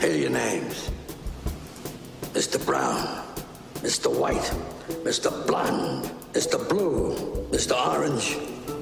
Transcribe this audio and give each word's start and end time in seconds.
Here 0.00 0.12
are 0.12 0.16
your 0.16 0.30
names. 0.30 0.88
Mr. 2.32 2.56
Brown, 2.64 3.04
Mr. 3.84 4.08
White, 4.08 4.50
Mr. 5.04 5.28
Blonde, 5.46 6.08
Mr. 6.32 6.56
Blue, 6.56 7.12
Mr. 7.52 7.76
Orange, 7.76 8.38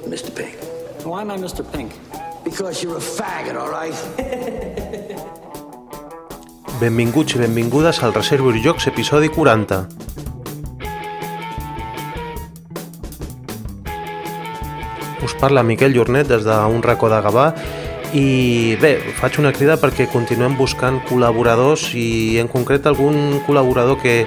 Mr. 0.07 0.31
Pink. 0.31 0.55
Why 1.03 1.23
am 1.23 1.33
I 1.33 1.37
Mr. 1.37 1.67
Pink? 1.67 1.91
Because 2.45 2.85
you're 2.85 2.99
a 2.99 3.01
faggot, 3.01 3.59
all 3.59 3.69
right? 3.69 3.99
Benvinguts 6.79 7.35
i 7.35 7.43
benvingudes 7.43 7.99
al 8.07 8.15
Reservoir 8.15 8.55
Jocs 8.63 8.87
episodi 8.87 9.27
40. 9.35 9.89
Us 15.27 15.35
parla 15.41 15.67
Miquel 15.67 15.99
Jornet 15.99 16.31
des 16.31 16.47
d'un 16.47 16.79
racó 16.81 17.11
de 17.11 17.19
Gavà 17.27 17.49
i 18.17 18.77
bé, 18.81 18.95
faig 19.19 19.37
una 19.43 19.53
crida 19.53 19.77
perquè 19.77 20.07
continuem 20.09 20.55
buscant 20.57 21.03
col·laboradors 21.09 21.91
i 21.99 22.39
en 22.41 22.49
concret 22.49 22.87
algun 22.89 23.43
col·laborador 23.45 23.99
que, 24.01 24.23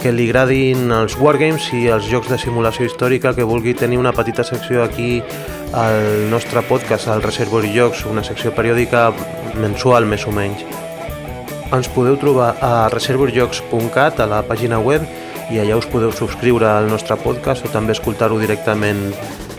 que 0.00 0.10
li 0.10 0.26
agradin 0.26 0.90
els 0.90 1.14
wargames 1.20 1.68
i 1.78 1.84
els 1.94 2.08
jocs 2.10 2.32
de 2.32 2.38
simulació 2.42 2.88
històrica 2.88 3.34
que 3.36 3.46
vulgui 3.46 3.76
tenir 3.78 4.00
una 4.00 4.14
petita 4.16 4.42
secció 4.42 4.82
aquí 4.82 5.22
al 5.72 6.28
nostre 6.32 6.64
podcast, 6.66 7.06
al 7.08 7.22
Reservoir 7.22 7.68
Jocs, 7.70 8.02
una 8.10 8.24
secció 8.26 8.50
periòdica 8.56 9.12
mensual 9.54 10.08
més 10.10 10.26
o 10.26 10.34
menys. 10.34 10.66
Ens 11.72 11.88
podeu 11.94 12.18
trobar 12.20 12.56
a 12.60 12.88
reservoirjocs.cat, 12.92 14.18
a 14.20 14.26
la 14.28 14.42
pàgina 14.44 14.82
web, 14.82 15.06
i 15.52 15.62
allà 15.62 15.78
us 15.78 15.86
podeu 15.88 16.12
subscriure 16.12 16.66
al 16.68 16.90
nostre 16.90 17.16
podcast 17.22 17.64
o 17.64 17.70
també 17.72 17.94
escoltar-ho 17.94 18.36
directament 18.40 19.12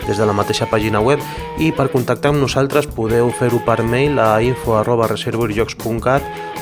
des 0.06 0.18
de 0.18 0.26
la 0.26 0.36
mateixa 0.36 0.68
pàgina 0.70 1.00
web 1.00 1.20
i 1.58 1.70
per 1.72 1.90
contactar 1.92 2.32
amb 2.32 2.42
nosaltres 2.44 2.86
podeu 2.86 3.30
fer-ho 3.38 3.60
per 3.66 3.82
mail 3.82 4.18
a 4.18 4.40
info 4.42 4.76
arroba 4.78 5.08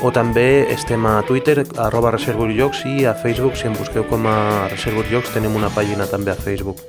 o 0.02 0.10
també 0.10 0.66
estem 0.72 1.06
a 1.06 1.22
Twitter 1.22 1.64
arroba 1.78 2.10
reservoirjocs 2.10 2.84
i 2.86 3.04
a 3.06 3.14
Facebook 3.14 3.56
si 3.56 3.68
em 3.68 3.74
busqueu 3.78 4.04
com 4.04 4.26
a 4.26 4.68
reservoirjocs 4.68 5.34
tenim 5.34 5.54
una 5.54 5.70
pàgina 5.70 6.06
també 6.06 6.32
a 6.32 6.34
Facebook. 6.34 6.82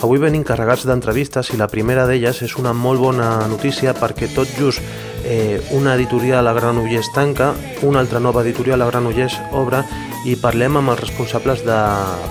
Avui 0.00 0.16
venim 0.16 0.40
carregats 0.48 0.86
d'entrevistes 0.88 1.50
i 1.52 1.58
la 1.60 1.68
primera 1.68 2.06
d'elles 2.08 2.38
és 2.46 2.56
una 2.56 2.72
molt 2.72 3.02
bona 3.04 3.46
notícia 3.52 3.92
perquè 3.92 4.30
tot 4.32 4.48
just 4.56 4.80
eh, 5.24 5.60
una 5.72 5.94
editorial 5.94 6.46
a 6.46 6.52
Granollers 6.52 7.12
tanca, 7.12 7.52
una 7.82 8.00
altra 8.00 8.20
nova 8.20 8.42
editorial 8.42 8.82
a 8.82 8.86
Granollers 8.86 9.40
obre 9.52 9.84
i 10.28 10.34
parlem 10.36 10.76
amb 10.76 10.92
els 10.92 11.00
responsables 11.00 11.62
de 11.64 11.76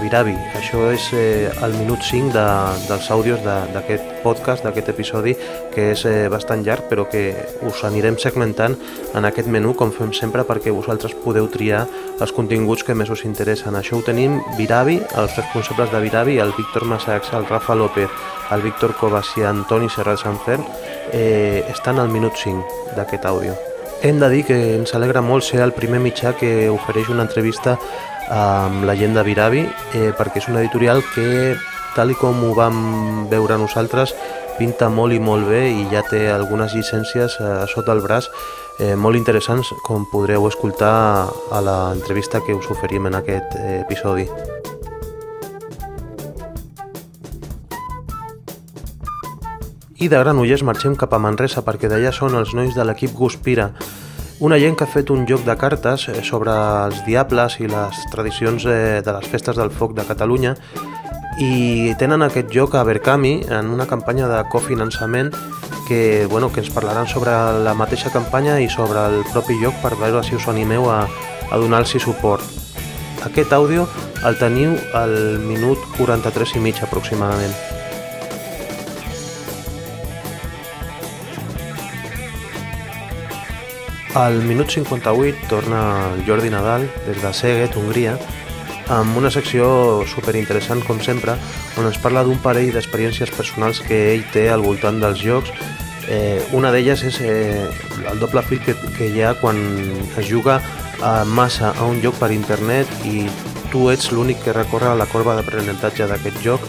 Viravi. 0.04 0.36
Això 0.60 0.84
és 0.94 1.08
eh, 1.18 1.50
el 1.66 1.74
minut 1.80 2.04
5 2.06 2.30
de, 2.36 2.46
dels 2.86 3.10
àudios 3.10 3.42
d'aquest 3.42 4.20
podcast, 4.22 4.66
d'aquest 4.66 4.92
episodi, 4.94 5.34
que 5.74 5.90
és 5.96 6.04
eh, 6.06 6.28
bastant 6.30 6.62
llarg, 6.66 6.86
però 6.92 7.08
que 7.10 7.24
us 7.66 7.82
anirem 7.88 8.20
segmentant 8.22 8.78
en 9.18 9.26
aquest 9.26 9.50
menú, 9.50 9.74
com 9.74 9.94
fem 9.96 10.14
sempre, 10.14 10.46
perquè 10.46 10.74
vosaltres 10.76 11.18
podeu 11.24 11.50
triar 11.50 11.88
els 12.20 12.36
continguts 12.36 12.86
que 12.86 12.94
més 12.94 13.10
us 13.10 13.26
interessen. 13.26 13.78
Això 13.80 13.98
ho 13.98 14.06
tenim 14.06 14.38
Viravi, 14.60 15.00
els 15.18 15.38
responsables 15.40 15.90
de 15.90 16.04
Viravi, 16.06 16.38
el 16.38 16.54
Víctor 16.58 16.86
Massacs, 16.86 17.34
el 17.34 17.50
Rafa 17.50 17.74
López, 17.74 18.10
el 18.54 18.62
Víctor 18.62 18.94
Covas 19.02 19.34
i 19.38 19.50
Antoni 19.50 19.90
Serrat 19.90 20.22
Sanfer, 20.22 20.60
eh, 21.14 21.66
estan 21.70 22.00
al 22.00 22.10
minut 22.10 22.36
5 22.36 22.94
d'aquest 22.98 23.26
àudio. 23.26 23.56
Hem 24.02 24.20
de 24.20 24.30
dir 24.30 24.46
que 24.48 24.58
ens 24.78 24.94
alegra 24.96 25.22
molt 25.22 25.44
ser 25.44 25.60
el 25.62 25.74
primer 25.76 26.00
mitjà 26.00 26.32
que 26.40 26.70
ofereix 26.72 27.10
una 27.12 27.26
entrevista 27.28 27.78
amb 28.30 28.86
la 28.86 28.96
gent 28.96 29.18
de 29.18 29.24
Viravi, 29.26 29.66
eh, 29.94 30.12
perquè 30.16 30.40
és 30.40 30.48
una 30.48 30.62
editorial 30.62 31.04
que, 31.16 31.58
tal 31.96 32.14
i 32.14 32.16
com 32.16 32.44
ho 32.46 32.54
vam 32.56 33.28
veure 33.30 33.58
nosaltres, 33.58 34.14
pinta 34.60 34.90
molt 34.92 35.16
i 35.16 35.20
molt 35.20 35.48
bé 35.50 35.66
i 35.72 35.88
ja 35.92 36.04
té 36.08 36.28
algunes 36.32 36.76
llicències 36.76 37.40
a 37.40 37.66
sota 37.72 37.96
el 37.96 38.04
braç 38.04 38.28
eh, 38.80 38.96
molt 38.96 39.20
interessants, 39.20 39.72
com 39.84 40.08
podreu 40.12 40.48
escoltar 40.48 41.28
a 41.28 41.62
l'entrevista 41.64 42.44
que 42.46 42.56
us 42.56 42.70
oferim 42.72 43.08
en 43.08 43.20
aquest 43.20 43.56
eh, 43.60 43.80
episodi. 43.84 44.28
I 50.00 50.08
de 50.08 50.16
Granollers 50.16 50.62
marxem 50.64 50.94
cap 50.96 51.12
a 51.12 51.18
Manresa 51.20 51.60
perquè 51.60 51.90
d'allà 51.92 52.14
són 52.16 52.38
els 52.40 52.54
nois 52.56 52.72
de 52.72 52.84
l'equip 52.88 53.12
Guspira, 53.18 53.66
una 54.40 54.56
gent 54.56 54.78
que 54.80 54.86
ha 54.86 54.92
fet 54.94 55.10
un 55.12 55.26
joc 55.28 55.42
de 55.44 55.56
cartes 55.60 56.06
eh, 56.08 56.22
sobre 56.24 56.54
els 56.86 57.02
diables 57.04 57.58
i 57.60 57.68
les 57.68 57.98
tradicions 58.14 58.64
eh, 58.64 59.02
de 59.04 59.16
les 59.18 59.28
festes 59.28 59.58
del 59.60 59.74
foc 59.76 59.98
de 59.98 60.06
Catalunya 60.08 60.54
i 61.44 61.92
tenen 62.00 62.24
aquest 62.24 62.48
joc 62.56 62.78
a 62.80 62.86
Berkami 62.88 63.42
en 63.52 63.74
una 63.76 63.88
campanya 63.92 64.30
de 64.32 64.38
cofinançament 64.48 65.34
que, 65.90 66.28
bueno, 66.32 66.48
que 66.54 66.64
ens 66.64 66.72
parlaran 66.72 67.12
sobre 67.12 67.34
la 67.66 67.74
mateixa 67.76 68.12
campanya 68.14 68.56
i 68.64 68.70
sobre 68.72 69.04
el 69.04 69.26
propi 69.34 69.58
joc 69.60 69.76
per 69.84 69.98
veure 70.00 70.24
si 70.24 70.38
us 70.40 70.48
animeu 70.48 70.88
a, 70.88 71.02
a 71.52 71.60
donar-los 71.60 72.00
suport. 72.00 72.48
Aquest 73.28 73.52
àudio 73.52 73.84
el 74.24 74.40
teniu 74.40 74.78
al 74.96 75.44
minut 75.44 75.84
43 75.98 76.56
i 76.56 76.64
mig 76.64 76.80
aproximadament. 76.88 77.79
Al 84.16 84.42
minut 84.42 84.72
58 84.72 85.48
torna 85.48 86.16
Jordi 86.26 86.50
Nadal 86.50 86.90
des 87.06 87.22
de 87.22 87.34
Seguet, 87.34 87.76
Hongria, 87.78 88.16
amb 88.90 89.18
una 89.20 89.30
secció 89.30 90.02
superinteressant 90.10 90.82
com 90.88 90.98
sempre, 90.98 91.36
on 91.78 91.86
ens 91.86 92.00
parla 92.02 92.24
d'un 92.26 92.40
parell 92.42 92.72
d'experiències 92.74 93.30
personals 93.38 93.84
que 93.86 94.00
ell 94.16 94.26
té 94.34 94.48
al 94.50 94.66
voltant 94.66 94.98
dels 94.98 95.22
jocs. 95.22 95.54
Eh, 96.10 96.42
una 96.58 96.72
d'elles 96.74 97.06
és 97.06 97.22
eh, 97.22 97.70
el 98.10 98.18
doble 98.18 98.42
fil 98.50 98.64
que, 98.66 98.74
que 98.98 99.12
hi 99.14 99.22
ha 99.22 99.36
quan 99.38 99.62
es 100.18 100.26
juga 100.26 100.58
a 101.06 101.24
massa 101.24 101.76
a 101.78 101.86
un 101.86 102.02
joc 102.02 102.18
per 102.18 102.32
internet 102.34 102.90
i 103.06 103.28
tu 103.70 103.92
ets 103.94 104.10
l'únic 104.10 104.42
que 104.42 104.58
recorre 104.58 104.96
la 104.98 105.06
corba 105.06 105.38
d'aprenentatge 105.38 106.10
d'aquest 106.10 106.42
joc 106.42 106.66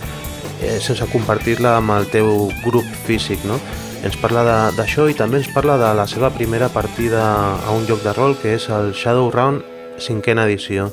eh, 0.60 0.76
sense 0.76 1.08
compartir-la 1.08 1.78
amb 1.78 1.96
el 1.96 2.10
teu 2.12 2.50
grup 2.66 2.84
físic, 3.06 3.48
no? 3.48 3.56
Ens 4.00 4.16
parla 4.16 4.70
d'això 4.72 5.10
i 5.10 5.14
també 5.16 5.42
ens 5.42 5.48
parla 5.52 5.74
de 5.76 5.90
la 5.92 6.06
seva 6.08 6.30
primera 6.32 6.70
partida 6.72 7.20
a 7.60 7.72
un 7.76 7.84
joc 7.84 8.00
de 8.00 8.14
rol 8.16 8.32
que 8.40 8.54
és 8.56 8.64
el 8.72 8.94
Shadowrun 8.96 9.60
cinquena 10.00 10.46
edició. 10.48 10.88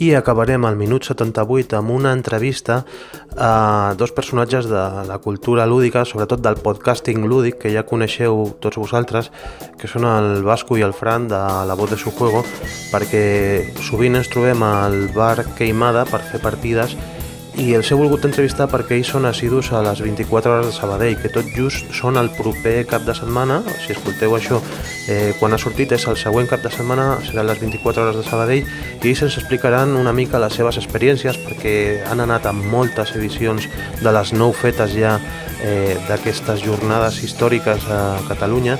I 0.00 0.14
acabarem 0.16 0.64
al 0.64 0.78
minut 0.80 1.04
78 1.04 1.76
amb 1.78 1.92
una 1.92 2.14
entrevista 2.16 2.80
a 3.36 3.94
dos 3.98 4.12
personatges 4.12 4.66
de 4.66 4.82
la 5.06 5.18
cultura 5.18 5.66
lúdica, 5.66 6.04
sobretot 6.04 6.40
del 6.40 6.56
podcasting 6.56 7.26
lúdic, 7.28 7.60
que 7.60 7.72
ja 7.74 7.84
coneixeu 7.84 8.56
tots 8.60 8.80
vosaltres, 8.80 9.30
que 9.78 9.90
són 9.90 10.06
el 10.08 10.42
Vasco 10.46 10.78
i 10.80 10.84
el 10.86 10.96
Fran 10.96 11.28
de 11.28 11.40
La 11.68 11.76
Voz 11.76 11.92
de 11.92 12.00
su 12.00 12.10
Juego, 12.10 12.40
perquè 12.90 13.74
sovint 13.84 14.16
ens 14.16 14.32
trobem 14.32 14.64
al 14.64 15.10
bar 15.14 15.44
Queimada 15.58 16.06
per 16.08 16.24
fer 16.24 16.40
partides 16.42 16.96
i 17.60 17.70
els 17.76 17.86
he 17.90 17.96
volgut 17.96 18.24
entrevistar 18.26 18.66
perquè 18.70 18.96
ells 18.96 19.12
són 19.14 19.28
assidus 19.28 19.68
a 19.72 19.82
les 19.84 20.00
24 20.02 20.50
hores 20.50 20.66
de 20.66 20.72
Sabadell, 20.74 21.14
que 21.20 21.30
tot 21.30 21.46
just 21.54 21.92
són 21.94 22.18
el 22.18 22.32
proper 22.34 22.82
cap 22.90 23.04
de 23.06 23.14
setmana, 23.14 23.60
si 23.84 23.94
escolteu 23.94 24.34
això, 24.34 24.58
eh, 25.08 25.32
quan 25.38 25.54
ha 25.54 25.60
sortit 25.62 25.94
és 25.94 26.06
el 26.10 26.18
següent 26.18 26.50
cap 26.50 26.64
de 26.64 26.72
setmana, 26.74 27.20
seran 27.28 27.46
les 27.46 27.62
24 27.62 28.02
hores 28.02 28.18
de 28.18 28.26
Sabadell, 28.26 28.66
i 28.98 29.08
ells 29.08 29.22
ens 29.28 29.38
explicaran 29.38 29.94
una 29.94 30.12
mica 30.12 30.42
les 30.42 30.58
seves 30.58 30.80
experiències, 30.82 31.38
perquè 31.46 31.76
han 32.10 32.24
anat 32.26 32.46
a 32.50 32.52
moltes 32.52 33.14
edicions 33.14 33.68
de 34.02 34.12
les 34.18 34.34
nou 34.34 34.52
fetes 34.52 34.98
ja 34.98 35.20
eh, 35.62 35.96
d'aquestes 36.08 36.64
jornades 36.66 37.22
històriques 37.22 37.86
a 37.86 38.04
Catalunya, 38.28 38.78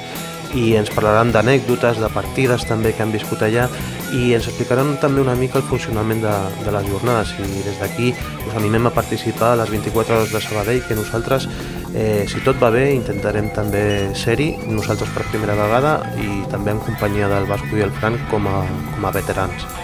i 0.55 0.75
ens 0.79 0.91
parlaran 0.95 1.33
d'anècdotes, 1.35 2.01
de 2.01 2.11
partides 2.15 2.67
també 2.69 2.95
que 2.95 3.03
han 3.05 3.13
viscut 3.15 3.43
allà 3.43 3.69
i 4.15 4.33
ens 4.37 4.47
explicaran 4.51 4.95
també 5.03 5.23
una 5.23 5.35
mica 5.39 5.59
el 5.59 5.67
funcionament 5.67 6.23
de, 6.23 6.35
de 6.65 6.75
les 6.75 6.91
jornades 6.91 7.35
i 7.43 7.63
des 7.67 7.79
d'aquí 7.81 8.13
us 8.15 8.59
animem 8.59 8.87
a 8.87 8.95
participar 8.95 9.55
a 9.55 9.61
les 9.63 9.73
24 9.75 10.19
hores 10.19 10.35
de 10.35 10.43
Sabadell 10.45 10.85
que 10.87 10.99
nosaltres, 10.99 11.49
eh, 11.95 12.27
si 12.31 12.43
tot 12.47 12.61
va 12.63 12.71
bé, 12.75 12.87
intentarem 12.95 13.51
també 13.57 14.15
ser-hi 14.15 14.53
nosaltres 14.69 15.11
per 15.17 15.27
primera 15.33 15.59
vegada 15.59 15.97
i 16.19 16.45
també 16.53 16.77
en 16.77 16.85
companyia 16.87 17.33
del 17.33 17.51
Vasco 17.51 17.75
i 17.77 17.89
el 17.89 17.97
Frank 17.99 18.31
com 18.31 18.47
a, 18.51 18.63
com 18.95 19.11
a 19.11 19.19
veterans. 19.19 19.84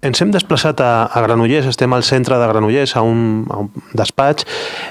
Ens 0.00 0.16
hem 0.24 0.30
desplaçat 0.32 0.80
a, 0.80 1.10
a 1.12 1.20
Granollers, 1.20 1.66
estem 1.68 1.92
al 1.92 2.06
centre 2.08 2.38
de 2.40 2.46
Granollers, 2.48 2.94
a 2.96 3.02
un, 3.04 3.44
a 3.52 3.58
un 3.60 3.68
despatx, 3.92 4.46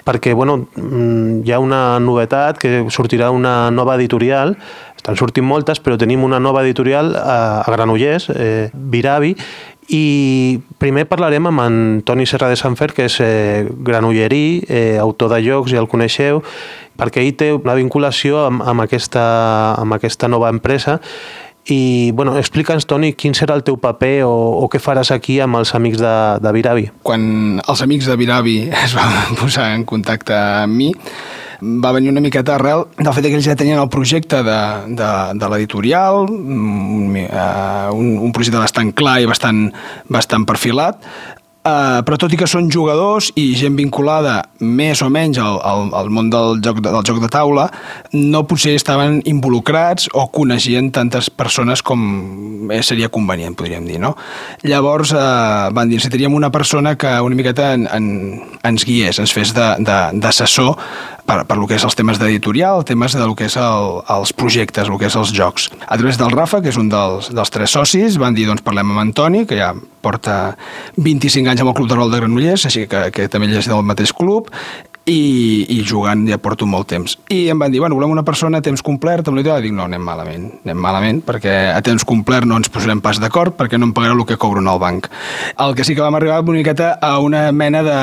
perquè 0.05 0.35
bueno, 0.37 0.59
mm, 0.77 1.39
hi 1.47 1.53
ha 1.55 1.57
una 1.57 1.97
novetat, 1.97 2.59
que 2.61 2.83
sortirà 2.93 3.31
una 3.33 3.71
nova 3.73 3.95
editorial, 3.97 4.53
estan 4.93 5.17
sortint 5.17 5.47
moltes, 5.49 5.81
però 5.81 5.97
tenim 5.97 6.21
una 6.27 6.37
nova 6.37 6.61
editorial 6.61 7.15
a, 7.17 7.39
a 7.63 7.73
Granollers, 7.73 8.29
eh, 8.35 8.69
Viravi, 8.73 9.33
i 9.89 10.03
primer 10.77 11.07
parlarem 11.09 11.49
amb 11.49 11.65
en 11.65 11.81
Toni 12.05 12.29
Serra 12.29 12.51
de 12.53 12.61
Sanfer, 12.61 12.91
que 12.93 13.09
és 13.09 13.17
eh, 13.25 13.65
granollerí, 13.65 14.61
eh, 14.69 14.99
autor 15.01 15.33
de 15.33 15.41
jocs, 15.41 15.73
ja 15.73 15.81
el 15.81 15.89
coneixeu, 15.89 16.43
perquè 17.01 17.25
ell 17.25 17.33
té 17.33 17.49
una 17.57 17.73
vinculació 17.73 18.45
amb, 18.45 18.61
amb, 18.61 18.85
aquesta, 18.85 19.25
amb 19.81 19.97
aquesta 19.97 20.29
nova 20.29 20.53
empresa 20.53 20.99
i 21.67 22.11
bueno, 22.15 22.37
explica'ns, 22.39 22.87
Toni, 22.89 23.11
quin 23.13 23.35
serà 23.37 23.57
el 23.59 23.65
teu 23.67 23.77
paper 23.81 24.23
o, 24.25 24.33
o 24.63 24.69
què 24.71 24.81
faràs 24.81 25.11
aquí 25.13 25.39
amb 25.43 25.59
els 25.59 25.73
amics 25.77 25.99
de, 26.01 26.15
de 26.41 26.53
Viravi? 26.55 26.87
Quan 27.05 27.59
els 27.59 27.83
amics 27.85 28.09
de 28.09 28.15
Viravi 28.19 28.57
es 28.85 28.95
van 28.97 29.35
posar 29.39 29.73
en 29.75 29.85
contacte 29.89 30.33
amb 30.37 30.79
mi, 30.79 30.89
va 31.59 31.91
venir 31.91 32.09
una 32.09 32.23
miqueta 32.23 32.55
arrel 32.55 32.85
del 32.97 33.11
fet 33.13 33.27
que 33.27 33.35
ells 33.35 33.47
ja 33.49 33.57
tenien 33.59 33.81
el 33.81 33.89
projecte 33.91 34.41
de, 34.47 34.59
de, 34.95 35.09
de 35.35 35.49
l'editorial, 35.51 36.23
un, 36.29 37.17
eh, 37.19 37.89
un, 37.91 38.13
un 38.29 38.31
projecte 38.35 38.61
bastant 38.61 38.93
clar 38.95 39.19
i 39.21 39.27
bastant, 39.29 39.65
bastant 40.07 40.47
perfilat, 40.47 41.03
Uh, 41.59 41.99
però 42.07 42.15
tot 42.15 42.31
i 42.31 42.37
que 42.39 42.47
són 42.47 42.69
jugadors 42.71 43.33
i 43.35 43.49
gent 43.59 43.75
vinculada 43.75 44.37
més 44.63 45.01
o 45.03 45.09
menys 45.11 45.41
al, 45.43 45.57
al, 45.59 45.89
al 45.99 46.07
món 46.07 46.29
del 46.31 46.61
joc, 46.63 46.79
de, 46.79 46.87
del 46.87 47.03
joc 47.03 47.19
de 47.19 47.27
taula, 47.27 47.65
no 48.15 48.45
potser 48.47 48.77
estaven 48.79 49.17
involucrats 49.27 50.07
o 50.15 50.29
coneixien 50.31 50.87
tantes 50.95 51.27
persones 51.27 51.83
com 51.83 52.71
seria 52.87 53.11
convenient, 53.11 53.57
podríem 53.59 53.83
dir, 53.89 53.99
no? 53.99 54.13
Llavors 54.63 55.11
uh, 55.11 55.67
van 55.75 55.91
dir, 55.91 55.99
necessitaríem 55.99 56.39
una 56.39 56.47
persona 56.49 56.95
que 56.95 57.11
una 57.27 57.35
miqueta 57.35 57.73
en, 57.75 57.89
en, 57.91 58.09
ens 58.63 58.87
guiés, 58.87 59.19
ens 59.19 59.35
fes 59.35 59.51
d'assessor 59.51 60.77
per, 61.29 61.43
per 61.45 61.59
lo 61.59 61.67
que 61.69 61.77
és 61.77 61.85
els 61.85 61.97
temes 61.97 62.17
d'editorial, 62.17 62.83
temes 62.89 63.13
del 63.17 63.35
que 63.37 63.45
és 63.49 63.57
el, 63.61 64.01
els 64.09 64.33
projectes, 64.33 64.89
el 64.89 64.97
que 64.97 65.09
és 65.09 65.17
els 65.19 65.33
jocs. 65.35 65.69
A 65.85 65.97
través 65.99 66.17
del 66.17 66.33
Rafa, 66.33 66.63
que 66.63 66.73
és 66.73 66.79
un 66.81 66.89
dels, 66.89 67.29
dels 67.35 67.53
tres 67.53 67.77
socis, 67.77 68.17
van 68.21 68.37
dir, 68.37 68.47
doncs 68.49 68.65
parlem 68.65 68.95
amb 68.95 69.05
Antoni, 69.05 69.45
que 69.49 69.59
ja 69.59 69.73
porta 70.01 70.55
25 70.97 71.51
anys 71.51 71.61
amb 71.61 71.73
el 71.73 71.77
Club 71.77 71.89
de 71.91 71.97
Rol 71.99 72.13
de 72.13 72.21
Granollers, 72.23 72.65
així 72.69 72.87
que, 72.89 73.09
que 73.13 73.27
també 73.29 73.49
ell 73.49 73.59
és 73.59 73.69
del 73.69 73.85
mateix 73.85 74.15
club, 74.15 74.49
i, 75.09 75.65
i 75.73 75.77
jugant 75.87 76.25
ja 76.29 76.37
porto 76.41 76.67
molt 76.69 76.89
temps. 76.91 77.15
I 77.33 77.47
em 77.49 77.61
van 77.61 77.73
dir, 77.73 77.81
bueno, 77.81 77.97
volem 77.97 78.13
una 78.13 78.25
persona 78.25 78.59
a 78.59 78.65
temps 78.65 78.83
complet 78.85 79.27
amb 79.27 79.39
l'editorial. 79.39 79.63
Dic, 79.65 79.75
no, 79.75 79.87
anem 79.89 80.03
malament, 80.05 80.49
anem 80.65 80.81
malament, 80.81 81.21
perquè 81.25 81.55
a 81.73 81.79
temps 81.85 82.05
complet 82.07 82.45
no 82.49 82.59
ens 82.59 82.69
posarem 82.73 83.01
pas 83.05 83.21
d'acord, 83.21 83.55
perquè 83.57 83.79
no 83.79 83.89
em 83.89 83.93
pagarà 83.95 84.17
el 84.17 84.25
que 84.29 84.37
cobro 84.41 84.61
en 84.63 84.69
el 84.69 84.81
banc. 84.81 85.09
El 85.57 85.77
que 85.77 85.85
sí 85.85 85.97
que 85.97 86.05
vam 86.05 86.17
arribar 86.19 86.41
una 86.43 86.59
miqueta 86.59 86.91
a 87.01 87.17
una 87.23 87.49
mena 87.51 87.83
de, 87.85 87.99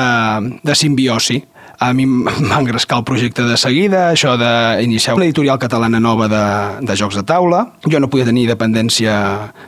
de 0.63 0.75
simbiosi, 0.75 1.41
a 1.79 1.91
mi 1.93 2.05
m'ha 2.05 2.59
engrescar 2.61 2.99
el 2.99 3.05
projecte 3.05 3.45
de 3.45 3.57
seguida, 3.57 4.09
això 4.11 4.35
d'iniciar 4.39 5.15
una 5.17 5.27
editorial 5.27 5.59
catalana 5.61 5.99
nova 5.99 6.27
de, 6.31 6.43
de 6.87 6.97
jocs 6.97 7.19
de 7.19 7.23
taula. 7.27 7.63
Jo 7.85 8.01
no 8.01 8.09
podia 8.09 8.27
tenir 8.29 8.47
dependència 8.49 9.17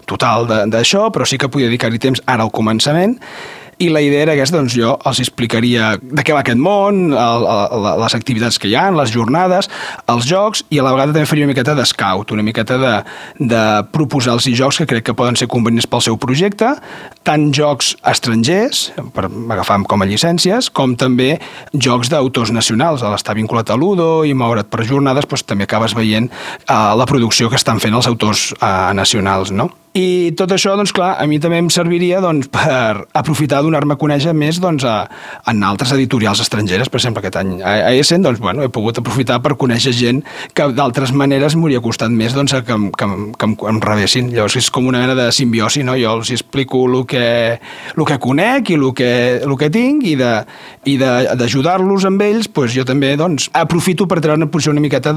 total 0.09 0.49
d'això, 0.69 1.09
però 1.13 1.27
sí 1.29 1.37
que 1.37 1.51
podia 1.51 1.69
dedicar-hi 1.69 2.01
temps 2.01 2.23
ara 2.25 2.45
al 2.47 2.53
començament 2.53 3.19
i 3.79 3.87
la 3.89 4.01
idea 4.03 4.25
era 4.25 4.33
aquesta, 4.35 4.59
doncs 4.59 4.75
jo 4.75 4.93
els 5.07 5.21
explicaria 5.23 5.93
de 6.01 6.23
què 6.25 6.35
va 6.35 6.41
aquest 6.43 6.59
món, 6.59 7.13
el, 7.15 7.45
el, 7.47 7.87
les 8.01 8.15
activitats 8.17 8.59
que 8.59 8.67
hi 8.67 8.75
ha, 8.75 8.89
les 8.91 9.13
jornades, 9.13 9.69
els 10.11 10.27
jocs, 10.27 10.65
i 10.69 10.81
a 10.81 10.85
la 10.85 10.91
vegada 10.95 11.15
també 11.15 11.29
faria 11.29 11.47
una 11.47 11.53
miqueta 11.53 11.75
d'escout, 11.77 12.33
una 12.35 12.43
miqueta 12.43 12.77
de, 12.81 12.93
de 13.39 13.63
proposar 13.95 14.35
els 14.35 14.49
jocs 14.59 14.81
que 14.81 14.89
crec 14.89 15.07
que 15.09 15.15
poden 15.15 15.39
ser 15.39 15.47
convenients 15.51 15.87
pel 15.87 16.03
seu 16.03 16.19
projecte, 16.19 16.73
tant 17.23 17.49
jocs 17.55 17.93
estrangers, 18.11 18.89
per 19.15 19.29
agafar 19.29 19.79
com 19.87 20.03
a 20.03 20.09
llicències, 20.09 20.67
com 20.75 20.97
també 20.99 21.37
jocs 21.73 22.11
d'autors 22.11 22.51
nacionals. 22.51 23.05
L'estar 23.05 23.37
vinculat 23.39 23.71
a 23.71 23.79
l'Udo 23.79 24.25
i 24.27 24.35
moure't 24.35 24.67
per 24.67 24.83
jornades, 24.83 25.29
doncs, 25.29 25.47
també 25.47 25.69
acabes 25.69 25.95
veient 25.95 26.27
uh, 26.27 26.97
la 26.99 27.07
producció 27.07 27.47
que 27.49 27.59
estan 27.59 27.79
fent 27.79 27.95
els 27.95 28.11
autors 28.11 28.49
uh, 28.59 28.91
nacionals, 28.97 29.55
no? 29.55 29.71
I 29.97 30.35
tot 30.37 30.51
això, 30.53 30.75
doncs 30.77 30.91
clar, 30.93 31.15
a 31.17 31.25
mi 31.25 31.39
també 31.41 31.57
em 31.57 31.69
serviria 31.73 32.19
doncs, 32.21 32.45
per 32.53 33.07
aprofitar 33.17 33.63
donar-me 33.65 33.95
a 33.95 33.97
conèixer 33.97 34.35
més 34.37 34.59
doncs, 34.61 34.83
a, 34.85 35.07
en 35.49 35.63
altres 35.65 35.95
editorials 35.95 36.43
estrangeres. 36.43 36.91
Per 36.93 36.99
exemple, 36.99 37.23
aquest 37.23 37.39
any 37.41 37.55
a, 37.63 37.73
a 37.87 37.93
Essen 37.97 38.21
doncs, 38.21 38.37
bueno, 38.43 38.61
he 38.61 38.69
pogut 38.69 38.99
aprofitar 39.01 39.39
per 39.41 39.55
conèixer 39.57 39.95
gent 39.97 40.21
que 40.53 40.67
d'altres 40.77 41.09
maneres 41.17 41.55
m'hauria 41.57 41.81
costat 41.81 42.13
més 42.13 42.35
doncs, 42.37 42.53
que, 42.67 42.77
que, 42.93 43.07
que, 43.33 43.49
que 43.57 43.71
em 43.71 43.79
rebessin. 43.81 44.29
Llavors 44.35 44.59
és 44.61 44.69
com 44.69 44.91
una 44.91 45.01
mena 45.01 45.15
de 45.17 45.25
simbiosi, 45.33 45.81
no? 45.87 45.97
Jo 45.97 46.13
els 46.19 46.29
explico 46.37 46.83
el 46.85 47.01
que, 47.09 47.25
el 47.95 48.05
que 48.05 48.19
conec 48.21 48.69
i 48.69 48.77
el 48.77 48.85
que, 48.93 49.11
el 49.41 49.57
que 49.57 49.71
tinc 49.73 50.05
i 50.05 50.13
d'ajudar-los 51.01 52.05
amb 52.11 52.27
ells, 52.27 52.51
doncs, 52.53 52.77
jo 52.77 52.85
també 52.85 53.15
doncs, 53.17 53.49
aprofito 53.57 54.05
per 54.05 54.21
treure 54.21 54.37
una 54.37 54.51
posició 54.53 54.75
una 54.75 54.85
miqueta 54.85 55.15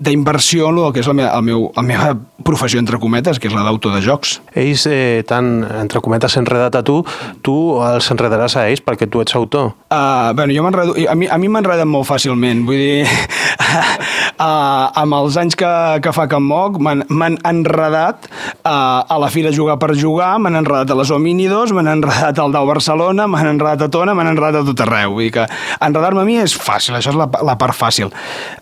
d'inversió 0.00 0.72
en 0.72 0.80
el 0.86 0.96
que 0.96 1.04
és 1.04 1.12
la 1.12 1.18
meva, 1.20 1.36
el 1.36 1.46
meu, 1.50 1.68
la 1.76 1.84
meva 1.84 2.10
professió, 2.46 2.80
entre 2.80 3.00
cometes, 3.02 3.40
que 3.42 3.50
és 3.50 3.54
la 3.56 3.64
d'autor 3.66 3.92
de 3.92 4.05
jocs. 4.06 4.38
Ells 4.56 4.86
eh, 4.90 5.22
tan, 5.28 5.60
entre 5.82 6.02
cometes, 6.04 6.38
enredat 6.38 6.78
a 6.78 6.84
tu, 6.86 7.00
tu 7.46 7.56
els 7.84 8.10
enredaràs 8.14 8.56
a 8.56 8.66
ells 8.70 8.84
perquè 8.84 9.10
tu 9.10 9.22
ets 9.24 9.36
autor. 9.38 9.74
Uh, 9.90 10.32
bueno, 10.36 10.54
jo 10.54 10.64
m'enredo... 10.66 10.96
A 11.10 11.14
mi, 11.18 11.28
a 11.28 11.38
mi 11.40 11.50
m'enreden 11.52 11.90
molt 11.90 12.08
fàcilment, 12.08 12.64
vull 12.68 12.80
dir... 12.80 13.04
uh, 14.40 14.92
amb 15.02 15.16
els 15.18 15.36
anys 15.40 15.56
que, 15.58 15.70
que 16.04 16.12
fa 16.14 16.26
que 16.30 16.38
em 16.38 16.46
moc, 16.46 16.78
m'han 16.80 17.38
enredat 17.46 18.28
uh, 18.28 19.02
a 19.02 19.18
la 19.20 19.30
fira 19.32 19.52
Jugar 19.54 19.78
per 19.82 19.92
Jugar, 19.98 20.34
m'han 20.42 20.60
enredat 20.62 20.92
a 20.92 20.98
les 20.98 21.12
Homínidos, 21.14 21.74
m'han 21.76 21.90
enredat 21.96 22.40
al 22.42 22.54
Dau 22.54 22.66
Barcelona, 22.68 23.28
m'han 23.30 23.52
enredat 23.54 23.86
a 23.86 23.92
Tona, 23.92 24.16
m'han 24.16 24.32
enredat 24.34 24.62
a 24.62 24.66
tot 24.70 24.84
arreu. 24.86 25.16
Vull 25.16 25.28
dir 25.28 25.34
que 25.38 25.46
enredar-me 25.80 26.24
a 26.24 26.28
mi 26.28 26.40
és 26.42 26.56
fàcil, 26.56 26.98
això 26.98 27.14
és 27.14 27.20
la, 27.20 27.28
la 27.46 27.58
part 27.60 27.76
fàcil. 27.76 28.12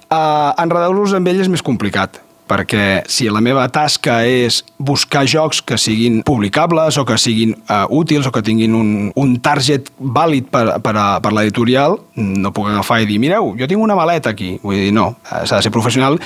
Uh, 0.09 0.53
enredar-los 0.63 1.17
amb 1.17 1.33
ell 1.33 1.43
és 1.45 1.51
més 1.53 1.65
complicat 1.65 2.24
perquè 2.49 3.03
si 3.11 3.29
la 3.33 3.43
meva 3.45 3.65
tasca 3.73 4.21
és 4.29 4.61
buscar 4.79 5.25
jocs 5.29 5.63
que 5.65 5.79
siguin 5.81 6.21
publicables 6.27 6.99
o 7.01 7.05
que 7.09 7.17
siguin 7.21 7.55
uh, 7.69 7.85
útils 7.95 8.27
o 8.29 8.33
que 8.35 8.43
tinguin 8.45 8.75
un, 8.77 8.91
un 9.17 9.37
target 9.45 9.91
vàlid 9.99 10.51
per, 10.53 10.65
per, 10.85 10.95
per 11.25 11.33
l'editorial, 11.33 11.97
no 12.17 12.53
puc 12.55 12.69
agafar 12.71 13.01
i 13.03 13.09
dir, 13.09 13.21
mireu, 13.23 13.55
jo 13.59 13.69
tinc 13.71 13.83
una 13.83 13.97
maleta 13.99 14.35
aquí. 14.35 14.55
Vull 14.63 14.79
dir, 14.87 14.93
no, 14.97 15.11
eh, 15.25 15.45
s'ha 15.45 15.59
de 15.59 15.67
ser 15.67 15.73
professional 15.75 16.19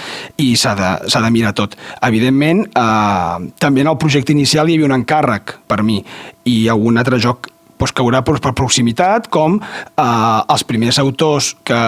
i 0.43 0.51
s'ha 0.59 0.75
de, 0.79 0.91
de 1.09 1.31
mirar 1.35 1.55
tot. 1.59 1.77
Evidentment, 2.09 2.67
uh, 2.79 3.39
també 3.61 3.85
en 3.85 3.93
el 3.93 4.01
projecte 4.01 4.35
inicial 4.35 4.69
hi 4.69 4.79
havia 4.79 4.91
un 4.91 4.99
encàrrec 4.99 5.59
per 5.69 5.83
mi 5.87 6.03
i 6.49 6.59
algun 6.73 6.99
altre 6.99 7.21
joc 7.23 7.51
doncs, 7.79 7.95
caurà 7.97 8.23
doncs, 8.25 8.43
per 8.45 8.55
proximitat, 8.59 9.29
com 9.33 9.59
eh, 9.61 10.05
els 10.05 10.67
primers 10.69 10.99
autors 11.03 11.55
que 11.67 11.81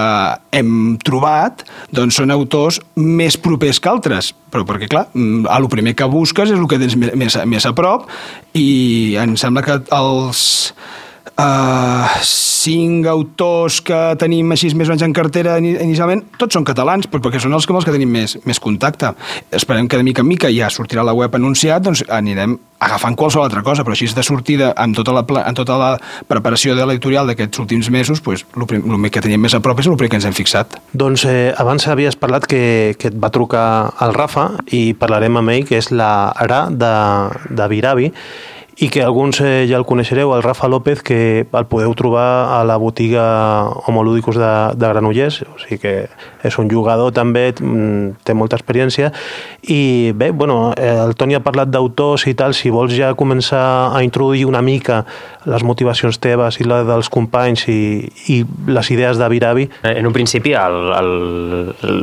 hem 0.57 0.97
trobat 1.05 1.65
doncs, 1.95 2.21
són 2.21 2.31
autors 2.35 2.81
més 2.97 3.37
propers 3.41 3.81
que 3.81 3.91
altres, 3.91 4.33
però 4.51 4.65
perquè, 4.69 4.89
clar, 4.91 5.09
mm, 5.15 5.47
el 5.51 5.69
primer 5.73 5.95
que 5.99 6.09
busques 6.11 6.51
és 6.51 6.59
el 6.59 6.69
que 6.71 6.81
tens 6.81 6.97
més, 6.97 7.37
més 7.47 7.67
a 7.67 7.75
prop 7.77 8.09
i 8.55 9.17
em 9.21 9.37
sembla 9.41 9.65
que 9.67 9.81
els 9.95 10.73
uh, 11.41 12.21
cinc 12.25 13.09
autors 13.11 13.81
que 13.85 13.99
tenim 14.21 14.53
així 14.53 14.71
més 14.77 14.89
o 14.89 14.95
menys 14.95 15.05
en 15.07 15.15
cartera 15.17 15.57
inicialment, 15.61 16.25
tots 16.41 16.57
són 16.57 16.67
catalans, 16.69 17.09
perquè 17.11 17.41
són 17.43 17.57
els 17.57 17.67
que, 17.67 17.77
els 17.77 17.87
que 17.87 17.95
tenim 17.95 18.11
més, 18.13 18.37
més 18.49 18.61
contacte. 18.63 19.15
Esperem 19.57 19.89
que 19.89 20.01
de 20.01 20.07
mica 20.07 20.25
en 20.25 20.29
mica 20.29 20.51
ja 20.53 20.71
sortirà 20.73 21.05
la 21.07 21.17
web 21.17 21.35
anunciat, 21.39 21.83
doncs 21.87 22.05
anirem 22.09 22.59
agafant 22.81 23.17
qualsevol 23.17 23.45
altra 23.45 23.63
cosa, 23.65 23.85
però 23.85 23.93
així 23.93 24.09
de 24.17 24.25
sortida 24.25 24.71
amb 24.81 24.97
tota 24.97 25.13
la, 25.13 25.25
amb 25.43 25.57
tota 25.57 25.77
la 25.81 25.91
preparació 26.29 26.75
de 26.77 26.87
l'editorial 26.89 27.29
d'aquests 27.29 27.61
últims 27.61 27.91
mesos, 27.93 28.23
doncs, 28.25 28.47
el 28.57 29.11
que 29.11 29.25
teníem 29.25 29.43
més 29.45 29.57
a 29.57 29.61
prop 29.65 29.81
és 29.81 29.89
el 29.91 29.99
primer 30.01 30.15
que 30.15 30.21
ens 30.21 30.29
hem 30.29 30.37
fixat. 30.37 30.79
Doncs 30.93 31.27
eh, 31.29 31.53
abans 31.61 31.87
havies 31.89 32.17
parlat 32.17 32.49
que, 32.49 32.97
que 33.01 33.13
et 33.13 33.19
va 33.21 33.33
trucar 33.33 33.67
el 34.01 34.17
Rafa 34.17 34.49
i 34.73 34.95
parlarem 34.97 35.41
amb 35.41 35.53
ell, 35.53 35.67
que 35.69 35.81
és 35.81 35.93
la 35.93 36.31
Ara 36.41 36.67
de, 36.73 36.95
de 37.53 37.69
Viravi, 37.69 38.11
i 38.81 38.89
que 38.89 39.03
alguns 39.05 39.43
eh, 39.45 39.67
ja 39.69 39.77
el 39.77 39.85
coneixereu, 39.85 40.33
el 40.33 40.43
Rafa 40.43 40.69
López, 40.69 41.03
que 41.05 41.45
el 41.45 41.67
podeu 41.69 41.93
trobar 41.93 42.57
a 42.57 42.63
la 42.65 42.79
botiga 42.81 43.69
Homolúdicos 43.85 44.41
de, 44.41 44.53
de 44.73 44.89
Granollers, 44.89 45.43
o 45.45 45.59
sigui 45.61 45.77
que 45.83 45.93
és 46.41 46.57
un 46.57 46.71
jugador 46.73 47.13
també, 47.13 47.51
mm, 47.53 48.25
té 48.25 48.33
molta 48.33 48.57
experiència, 48.57 49.13
i 49.69 50.13
bé, 50.17 50.31
bueno, 50.33 50.73
eh, 50.81 50.97
el 50.97 51.13
Toni 51.13 51.37
ha 51.37 51.43
parlat 51.45 51.69
d'autors 51.69 52.25
i 52.25 52.33
tal, 52.33 52.57
si 52.57 52.73
vols 52.73 52.97
ja 52.97 53.13
començar 53.13 53.93
a 53.93 54.01
introduir 54.03 54.47
una 54.49 54.65
mica 54.65 55.05
les 55.45 55.63
motivacions 55.65 56.19
teves 56.21 56.59
i 56.61 56.65
la 56.65 56.83
dels 56.85 57.09
companys 57.13 57.67
i, 57.69 58.09
i 58.33 58.41
les 58.69 58.91
idees 58.93 59.21
de 59.21 59.29
Viravi. 59.29 59.69
En 59.89 60.09
un 60.09 60.17
principi, 60.17 60.53
el, 60.57 60.79
el, 60.97 61.13
el, 61.85 62.01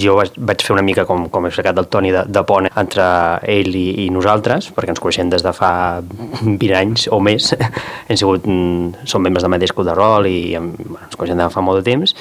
jo 0.00 0.16
vaig, 0.20 0.36
vaig 0.36 0.64
fer 0.64 0.76
una 0.76 0.84
mica, 0.84 1.04
com, 1.08 1.26
com 1.32 1.44
he 1.44 1.52
explicat 1.52 1.76
del 1.76 1.88
Toni, 1.88 2.12
de, 2.14 2.24
de 2.28 2.44
pont 2.48 2.68
entre 2.68 3.08
ell 3.48 3.72
i, 3.72 3.88
i 4.04 4.08
nosaltres, 4.12 4.70
perquè 4.76 4.92
ens 4.92 5.02
coneixem 5.04 5.32
des 5.32 5.44
de 5.44 5.56
fa 5.56 5.72
20 6.18 6.74
anys 6.76 7.06
o 7.14 7.20
més 7.22 7.52
hem 8.08 8.18
sigut, 8.18 8.46
mm, 8.46 9.06
som 9.08 9.22
membres 9.22 9.44
del 9.44 9.52
mateix 9.54 9.72
club 9.74 9.86
de 9.88 9.94
rol 9.96 10.28
i 10.30 10.38
bueno, 10.58 11.00
ens 11.06 11.16
coneixem 11.16 11.38
de 11.38 11.48
fa 11.54 11.64
molt 11.64 11.80
de 11.80 11.86
temps 11.90 12.14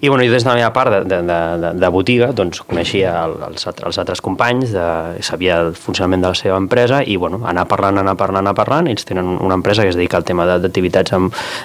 I, 0.00 0.08
bueno, 0.08 0.24
jo 0.24 0.32
des 0.32 0.44
de 0.44 0.50
la 0.50 0.56
meva 0.58 0.72
part 0.74 0.92
de, 0.92 1.02
de, 1.08 1.38
de, 1.62 1.72
de 1.80 1.90
botiga 1.92 2.30
doncs, 2.36 2.62
coneixia 2.68 3.14
el, 3.24 3.36
els, 3.50 3.66
els 3.72 4.00
altres 4.00 4.22
companys, 4.24 4.72
de, 4.74 4.86
sabia 5.24 5.60
el 5.64 5.74
funcionament 5.78 6.24
de 6.24 6.32
la 6.32 6.38
seva 6.38 6.58
empresa 6.60 7.02
i 7.04 7.16
bueno, 7.20 7.42
anar 7.48 7.66
parlant, 7.70 8.00
anar 8.00 8.16
parlant, 8.20 8.42
anar 8.44 8.56
parlant. 8.58 8.88
Ells 8.90 9.06
tenen 9.08 9.36
una 9.38 9.56
empresa 9.58 9.84
que 9.84 9.92
es 9.92 9.98
dedica 9.98 10.18
al 10.18 10.26
tema 10.28 10.46
d'activitats 10.46 11.14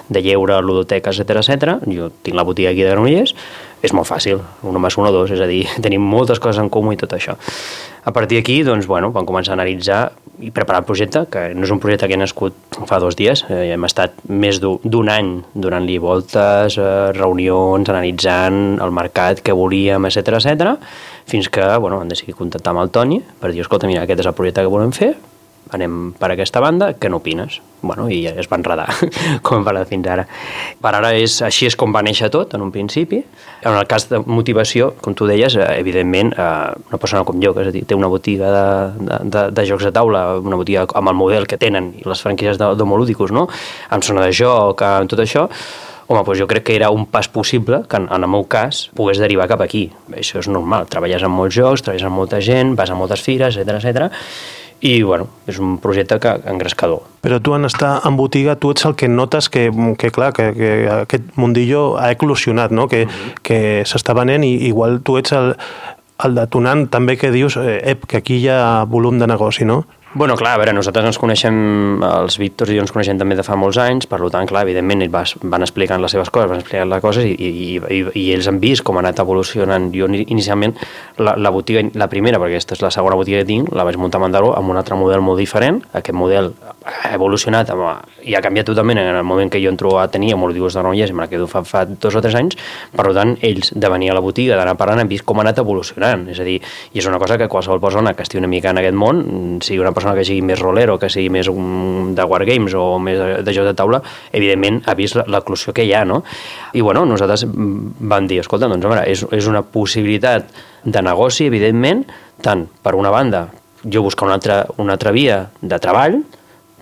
de 0.10 0.22
lleure, 0.24 0.62
ludoteca, 0.62 1.12
etc 1.12 1.42
etc. 1.42 1.80
Jo 1.88 2.12
tinc 2.24 2.38
la 2.38 2.46
botiga 2.48 2.72
aquí 2.72 2.84
de 2.84 2.94
Granollers 2.94 3.36
és 3.82 3.94
molt 3.96 4.10
fàcil, 4.10 4.42
un 4.68 4.80
més 4.82 4.98
un 5.00 5.08
o 5.08 5.12
dos, 5.14 5.32
és 5.32 5.42
a 5.42 5.48
dir, 5.50 5.64
tenim 5.86 6.04
moltes 6.04 6.40
coses 6.40 6.60
en 6.62 6.72
comú 6.72 6.94
i 6.94 7.00
tot 7.00 7.14
això. 7.16 7.38
A 8.04 8.14
partir 8.16 8.40
d'aquí, 8.40 8.62
doncs, 8.64 8.88
bueno, 8.88 9.12
vam 9.16 9.28
començar 9.28 9.54
a 9.54 9.60
analitzar 9.60 10.02
i 10.40 10.52
preparar 10.56 10.82
el 10.82 10.88
projecte, 10.88 11.26
que 11.32 11.50
no 11.54 11.68
és 11.68 11.72
un 11.74 11.82
projecte 11.84 12.08
que 12.08 12.16
ha 12.16 12.20
nascut 12.20 12.80
fa 12.88 13.00
dos 13.04 13.18
dies, 13.20 13.44
eh, 13.52 13.74
hem 13.74 13.86
estat 13.86 14.16
més 14.30 14.62
d'un 14.64 15.12
any 15.12 15.34
donant-li 15.54 15.98
voltes, 16.00 16.78
eh, 16.80 17.12
reunions, 17.18 17.92
analitzant 17.92 18.80
el 18.80 18.96
mercat 18.96 19.44
que 19.44 19.56
volíem, 19.56 20.08
etc 20.08 20.40
etc, 20.40 20.78
fins 21.30 21.52
que, 21.52 21.66
bueno, 21.78 22.00
vam 22.00 22.08
decidir 22.10 22.38
contactar 22.40 22.72
amb 22.72 22.86
el 22.86 22.94
Toni 22.96 23.20
per 23.20 23.52
dir, 23.52 23.62
escolta, 23.66 23.88
mira, 23.88 24.08
aquest 24.08 24.24
és 24.24 24.32
el 24.32 24.38
projecte 24.38 24.64
que 24.64 24.72
volem 24.72 24.96
fer, 24.96 25.14
anem 25.76 26.14
per 26.18 26.32
aquesta 26.34 26.62
banda, 26.64 26.94
què 26.98 27.10
n'opines? 27.12 27.60
Bueno, 27.82 28.10
i 28.12 28.26
es 28.28 28.50
va 28.52 28.58
enredar, 28.60 28.88
com 29.46 29.60
hem 29.60 29.66
parlat 29.68 29.88
fins 29.92 30.08
ara. 30.12 30.26
Per 30.82 30.92
ara, 30.92 31.14
és, 31.16 31.38
així 31.46 31.70
és 31.70 31.78
com 31.80 31.94
va 31.96 32.02
néixer 32.04 32.28
tot, 32.34 32.56
en 32.58 32.66
un 32.66 32.72
principi. 32.76 33.22
En 33.64 33.76
el 33.76 33.86
cas 33.88 34.10
de 34.10 34.20
motivació, 34.26 34.94
com 35.04 35.16
tu 35.16 35.28
deies, 35.30 35.56
eh, 35.56 35.68
evidentment, 35.80 36.34
eh, 36.34 36.48
una 36.90 37.00
persona 37.00 37.24
com 37.28 37.40
jo, 37.44 37.54
que 37.56 37.64
és 37.64 37.72
a 37.72 37.76
dir, 37.76 37.86
té 37.88 37.96
una 37.96 38.10
botiga 38.12 38.50
de, 38.56 39.20
de, 39.24 39.46
de 39.56 39.68
jocs 39.70 39.88
de 39.88 39.94
taula, 39.96 40.26
una 40.40 40.60
botiga 40.60 40.88
amb 41.00 41.14
el 41.14 41.20
model 41.20 41.48
que 41.48 41.60
tenen 41.62 41.94
i 42.02 42.08
les 42.08 42.24
franquícies 42.26 42.60
d'homolúdicos, 42.60 43.32
no? 43.36 43.48
amb 43.90 44.04
zona 44.04 44.26
de 44.26 44.36
joc, 44.36 44.84
amb 44.84 45.12
tot 45.12 45.24
això, 45.24 45.48
home, 46.10 46.24
doncs 46.26 46.40
jo 46.42 46.48
crec 46.50 46.66
que 46.66 46.76
era 46.76 46.90
un 46.90 47.06
pas 47.06 47.30
possible 47.30 47.84
que 47.88 48.00
en, 48.02 48.10
en 48.10 48.26
el 48.26 48.32
meu 48.32 48.48
cas 48.50 48.88
pogués 48.98 49.22
derivar 49.22 49.48
cap 49.48 49.62
aquí. 49.62 49.88
Això 50.18 50.42
és 50.42 50.50
normal, 50.50 50.90
treballes 50.90 51.24
amb 51.24 51.38
molts 51.38 51.56
jocs, 51.56 51.86
treballes 51.86 52.08
amb 52.08 52.18
molta 52.18 52.42
gent, 52.42 52.74
vas 52.76 52.90
a 52.90 52.98
moltes 52.98 53.22
fires, 53.24 53.60
etc 53.62 53.78
etc 53.78 54.24
i 54.82 55.02
bueno, 55.04 55.28
és 55.48 55.60
un 55.60 55.78
projecte 55.84 56.20
que 56.24 56.32
engrescador. 56.48 57.04
Però 57.24 57.40
tu 57.44 57.54
en 57.56 57.68
estar 57.68 58.00
en 58.08 58.16
botiga, 58.16 58.56
tu 58.56 58.72
ets 58.72 58.86
el 58.88 58.96
que 58.96 59.10
notes 59.12 59.50
que, 59.52 59.68
que 60.00 60.12
clar, 60.16 60.32
que, 60.34 60.54
que 60.56 60.72
aquest 60.94 61.36
mundillo 61.36 61.98
ha 62.00 62.12
eclosionat, 62.12 62.72
no? 62.72 62.88
que, 62.88 63.04
uh 63.06 63.10
-huh. 63.10 63.34
que 63.44 63.84
s'està 63.84 64.16
venent 64.16 64.44
i 64.44 64.68
igual 64.68 65.02
tu 65.02 65.18
ets 65.18 65.32
el, 65.34 65.56
el 66.24 66.36
detonant 66.36 66.88
també 66.90 67.18
que 67.18 67.32
dius 67.32 67.58
eh, 67.58 67.98
que 68.08 68.18
aquí 68.18 68.36
hi 68.38 68.50
ha 68.50 68.86
volum 68.86 69.20
de 69.20 69.28
negoci, 69.28 69.66
no? 69.66 69.86
Bueno, 70.12 70.36
clar, 70.36 70.56
a 70.56 70.58
veure, 70.58 70.72
nosaltres 70.74 71.06
ens 71.06 71.20
coneixem, 71.22 71.58
els 72.02 72.40
Víctors 72.42 72.72
i 72.74 72.80
jo 72.80 72.82
ens 72.82 72.90
coneixem 72.90 73.20
també 73.20 73.36
de 73.38 73.44
fa 73.46 73.54
molts 73.54 73.78
anys, 73.78 74.08
per 74.10 74.18
tant, 74.34 74.48
clar, 74.50 74.64
evidentment, 74.66 75.04
ells 75.06 75.36
van 75.46 75.62
explicant 75.62 76.02
les 76.02 76.16
seves 76.16 76.32
coses, 76.34 76.50
van 76.50 76.64
explicant 76.64 76.90
les 76.90 77.04
coses 77.04 77.28
i, 77.30 77.36
i, 77.38 77.76
i, 77.78 78.00
i 78.18 78.24
ells 78.34 78.48
han 78.50 78.58
vist 78.58 78.82
com 78.82 78.98
ha 78.98 79.04
anat 79.04 79.22
evolucionant. 79.22 79.92
Jo 79.94 80.08
inicialment, 80.10 80.74
la, 81.22 81.36
la 81.38 81.52
botiga, 81.54 81.84
la 81.94 82.08
primera, 82.10 82.40
perquè 82.42 82.58
aquesta 82.58 82.74
és 82.74 82.82
la 82.82 82.90
segona 82.90 83.20
botiga 83.20 83.44
que 83.44 83.50
tinc, 83.52 83.70
la 83.70 83.86
vaig 83.86 84.00
muntar 84.02 84.18
a 84.18 84.24
Mandaró 84.24 84.50
amb 84.58 84.74
un 84.74 84.80
altre 84.82 84.98
model 84.98 85.22
molt 85.22 85.38
diferent. 85.44 85.78
Aquest 85.94 86.18
model 86.18 86.56
ha 86.90 87.14
evolucionat 87.14 87.70
i 88.26 88.34
ha 88.34 88.42
canviat 88.42 88.72
totalment 88.72 88.98
en 88.98 89.12
el 89.14 89.30
moment 89.30 89.54
que 89.54 89.62
jo 89.62 89.70
entro 89.70 89.94
a 90.02 90.08
tenir 90.10 90.34
homologos 90.34 90.74
de 90.74 90.82
Granollers, 90.82 91.14
me 91.14 91.28
la 91.28 91.30
quedo 91.30 91.46
fa, 91.46 91.62
fa 91.62 91.86
dos 91.86 92.18
o 92.18 92.26
tres 92.26 92.34
anys, 92.40 92.58
per 92.98 93.12
tant, 93.14 93.36
ells 93.46 93.76
de 93.78 93.94
venir 93.94 94.10
a 94.10 94.18
la 94.18 94.26
botiga, 94.26 94.58
d'anar 94.58 94.74
parlant, 94.74 95.04
han 95.06 95.14
vist 95.14 95.28
com 95.30 95.38
ha 95.38 95.46
anat 95.46 95.62
evolucionant. 95.62 96.26
És 96.34 96.42
a 96.42 96.50
dir, 96.50 96.58
i 96.98 97.06
és 97.06 97.06
una 97.06 97.22
cosa 97.22 97.38
que 97.38 97.52
qualsevol 97.52 97.86
persona 97.86 98.18
que 98.18 98.26
estigui 98.26 98.42
una 98.42 98.50
mica 98.50 98.74
en 98.74 98.82
aquest 98.82 98.98
món, 98.98 99.24
sigui 99.62 99.86
una 99.86 99.94
que 100.04 100.26
sigui 100.28 100.42
més 100.46 100.60
rolero, 100.62 100.98
que 101.00 101.10
sigui 101.12 101.30
més 101.34 101.50
un, 101.52 102.14
de 102.16 102.26
wargames 102.26 102.76
o 102.78 102.98
més 103.04 103.20
de, 103.20 103.30
de 103.46 103.56
joc 103.56 103.68
de 103.70 103.76
taula, 103.78 104.02
evidentment 104.32 104.82
ha 104.88 104.96
vist 104.98 105.20
l'eclusió 105.28 105.74
que 105.76 105.86
hi 105.88 105.94
ha, 105.94 106.06
no? 106.08 106.22
I 106.74 106.82
bueno, 106.86 107.06
nosaltres 107.10 107.46
vam 107.50 108.28
dir, 108.30 108.40
escolta, 108.44 108.70
doncs, 108.72 108.86
home, 108.86 109.04
és, 109.10 109.26
és 109.36 109.50
una 109.52 109.64
possibilitat 109.64 110.50
de 110.86 111.04
negoci, 111.06 111.48
evidentment, 111.50 112.06
tant 112.44 112.68
per 112.84 112.96
una 112.96 113.12
banda, 113.14 113.48
jo 113.84 114.04
buscar 114.04 114.28
una 114.28 114.40
altra, 114.40 114.64
una 114.78 114.96
altra 114.96 115.12
via 115.16 115.46
de 115.62 115.80
treball, 115.80 116.22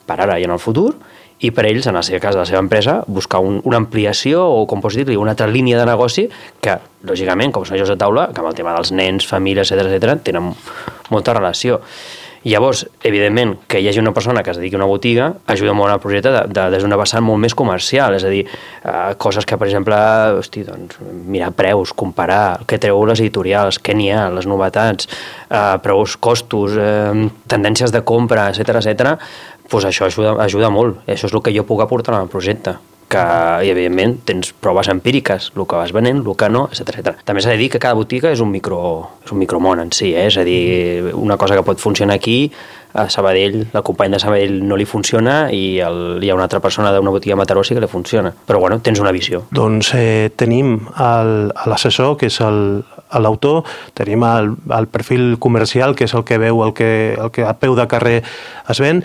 per 0.08 0.22
ara 0.24 0.40
i 0.40 0.48
en 0.48 0.56
el 0.56 0.62
futur, 0.64 0.92
i 1.38 1.52
per 1.54 1.68
ells, 1.70 1.86
en 1.86 1.98
el 2.00 2.06
seu 2.06 2.18
cas 2.22 2.34
de 2.34 2.42
la 2.42 2.48
seva 2.50 2.62
empresa, 2.64 3.02
buscar 3.06 3.44
un, 3.46 3.60
una 3.70 3.78
ampliació 3.78 4.42
o, 4.42 4.64
com 4.70 4.82
pots 4.82 4.98
dir-li, 4.98 5.18
una 5.20 5.36
altra 5.36 5.50
línia 5.52 5.78
de 5.78 5.86
negoci 5.86 6.26
que, 6.64 6.80
lògicament, 7.06 7.54
com 7.54 7.66
són 7.68 7.78
jocs 7.78 7.94
de 7.94 7.98
taula, 8.02 8.30
que 8.34 8.42
amb 8.42 8.50
el 8.50 8.58
tema 8.58 8.74
dels 8.74 8.92
nens, 8.96 9.28
famílies, 9.30 9.72
etc 9.74 9.92
etc, 9.94 10.18
tenen 10.26 10.50
molta 11.14 11.36
relació. 11.38 11.78
Llavors, 12.44 12.86
evidentment, 13.04 13.56
que 13.68 13.80
hi 13.82 13.88
hagi 13.90 14.00
una 14.00 14.14
persona 14.14 14.44
que 14.44 14.52
es 14.54 14.60
dediqui 14.60 14.78
a 14.78 14.82
una 14.82 14.90
botiga 14.90 15.28
ajuda 15.50 15.74
molt 15.78 15.94
al 15.94 16.02
projecte 16.04 16.32
de, 16.34 16.44
de, 16.54 16.66
des 16.74 16.84
d'una 16.86 17.00
vessant 17.00 17.26
molt 17.26 17.42
més 17.44 17.56
comercial, 17.58 18.16
és 18.18 18.26
a 18.28 18.32
dir, 18.34 18.44
eh, 18.48 19.14
coses 19.18 19.46
que, 19.48 19.58
per 19.58 19.68
exemple, 19.68 19.98
hosti, 20.40 20.64
doncs, 20.68 21.00
mirar 21.28 21.52
preus, 21.58 21.94
comparar, 21.98 22.60
què 22.68 22.80
treu 22.82 23.04
les 23.10 23.24
editorials, 23.24 23.82
què 23.82 23.96
n'hi 23.98 24.12
ha, 24.14 24.28
les 24.34 24.50
novetats, 24.50 25.10
eh, 25.50 25.64
preus, 25.84 26.18
costos, 26.18 26.78
eh, 26.78 27.30
tendències 27.48 27.94
de 27.94 28.04
compra, 28.04 28.50
etc 28.54 28.82
etc. 28.84 29.18
doncs 29.68 29.90
això 29.90 30.08
ajuda, 30.08 30.38
ajuda 30.44 30.70
molt. 30.70 31.04
Això 31.08 31.28
és 31.28 31.34
el 31.34 31.44
que 31.44 31.56
jo 31.56 31.68
puc 31.68 31.84
aportar 31.84 32.16
al 32.16 32.32
projecte 32.32 32.78
que, 33.12 33.26
i 33.64 33.72
evidentment, 33.72 34.18
tens 34.28 34.52
proves 34.54 34.90
empíriques, 34.92 35.52
el 35.56 35.66
que 35.66 35.80
vas 35.80 35.94
venent, 35.96 36.24
el 36.26 36.36
que 36.40 36.50
no, 36.52 36.68
etc 36.72 36.96
etc. 36.96 37.22
També 37.28 37.44
s'ha 37.44 37.54
de 37.56 37.62
dir 37.62 37.70
que 37.74 37.82
cada 37.84 37.98
botiga 37.98 38.32
és 38.34 38.44
un, 38.44 38.52
micro, 38.52 38.80
és 39.26 39.32
un 39.32 39.40
micromón 39.40 39.84
en 39.84 39.94
si, 39.96 40.14
eh? 40.16 40.28
és 40.28 40.38
a 40.38 40.44
dir, 40.48 41.14
una 41.16 41.38
cosa 41.38 41.56
que 41.56 41.66
pot 41.68 41.80
funcionar 41.80 42.20
aquí, 42.20 42.52
a 42.98 43.10
Sabadell, 43.10 43.68
el 43.74 43.84
company 43.84 44.12
de 44.12 44.20
Sabadell 44.20 44.56
no 44.66 44.78
li 44.80 44.86
funciona 44.90 45.52
i 45.54 45.78
el, 45.86 46.24
hi 46.24 46.32
ha 46.32 46.36
una 46.36 46.48
altra 46.48 46.62
persona 46.64 46.90
d'una 46.96 47.14
botiga 47.14 47.36
a 47.36 47.38
Mataró 47.38 47.64
sí 47.64 47.76
que 47.76 47.84
li 47.84 47.90
funciona. 47.92 48.32
Però 48.48 48.60
bueno, 48.60 48.80
tens 48.82 49.00
una 49.04 49.12
visió. 49.14 49.44
Doncs 49.54 49.92
eh, 49.94 50.32
tenim 50.36 50.80
l'assessor, 50.98 52.16
que 52.18 52.32
és 52.32 52.40
l'autor, 52.42 53.68
tenim 53.94 54.26
el, 54.26 54.56
el 54.80 54.90
perfil 54.90 55.36
comercial, 55.40 55.96
que 55.96 56.08
és 56.10 56.16
el 56.18 56.26
que 56.26 56.40
veu 56.42 56.64
el 56.66 56.74
que, 56.74 56.90
el 57.14 57.30
que 57.36 57.46
a 57.46 57.54
peu 57.60 57.78
de 57.78 57.86
carrer 57.92 58.22
es 58.68 58.82
ven, 58.82 59.04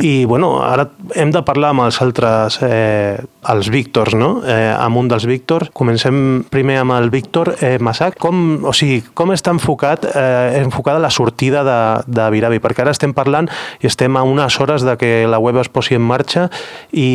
i 0.00 0.24
bueno, 0.24 0.62
ara 0.62 0.88
hem 1.14 1.30
de 1.30 1.42
parlar 1.46 1.70
amb 1.72 1.84
els 1.84 2.00
altres, 2.02 2.58
eh, 2.66 3.18
els 3.50 3.68
Víctors, 3.70 4.14
no? 4.18 4.42
Eh, 4.46 4.72
amb 4.74 4.98
un 4.98 5.08
dels 5.08 5.26
Víctors. 5.26 5.70
Comencem 5.72 6.44
primer 6.50 6.78
amb 6.80 6.96
el 6.96 7.10
Víctor 7.10 7.54
eh, 7.60 7.78
Massac. 7.78 8.18
Com, 8.18 8.64
o 8.66 8.72
sigui, 8.74 9.02
com 9.14 9.32
està 9.34 9.54
enfocat, 9.54 10.06
eh, 10.10 10.60
enfocada 10.62 11.02
la 11.02 11.12
sortida 11.14 11.62
de, 11.66 11.78
de 12.06 12.28
Viravi? 12.34 12.60
Perquè 12.64 12.84
ara 12.84 12.94
estem 12.94 13.14
parlant 13.14 13.48
i 13.82 13.90
estem 13.90 14.16
a 14.16 14.24
unes 14.26 14.58
hores 14.60 14.86
de 14.86 14.96
que 14.98 15.12
la 15.30 15.38
web 15.38 15.60
es 15.62 15.70
posi 15.70 15.98
en 15.98 16.04
marxa 16.06 16.48
i, 16.90 17.08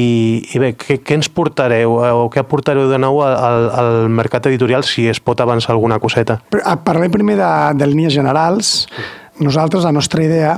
i 0.53 0.62
bé, 0.62 0.74
què, 0.79 1.01
què 1.03 1.19
ens 1.19 1.29
portareu 1.29 2.00
eh, 2.05 2.12
o 2.15 2.27
què 2.31 2.43
aportareu 2.43 2.89
de 2.91 3.00
nou 3.01 3.24
al, 3.25 3.69
al 3.69 3.93
mercat 4.09 4.48
editorial 4.51 4.88
si 4.88 5.09
es 5.09 5.19
pot 5.19 5.41
avançar 5.43 5.75
alguna 5.75 6.00
coseta? 6.00 6.39
Parlem 6.86 7.12
primer 7.12 7.39
de, 7.39 7.55
de 7.79 7.89
línies 7.89 8.15
generals. 8.15 8.88
Nosaltres, 9.39 9.86
la 9.88 9.93
nostra 9.95 10.24
idea 10.24 10.57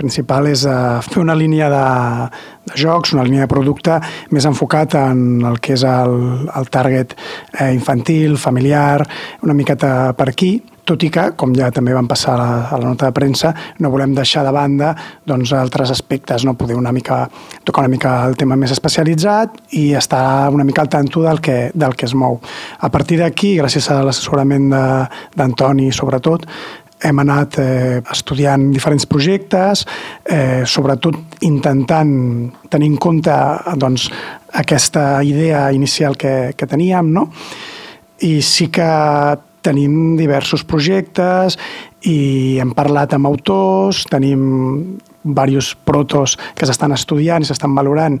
principal 0.00 0.48
és 0.50 0.64
eh, 0.64 0.74
fer 1.06 1.20
una 1.22 1.36
línia 1.38 1.68
de, 1.72 1.84
de 2.70 2.80
jocs, 2.80 3.14
una 3.14 3.26
línia 3.26 3.46
de 3.46 3.52
producte 3.52 4.00
més 4.34 4.48
enfocat 4.48 4.96
en 5.00 5.44
el 5.46 5.60
que 5.62 5.76
és 5.76 5.86
el, 5.86 6.18
el 6.48 6.72
target 6.72 7.14
eh, 7.14 7.70
infantil, 7.76 8.38
familiar, 8.40 9.04
una 9.44 9.56
miqueta 9.56 10.12
per 10.18 10.30
aquí, 10.32 10.56
tot 10.90 11.04
i 11.06 11.10
que, 11.12 11.28
com 11.38 11.52
ja 11.54 11.68
també 11.74 11.94
vam 11.94 12.08
passar 12.10 12.34
a 12.34 12.38
la, 12.40 12.48
a 12.74 12.78
la 12.80 12.88
nota 12.90 13.10
de 13.10 13.14
premsa, 13.14 13.52
no 13.78 13.92
volem 13.92 14.14
deixar 14.16 14.42
de 14.46 14.52
banda 14.54 14.90
doncs, 15.28 15.52
altres 15.54 15.92
aspectes, 15.94 16.44
no 16.46 16.56
poder 16.58 16.78
una 16.78 16.92
mica, 16.92 17.22
tocar 17.64 17.84
una 17.84 17.92
mica 17.92 18.16
el 18.26 18.36
tema 18.40 18.58
més 18.58 18.74
especialitzat 18.74 19.60
i 19.78 19.90
estar 19.98 20.50
una 20.50 20.66
mica 20.66 20.82
al 20.82 20.90
tanto 20.90 21.22
del 21.22 21.40
que, 21.44 21.58
del 21.74 21.94
que 21.94 22.08
es 22.08 22.14
mou. 22.18 22.40
A 22.80 22.90
partir 22.90 23.20
d'aquí, 23.22 23.54
gràcies 23.60 23.90
a 23.92 24.00
l'assessorament 24.02 24.70
d'Antoni, 25.36 25.90
sobretot, 25.94 26.48
hem 27.02 27.22
anat 27.22 27.58
eh, 27.62 28.00
estudiant 28.12 28.70
diferents 28.74 29.06
projectes, 29.08 29.84
eh, 30.24 30.62
sobretot 30.66 31.42
intentant 31.46 32.12
tenir 32.70 32.90
en 32.92 32.96
compte 33.00 33.36
doncs, 33.80 34.10
aquesta 34.60 35.22
idea 35.22 35.70
inicial 35.72 36.16
que, 36.16 36.52
que 36.56 36.66
teníem, 36.66 37.12
no? 37.14 37.28
i 38.20 38.40
sí 38.44 38.68
que 38.68 38.88
tenim 39.64 40.16
diversos 40.16 40.64
projectes 40.64 41.56
i 42.08 42.58
hem 42.60 42.72
parlat 42.76 43.14
amb 43.16 43.28
autors, 43.28 44.04
tenim 44.08 44.98
diversos 45.20 45.74
protos 45.84 46.36
que 46.56 46.68
s'estan 46.68 46.96
estudiant 46.96 47.44
i 47.44 47.48
s'estan 47.48 47.74
valorant 47.76 48.16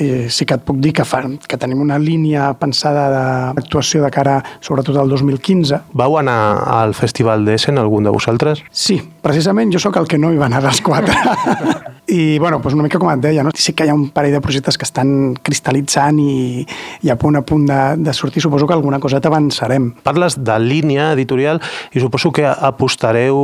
i 0.00 0.08
sí 0.32 0.46
que 0.48 0.56
et 0.56 0.64
puc 0.64 0.78
dir 0.82 0.94
que, 0.96 1.04
fa, 1.08 1.22
que 1.48 1.58
tenim 1.60 1.82
una 1.82 1.98
línia 2.00 2.52
pensada 2.60 3.08
d'actuació 3.12 4.02
de 4.04 4.10
cara 4.14 4.38
sobretot 4.60 4.96
al 4.96 5.12
2015. 5.12 5.82
Vau 5.98 6.18
anar 6.20 6.38
al 6.72 6.94
Festival 6.96 7.44
d'Essen, 7.44 7.80
algun 7.80 8.08
de 8.08 8.14
vosaltres? 8.14 8.64
Sí, 8.70 9.00
precisament 9.22 9.72
jo 9.74 9.82
sóc 9.82 9.98
el 10.00 10.08
que 10.08 10.20
no 10.20 10.32
hi 10.32 10.40
va 10.40 10.48
anar 10.48 10.62
dels 10.64 10.80
quatre. 10.84 11.16
I, 12.12 12.38
bueno, 12.38 12.58
doncs 12.58 12.74
una 12.74 12.82
mica 12.82 12.98
com 12.98 13.08
et 13.12 13.20
deia, 13.22 13.44
no? 13.46 13.52
sí 13.54 13.72
que 13.78 13.86
hi 13.86 13.90
ha 13.92 13.94
un 13.94 14.08
parell 14.12 14.34
de 14.34 14.40
projectes 14.42 14.76
que 14.76 14.84
estan 14.84 15.36
cristal·litzant 15.38 16.18
i, 16.20 16.64
i 17.06 17.12
a 17.12 17.14
punt 17.16 17.38
a 17.38 17.44
punt 17.46 17.62
de, 17.68 17.78
de 18.02 18.12
sortir. 18.12 18.42
Suposo 18.42 18.66
que 18.66 18.74
alguna 18.74 18.98
coseta 19.00 19.30
avançarem. 19.30 19.92
Parles 20.02 20.36
de 20.42 20.56
línia 20.60 21.12
editorial 21.14 21.62
i 21.94 22.02
suposo 22.02 22.32
que 22.34 22.44
apostareu 22.44 23.38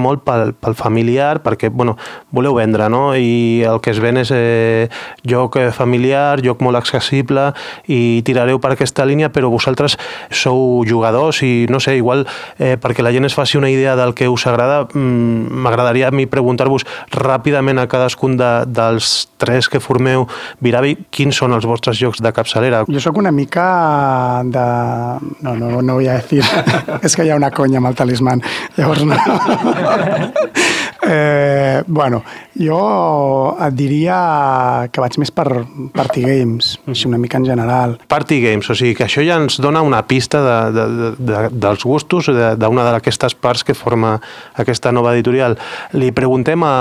molt 0.00 0.24
pel, 0.26 0.54
pel 0.56 0.74
familiar 0.78 1.42
perquè, 1.44 1.68
bueno, 1.68 1.98
voleu 2.34 2.56
vendre, 2.56 2.88
no? 2.88 3.12
I 3.14 3.62
el 3.68 3.82
que 3.84 3.92
es 3.92 4.00
ven 4.02 4.22
és 4.24 4.32
eh, 4.34 4.88
joc 5.28 5.60
eh, 5.60 5.68
familiar, 5.88 6.42
joc 6.44 6.60
molt 6.64 6.76
accessible 6.78 7.48
i 7.88 8.20
tirareu 8.26 8.60
per 8.60 8.74
aquesta 8.74 9.06
línia, 9.08 9.32
però 9.32 9.48
vosaltres 9.50 9.96
sou 10.30 10.84
jugadors 10.88 11.40
i 11.46 11.66
no 11.72 11.80
sé, 11.80 11.96
igual 11.96 12.26
eh, 12.58 12.76
perquè 12.76 13.02
la 13.02 13.12
gent 13.14 13.24
es 13.28 13.36
faci 13.36 13.58
una 13.58 13.70
idea 13.72 13.96
del 13.96 14.14
que 14.14 14.28
us 14.28 14.46
agrada, 14.46 14.84
mm, 14.92 15.48
m'agradaria 15.64 16.08
a 16.08 16.14
mi 16.14 16.28
preguntar-vos 16.28 16.84
ràpidament 17.16 17.80
a 17.80 17.88
cadascun 17.88 18.36
de, 18.36 18.52
dels 18.68 19.28
tres 19.38 19.68
que 19.68 19.80
formeu 19.80 20.26
Viravi, 20.60 20.96
quins 21.14 21.36
són 21.38 21.54
els 21.56 21.66
vostres 21.68 21.98
jocs 21.98 22.20
de 22.22 22.32
capçalera? 22.34 22.84
Jo 22.88 23.02
sóc 23.02 23.18
una 23.20 23.32
mica 23.32 24.42
de... 24.44 24.66
No, 25.44 25.54
no, 25.56 25.80
no 25.82 25.98
a 25.98 26.18
decir. 26.18 26.42
és 27.06 27.16
que 27.16 27.24
hi 27.24 27.32
ha 27.32 27.38
una 27.38 27.50
conya 27.54 27.80
amb 27.80 27.90
el 27.90 27.96
talismán. 27.98 28.42
Llavors 28.76 29.06
no. 29.08 29.16
Eh, 31.08 31.82
bueno, 31.86 32.22
jo 32.58 33.56
et 33.64 33.74
diria 33.78 34.18
que 34.92 35.00
vaig 35.00 35.16
més 35.22 35.30
per 35.34 35.46
party 35.94 36.22
games, 36.26 36.74
així 36.90 37.08
una 37.08 37.18
mica 37.18 37.38
en 37.40 37.46
general. 37.48 37.96
Party 38.10 38.40
Games, 38.42 38.68
o 38.70 38.74
sigui 38.76 38.94
que 38.98 39.06
això 39.06 39.22
ja 39.24 39.38
ens 39.40 39.56
dona 39.62 39.80
una 39.82 40.02
pista 40.06 40.40
de, 40.44 40.56
de, 40.76 40.86
de, 40.98 41.10
de, 41.30 41.42
dels 41.54 41.84
gustos 41.86 42.28
de- 42.34 42.54
d'una 42.58 42.84
d'aquestes 42.92 43.34
parts 43.38 43.64
que 43.64 43.74
forma 43.78 44.16
aquesta 44.58 44.92
nova 44.92 45.12
editorial. 45.14 45.56
Li 45.94 46.10
preguntem 46.12 46.62
a, 46.66 46.72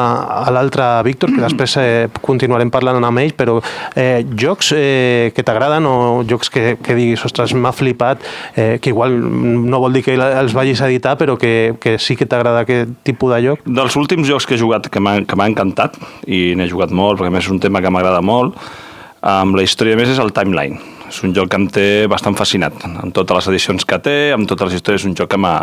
a 0.48 0.52
l'altre 0.54 0.86
Víctor, 1.08 1.32
que 1.36 1.44
després 1.46 1.78
eh, 1.80 2.08
continuarem 2.22 2.72
parlant 2.74 3.04
amb 3.04 3.22
ell, 3.22 3.34
però 3.38 3.60
eh, 3.96 4.26
jocs 4.38 4.74
eh, 4.76 5.32
que 5.36 5.44
t'agraden 5.46 5.86
o 5.88 6.24
jocs 6.28 6.50
que, 6.54 6.76
que 6.82 6.96
diguis, 6.98 7.24
ostres, 7.28 7.54
m'ha 7.54 7.72
flipat, 7.76 8.26
eh, 8.56 8.80
que 8.82 8.90
igual 8.90 9.14
no 9.22 9.80
vol 9.84 9.94
dir 9.94 10.04
que 10.08 10.18
els 10.18 10.56
vagis 10.58 10.82
a 10.82 10.90
editar, 10.90 11.16
però 11.20 11.38
que, 11.38 11.76
que 11.80 11.98
sí 12.02 12.16
que 12.18 12.26
t'agrada 12.26 12.66
aquest 12.66 12.90
tipus 13.06 13.36
de 13.36 13.42
joc? 13.46 13.62
Dels 13.68 13.96
últims 14.00 14.17
jocs 14.26 14.48
que 14.48 14.56
he 14.56 14.62
jugat 14.62 14.90
que 14.90 15.02
m'ha 15.02 15.48
encantat, 15.50 15.98
i 16.26 16.56
n'he 16.58 16.70
jugat 16.70 16.94
molt, 16.96 17.20
perquè 17.20 17.30
a 17.30 17.36
més 17.36 17.46
és 17.46 17.54
un 17.54 17.62
tema 17.62 17.82
que 17.84 17.92
m'agrada 17.94 18.22
molt, 18.26 18.58
amb 19.22 19.58
la 19.58 19.66
història 19.66 19.98
més 20.00 20.10
és 20.14 20.22
el 20.24 20.34
Timeline. 20.34 20.80
És 21.08 21.22
un 21.24 21.36
joc 21.36 21.52
que 21.52 21.60
em 21.60 21.68
té 21.72 21.90
bastant 22.12 22.36
fascinat, 22.36 22.82
amb 22.88 23.14
totes 23.16 23.38
les 23.40 23.52
edicions 23.54 23.86
que 23.88 24.00
té, 24.04 24.18
amb 24.36 24.50
totes 24.50 24.72
les 24.72 24.80
històries, 24.80 25.06
és 25.06 25.12
un 25.12 25.16
joc 25.16 25.32
que 25.32 25.40
m'ha 25.40 25.58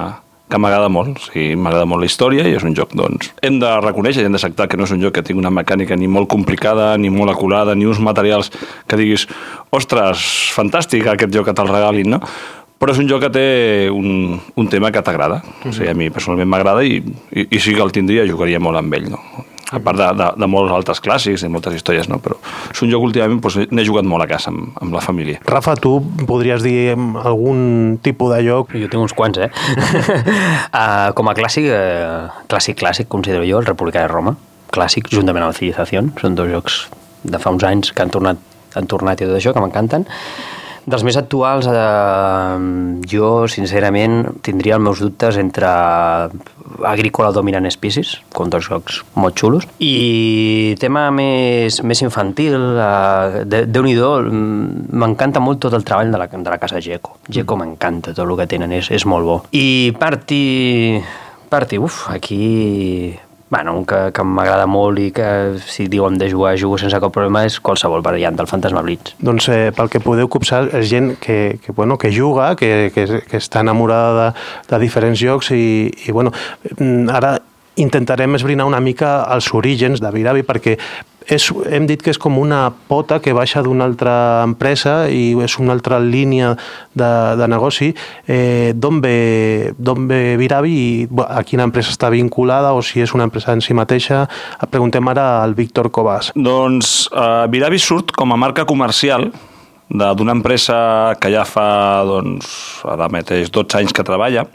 que 0.44 0.58
m'agrada 0.60 0.90
molt, 0.92 1.16
o 1.16 1.22
sigui, 1.24 1.54
m'agrada 1.56 1.86
molt 1.88 2.04
la 2.04 2.08
història 2.08 2.44
i 2.46 2.52
és 2.54 2.64
un 2.68 2.74
joc, 2.76 2.92
doncs, 2.94 3.30
hem 3.42 3.56
de 3.62 3.70
reconèixer 3.80 4.22
i 4.22 4.28
hem 4.28 4.34
d'acceptar 4.36 4.66
que 4.68 4.76
no 4.76 4.84
és 4.84 4.92
un 4.92 5.00
joc 5.00 5.16
que 5.16 5.22
tingui 5.24 5.40
una 5.40 5.52
mecànica 5.54 5.96
ni 5.96 6.06
molt 6.10 6.28
complicada, 6.30 6.90
ni 7.00 7.08
molt 7.10 7.32
aculada, 7.32 7.74
ni 7.74 7.88
uns 7.88 8.02
materials 8.04 8.52
que 8.86 8.98
diguis, 9.00 9.24
ostres, 9.74 10.26
fantàstic 10.54 11.08
aquest 11.08 11.32
joc 11.34 11.48
que 11.48 11.56
te'l 11.56 11.72
regalin, 11.72 12.12
no? 12.16 12.20
Però 12.84 12.92
és 12.92 12.98
un 13.00 13.06
joc 13.08 13.22
que 13.24 13.30
té 13.32 13.42
un, 13.88 14.34
un 14.60 14.66
tema 14.68 14.90
que 14.92 15.00
t'agrada. 15.00 15.38
O 15.64 15.70
sigui, 15.72 15.86
a 15.88 15.94
mi 15.96 16.10
personalment 16.12 16.50
m'agrada 16.52 16.82
i, 16.84 16.98
i, 17.32 17.44
i 17.56 17.60
sí 17.64 17.72
que 17.72 17.80
el 17.80 17.94
tindria, 17.96 18.26
jugaria 18.28 18.58
molt 18.60 18.76
amb 18.76 18.92
ell, 18.98 19.06
no? 19.08 19.20
A 19.72 19.78
part 19.80 19.96
de, 19.96 20.08
de, 20.20 20.26
de 20.36 20.48
molts 20.52 20.74
altres 20.76 21.00
clàssics 21.00 21.46
i 21.46 21.48
moltes 21.48 21.78
històries, 21.78 22.10
no? 22.12 22.18
Però 22.20 22.36
és 22.68 22.82
un 22.84 22.90
joc 22.92 23.06
últimament 23.06 23.38
doncs, 23.40 23.70
n'he 23.72 23.84
jugat 23.88 24.04
molt 24.04 24.26
a 24.26 24.28
casa 24.28 24.52
amb, 24.52 24.74
amb 24.84 24.92
la 24.92 25.00
família. 25.00 25.40
Rafa, 25.48 25.78
tu 25.80 25.94
podries 26.28 26.60
dir 26.66 26.92
algun 26.92 27.96
tipus 28.04 28.34
de 28.34 28.42
joc 28.44 28.74
Jo 28.76 28.90
tinc 28.92 29.00
uns 29.00 29.16
quants, 29.16 29.40
eh? 29.46 29.48
uh, 29.48 31.08
com 31.16 31.32
a 31.32 31.34
clàssic, 31.38 31.70
uh, 31.72 32.42
clàssic, 32.52 32.76
clàssic, 32.82 33.08
considero 33.08 33.48
jo, 33.48 33.62
el 33.62 33.70
República 33.70 34.02
de 34.04 34.10
Roma. 34.12 34.34
Clàssic, 34.76 35.08
juntament 35.08 35.46
amb 35.46 35.54
la 35.54 35.56
Civilización. 35.56 36.12
Són 36.20 36.36
dos 36.36 36.52
jocs 36.52 36.82
de 37.24 37.40
fa 37.40 37.54
uns 37.56 37.64
anys 37.64 37.96
que 37.96 38.04
han 38.04 38.12
tornat, 38.12 38.44
han 38.76 38.92
tornat 38.92 39.24
i 39.24 39.30
tot 39.30 39.40
això, 39.40 39.56
que 39.56 39.64
m'encanten. 39.64 40.04
Dels 40.84 41.04
més 41.06 41.16
actuals, 41.16 41.66
eh, 41.70 42.56
jo, 43.08 43.28
sincerament, 43.48 44.34
tindria 44.44 44.76
els 44.76 44.84
meus 44.84 45.00
dubtes 45.00 45.38
entre 45.40 45.68
Agrícola 46.84 47.32
Dominant 47.32 47.68
Species, 47.72 48.18
com 48.36 48.50
dos 48.52 48.68
jocs 48.68 49.00
molt 49.16 49.38
xulos, 49.40 49.64
i 49.80 50.76
tema 50.80 51.06
més, 51.14 51.80
més 51.82 52.04
infantil, 52.04 52.58
eh, 52.76 53.44
de, 53.48 53.64
Déu-n'hi-do, 53.64 54.12
mm, 54.28 54.88
m'encanta 54.92 55.40
molt 55.40 55.64
tot 55.64 55.72
el 55.72 55.84
treball 55.88 56.12
de 56.12 56.20
la, 56.20 56.28
de 56.28 56.50
la 56.50 56.60
casa 56.60 56.82
Geco. 56.84 57.16
Geco 57.30 57.56
m'encanta 57.56 58.12
tot 58.12 58.26
el 58.28 58.36
que 58.36 58.50
tenen, 58.50 58.72
és, 58.72 58.90
és 58.90 59.06
molt 59.08 59.24
bo. 59.24 59.42
I 59.52 59.94
Party... 59.98 61.00
Party, 61.48 61.78
uf, 61.78 62.08
aquí 62.10 63.14
bueno, 63.50 63.76
un 63.78 63.84
que, 63.86 64.10
que 64.14 64.24
m'agrada 64.24 64.66
molt 64.66 64.98
i 64.98 65.10
que 65.14 65.28
si 65.62 65.86
diuen 65.92 66.18
de 66.18 66.30
jugar, 66.32 66.56
jugo 66.58 66.78
sense 66.80 66.98
cap 67.00 67.12
problema 67.14 67.44
és 67.46 67.60
qualsevol 67.62 68.02
variant 68.02 68.36
del 68.38 68.48
Fantasma 68.50 68.82
Blitz. 68.82 69.14
doncs 69.18 69.48
eh, 69.52 69.70
pel 69.76 69.90
que 69.92 70.02
podeu 70.02 70.28
copsar 70.28 70.66
és 70.74 70.88
gent 70.90 71.14
que, 71.20 71.58
que, 71.62 71.72
bueno, 71.72 71.98
que 71.98 72.10
juga, 72.12 72.54
que, 72.56 72.90
que, 72.94 73.06
que 73.28 73.40
està 73.40 73.60
enamorada 73.60 74.30
de, 74.32 74.46
de 74.70 74.80
diferents 74.82 75.20
jocs 75.20 75.52
i, 75.54 75.90
i 76.06 76.12
bueno, 76.12 76.32
mm, 76.78 77.10
ara 77.12 77.36
intentarem 77.76 78.34
esbrinar 78.38 78.66
una 78.66 78.80
mica 78.80 79.24
els 79.34 79.50
orígens 79.54 80.00
de 80.00 80.10
Viravi 80.14 80.44
perquè 80.46 80.76
és, 81.26 81.48
hem 81.70 81.86
dit 81.88 82.02
que 82.02 82.12
és 82.12 82.18
com 82.20 82.36
una 82.38 82.66
pota 82.88 83.20
que 83.22 83.34
baixa 83.36 83.62
d'una 83.64 83.86
altra 83.88 84.16
empresa 84.44 85.04
i 85.08 85.32
és 85.44 85.56
una 85.58 85.72
altra 85.76 85.98
línia 86.02 86.52
de, 86.92 87.10
de 87.40 87.48
negoci. 87.48 87.92
Eh, 88.26 88.72
D'on 88.74 89.00
ve, 89.04 89.72
ve 90.08 90.20
Viravi 90.40 90.74
i 90.74 91.08
a 91.24 91.42
quina 91.46 91.66
empresa 91.68 91.94
està 91.94 92.10
vinculada 92.12 92.74
o 92.74 92.82
si 92.84 93.00
és 93.04 93.14
una 93.16 93.28
empresa 93.28 93.54
en 93.54 93.64
si 93.64 93.76
mateixa? 93.76 94.24
Preguntem 94.70 95.08
ara 95.12 95.42
al 95.42 95.56
Víctor 95.56 95.90
Cobas. 95.94 96.32
Doncs 96.36 97.08
uh, 97.12 97.46
Viravi 97.50 97.80
surt 97.80 98.12
com 98.16 98.32
a 98.32 98.40
marca 98.40 98.66
comercial 98.68 99.30
d'una 99.88 100.32
empresa 100.32 101.14
que 101.20 101.30
ja 101.32 101.44
fa, 101.46 102.02
doncs, 102.08 102.48
ara 102.88 103.08
mateix 103.12 103.50
12 103.52 103.82
anys 103.82 103.92
que 103.94 104.04
treballa, 104.06 104.46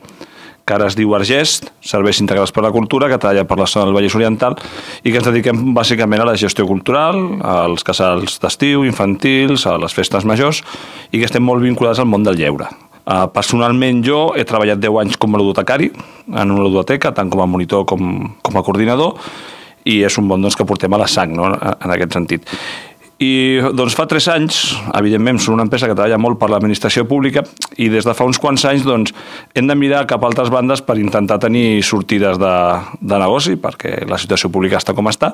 que 0.70 0.76
ara 0.78 0.86
es 0.86 0.94
diu 0.94 1.16
Argest, 1.18 1.72
Serveis 1.82 2.20
Integrals 2.22 2.54
per 2.54 2.62
la 2.62 2.70
Cultura, 2.70 3.08
que 3.10 3.18
treballa 3.18 3.48
per 3.50 3.58
la 3.58 3.66
zona 3.66 3.88
del 3.88 3.96
Vallès 3.98 4.14
Oriental 4.14 4.54
i 5.02 5.10
que 5.10 5.18
ens 5.18 5.26
dediquem 5.26 5.72
bàsicament 5.74 6.22
a 6.22 6.28
la 6.30 6.36
gestió 6.38 6.68
cultural, 6.70 7.18
als 7.42 7.86
casals 7.88 8.38
d'estiu, 8.44 8.86
infantils, 8.86 9.66
a 9.66 9.80
les 9.82 9.98
festes 9.98 10.28
majors 10.30 10.62
i 11.10 11.18
que 11.18 11.26
estem 11.26 11.42
molt 11.42 11.66
vinculats 11.66 12.02
al 12.04 12.10
món 12.12 12.28
del 12.28 12.38
lleure. 12.38 12.70
Uh, 13.10 13.26
personalment 13.34 14.04
jo 14.06 14.28
he 14.38 14.46
treballat 14.46 14.78
10 14.78 15.00
anys 15.02 15.18
com 15.18 15.34
a 15.34 15.40
ludotecari 15.42 15.90
en 16.30 16.52
una 16.54 16.68
ludoteca, 16.68 17.10
tant 17.18 17.32
com 17.34 17.42
a 17.42 17.50
monitor 17.50 17.88
com, 17.90 18.36
com 18.46 18.60
a 18.60 18.62
coordinador 18.62 19.18
i 19.90 20.04
és 20.06 20.18
un 20.22 20.28
món 20.30 20.44
doncs, 20.44 20.58
que 20.60 20.68
portem 20.70 20.94
a 20.94 21.00
la 21.02 21.08
sang 21.10 21.34
no? 21.34 21.50
en 21.50 21.96
aquest 21.96 22.14
sentit. 22.14 22.46
I 23.20 23.60
doncs 23.76 23.98
fa 24.00 24.06
tres 24.08 24.30
anys, 24.32 24.58
evidentment, 24.96 25.42
som 25.44 25.58
una 25.58 25.66
empresa 25.66 25.90
que 25.90 25.96
treballa 25.96 26.16
molt 26.22 26.38
per 26.40 26.48
l'administració 26.54 27.04
pública 27.04 27.44
i 27.76 27.90
des 27.92 28.06
de 28.08 28.14
fa 28.16 28.24
uns 28.24 28.40
quants 28.40 28.64
anys 28.70 28.86
doncs, 28.88 29.12
hem 29.60 29.68
de 29.68 29.76
mirar 29.76 30.06
cap 30.08 30.24
a 30.24 30.30
altres 30.30 30.48
bandes 30.54 30.80
per 30.88 30.96
intentar 31.02 31.36
tenir 31.44 31.84
sortides 31.84 32.40
de, 32.40 32.54
de 32.96 33.20
negoci 33.20 33.58
perquè 33.60 34.08
la 34.08 34.22
situació 34.22 34.48
pública 34.48 34.80
està 34.80 34.96
com 34.96 35.12
està 35.12 35.34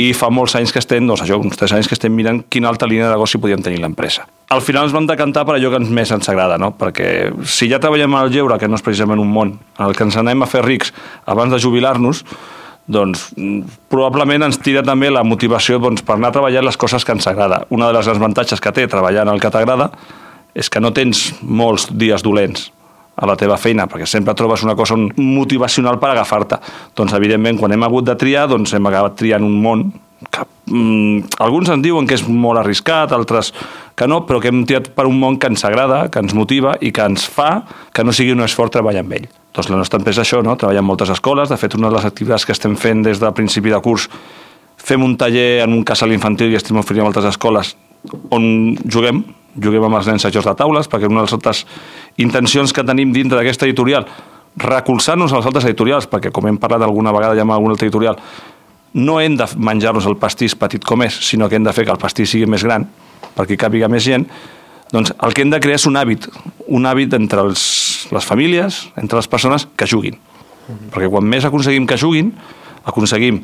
i 0.00 0.14
fa 0.16 0.32
molts 0.32 0.56
anys 0.56 0.72
que 0.72 0.80
estem, 0.80 1.04
doncs 1.04 1.26
això, 1.26 1.36
uns 1.36 1.60
tres 1.60 1.76
anys 1.76 1.92
que 1.92 1.98
estem 1.98 2.16
mirant 2.16 2.46
quina 2.48 2.72
altra 2.72 2.88
línia 2.88 3.10
de 3.10 3.12
negoci 3.18 3.36
podíem 3.42 3.60
tenir 3.60 3.84
l'empresa. 3.84 4.24
Al 4.48 4.64
final 4.64 4.88
ens 4.88 4.96
vam 4.96 5.04
decantar 5.04 5.44
per 5.44 5.58
allò 5.58 5.74
que 5.74 5.82
ens 5.84 5.92
més 5.92 6.08
ens 6.16 6.32
agrada, 6.32 6.56
no? 6.56 6.72
perquè 6.80 7.28
si 7.44 7.68
ja 7.68 7.76
treballem 7.76 8.16
al 8.16 8.32
lleure, 8.32 8.56
que 8.56 8.72
no 8.72 8.80
és 8.80 8.86
precisament 8.86 9.20
un 9.20 9.28
món 9.28 9.58
en 9.76 9.90
el 9.90 9.92
que 9.92 10.08
ens 10.08 10.16
anem 10.16 10.46
a 10.46 10.48
fer 10.48 10.64
rics 10.64 10.96
abans 11.28 11.52
de 11.52 11.60
jubilar-nos, 11.60 12.24
doncs 12.88 13.28
mm, 13.36 13.76
probablement 13.92 14.48
ens 14.48 14.58
tira 14.64 14.82
també 14.82 15.12
la 15.12 15.24
motivació 15.26 15.78
doncs, 15.82 16.02
per 16.02 16.16
anar 16.16 16.32
a 16.32 16.38
treballar 16.38 16.64
les 16.64 16.80
coses 16.80 17.04
que 17.04 17.14
ens 17.14 17.28
agrada. 17.28 17.62
Una 17.70 17.90
de 17.90 17.98
les 17.98 18.08
avantatges 18.08 18.60
que 18.64 18.72
té 18.72 18.88
treballar 18.88 19.26
en 19.26 19.34
el 19.34 19.40
que 19.44 19.52
t'agrada 19.52 19.90
és 20.56 20.72
que 20.72 20.80
no 20.80 20.90
tens 20.96 21.28
molts 21.42 21.90
dies 21.92 22.24
dolents 22.24 22.70
a 23.18 23.26
la 23.26 23.34
teva 23.36 23.58
feina, 23.58 23.88
perquè 23.90 24.06
sempre 24.06 24.34
trobes 24.38 24.62
una 24.62 24.76
cosa 24.78 24.96
motivacional 24.96 25.98
per 25.98 26.12
agafar-te. 26.12 26.60
Doncs, 26.96 27.14
evidentment, 27.18 27.58
quan 27.58 27.74
hem 27.74 27.82
hagut 27.82 28.06
de 28.06 28.14
triar, 28.18 28.46
doncs 28.48 28.72
hem 28.74 28.86
acabat 28.86 29.16
triant 29.18 29.44
un 29.44 29.56
món 29.62 29.88
que 30.26 30.44
mm, 30.66 31.38
alguns 31.38 31.70
ens 31.70 31.84
diuen 31.84 32.06
que 32.08 32.16
és 32.18 32.24
molt 32.26 32.60
arriscat, 32.60 33.12
altres 33.14 33.52
que 33.98 34.08
no, 34.10 34.24
però 34.26 34.40
que 34.42 34.50
hem 34.52 34.64
triat 34.66 34.90
per 34.94 35.06
un 35.10 35.18
món 35.18 35.38
que 35.38 35.50
ens 35.50 35.64
agrada, 35.66 36.06
que 36.10 36.22
ens 36.22 36.34
motiva 36.34 36.76
i 36.80 36.92
que 36.94 37.06
ens 37.06 37.26
fa 37.30 37.64
que 37.94 38.04
no 38.06 38.14
sigui 38.14 38.34
un 38.34 38.44
esforç 38.46 38.74
treballar 38.74 39.04
amb 39.06 39.16
ell. 39.18 39.28
Doncs 39.54 39.70
la 39.72 39.80
nostra 39.80 39.98
empresa 40.02 40.22
això, 40.22 40.42
no? 40.44 40.56
treballa 40.58 40.82
en 40.82 40.88
moltes 40.90 41.10
escoles, 41.14 41.50
de 41.50 41.58
fet 41.58 41.74
una 41.78 41.90
de 41.90 41.98
les 41.98 42.06
activitats 42.06 42.46
que 42.46 42.54
estem 42.54 42.76
fent 42.78 43.02
des 43.06 43.22
del 43.22 43.34
principi 43.34 43.74
de 43.74 43.80
curs 43.82 44.08
fem 44.78 45.02
un 45.02 45.16
taller 45.18 45.64
en 45.64 45.74
un 45.74 45.82
casal 45.84 46.12
infantil 46.14 46.52
i 46.52 46.58
estem 46.58 46.78
oferint 46.78 47.04
a 47.04 47.08
altres 47.10 47.26
escoles 47.32 47.74
on 48.30 48.76
juguem, 48.86 49.22
juguem 49.58 49.86
amb 49.88 49.98
els 49.98 50.08
nens 50.10 50.24
a 50.24 50.32
jocs 50.32 50.46
de 50.46 50.54
taules, 50.58 50.88
perquè 50.90 51.08
una 51.08 51.22
de 51.22 51.28
les 51.28 51.34
altres 51.36 51.64
intencions 52.22 52.72
que 52.72 52.84
tenim 52.86 53.12
dintre 53.12 53.38
d'aquesta 53.38 53.66
editorial, 53.66 54.06
recolzar-nos 54.58 55.34
als 55.34 55.46
altres 55.46 55.66
editorials, 55.68 56.08
perquè 56.10 56.32
com 56.34 56.46
hem 56.48 56.58
parlat 56.62 56.86
alguna 56.86 57.12
vegada 57.14 57.36
ja 57.38 57.44
amb 57.46 57.54
algun 57.56 57.74
altre 57.74 57.88
editorial, 57.88 58.18
no 58.98 59.18
hem 59.22 59.36
de 59.38 59.46
menjar-nos 59.56 60.06
el 60.10 60.18
pastís 60.20 60.56
petit 60.58 60.84
com 60.84 61.02
és, 61.06 61.14
sinó 61.30 61.48
que 61.48 61.58
hem 61.58 61.66
de 61.66 61.74
fer 61.76 61.86
que 61.86 61.94
el 61.94 62.00
pastís 62.00 62.34
sigui 62.34 62.48
més 62.50 62.64
gran, 62.66 62.86
perquè 63.36 63.54
hi 63.54 63.60
càpiga 63.60 63.88
més 63.90 64.04
gent, 64.04 64.26
doncs 64.92 65.12
el 65.24 65.34
que 65.36 65.44
hem 65.44 65.52
de 65.52 65.60
crear 65.62 65.78
és 65.78 65.86
un 65.88 65.98
hàbit, 66.00 66.26
un 66.66 66.88
hàbit 66.88 67.14
entre 67.16 67.44
els, 67.44 67.62
les 68.14 68.26
famílies, 68.26 68.86
entre 69.00 69.20
les 69.20 69.28
persones 69.28 69.68
que 69.76 69.88
juguin. 69.88 70.18
Perquè 70.92 71.08
quan 71.08 71.24
més 71.24 71.46
aconseguim 71.48 71.86
que 71.88 71.96
juguin, 72.00 72.32
aconseguim 72.88 73.42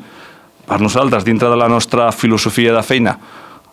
per 0.65 0.81
nosaltres, 0.81 1.25
dintre 1.25 1.51
de 1.53 1.57
la 1.61 1.69
nostra 1.69 2.11
filosofia 2.13 2.73
de 2.73 2.83
feina, 2.85 3.19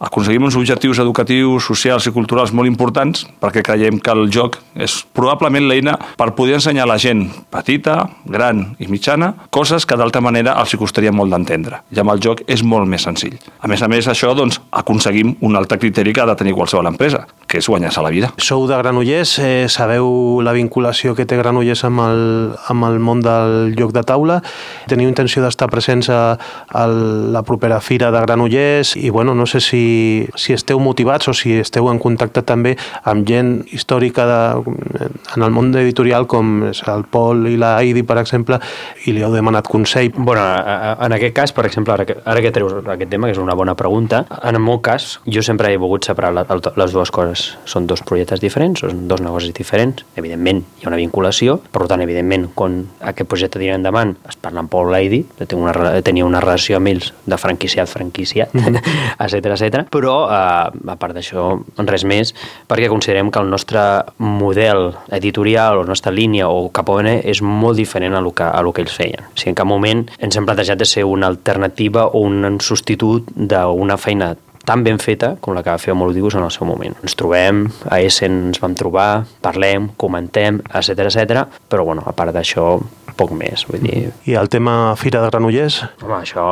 aconseguim 0.02 0.48
uns 0.50 0.58
objectius 0.58 1.00
educatius, 1.00 1.68
socials 1.70 2.08
i 2.10 2.14
culturals 2.16 2.54
molt 2.58 2.70
importants 2.70 3.26
perquè 3.42 3.64
creiem 3.66 4.00
que 4.02 4.14
el 4.16 4.28
joc 4.34 4.58
és 4.76 4.98
probablement 5.14 5.68
l'eina 5.70 5.98
per 6.18 6.32
poder 6.36 6.58
ensenyar 6.58 6.88
a 6.88 6.92
la 6.94 6.98
gent 7.02 7.28
petita, 7.54 8.10
gran 8.26 8.64
i 8.82 8.90
mitjana 8.90 9.34
coses 9.54 9.86
que 9.86 9.98
d'altra 10.00 10.24
manera 10.24 10.58
els 10.60 10.74
costaria 10.82 11.12
molt 11.14 11.32
d'entendre. 11.34 11.84
I 11.94 12.02
amb 12.02 12.14
el 12.14 12.22
joc 12.24 12.42
és 12.50 12.64
molt 12.66 12.90
més 12.90 13.06
senzill. 13.06 13.38
A 13.62 13.70
més 13.70 13.82
a 13.84 13.90
més, 13.92 14.08
això 14.10 14.32
doncs, 14.38 14.60
aconseguim 14.72 15.36
un 15.46 15.58
altre 15.60 15.78
criteri 15.82 16.14
que 16.16 16.24
ha 16.24 16.30
de 16.30 16.36
tenir 16.40 16.56
qualsevol 16.58 16.90
empresa, 16.90 17.26
que 17.48 17.60
és 17.60 17.68
guanyar-se 17.70 18.02
la 18.02 18.12
vida. 18.14 18.32
Sou 18.42 18.66
de 18.70 18.78
Granollers, 18.80 19.38
eh, 19.44 19.68
sabeu 19.70 20.42
la 20.42 20.56
vinculació 20.56 21.14
que 21.16 21.28
té 21.28 21.38
Granollers 21.38 21.84
amb 21.86 22.02
el, 22.08 22.24
amb 22.72 22.88
el 22.88 23.00
món 23.04 23.22
del 23.22 23.76
joc 23.78 23.94
de 23.94 24.06
taula. 24.08 24.40
Teniu 24.90 25.12
intenció 25.12 25.44
d'estar 25.44 25.70
presents 25.70 26.10
a, 26.10 26.22
a 26.72 26.88
la 26.88 27.44
propera 27.46 27.82
fira 27.84 28.12
de 28.12 28.24
Granollers 28.26 28.96
i 28.98 29.12
bueno, 29.12 29.36
no 29.36 29.46
sé 29.46 29.62
si, 29.62 29.84
si 30.36 30.54
esteu 30.56 30.80
motivats 30.82 31.30
o 31.32 31.34
si 31.38 31.58
esteu 31.60 31.90
en 31.92 32.00
contacte 32.02 32.44
també 32.48 32.76
amb 33.08 33.28
gent 33.28 33.62
històrica 33.72 34.26
de, 34.30 34.40
en 35.36 35.46
el 35.46 35.54
món 35.54 35.72
editorial 35.78 36.28
com 36.30 36.68
és 36.70 36.82
el 36.92 37.06
Pol 37.12 37.46
i 37.50 37.58
la 37.60 37.76
Heidi, 37.80 38.04
per 38.08 38.18
exemple, 38.22 38.60
i 39.06 39.16
li 39.16 39.24
heu 39.24 39.34
demanat 39.34 39.70
consell. 39.72 40.12
Bueno, 40.16 40.42
en 40.42 41.16
aquest 41.16 41.36
cas, 41.38 41.54
per 41.56 41.66
exemple, 41.70 41.94
ara 41.96 42.06
que, 42.08 42.18
ara 42.26 42.44
que 42.44 42.54
treus 42.56 42.78
aquest 42.82 43.12
tema, 43.12 43.30
que 43.30 43.36
és 43.36 43.42
una 43.42 43.56
bona 43.58 43.76
pregunta, 43.80 44.24
en 44.42 44.58
el 44.58 44.64
meu 44.64 44.82
cas, 44.84 45.20
jo 45.26 45.44
sempre 45.46 45.72
he 45.72 45.80
volgut 45.82 46.08
separar 46.08 46.34
la, 46.36 46.46
les 46.80 46.96
dues 46.96 47.12
coses. 47.14 47.46
Són 47.70 47.88
dos 47.90 48.04
projectes 48.08 48.42
diferents, 48.44 48.84
són 48.86 49.06
dos 49.12 49.24
negocis 49.24 49.56
diferents. 49.58 50.06
Evidentment, 50.20 50.64
hi 50.80 50.88
ha 50.88 50.92
una 50.92 51.00
vinculació, 51.02 51.60
per 51.72 51.88
tant, 51.92 52.04
evidentment, 52.04 52.50
quan 52.58 52.82
aquest 53.12 53.30
projecte 53.32 53.62
tira 53.62 53.78
endavant, 53.80 54.16
es 54.30 54.40
parla 54.42 54.64
amb 54.64 54.72
Paul 54.72 54.92
Lady, 54.94 55.24
una, 55.58 55.74
tenia 56.06 56.28
una 56.28 56.42
relació 56.44 56.80
amb 56.80 56.92
ells 56.92 57.12
de 57.26 57.40
franquiciat, 57.42 57.90
franquiciat, 57.92 58.56
etc 59.26 59.81
però 59.90 60.16
eh, 60.28 60.92
a 60.94 60.98
part 61.00 61.16
d'això, 61.18 61.48
res 61.88 62.06
més, 62.08 62.34
perquè 62.70 62.90
considerem 62.92 63.32
que 63.32 63.42
el 63.42 63.50
nostre 63.52 63.82
model 64.18 64.92
editorial 65.12 65.80
o 65.80 65.86
la 65.86 65.92
nostra 65.94 66.14
línia 66.14 66.50
o 66.50 66.70
cap 66.74 66.90
on 66.92 67.10
és 67.12 67.42
molt 67.42 67.80
diferent 67.80 68.16
a 68.16 68.22
lo 68.22 68.34
que, 68.36 68.46
a 68.46 68.62
lo 68.62 68.74
que 68.74 68.84
ells 68.86 68.96
feien. 68.96 69.26
O 69.32 69.38
sigui, 69.38 69.56
en 69.56 69.60
cap 69.60 69.70
moment 69.70 70.06
ens 70.20 70.38
hem 70.38 70.48
plantejat 70.48 70.80
de 70.80 70.88
ser 70.88 71.08
una 71.08 71.32
alternativa 71.32 72.08
o 72.08 72.26
un 72.28 72.60
substitut 72.62 73.32
d'una 73.36 73.98
feina 73.98 74.36
tan 74.66 74.84
ben 74.84 75.00
feta 75.00 75.36
com 75.42 75.56
la 75.56 75.64
que 75.64 75.74
va 75.74 75.82
fer 75.82 75.94
Homolodibus 75.94 76.36
en 76.38 76.46
el 76.46 76.52
seu 76.54 76.68
moment. 76.70 76.96
Ens 77.02 77.18
trobem, 77.18 77.64
a 77.90 78.00
Essen 78.02 78.38
ens 78.52 78.62
vam 78.62 78.76
trobar, 78.78 79.26
parlem, 79.42 79.90
comentem, 79.98 80.62
etc 80.70 81.08
etc. 81.08 81.46
però 81.70 81.86
bueno, 81.88 82.06
a 82.06 82.14
part 82.14 82.34
d'això, 82.36 82.76
poc 83.22 83.36
més, 83.38 83.68
vull 83.70 83.86
dir... 83.86 84.10
I 84.30 84.36
el 84.42 84.50
tema 84.52 84.96
Fira 85.00 85.22
de 85.24 85.30
Granollers? 85.30 85.82
Home, 86.02 86.18
això 86.22 86.44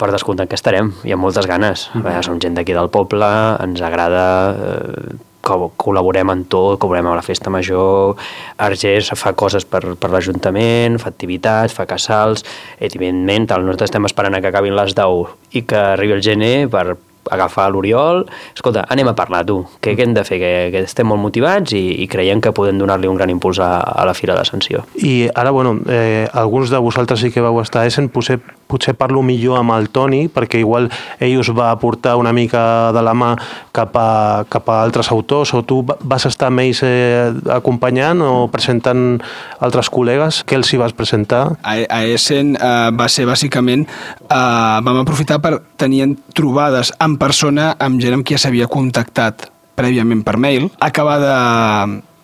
per 0.00 0.10
descomptat 0.14 0.50
que 0.50 0.58
estarem, 0.58 0.94
hi 1.04 1.14
ha 1.14 1.20
moltes 1.20 1.48
ganes. 1.50 1.90
Mm 1.92 2.02
-hmm. 2.02 2.22
Som 2.24 2.40
gent 2.40 2.56
d'aquí 2.56 2.72
del 2.72 2.90
poble, 2.90 3.30
ens 3.60 3.80
agrada... 3.80 4.26
Eh, 4.54 5.22
col·laborem 5.44 6.30
en 6.32 6.44
tot, 6.48 6.78
col·laborem 6.80 7.06
a 7.10 7.16
la 7.18 7.22
festa 7.22 7.50
major, 7.50 8.16
Argés 8.56 9.10
fa 9.14 9.32
coses 9.32 9.66
per, 9.68 9.82
per 10.00 10.10
l'Ajuntament, 10.10 10.98
fa 10.98 11.10
activitats, 11.12 11.74
fa 11.76 11.84
casals, 11.84 12.44
evidentment, 12.80 13.50
nosaltres 13.50 13.90
estem 13.90 14.04
esperant 14.08 14.40
que 14.40 14.48
acabin 14.48 14.74
les 14.74 14.94
10 14.94 15.26
i 15.52 15.62
que 15.62 15.76
arribi 15.76 16.12
el 16.12 16.22
gener 16.22 16.68
per 16.72 16.96
agafar 17.32 17.68
l'Oriol, 17.72 18.24
escolta, 18.54 18.84
anem 18.92 19.08
a 19.10 19.14
parlar, 19.16 19.44
tu, 19.48 19.60
què, 19.80 19.94
què 19.96 20.06
hem 20.06 20.14
de 20.16 20.24
fer? 20.26 20.40
Que, 20.42 20.52
que 20.74 20.84
estem 20.84 21.08
molt 21.08 21.22
motivats 21.22 21.74
i, 21.76 21.84
i 22.04 22.08
creiem 22.10 22.42
que 22.44 22.52
podem 22.56 22.80
donar-li 22.80 23.10
un 23.10 23.18
gran 23.20 23.32
impuls 23.32 23.60
a, 23.62 23.78
a 23.80 24.04
la 24.08 24.16
Fira 24.16 24.36
d'Ascensió. 24.36 24.84
I 25.00 25.30
ara, 25.34 25.54
bueno, 25.54 25.78
eh, 25.88 26.26
alguns 26.32 26.72
de 26.72 26.82
vosaltres 26.82 27.24
sí 27.24 27.32
que 27.34 27.44
vau 27.44 27.60
estar 27.62 27.84
a 27.84 27.90
Essen, 27.90 28.10
potser, 28.12 28.40
potser 28.66 28.94
parlo 28.98 29.22
millor 29.22 29.60
amb 29.60 29.74
el 29.76 29.88
Toni, 29.94 30.26
perquè 30.32 30.60
igual 30.62 30.88
ell 31.22 31.38
us 31.40 31.50
va 31.54 31.72
portar 31.80 32.16
una 32.20 32.32
mica 32.36 32.92
de 32.94 33.02
la 33.04 33.14
mà 33.14 33.32
cap 33.74 33.96
a, 33.98 34.44
cap 34.50 34.68
a 34.70 34.80
altres 34.82 35.10
autors, 35.14 35.54
o 35.54 35.62
tu 35.66 35.82
vas 35.84 36.26
estar 36.28 36.50
amb 36.50 36.64
ells 36.64 36.82
eh, 36.86 37.32
acompanyant 37.54 38.22
o 38.24 38.32
presentant 38.52 39.20
altres 39.64 39.90
col·legues, 39.92 40.42
què 40.48 40.58
els 40.58 40.72
hi 40.72 40.80
vas 40.80 40.96
presentar? 40.96 41.44
A, 41.62 41.76
a 41.84 42.02
Essen 42.06 42.54
eh, 42.56 42.74
va 42.96 43.08
ser 43.12 43.28
bàsicament, 43.28 43.86
eh, 44.24 44.78
vam 44.84 45.02
aprofitar 45.02 45.40
per 45.44 45.58
tenir 45.80 46.06
trobades 46.36 46.92
en 47.00 47.18
persona 47.20 47.72
amb 47.80 48.00
gent 48.02 48.18
amb 48.18 48.26
qui 48.26 48.36
ja 48.36 48.44
s'havia 48.46 48.70
contactat 48.70 49.48
prèviament 49.74 50.22
per 50.24 50.36
mail, 50.38 50.68
acabar 50.78 51.18
de, 51.22 51.38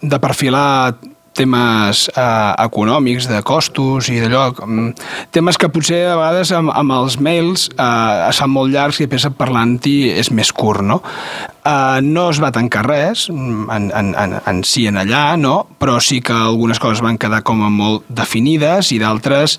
de 0.06 0.18
perfilar 0.22 0.94
temes 1.36 2.06
eh, 2.10 2.52
econòmics, 2.64 3.28
de 3.30 3.40
costos 3.46 4.10
i 4.10 4.18
d'allò, 4.22 4.48
temes 5.34 5.58
que 5.60 5.70
potser 5.72 6.02
a 6.10 6.16
vegades 6.18 6.52
amb, 6.56 6.72
amb 6.74 6.96
els 6.98 7.18
mails 7.22 7.68
eh, 7.76 8.30
fan 8.40 8.52
molt 8.52 8.72
llargs 8.74 9.00
i 9.00 9.06
després 9.06 9.30
parlant-hi 9.38 9.96
és 10.16 10.32
més 10.34 10.50
curt, 10.52 10.82
no? 10.86 11.00
Uh, 11.60 12.00
no 12.00 12.30
es 12.32 12.38
va 12.40 12.48
tancar 12.56 12.86
res 12.86 13.26
mm, 13.28 13.66
en, 13.68 13.90
en, 13.92 14.14
en, 14.16 14.34
en 14.48 14.60
si 14.64 14.86
en 14.88 14.96
allà, 14.96 15.36
no? 15.36 15.66
però 15.76 15.98
sí 16.00 16.22
que 16.24 16.32
algunes 16.32 16.78
coses 16.80 17.02
van 17.04 17.18
quedar 17.20 17.42
com 17.44 17.60
a 17.60 17.68
molt 17.68 18.06
definides 18.08 18.88
i 18.94 18.96
d'altres 19.02 19.58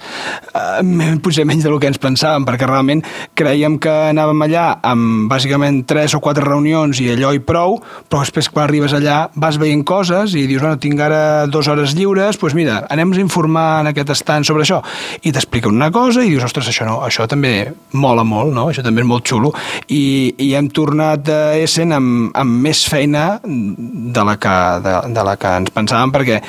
uh, 0.57 0.81
potser 1.23 1.45
menys 1.45 1.67
del 1.67 1.77
que 1.77 1.91
ens 1.91 2.01
pensàvem, 2.01 2.47
perquè 2.47 2.65
realment 2.65 3.03
creiem 3.37 3.77
que 3.81 3.93
anàvem 4.09 4.41
allà 4.47 4.63
amb 4.81 5.29
bàsicament 5.29 5.83
tres 5.85 6.15
o 6.17 6.21
quatre 6.25 6.41
reunions 6.47 7.03
i 7.05 7.11
allò 7.13 7.35
i 7.37 7.43
prou, 7.45 7.77
però 8.09 8.23
després 8.25 8.49
quan 8.49 8.65
arribes 8.65 8.97
allà 8.97 9.19
vas 9.37 9.61
veient 9.61 9.85
coses 9.85 10.33
i 10.33 10.47
dius, 10.49 10.63
bueno, 10.65 10.81
tinc 10.81 11.05
ara 11.05 11.45
dues 11.53 11.69
hores 11.69 11.93
lliures, 11.97 12.41
doncs 12.41 12.57
mira, 12.57 12.79
anem 12.89 13.13
a 13.13 13.21
informar 13.21 13.67
en 13.83 13.91
aquest 13.91 14.15
estant 14.17 14.47
sobre 14.47 14.65
això, 14.65 14.81
i 15.21 15.35
t'explica 15.35 15.69
una 15.69 15.91
cosa 15.93 16.25
i 16.25 16.33
dius, 16.33 16.49
ostres, 16.49 16.73
això 16.73 16.89
no, 16.89 16.97
això 17.05 17.29
també 17.29 17.53
mola 17.93 18.25
molt, 18.25 18.55
no? 18.57 18.71
això 18.73 18.81
també 18.81 19.05
és 19.05 19.11
molt 19.13 19.29
xulo, 19.29 19.53
i, 19.85 20.33
i 20.41 20.51
hem 20.57 20.73
tornat 20.73 21.29
a 21.29 21.39
Essen 21.61 21.90
amb, 21.95 22.29
amb 22.37 22.61
més 22.65 22.83
feina 22.89 23.25
de 23.43 24.25
la, 24.27 24.37
que, 24.41 24.53
de, 24.85 24.93
de 25.15 25.25
la 25.27 25.35
que 25.39 25.55
ens 25.61 25.73
pensàvem, 25.75 26.13
perquè 26.13 26.41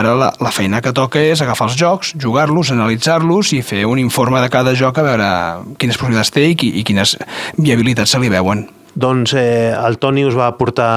ara 0.00 0.16
la, 0.18 0.32
la 0.40 0.52
feina 0.54 0.82
que 0.84 0.94
toca 0.96 1.22
és 1.22 1.42
agafar 1.44 1.70
els 1.70 1.78
jocs, 1.80 2.14
jugar-los, 2.20 2.72
analitzar-los 2.74 3.54
i 3.56 3.62
fer 3.66 3.84
un 3.88 4.02
informe 4.02 4.42
de 4.42 4.50
cada 4.52 4.74
joc 4.78 4.98
a 5.00 5.06
veure 5.06 5.30
quines 5.78 5.98
possibilitats 5.98 6.34
té 6.34 6.50
i, 6.52 6.56
i 6.80 6.84
quines 6.86 7.16
viabilitats 7.58 8.16
se 8.16 8.22
li 8.22 8.32
veuen. 8.32 8.66
Doncs 9.00 9.34
eh, 9.38 9.70
el 9.70 9.98
Toni 10.02 10.24
us 10.26 10.34
va 10.34 10.50
portar 10.58 10.90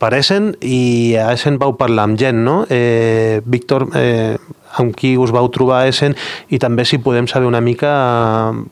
per 0.00 0.14
Essen 0.16 0.54
i 0.64 1.14
a 1.20 1.28
Essen 1.36 1.58
vau 1.60 1.74
parlar 1.76 2.08
amb 2.08 2.18
gent, 2.20 2.40
no? 2.46 2.62
Eh, 2.72 3.42
Víctor, 3.44 3.90
eh, 4.00 4.36
amb 4.80 4.96
qui 4.96 5.14
us 5.20 5.32
vau 5.34 5.48
trobar 5.52 5.82
a 5.82 5.92
Essen 5.92 6.16
i 6.48 6.60
també 6.62 6.84
si 6.88 6.98
podem 6.98 7.28
saber 7.30 7.46
una 7.50 7.62
mica 7.64 7.94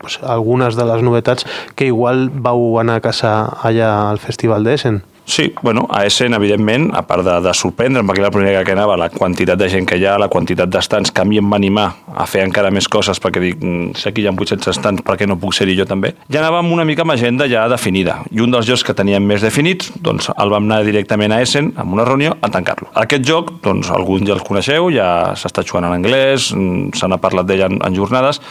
pues, 0.01 0.19
algunes 0.23 0.77
de 0.79 0.87
les 0.89 1.03
novetats 1.03 1.47
que 1.77 1.91
igual 1.91 2.29
vau 2.33 2.79
anar 2.83 2.99
a 2.99 3.05
caçar 3.05 3.37
allà 3.63 3.95
al 4.11 4.23
Festival 4.23 4.65
d'Essen. 4.65 5.03
Sí, 5.25 5.55
bueno, 5.63 5.87
a 5.89 6.05
Essen, 6.05 6.35
evidentment, 6.35 6.91
a 6.95 7.03
part 7.07 7.23
de, 7.25 7.37
de 7.45 7.53
sorprendre'm, 7.55 8.09
perquè 8.09 8.25
la 8.25 8.31
primera 8.35 8.65
que 8.67 8.75
anava, 8.75 8.97
la 8.99 9.09
quantitat 9.13 9.61
de 9.61 9.69
gent 9.71 9.87
que 9.87 9.97
hi 9.97 10.07
ha, 10.07 10.17
la 10.19 10.29
quantitat 10.33 10.71
d'estants, 10.71 11.13
que 11.15 11.23
a 11.23 11.25
mi 11.25 11.39
em 11.39 11.47
va 11.49 11.61
animar 11.61 11.87
a 12.11 12.27
fer 12.27 12.43
encara 12.45 12.73
més 12.75 12.89
coses, 12.91 13.21
perquè 13.23 13.43
dic, 13.43 13.63
mm, 13.63 13.95
sé 14.03 14.13
que 14.13 14.25
hi 14.25 14.27
ha 14.27 14.35
800 14.35 14.73
estants, 14.75 15.05
per 15.07 15.17
què 15.21 15.29
no 15.31 15.39
puc 15.41 15.55
ser-hi 15.55 15.79
jo 15.79 15.87
també? 15.89 16.13
Ja 16.33 16.43
anàvem 16.43 16.73
una 16.75 16.87
mica 16.89 17.07
amb 17.07 17.15
agenda 17.15 17.47
ja 17.51 17.69
definida, 17.71 18.19
i 18.35 18.43
un 18.43 18.51
dels 18.53 18.67
jocs 18.67 18.85
que 18.89 18.97
teníem 18.99 19.25
més 19.25 19.47
definits, 19.47 19.93
doncs 20.03 20.33
el 20.35 20.53
vam 20.53 20.67
anar 20.67 20.83
directament 20.89 21.33
a 21.33 21.41
Essen, 21.47 21.73
amb 21.79 21.95
una 21.95 22.07
reunió, 22.09 22.35
a 22.43 22.51
tancar-lo. 22.51 22.91
Aquest 23.07 23.27
joc, 23.29 23.55
doncs 23.63 23.93
alguns 23.95 24.27
ja 24.27 24.35
el 24.35 24.43
coneixeu, 24.43 24.91
ja 24.91 25.09
s'està 25.39 25.63
jugant 25.63 25.87
en 25.87 26.01
anglès, 26.01 26.51
mm, 26.53 26.97
se 26.99 27.07
n'ha 27.07 27.23
parlat 27.23 27.47
d'ell 27.47 27.69
en, 27.71 27.79
en 27.87 27.95
jornades, 27.95 28.43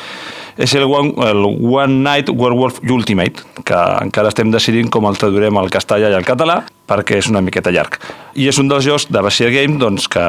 és 0.57 0.73
el 0.75 0.85
One, 0.87 1.13
el 1.27 1.45
One 1.45 2.01
Night 2.01 2.29
Werewolf 2.29 2.81
Ultimate, 2.89 3.45
que 3.63 3.79
encara 4.01 4.31
estem 4.31 4.51
decidint 4.51 4.91
com 4.91 5.07
el 5.09 5.19
traduirem 5.21 5.57
al 5.57 5.71
castellà 5.73 6.11
i 6.11 6.17
al 6.17 6.27
català, 6.27 6.61
perquè 6.91 7.19
és 7.21 7.29
una 7.31 7.43
miqueta 7.43 7.71
llarg. 7.71 7.97
I 8.35 8.49
és 8.51 8.59
un 8.59 8.71
dels 8.71 8.85
jocs 8.85 9.07
de 9.11 9.23
Bashir 9.23 9.51
Game 9.53 9.79
doncs, 9.81 10.09
que 10.11 10.23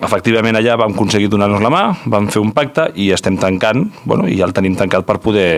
efectivament 0.00 0.58
allà 0.58 0.78
vam 0.80 0.94
aconseguir 0.94 1.30
donar-nos 1.32 1.64
la 1.64 1.72
mà, 1.72 1.84
vam 2.06 2.30
fer 2.30 2.42
un 2.42 2.54
pacte 2.56 2.90
i 2.94 3.10
estem 3.14 3.38
tancant, 3.40 3.88
bueno, 4.04 4.28
i 4.28 4.38
ja 4.38 4.46
el 4.48 4.56
tenim 4.56 4.78
tancat 4.78 5.06
per 5.08 5.18
poder 5.22 5.50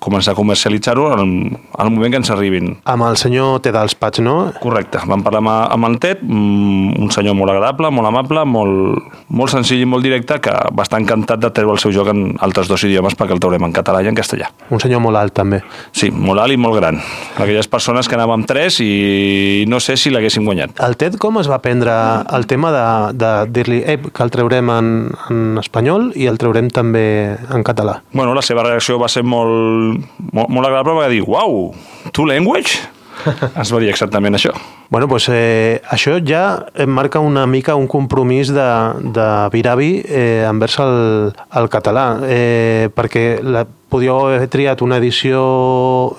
començar 0.00 0.34
a 0.34 0.38
comercialitzar-ho 0.38 1.10
en, 1.14 1.32
en 1.54 1.84
el 1.84 1.92
moment 1.92 2.12
que 2.12 2.20
ens 2.22 2.32
arribin. 2.32 2.72
Amb 2.88 3.06
el 3.06 3.18
senyor 3.20 3.60
Ted 3.64 3.76
Alspats, 3.76 4.22
no? 4.24 4.36
Correcte. 4.60 5.02
Vam 5.06 5.24
parlar 5.26 5.42
amb, 5.44 5.52
amb 5.76 5.90
el 5.90 5.98
Ted, 6.02 6.22
mm, 6.24 6.96
un 7.04 7.12
senyor 7.14 7.36
molt 7.38 7.54
agradable, 7.54 7.90
molt 7.94 8.10
amable, 8.10 8.44
molt, 8.48 9.12
molt 9.28 9.52
senzill 9.52 9.84
i 9.84 9.88
molt 9.88 10.06
directe, 10.06 10.40
que 10.42 10.54
va 10.76 10.86
estar 10.86 11.00
encantat 11.00 11.42
de 11.42 11.52
treure 11.54 11.76
el 11.76 11.82
seu 11.82 11.92
joc 11.94 12.10
en 12.12 12.34
altres 12.40 12.70
dos 12.70 12.84
idiomes 12.88 13.16
perquè 13.18 13.36
el 13.36 13.42
traurem 13.42 13.68
en 13.68 13.76
català 13.76 14.02
i 14.02 14.10
en 14.10 14.18
castellà. 14.18 14.50
Un 14.70 14.82
senyor 14.82 15.02
molt 15.04 15.20
alt, 15.20 15.34
també. 15.36 15.60
Sí, 15.92 16.10
molt 16.10 16.42
alt 16.42 16.54
i 16.54 16.58
molt 16.60 16.78
gran. 16.80 17.00
Aquelles 17.36 17.68
persones 17.70 18.08
que 18.08 18.16
anàvem 18.18 18.44
tres 18.48 18.80
i 18.84 19.64
no 19.70 19.80
sé 19.80 19.96
si 20.00 20.10
l'haguéssim 20.10 20.46
guanyat. 20.48 20.78
El 20.82 20.96
Ted 21.00 21.18
com 21.20 21.38
es 21.40 21.50
va 21.50 21.60
prendre 21.62 21.92
el 22.34 22.46
tema 22.50 22.72
de, 22.74 22.86
de 23.20 23.32
dir-li 23.52 23.80
que 24.10 24.24
el 24.24 24.32
traurem 24.32 24.70
en, 24.74 24.90
en 25.30 25.60
espanyol 25.60 26.10
i 26.18 26.26
el 26.30 26.38
traurem 26.40 26.70
també 26.72 27.04
en 27.50 27.64
català? 27.66 28.00
Bueno, 28.12 28.34
la 28.34 28.44
seva 28.44 28.64
reacció 28.66 28.98
va 29.00 29.08
ser 29.12 29.22
molt, 29.26 29.89
molt, 30.32 30.48
molt 30.48 30.66
agradable, 30.66 30.96
va 30.98 31.08
dir, 31.12 31.22
uau, 31.26 31.70
two 32.12 32.28
language? 32.28 32.80
Ens 33.58 33.72
va 33.72 33.82
dir 33.82 33.90
exactament 33.92 34.38
això. 34.38 34.54
Bueno, 34.90 35.06
pues, 35.06 35.28
eh, 35.30 35.80
això 35.86 36.16
ja 36.18 36.66
marca 36.86 37.20
una 37.22 37.46
mica 37.46 37.76
un 37.78 37.86
compromís 37.86 38.50
de, 38.50 38.70
de 39.14 39.26
Viravi 39.52 40.02
eh, 40.02 40.42
envers 40.48 40.80
el, 40.82 41.30
el 41.30 41.68
català, 41.70 42.06
eh, 42.26 42.88
perquè 42.90 43.38
la, 43.38 43.68
podíeu 43.90 44.14
haver 44.28 44.46
triat 44.48 44.80
una 44.86 45.00
edició 45.00 45.40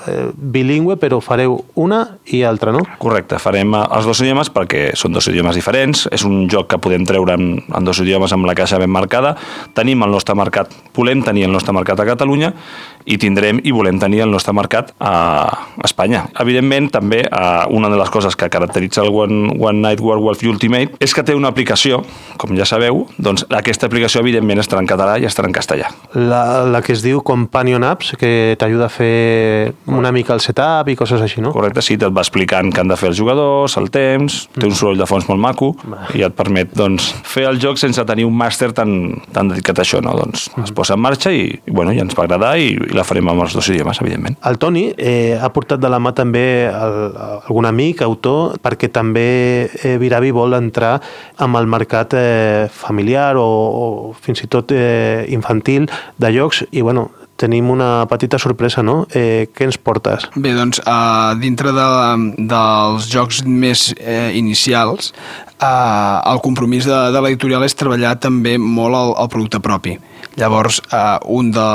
eh, 0.06 0.30
bilingüe, 0.36 0.98
però 1.00 1.22
fareu 1.24 1.56
una 1.80 2.02
i 2.36 2.44
altra, 2.46 2.74
no? 2.76 2.84
Correcte, 3.02 3.40
farem 3.42 3.74
eh, 3.78 3.84
els 3.96 4.08
dos 4.10 4.22
idiomes 4.22 4.52
perquè 4.54 4.90
són 5.00 5.16
dos 5.16 5.30
idiomes 5.32 5.58
diferents, 5.58 6.06
és 6.12 6.26
un 6.28 6.46
joc 6.52 6.70
que 6.74 6.82
podem 6.84 7.08
treure 7.08 7.38
en, 7.40 7.54
en 7.64 7.88
dos 7.88 8.04
idiomes 8.04 8.36
amb 8.36 8.50
la 8.50 8.56
caixa 8.58 8.80
ben 8.82 8.92
marcada, 8.92 9.34
tenim 9.78 10.04
el 10.04 10.12
nostre 10.12 10.36
mercat, 10.38 10.76
volem 10.98 11.24
tenir 11.26 11.48
el 11.48 11.56
nostre 11.56 11.74
mercat 11.76 12.04
a 12.04 12.08
Catalunya 12.12 12.52
i 13.08 13.18
tindrem 13.18 13.62
i 13.64 13.74
volem 13.74 13.98
tenir 14.02 14.26
el 14.28 14.36
nostre 14.36 14.54
mercat 14.54 14.92
a 15.00 15.14
Espanya. 15.88 16.28
Evidentment, 16.44 16.92
també 16.94 17.24
eh, 17.24 17.48
una 17.72 17.90
de 17.90 18.00
les 18.02 18.12
coses 18.14 18.36
que 18.36 18.52
caracteritza 18.62 19.02
el 19.02 19.10
One, 19.10 19.58
One 19.60 19.82
Night 19.82 20.02
Werewolf 20.02 20.44
Ultimate 20.44 20.98
és 21.02 21.14
que 21.14 21.24
té 21.26 21.36
una 21.36 21.50
aplicació, 21.52 22.02
com 22.42 22.54
ja 22.58 22.66
sabeu, 22.68 23.06
doncs 23.22 23.46
aquesta 23.50 23.90
aplicació 23.90 24.22
evidentment 24.22 24.62
estarà 24.62 24.82
en 24.84 24.90
català 24.90 25.18
i 25.20 25.28
estarà 25.28 25.50
en 25.50 25.56
castellà. 25.56 25.90
La, 26.16 26.64
la 26.70 26.82
que 26.86 26.94
es 26.96 27.04
diu 27.04 27.22
Companion 27.26 27.84
Apps, 27.88 28.14
que 28.22 28.56
t'ajuda 28.60 28.88
a 28.88 28.94
fer 28.94 29.74
una 29.90 30.12
mica 30.14 30.36
el 30.38 30.44
setup 30.44 30.92
i 30.92 30.98
coses 31.00 31.22
així, 31.24 31.42
no? 31.44 31.54
Correcte, 31.56 31.84
sí, 31.86 31.98
te'l 32.02 32.14
va 32.16 32.24
explicant 32.26 32.72
què 32.72 32.84
han 32.84 32.92
de 32.92 32.98
fer 33.00 33.12
els 33.12 33.20
jugadors, 33.20 33.78
el 33.82 33.90
temps, 33.94 34.46
té 34.56 34.66
un 34.68 34.76
soroll 34.78 35.00
de 35.00 35.08
fons 35.10 35.28
molt 35.30 35.42
maco 35.42 35.72
i 36.18 36.26
et 36.26 36.36
permet 36.38 36.74
doncs, 36.78 37.12
fer 37.28 37.48
el 37.50 37.60
joc 37.62 37.80
sense 37.82 38.04
tenir 38.08 38.28
un 38.28 38.36
màster 38.38 38.72
tan, 38.78 38.94
tan 39.34 39.52
dedicat 39.52 39.82
a 39.82 39.86
això, 39.86 40.02
no? 40.04 40.16
Doncs 40.20 40.50
es 40.64 40.74
posa 40.76 40.98
en 40.98 41.04
marxa 41.04 41.34
i, 41.34 41.48
i 41.50 41.74
bueno, 41.74 41.94
ja 41.96 42.06
ens 42.06 42.18
va 42.18 42.26
agradar 42.28 42.54
i, 42.62 42.74
i 42.76 42.98
la 42.98 43.06
farem 43.08 43.32
amb 43.32 43.46
els 43.46 43.56
dos 43.58 43.70
idiomes, 43.72 44.02
evidentment. 44.04 44.38
El 44.48 44.60
Toni 44.62 44.90
eh, 44.98 45.38
ha 45.40 45.50
portat 45.54 45.82
de 45.82 45.90
la 45.92 46.00
mà 46.02 46.14
també 46.18 46.46
el, 46.68 46.98
algun 47.48 47.68
amic, 47.70 48.04
autor, 48.06 48.51
perquè 48.62 48.92
també 48.92 49.70
eh, 49.70 49.96
Viravi 50.02 50.34
vol 50.36 50.58
entrar 50.58 50.98
amb 51.42 51.60
el 51.60 51.70
mercat 51.72 52.16
eh, 52.18 52.68
familiar 52.72 53.36
o, 53.40 53.48
o 53.48 53.86
fins 54.20 54.44
i 54.44 54.52
tot 54.52 54.76
eh, 54.76 55.26
infantil 55.32 55.88
de 56.18 56.34
jocs 56.36 56.66
i 56.72 56.84
bueno, 56.84 57.10
tenim 57.42 57.72
una 57.74 58.06
petita 58.10 58.38
sorpresa, 58.38 58.84
no? 58.86 59.06
Eh, 59.18 59.50
què 59.56 59.66
ens 59.66 59.80
portes? 59.82 60.28
Bé, 60.36 60.54
doncs, 60.58 60.82
uh, 60.86 61.34
dintre 61.42 61.74
de, 61.74 61.88
dels 62.52 63.08
jocs 63.10 63.42
més 63.48 63.90
eh, 63.98 64.30
inicials, 64.38 65.10
uh, 65.58 66.22
el 66.32 66.42
compromís 66.46 66.86
de, 66.90 67.00
de 67.16 67.26
l'editorial 67.26 67.66
és 67.66 67.78
treballar 67.78 68.18
també 68.22 68.58
molt 68.62 69.00
el, 69.00 69.16
el 69.24 69.32
producte 69.34 69.62
propi. 69.64 69.98
Llavors, 70.40 70.80
uh, 70.92 71.18
un 71.28 71.52
de, 71.52 71.70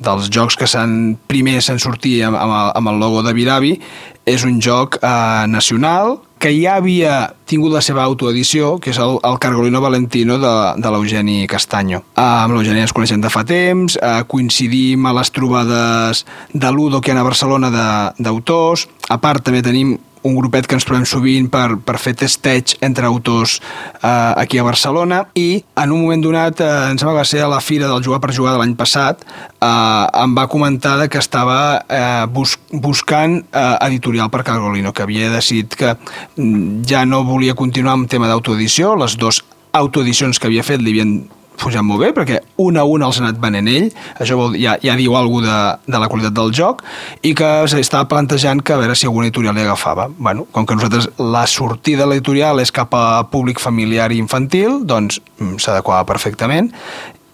dels 0.00 0.30
jocs 0.32 0.56
que 0.56 0.68
s'han 0.70 1.18
primer 1.28 1.58
s'han 1.64 1.80
sortit 1.82 2.24
amb, 2.24 2.38
amb, 2.40 2.54
el, 2.54 2.70
amb 2.80 2.94
el 2.94 3.02
logo 3.02 3.24
de 3.26 3.34
Viravi 3.36 3.74
és 4.28 4.44
un 4.44 4.58
joc 4.60 4.98
uh, 5.02 5.44
nacional 5.48 6.18
que 6.38 6.52
ja 6.54 6.76
havia 6.78 7.34
tingut 7.50 7.72
la 7.74 7.82
seva 7.82 8.04
autoedició, 8.06 8.76
que 8.78 8.92
és 8.92 8.98
el, 9.02 9.16
el 9.26 9.38
Cargolino 9.42 9.80
Valentino 9.82 10.36
de, 10.38 10.54
de 10.78 10.92
l'Eugeni 10.94 11.48
Castanyo. 11.50 12.04
Uh, 12.14 12.44
amb 12.44 12.54
l'Eugeni 12.54 12.84
ens 12.84 12.94
coneixem 12.94 13.20
de 13.24 13.32
fa 13.32 13.42
temps, 13.48 13.98
uh, 13.98 14.22
coincidim 14.30 15.08
a 15.08 15.14
les 15.18 15.32
trobades 15.34 16.24
de 16.54 16.72
l'Udo 16.72 17.02
que 17.02 17.12
hi 17.12 17.18
a 17.18 17.26
Barcelona 17.26 17.72
d'autors, 18.20 18.86
a 19.10 19.18
part 19.18 19.44
també 19.48 19.64
tenim 19.66 19.96
un 20.28 20.36
grupet 20.36 20.66
que 20.68 20.76
ens 20.76 20.86
trobem 20.86 21.06
sovint 21.08 21.48
per, 21.52 21.78
per 21.84 21.96
fer 22.00 22.14
testeig 22.18 22.76
entre 22.84 23.08
autors 23.08 23.58
eh, 23.58 24.08
aquí 24.08 24.60
a 24.60 24.66
Barcelona 24.66 25.22
i 25.38 25.62
en 25.78 25.94
un 25.94 26.04
moment 26.04 26.24
donat, 26.24 26.60
eh, 26.60 26.90
em 26.92 26.98
sembla 27.00 27.16
que 27.16 27.22
va 27.22 27.28
ser 27.28 27.42
a 27.44 27.50
la 27.50 27.62
fira 27.64 27.88
del 27.88 28.04
Jugar 28.04 28.20
per 28.22 28.34
Jugar 28.36 28.54
de 28.56 28.62
l'any 28.62 28.74
passat, 28.78 29.24
eh, 29.24 30.22
em 30.22 30.36
va 30.36 30.48
comentar 30.52 30.96
de 31.00 31.08
que 31.08 31.22
estava 31.22 31.58
eh, 31.88 32.26
bus 32.32 32.58
buscant 32.72 33.40
eh, 33.52 33.76
editorial 33.88 34.30
per 34.30 34.44
Cargolino, 34.46 34.92
que 34.92 35.06
havia 35.06 35.32
decidit 35.32 35.78
que 35.78 35.94
mm, 36.36 36.84
ja 36.88 37.04
no 37.08 37.24
volia 37.24 37.56
continuar 37.58 37.96
amb 37.98 38.10
tema 38.10 38.28
d'autoedició, 38.28 38.94
les 39.00 39.16
dues 39.18 39.42
autoedicions 39.72 40.38
que 40.38 40.48
havia 40.48 40.66
fet 40.66 40.82
li 40.82 40.94
havien 40.94 41.18
funcionat 41.58 41.86
molt 41.86 42.02
bé 42.02 42.12
perquè 42.16 42.40
un 42.64 42.78
a 42.78 42.84
un 42.88 43.04
els 43.06 43.18
ha 43.18 43.24
anat 43.26 43.40
venent 43.42 43.68
ell. 43.70 43.90
Això 44.20 44.38
vol, 44.38 44.56
ja, 44.60 44.76
ja 44.82 44.96
diu 44.98 45.16
alguna 45.18 45.48
de, 45.48 45.92
de 45.92 46.00
la 46.02 46.08
qualitat 46.10 46.36
del 46.36 46.54
joc. 46.54 46.84
I 47.26 47.34
que 47.38 47.50
s'estava 47.70 48.08
plantejant 48.10 48.62
que 48.62 48.76
a 48.76 48.80
veure 48.80 48.96
si 48.98 49.08
alguna 49.08 49.28
editorial 49.28 49.58
li 49.58 49.66
agafava. 49.66 50.08
Bueno, 50.16 50.46
com 50.52 50.66
que 50.66 50.78
nosaltres 50.78 51.10
la 51.18 51.46
sortida 51.50 52.04
de 52.04 52.12
l'editorial 52.12 52.62
és 52.62 52.74
cap 52.74 52.94
a 52.94 53.24
públic 53.32 53.62
familiar 53.62 54.10
i 54.12 54.20
infantil 54.22 54.82
doncs 54.88 55.20
mm, 55.38 55.58
s'adequava 55.62 56.06
perfectament. 56.08 56.72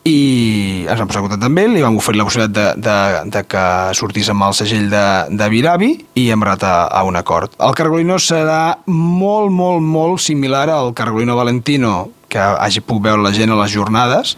I 0.04 0.84
ens 0.84 1.00
vam 1.00 1.08
posar 1.08 1.22
en 1.22 1.28
contacte 1.30 1.48
amb 1.48 1.60
ell, 1.62 1.70
li 1.72 1.84
vam 1.84 1.96
oferir 1.96 2.20
la 2.20 2.26
possibilitat 2.28 2.52
de, 2.52 2.64
de, 2.84 2.96
de 3.32 3.40
que 3.48 3.62
sortís 3.96 4.28
amb 4.28 4.44
el 4.44 4.56
segell 4.56 4.90
de, 4.92 5.04
de 5.32 5.48
Viravi 5.48 5.94
i 6.20 6.26
hem 6.28 6.44
arribat 6.44 6.66
a, 6.68 6.74
a 6.92 7.04
un 7.08 7.16
acord. 7.16 7.54
El 7.56 7.72
Cargolino 7.78 8.18
serà 8.20 8.76
molt, 8.84 9.48
molt, 9.48 9.80
molt 9.80 10.20
similar 10.20 10.66
al 10.74 10.92
Cargolino 10.92 11.38
Valentino 11.40 11.94
que 12.34 12.42
hagi 12.42 12.82
pogut 12.82 13.06
veure 13.08 13.22
la 13.22 13.32
gent 13.34 13.54
a 13.54 13.60
les 13.62 13.70
jornades, 13.72 14.34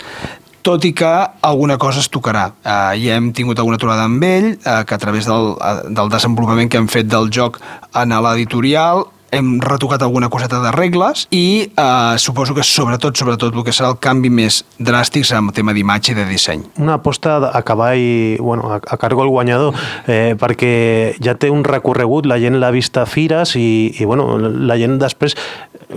tot 0.67 0.85
i 0.85 0.91
que 0.99 1.11
alguna 1.47 1.77
cosa 1.79 2.03
es 2.03 2.09
tocarà. 2.11 2.49
Uh, 2.67 2.93
ja 2.99 3.17
hem 3.17 3.31
tingut 3.33 3.61
alguna 3.63 3.79
trobada 3.79 4.05
amb 4.09 4.25
ell, 4.27 4.49
uh, 4.59 4.81
que 4.85 4.97
a 4.97 5.03
través 5.03 5.29
del, 5.31 5.53
uh, 5.55 5.77
del 5.87 6.11
desenvolupament 6.11 6.73
que 6.73 6.81
hem 6.83 6.89
fet 6.91 7.09
del 7.09 7.31
joc 7.31 7.61
en 7.95 8.17
l'editorial 8.27 9.07
hem 9.31 9.61
retocat 9.61 10.03
alguna 10.03 10.29
coseta 10.29 10.61
de 10.63 10.71
regles 10.73 11.27
i 11.35 11.69
eh, 11.69 12.15
suposo 12.19 12.55
que 12.55 12.63
sobretot, 12.63 13.17
sobretot 13.17 13.55
el 13.55 13.65
que 13.67 13.75
serà 13.75 13.91
el 13.93 13.99
canvi 14.03 14.31
més 14.31 14.63
dràstic 14.79 15.27
serà 15.27 15.43
el 15.43 15.53
tema 15.57 15.75
d'imatge 15.77 16.15
i 16.15 16.17
de 16.19 16.27
disseny. 16.29 16.63
Una 16.83 16.97
aposta 17.01 17.37
a 17.51 17.63
cavall, 17.67 18.39
bueno, 18.41 18.71
a, 18.73 18.79
a 18.81 18.97
cargo 19.01 19.25
el 19.25 19.33
guanyador, 19.35 19.75
eh, 20.07 20.37
perquè 20.39 21.17
ja 21.23 21.35
té 21.35 21.51
un 21.51 21.65
recorregut, 21.67 22.27
la 22.27 22.39
gent 22.43 22.59
l'ha 22.61 22.71
vist 22.75 22.97
a 22.97 23.07
fires 23.07 23.57
i, 23.59 23.93
i 23.99 24.07
bueno, 24.07 24.37
la 24.39 24.79
gent 24.81 24.99
després, 25.03 25.37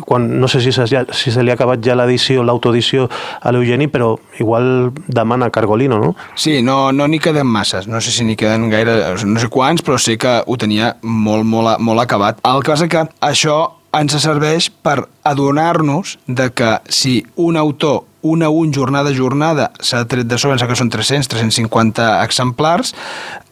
quan, 0.06 0.28
no 0.40 0.48
sé 0.48 0.62
si 0.62 0.72
se, 0.72 0.86
si 0.88 1.32
se 1.32 1.44
li 1.44 1.52
ha 1.52 1.58
acabat 1.58 1.82
ja 1.86 1.96
l'edició, 1.98 2.44
l'autoedició 2.44 3.08
a 3.42 3.54
l'Eugeni, 3.54 3.90
però 3.92 4.14
igual 4.40 4.92
demana 5.08 5.50
Cargolino, 5.50 6.00
no? 6.00 6.14
Sí, 6.36 6.62
no 6.62 6.92
n'hi 6.92 7.18
no 7.18 7.24
queden 7.24 7.48
masses, 7.48 7.88
no 7.88 8.02
sé 8.02 8.12
si 8.12 8.28
n'hi 8.28 8.38
queden 8.40 8.70
gaire, 8.70 9.00
no 9.26 9.40
sé 9.40 9.50
quants, 9.50 9.84
però 9.86 9.98
sé 9.98 10.18
que 10.18 10.40
ho 10.46 10.58
tenia 10.58 10.96
molt, 11.02 11.46
molt, 11.46 11.80
molt 11.80 12.06
acabat. 12.06 12.44
El 12.48 12.64
que 12.64 12.76
passa 12.76 12.90
que 12.92 13.08
això 13.26 13.60
ens 13.98 14.14
serveix 14.22 14.70
per 14.70 15.08
adonar-nos 15.26 16.20
de 16.28 16.52
que 16.54 16.78
si 16.94 17.24
un 17.36 17.58
autor 17.58 18.06
un 18.22 18.44
a 18.44 18.50
un, 18.50 18.74
jornada 18.74 19.10
a 19.10 19.16
jornada, 19.16 19.72
s'ha 19.80 20.04
tret 20.06 20.28
de 20.28 20.38
sobre, 20.38 20.60
que 20.60 20.76
són 20.76 20.90
300, 20.92 21.30
350 21.32 22.08
exemplars, 22.26 22.94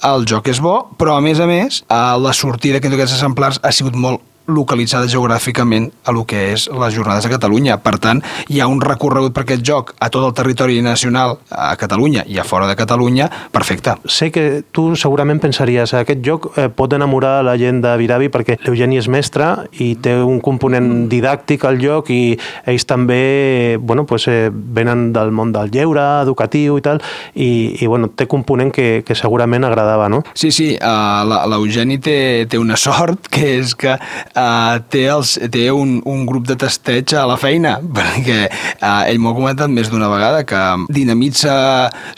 el 0.04 0.28
joc 0.28 0.50
és 0.52 0.60
bo, 0.60 0.89
però 1.00 1.15
a 1.15 1.21
més 1.23 1.39
a 1.39 1.47
més, 1.47 1.84
la 1.88 2.34
sortida 2.36 2.82
d'aquests 2.84 3.15
exemplars 3.15 3.62
ha 3.63 3.71
sigut 3.71 3.95
molt 3.95 4.21
localitzada 4.48 5.08
geogràficament 5.12 5.90
a 6.08 6.14
lo 6.16 6.24
que 6.26 6.54
és 6.54 6.68
les 6.72 6.96
jornades 6.96 7.26
a 7.28 7.32
Catalunya. 7.32 7.78
Per 7.84 7.98
tant, 8.02 8.22
hi 8.48 8.62
ha 8.62 8.68
un 8.72 8.82
recorregut 8.82 9.36
per 9.36 9.44
aquest 9.44 9.64
joc 9.68 9.94
a 10.00 10.10
tot 10.14 10.26
el 10.26 10.34
territori 10.38 10.80
nacional, 10.82 11.38
a 11.52 11.76
Catalunya 11.80 12.24
i 12.28 12.40
a 12.40 12.46
fora 12.48 12.68
de 12.68 12.76
Catalunya, 12.80 13.30
perfecte. 13.52 13.98
Sé 14.08 14.32
que 14.32 14.64
tu 14.72 14.96
segurament 14.96 15.42
pensaries 15.44 15.94
aquest 15.94 16.24
joc 16.26 16.52
eh, 16.56 16.70
pot 16.74 16.94
enamorar 16.96 17.42
la 17.46 17.58
gent 17.60 17.82
de 17.84 17.94
Viravi 18.00 18.32
perquè 18.34 18.58
l'Eugeni 18.64 19.00
és 19.02 19.10
mestre 19.12 19.50
i 19.84 19.94
té 20.02 20.16
un 20.24 20.40
component 20.44 21.08
didàctic 21.12 21.66
al 21.68 21.80
joc 21.82 22.12
i 22.14 22.38
ells 22.66 22.88
també 22.88 23.78
bueno, 23.80 24.06
pues, 24.06 24.28
eh, 24.28 24.50
venen 24.52 25.12
del 25.14 25.32
món 25.32 25.52
del 25.52 25.72
lleure, 25.74 26.06
educatiu 26.24 26.78
i 26.80 26.86
tal, 26.86 27.02
i, 27.36 27.78
i 27.82 27.88
bueno, 27.88 28.10
té 28.16 28.28
component 28.30 28.72
que, 28.74 29.04
que 29.06 29.16
segurament 29.16 29.68
agradava, 29.68 30.08
no? 30.10 30.24
Sí, 30.38 30.52
sí, 30.56 30.70
uh, 30.80 31.48
l'Eugeni 31.52 32.00
té, 32.04 32.18
té 32.50 32.60
una 32.62 32.78
sort, 32.80 33.28
que 33.34 33.58
és 33.58 33.76
que 33.78 33.98
uh, 34.38 34.78
té, 34.91 35.06
els, 35.12 35.36
té 35.52 35.67
un, 35.73 35.97
un 36.08 36.26
grup 36.30 36.47
de 36.47 36.58
testeig 36.60 37.13
a 37.17 37.26
la 37.30 37.38
feina, 37.39 37.78
perquè 37.97 38.39
uh, 38.47 39.04
ell 39.08 39.19
m'ho 39.21 39.34
ha 39.34 39.38
comentat 39.38 39.71
més 39.73 39.91
d'una 39.91 40.10
vegada, 40.12 40.43
que 40.47 40.62
dinamitza 40.93 41.56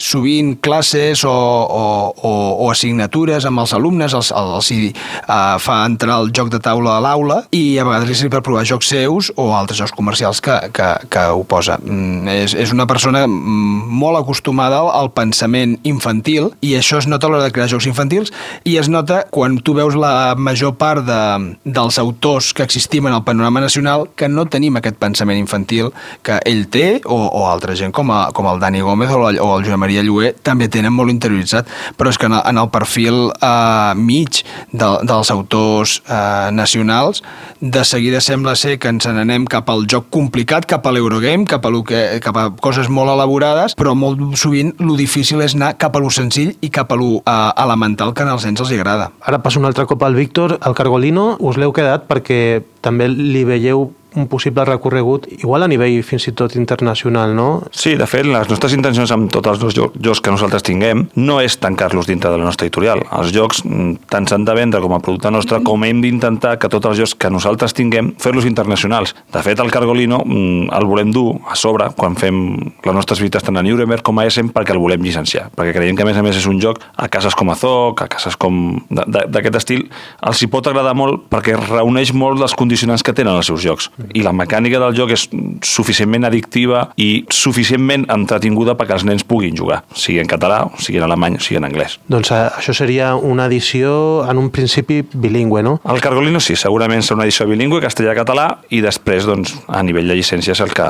sovint 0.00 0.56
classes 0.62 1.24
o, 1.28 1.32
o, 1.32 1.84
o, 2.14 2.32
o 2.66 2.70
assignatures 2.72 3.46
amb 3.48 3.64
els 3.64 3.74
alumnes, 3.76 4.14
els, 4.16 4.32
els 4.36 4.70
uh, 4.76 5.56
fa 5.62 5.80
entrar 5.86 6.20
el 6.20 6.32
joc 6.36 6.52
de 6.52 6.60
taula 6.62 6.98
a 6.98 7.04
l'aula 7.04 7.40
i 7.56 7.78
a 7.80 7.86
vegades 7.88 8.08
li 8.08 8.18
serveix 8.18 8.36
per 8.36 8.44
provar 8.46 8.66
jocs 8.68 8.90
seus 8.90 9.30
o 9.40 9.50
altres 9.56 9.80
jocs 9.80 9.94
comercials 9.96 10.42
que, 10.44 10.56
que, 10.76 10.88
que 11.10 11.24
ho 11.34 11.44
posa. 11.48 11.78
Mm, 11.82 12.28
és, 12.44 12.54
és 12.54 12.74
una 12.74 12.86
persona 12.90 13.24
mm, 13.26 13.88
molt 14.00 14.20
acostumada 14.20 14.80
al, 14.82 14.90
al 15.00 15.12
pensament 15.16 15.76
infantil 15.88 16.50
i 16.64 16.74
això 16.78 17.00
es 17.00 17.08
nota 17.10 17.28
a 17.28 17.32
l'hora 17.32 17.46
de 17.46 17.54
crear 17.54 17.70
jocs 17.70 17.88
infantils 17.90 18.34
i 18.68 18.76
es 18.80 18.90
nota 18.92 19.22
quan 19.32 19.58
tu 19.64 19.74
veus 19.76 19.96
la 19.98 20.34
major 20.36 20.76
part 20.80 21.06
de, 21.06 21.20
dels 21.64 21.98
autors 21.98 22.09
autors 22.10 22.52
que 22.54 22.66
existim 22.66 23.06
en 23.06 23.14
el 23.14 23.24
panorama 23.24 23.62
nacional 23.62 24.08
que 24.16 24.28
no 24.28 24.46
tenim 24.50 24.76
aquest 24.76 24.98
pensament 25.00 25.38
infantil 25.40 25.92
que 26.26 26.40
ell 26.46 26.66
té 26.72 27.00
o, 27.04 27.16
o 27.16 27.46
altra 27.48 27.76
gent 27.78 27.94
com, 27.96 28.10
a, 28.12 28.28
com 28.36 28.48
el 28.50 28.60
Dani 28.60 28.82
Gómez 28.84 29.10
o, 29.14 29.20
la, 29.22 29.32
o 29.42 29.52
el 29.56 29.66
Joan 29.66 29.80
Maria 29.80 30.04
Lluer 30.04 30.34
també 30.42 30.68
tenen 30.68 30.94
molt 30.94 31.12
interioritzat. 31.12 31.70
Però 31.96 32.10
és 32.12 32.18
que 32.18 32.28
en 32.28 32.36
el, 32.36 32.42
en 32.50 32.60
el 32.60 32.70
perfil 32.74 33.30
eh, 33.32 33.92
mig 33.96 34.42
de, 34.72 34.90
dels 35.06 35.30
autors 35.32 36.00
eh, 36.06 36.50
nacionals 36.52 37.22
de 37.60 37.84
seguida 37.84 38.20
sembla 38.24 38.56
ser 38.56 38.78
que 38.80 38.90
ens 38.90 39.06
n'anem 39.06 39.44
cap 39.50 39.68
al 39.70 39.86
joc 39.90 40.08
complicat, 40.12 40.66
cap 40.68 40.86
a 40.86 40.94
l'Eurogame, 40.94 41.46
cap, 41.48 41.66
a 41.66 41.72
que, 41.86 42.02
cap 42.24 42.36
a 42.36 42.46
coses 42.62 42.88
molt 42.88 43.12
elaborades, 43.12 43.76
però 43.78 43.94
molt 43.94 44.22
sovint 44.40 44.72
lo 44.80 44.96
difícil 44.98 45.42
és 45.44 45.54
anar 45.56 45.74
cap 45.80 45.96
a 45.96 46.02
lo 46.02 46.10
senzill 46.12 46.54
i 46.64 46.70
cap 46.72 46.92
a 46.92 46.98
lo 46.98 47.20
uh, 47.20 47.50
elemental 47.60 48.14
que 48.16 48.24
als 48.24 48.46
nens 48.48 48.62
els 48.64 48.72
agrada. 48.76 49.10
Ara 49.26 49.42
passa 49.44 49.60
un 49.60 49.68
altre 49.68 49.86
cop 49.90 50.02
al 50.06 50.16
Víctor, 50.16 50.58
al 50.60 50.76
Cargolino, 50.78 51.34
us 51.38 51.58
l'heu 51.60 51.72
quedat 51.76 51.99
perquè 52.08 52.62
també 52.84 53.08
li 53.10 53.44
veieu 53.48 53.88
un 54.14 54.26
possible 54.28 54.64
recorregut, 54.64 55.26
igual 55.38 55.62
a 55.62 55.68
nivell 55.70 56.00
fins 56.06 56.26
i 56.28 56.32
tot 56.36 56.56
internacional, 56.58 57.34
no? 57.36 57.48
Sí, 57.70 57.94
de 57.98 58.06
fet, 58.10 58.26
les 58.26 58.50
nostres 58.50 58.74
intencions 58.76 59.10
amb 59.14 59.30
tots 59.32 59.50
els 59.50 59.76
jocs 59.76 60.22
que 60.22 60.32
nosaltres 60.34 60.64
tinguem 60.66 61.06
no 61.16 61.40
és 61.42 61.58
tancar-los 61.62 62.08
dintre 62.08 62.32
de 62.32 62.40
la 62.40 62.46
nostra 62.48 62.66
editorial. 62.66 63.04
Els 63.16 63.32
jocs 63.34 63.62
mm, 63.64 64.10
tant 64.10 64.26
s'han 64.30 64.46
de 64.48 64.56
vendre 64.56 64.80
com 64.82 64.94
a 64.96 65.00
producte 65.02 65.30
nostre 65.30 65.60
com 65.66 65.84
hem 65.86 66.02
d'intentar 66.02 66.56
que 66.60 66.70
tots 66.72 66.90
els 66.90 67.00
jocs 67.02 67.14
que 67.14 67.30
nosaltres 67.30 67.74
tinguem 67.76 68.12
fer-los 68.20 68.48
internacionals. 68.48 69.14
De 69.32 69.42
fet, 69.46 69.62
el 69.62 69.70
Cargolino 69.70 70.22
mm, 70.24 70.70
el 70.76 70.88
volem 70.90 71.14
dur 71.14 71.38
a 71.46 71.56
sobre 71.58 71.90
quan 71.96 72.18
fem 72.18 72.42
les 72.84 72.96
nostres 72.96 73.22
visites 73.22 73.46
tant 73.46 73.60
a 73.60 73.64
Nuremberg 73.66 74.04
com 74.06 74.18
a 74.18 74.26
Essen 74.28 74.50
perquè 74.54 74.74
el 74.74 74.82
volem 74.82 75.02
llicenciar, 75.04 75.48
perquè 75.56 75.74
creiem 75.76 75.98
que 75.98 76.06
a 76.06 76.08
més 76.08 76.18
a 76.18 76.24
més 76.26 76.38
és 76.40 76.48
un 76.50 76.60
joc 76.62 76.82
a 76.96 77.08
cases 77.12 77.36
com 77.38 77.50
a 77.52 77.58
Zoc, 77.60 78.02
a 78.02 78.08
cases 78.10 78.36
com 78.40 78.80
d'aquest 78.90 79.60
estil, 79.60 79.86
els 80.26 80.42
hi 80.42 80.50
pot 80.50 80.66
agradar 80.66 80.96
molt 80.98 81.28
perquè 81.30 81.56
reuneix 81.58 82.14
molt 82.16 82.40
les 82.40 82.54
condicionants 82.58 83.04
que 83.06 83.14
tenen 83.16 83.36
els 83.36 83.50
seus 83.50 83.62
jocs 83.64 83.90
i 84.14 84.24
la 84.24 84.32
mecànica 84.36 84.80
del 84.82 84.96
joc 84.96 85.14
és 85.14 85.26
suficientment 85.66 86.26
addictiva 86.28 86.86
i 87.00 87.24
suficientment 87.34 88.06
entretinguda 88.12 88.76
perquè 88.78 88.96
els 88.98 89.06
nens 89.08 89.24
puguin 89.26 89.56
jugar, 89.56 89.82
sigui 89.94 90.20
en 90.22 90.30
català, 90.30 90.62
sigui 90.80 91.00
en 91.00 91.08
alemany, 91.08 91.38
sigui 91.42 91.60
en 91.60 91.68
anglès. 91.68 91.98
Doncs 92.10 92.32
eh, 92.34 92.42
això 92.60 92.74
seria 92.76 93.14
una 93.14 93.48
edició 93.50 94.24
en 94.28 94.42
un 94.42 94.50
principi 94.54 95.02
bilingüe, 95.12 95.64
no? 95.66 95.78
El 95.88 96.02
Cargolino 96.04 96.42
sí, 96.42 96.56
segurament 96.58 97.04
serà 97.04 97.20
una 97.20 97.28
edició 97.28 97.48
bilingüe, 97.50 97.82
castellà-català, 97.84 98.50
i 98.70 98.82
després, 98.84 99.26
doncs, 99.28 99.56
a 99.68 99.82
nivell 99.86 100.08
de 100.10 100.18
llicències 100.18 100.62
el 100.64 100.74
que, 100.76 100.88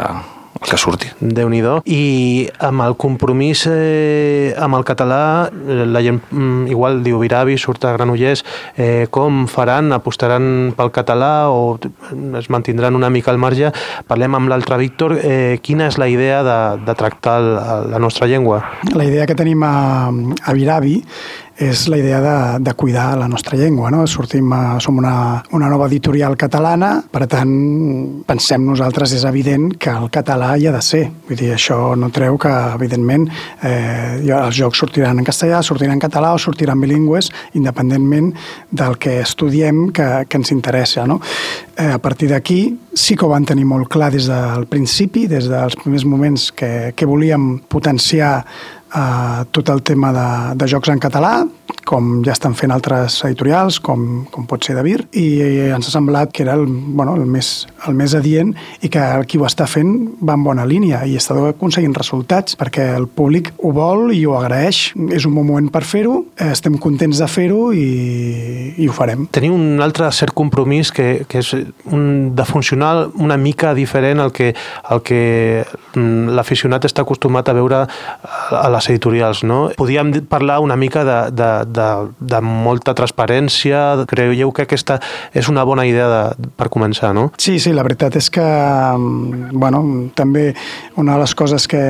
el 0.60 0.68
que 0.68 0.76
surti. 0.76 1.08
déu 1.20 1.48
nhi 1.48 1.60
I 1.84 2.48
amb 2.58 2.82
el 2.84 2.96
compromís 2.96 3.66
eh, 3.66 4.54
amb 4.58 4.76
el 4.76 4.84
català, 4.84 5.48
la 5.50 6.02
gent 6.02 6.20
mm, 6.30 6.68
igual 6.68 7.02
diu 7.02 7.18
Viravi, 7.18 7.56
surt 7.58 7.84
a 7.84 7.94
Granollers, 7.96 8.44
eh, 8.76 9.06
com 9.10 9.46
faran? 9.48 9.92
Apostaran 9.92 10.72
pel 10.76 10.92
català 10.92 11.50
o 11.50 11.78
es 12.38 12.50
mantindran 12.50 12.96
una 12.96 13.10
mica 13.10 13.30
al 13.30 13.38
marge? 13.38 13.72
Parlem 14.06 14.34
amb 14.34 14.48
l'altre 14.48 14.78
Víctor. 14.80 15.16
Eh, 15.22 15.58
quina 15.62 15.88
és 15.88 15.98
la 15.98 16.08
idea 16.08 16.42
de, 16.44 16.58
de 16.84 16.94
tractar 16.94 17.38
el, 17.40 17.50
la 17.90 17.98
nostra 17.98 18.26
llengua? 18.26 18.62
La 18.94 19.04
idea 19.04 19.26
que 19.26 19.36
tenim 19.36 19.62
a, 19.64 20.10
a 20.10 20.52
Viravi 20.56 21.00
és 21.60 21.88
la 21.92 21.98
idea 22.00 22.20
de, 22.24 22.64
de 22.64 22.72
cuidar 22.74 23.18
la 23.18 23.28
nostra 23.28 23.58
llengua. 23.58 23.90
No? 23.92 24.06
Sortim 24.08 24.48
a, 24.56 24.80
som 24.80 24.96
una, 24.96 25.42
una 25.52 25.68
nova 25.68 25.86
editorial 25.90 26.36
catalana, 26.40 26.94
per 27.12 27.26
tant, 27.28 27.52
pensem 28.26 28.64
nosaltres, 28.64 29.12
és 29.18 29.26
evident 29.28 29.68
que 29.76 29.92
el 29.92 30.08
català 30.12 30.54
hi 30.56 30.70
ha 30.70 30.72
de 30.72 30.80
ser. 30.80 31.02
Vull 31.28 31.36
dir, 31.36 31.50
això 31.52 31.92
no 32.00 32.08
treu 32.16 32.40
que, 32.40 32.54
evidentment, 32.78 33.28
eh, 33.60 34.24
els 34.24 34.56
jocs 34.56 34.80
sortiran 34.80 35.20
en 35.20 35.28
castellà, 35.28 35.60
sortiran 35.60 35.98
en 35.98 36.02
català 36.02 36.32
o 36.32 36.40
sortiran 36.40 36.80
bilingües, 36.80 37.28
independentment 37.60 38.32
del 38.72 38.96
que 38.96 39.18
estudiem 39.20 39.90
que, 39.92 40.08
que 40.26 40.40
ens 40.40 40.56
interessa. 40.56 41.04
No? 41.06 41.20
Eh, 41.76 41.92
a 41.92 42.00
partir 42.00 42.32
d'aquí, 42.32 42.62
sí 42.96 43.14
que 43.16 43.28
ho 43.28 43.34
van 43.36 43.44
tenir 43.44 43.68
molt 43.68 43.92
clar 43.92 44.10
des 44.16 44.32
del 44.32 44.64
principi, 44.70 45.28
des 45.28 45.52
dels 45.52 45.76
primers 45.84 46.08
moments 46.08 46.50
que, 46.56 46.94
que 46.96 47.06
volíem 47.08 47.58
potenciar 47.68 48.46
eh, 48.94 49.44
tot 49.50 49.68
el 49.68 49.82
tema 49.82 50.12
de, 50.12 50.28
de 50.60 50.68
jocs 50.70 50.90
en 50.92 51.00
català, 51.02 51.34
com 51.86 52.20
ja 52.26 52.34
estan 52.34 52.54
fent 52.58 52.72
altres 52.74 53.18
editorials, 53.26 53.80
com, 53.82 54.24
com 54.30 54.46
pot 54.48 54.64
ser 54.64 54.76
de 54.76 54.84
Vir, 54.86 55.00
i 55.16 55.26
ens 55.70 55.88
ha 55.88 55.94
semblat 55.94 56.32
que 56.34 56.44
era 56.44 56.54
el, 56.58 56.66
bueno, 56.68 57.16
el, 57.18 57.26
més, 57.30 57.66
el 57.88 57.96
més 57.98 58.14
adient 58.14 58.52
i 58.84 58.90
que 58.92 59.02
qui 59.30 59.40
ho 59.40 59.46
està 59.48 59.66
fent 59.70 59.92
va 60.22 60.36
en 60.38 60.44
bona 60.46 60.66
línia 60.68 61.02
i 61.08 61.16
està 61.18 61.36
aconseguint 61.50 61.94
resultats 61.96 62.58
perquè 62.60 62.90
el 62.98 63.08
públic 63.08 63.52
ho 63.58 63.72
vol 63.76 64.14
i 64.14 64.22
ho 64.26 64.36
agraeix. 64.38 64.82
És 65.10 65.26
un 65.26 65.34
bon 65.36 65.46
moment 65.46 65.70
per 65.72 65.82
fer-ho, 65.86 66.20
estem 66.50 66.76
contents 66.80 67.20
de 67.22 67.28
fer-ho 67.30 67.70
i, 67.76 68.74
i 68.78 68.88
ho 68.88 68.94
farem. 68.96 69.26
Teniu 69.34 69.56
un 69.56 69.82
altre 69.82 70.10
cert 70.14 70.34
compromís 70.36 70.92
que, 70.94 71.24
que 71.30 71.42
és 71.42 71.52
un, 71.90 72.04
de 72.36 72.46
funcionar 72.48 73.10
una 73.18 73.38
mica 73.40 73.74
diferent 73.74 74.22
al 74.22 74.34
que, 74.36 74.52
al 74.84 75.02
que 75.06 75.22
mm, 75.94 76.36
l'aficionat 76.36 76.86
està 76.88 77.04
acostumat 77.06 77.50
a 77.50 77.56
veure 77.56 77.82
a 77.84 78.68
les 78.80 78.90
editorials, 78.90 79.44
no? 79.44 79.68
Podíem 79.76 80.12
parlar 80.28 80.60
una 80.64 80.76
mica 80.76 81.04
de, 81.04 81.18
de, 81.36 81.50
de, 81.68 81.88
de 82.18 82.40
molta 82.44 82.94
transparència. 82.96 84.06
Creieu 84.10 84.52
que 84.56 84.64
aquesta 84.66 84.98
és 85.36 85.50
una 85.52 85.64
bona 85.68 85.86
idea 85.88 86.08
de, 86.10 86.50
per 86.56 86.70
començar, 86.72 87.12
no? 87.16 87.28
Sí, 87.38 87.58
sí, 87.62 87.74
la 87.76 87.84
veritat 87.86 88.16
és 88.20 88.30
que 88.32 88.44
mm, 88.44 89.52
bueno, 89.52 89.82
també 90.16 90.50
una 90.96 91.18
de 91.18 91.24
les 91.24 91.36
coses 91.36 91.68
que, 91.70 91.82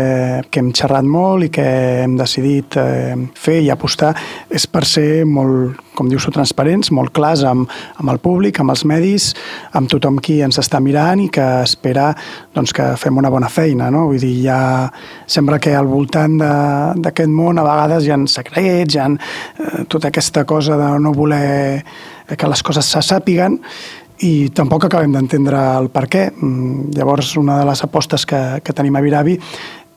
que 0.51 0.63
hem 0.63 0.73
xerrat 0.77 1.07
molt 1.07 1.47
i 1.47 1.53
que 1.55 1.69
hem 2.05 2.19
decidit 2.19 2.77
eh, 2.81 3.15
fer 3.39 3.61
i 3.65 3.71
apostar 3.73 4.15
és 4.51 4.67
per 4.67 4.85
ser 4.89 5.25
molt 5.29 5.79
com 6.01 6.09
dius 6.09 6.25
tu, 6.25 6.33
transparents, 6.33 6.89
molt 6.97 7.13
clars 7.13 7.43
amb, 7.45 7.69
amb 8.01 8.13
el 8.13 8.21
públic, 8.25 8.61
amb 8.63 8.73
els 8.73 8.87
medis, 8.89 9.31
amb 9.77 9.91
tothom 9.91 10.17
qui 10.23 10.39
ens 10.41 10.57
està 10.63 10.81
mirant 10.81 11.21
i 11.21 11.29
que 11.33 11.47
espera 11.67 12.11
doncs, 12.57 12.73
que 12.77 12.87
fem 13.01 13.19
una 13.21 13.29
bona 13.33 13.51
feina. 13.53 13.91
No? 13.93 14.07
Vull 14.09 14.23
dir, 14.23 14.33
ja 14.47 14.61
sembla 15.29 15.61
que 15.61 15.75
al 15.77 15.91
voltant 15.91 16.39
d'aquest 16.97 17.33
món 17.33 17.59
a 17.59 17.67
vegades 17.67 18.07
hi 18.07 18.13
ha 18.15 18.21
secrets, 18.31 18.95
hi 18.95 19.01
ha 19.01 19.09
eh, 19.11 19.85
tota 19.89 20.11
aquesta 20.11 20.45
cosa 20.45 20.79
de 20.81 20.93
no 21.01 21.15
voler 21.17 21.83
que 22.37 22.49
les 22.51 22.63
coses 22.63 22.87
se 22.87 23.03
sàpiguen 23.03 23.59
i 24.27 24.51
tampoc 24.55 24.85
acabem 24.87 25.15
d'entendre 25.15 25.61
el 25.81 25.89
per 25.93 26.07
què. 26.13 26.27
Mm, 26.31 26.91
llavors, 26.97 27.35
una 27.41 27.59
de 27.61 27.69
les 27.71 27.85
apostes 27.87 28.27
que, 28.29 28.41
que 28.65 28.75
tenim 28.77 28.97
a 28.97 29.05
Viravi 29.05 29.39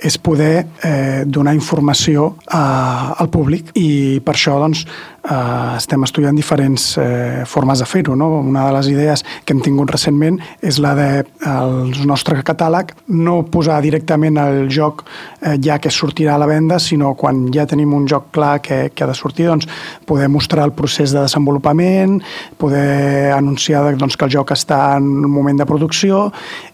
és 0.04 0.18
poder 0.18 0.66
eh, 0.84 1.24
donar 1.26 1.54
informació 1.56 2.34
a, 2.48 3.16
al 3.20 3.30
públic 3.32 3.72
i 3.80 4.20
per 4.26 4.36
això 4.36 4.58
doncs, 4.60 4.84
eh, 5.24 5.78
estem 5.78 6.04
estudiant 6.04 6.36
diferents 6.36 6.98
eh, 6.98 7.44
formes 7.50 7.80
de 7.80 7.88
fer-ho. 7.88 8.16
No? 8.20 8.30
Una 8.40 8.68
de 8.68 8.74
les 8.78 8.90
idees 8.92 9.24
que 9.46 9.56
hem 9.56 9.62
tingut 9.64 9.92
recentment 9.92 10.40
és 10.62 10.80
la 10.84 10.94
de 10.98 11.10
el 11.50 12.06
nostre 12.08 12.40
catàleg 12.46 12.94
no 13.14 13.42
posar 13.52 13.80
directament 13.84 14.40
el 14.42 14.68
joc 14.74 15.04
eh, 15.42 15.56
ja 15.64 15.80
que 15.80 15.92
sortirà 15.94 16.36
a 16.36 16.42
la 16.42 16.50
venda, 16.50 16.80
sinó 16.80 17.14
quan 17.20 17.46
ja 17.54 17.68
tenim 17.70 17.94
un 17.96 18.08
joc 18.10 18.32
clar 18.36 18.58
que, 18.64 18.90
que 18.94 19.06
ha 19.06 19.10
de 19.10 19.18
sortir, 19.18 19.48
doncs, 19.50 19.68
poder 20.06 20.30
mostrar 20.30 20.68
el 20.68 20.76
procés 20.76 21.14
de 21.14 21.22
desenvolupament, 21.22 22.20
poder 22.58 23.32
anunciar 23.34 23.84
doncs, 23.98 24.18
que 24.18 24.28
el 24.28 24.36
joc 24.38 24.54
està 24.56 24.98
en 24.98 25.10
un 25.26 25.32
moment 25.32 25.60
de 25.60 25.68
producció 25.70 26.26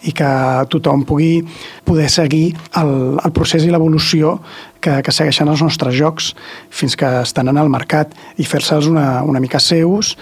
i 0.07 0.13
que 0.15 0.29
tothom 0.71 1.05
pugui 1.07 1.43
poder 1.85 2.09
seguir 2.09 2.53
el, 2.79 2.91
el 3.17 3.33
procés 3.35 3.65
i 3.65 3.71
l'evolució 3.73 4.37
que, 4.81 4.99
que 5.05 5.13
segueixen 5.15 5.49
els 5.51 5.63
nostres 5.63 5.95
jocs 5.97 6.33
fins 6.69 6.95
que 6.99 7.09
estan 7.23 7.51
en 7.51 7.59
el 7.61 7.71
mercat 7.71 8.13
i 8.37 8.47
fer-se'ls 8.47 8.89
una, 8.91 9.23
una 9.27 9.41
mica 9.43 9.61
seus 9.63 10.15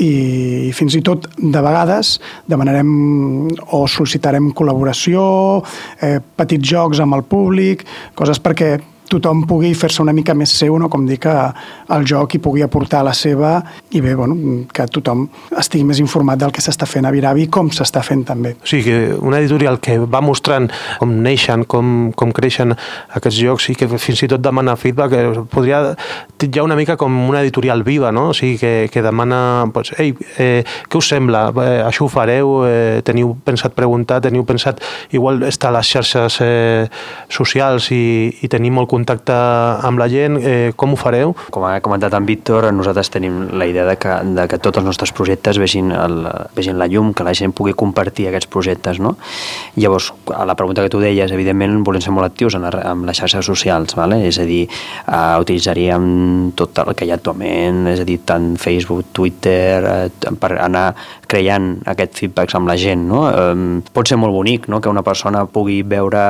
i 0.00 0.70
fins 0.76 0.94
i 0.96 1.02
tot 1.04 1.26
de 1.36 1.60
vegades 1.60 2.14
demanarem 2.48 2.90
o 3.76 3.82
sol·licitarem 3.90 4.52
col·laboració, 4.56 5.22
eh, 6.00 6.18
petits 6.36 6.70
jocs 6.70 7.02
amb 7.02 7.18
el 7.18 7.26
públic, 7.28 7.84
coses 8.16 8.40
perquè 8.40 8.78
tothom 9.10 9.44
pugui 9.48 9.72
fer-se 9.74 10.02
una 10.02 10.14
mica 10.16 10.34
més 10.38 10.52
seu, 10.56 10.76
no? 10.78 10.88
com 10.90 11.06
dir 11.06 11.18
que 11.22 11.34
el 11.94 12.06
joc 12.08 12.36
hi 12.36 12.42
pugui 12.42 12.62
aportar 12.64 13.02
la 13.06 13.14
seva 13.16 13.56
i 13.90 14.02
bé, 14.02 14.14
bueno, 14.18 14.36
que 14.72 14.86
tothom 14.92 15.26
estigui 15.58 15.84
més 15.88 16.00
informat 16.02 16.40
del 16.40 16.54
que 16.54 16.62
s'està 16.64 16.86
fent 16.88 17.08
a 17.08 17.12
Viravi 17.14 17.48
com 17.52 17.70
s'està 17.74 18.02
fent 18.06 18.24
també. 18.28 18.54
O 18.62 18.70
sigui, 18.70 18.86
que 18.86 19.18
una 19.18 19.40
editorial 19.42 19.80
que 19.82 19.98
va 20.00 20.22
mostrant 20.24 20.70
com 21.00 21.12
neixen, 21.24 21.64
com, 21.70 22.10
com 22.16 22.34
creixen 22.36 22.74
aquests 23.18 23.40
jocs 23.40 23.70
i 23.72 23.76
que 23.78 23.88
fins 23.98 24.24
i 24.24 24.30
tot 24.30 24.42
demana 24.44 24.76
feedback, 24.78 25.16
eh, 25.16 25.44
podria 25.50 25.82
ja 26.40 26.64
una 26.64 26.76
mica 26.78 26.96
com 27.00 27.16
una 27.28 27.42
editorial 27.42 27.82
viva, 27.86 28.12
no? 28.12 28.30
O 28.30 28.34
sigui, 28.36 28.58
que, 28.58 28.88
que 28.92 29.02
demana, 29.02 29.66
pues, 29.74 29.92
ei, 29.98 30.14
eh, 30.38 30.62
què 30.88 30.98
us 30.98 31.10
sembla? 31.12 31.48
Eh, 31.50 31.80
això 31.86 32.06
ho 32.06 32.10
fareu? 32.12 32.60
Eh, 32.68 33.00
teniu 33.06 33.34
pensat 33.44 33.74
preguntar? 33.76 34.20
Teniu 34.24 34.46
pensat 34.48 34.80
igual 35.16 35.42
estar 35.48 35.70
a 35.70 35.78
les 35.78 35.90
xarxes 35.90 36.40
eh, 36.44 36.86
socials 37.28 37.90
i, 37.94 38.02
i 38.42 38.50
tenir 38.50 38.72
molt 38.74 38.90
contacte 39.00 39.34
amb 39.86 39.98
la 39.98 40.08
gent, 40.12 40.36
eh, 40.44 40.72
com 40.76 40.92
ho 40.92 40.98
fareu? 41.00 41.32
Com 41.50 41.64
ha 41.64 41.80
comentat 41.80 42.14
en 42.16 42.26
Víctor, 42.28 42.68
nosaltres 42.72 43.10
tenim 43.10 43.48
la 43.56 43.66
idea 43.66 43.86
de 43.88 43.96
que, 43.96 44.16
de 44.36 44.46
que 44.48 44.58
tots 44.58 44.78
els 44.78 44.86
nostres 44.86 45.12
projectes 45.16 45.58
vegin, 45.58 45.90
el, 45.92 46.28
vegin 46.56 46.78
la 46.78 46.88
llum, 46.90 47.14
que 47.14 47.24
la 47.24 47.34
gent 47.34 47.54
pugui 47.56 47.72
compartir 47.72 48.28
aquests 48.28 48.50
projectes, 48.50 49.00
no? 49.00 49.16
Llavors, 49.76 50.12
a 50.34 50.44
la 50.44 50.56
pregunta 50.58 50.84
que 50.84 50.92
tu 50.92 51.00
deies, 51.00 51.32
evidentment 51.32 51.80
volem 51.86 52.04
ser 52.04 52.12
molt 52.12 52.28
actius 52.28 52.58
en, 52.58 52.66
en 52.68 53.06
les 53.08 53.16
xarxes 53.16 53.46
socials, 53.46 53.96
vale? 53.96 54.20
és 54.26 54.38
a 54.38 54.44
dir, 54.44 54.66
uh, 55.06 55.38
utilitzaríem 55.40 56.52
tot 56.58 56.82
el 56.82 56.92
que 56.94 57.06
hi 57.06 57.14
ha 57.14 57.16
actualment, 57.18 57.86
és 57.94 58.02
a 58.02 58.06
dir, 58.06 58.20
tant 58.26 58.52
Facebook, 58.60 59.14
Twitter, 59.16 59.80
uh, 60.10 60.34
per 60.40 60.52
anar 60.60 60.90
creant 61.30 61.72
aquests 61.88 62.24
feedbacks 62.24 62.56
amb 62.58 62.68
la 62.70 62.76
gent, 62.80 63.06
no? 63.08 63.22
Um, 63.30 63.80
pot 63.94 64.08
ser 64.10 64.18
molt 64.20 64.34
bonic, 64.34 64.68
no?, 64.68 64.80
que 64.82 64.90
una 64.90 65.04
persona 65.06 65.44
pugui 65.46 65.80
veure, 65.86 66.20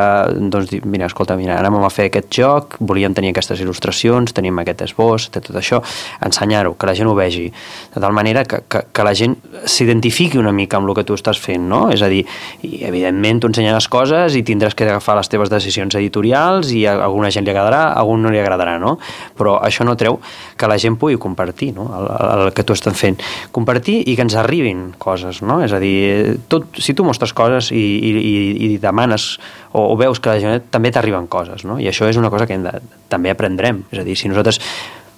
doncs, 0.52 0.74
mira, 0.84 1.08
escolta, 1.08 1.36
mira, 1.40 1.58
anem 1.58 1.80
a 1.80 1.92
fer 1.92 2.10
aquest 2.10 2.30
joc, 2.36 2.59
joc, 2.60 2.76
volíem 2.80 3.14
tenir 3.16 3.32
aquestes 3.32 3.60
il·lustracions, 3.64 4.34
tenim 4.36 4.58
aquest 4.60 4.84
esbós, 4.86 5.28
té 5.32 5.40
tot 5.44 5.56
això, 5.56 5.80
ensenyar-ho, 6.24 6.74
que 6.78 6.88
la 6.88 6.94
gent 6.94 7.08
ho 7.10 7.14
vegi, 7.16 7.48
de 7.94 8.00
tal 8.00 8.12
manera 8.12 8.44
que, 8.44 8.62
que, 8.68 8.84
que 8.92 9.04
la 9.06 9.14
gent 9.16 9.36
s'identifiqui 9.64 10.38
una 10.38 10.52
mica 10.52 10.78
amb 10.78 10.88
el 10.88 10.96
que 10.98 11.04
tu 11.04 11.16
estàs 11.16 11.40
fent, 11.40 11.66
no? 11.68 11.88
És 11.92 12.02
a 12.02 12.10
dir, 12.12 12.22
i 12.66 12.82
evidentment 12.88 13.40
tu 13.40 13.50
ensenyaràs 13.50 13.88
coses 13.90 14.36
i 14.36 14.44
tindràs 14.46 14.76
que 14.76 14.86
agafar 14.86 15.16
les 15.18 15.30
teves 15.32 15.50
decisions 15.52 15.96
editorials 15.98 16.72
i 16.76 16.84
a 16.88 16.96
alguna 17.04 17.30
gent 17.32 17.46
li 17.46 17.54
agradarà, 17.54 17.90
a 17.90 18.04
algun 18.04 18.22
no 18.24 18.32
li 18.32 18.40
agradarà, 18.40 18.76
no? 18.82 18.96
Però 19.38 19.58
això 19.64 19.86
no 19.86 19.96
treu 20.00 20.20
que 20.56 20.68
la 20.68 20.78
gent 20.80 20.98
pugui 21.00 21.18
compartir 21.20 21.72
no? 21.76 21.88
el, 21.96 22.10
el 22.46 22.52
que 22.56 22.64
tu 22.66 22.76
estàs 22.76 22.96
fent. 22.96 23.18
Compartir 23.54 24.00
i 24.06 24.16
que 24.16 24.26
ens 24.26 24.36
arribin 24.38 24.90
coses, 25.00 25.42
no? 25.46 25.60
És 25.64 25.74
a 25.76 25.80
dir, 25.82 26.36
tot, 26.52 26.68
si 26.80 26.94
tu 26.96 27.06
mostres 27.06 27.32
coses 27.36 27.70
i, 27.72 27.80
i, 27.80 28.12
i, 28.20 28.34
i 28.70 28.78
demanes 28.82 29.32
o, 29.72 29.92
o 29.92 29.96
veus 29.98 30.20
que 30.20 30.32
la 30.32 30.40
gent 30.42 30.68
també 30.72 30.90
t'arriben 30.92 31.28
coses, 31.30 31.64
no? 31.66 31.78
I 31.80 31.88
això 31.90 32.08
és 32.10 32.18
una 32.20 32.30
cosa 32.32 32.39
que 32.48 32.56
hem 32.56 32.66
de, 32.66 32.74
també 33.12 33.32
aprendrem. 33.32 33.84
És 33.92 34.02
a 34.02 34.06
dir, 34.06 34.16
si 34.18 34.30
nosaltres 34.30 34.60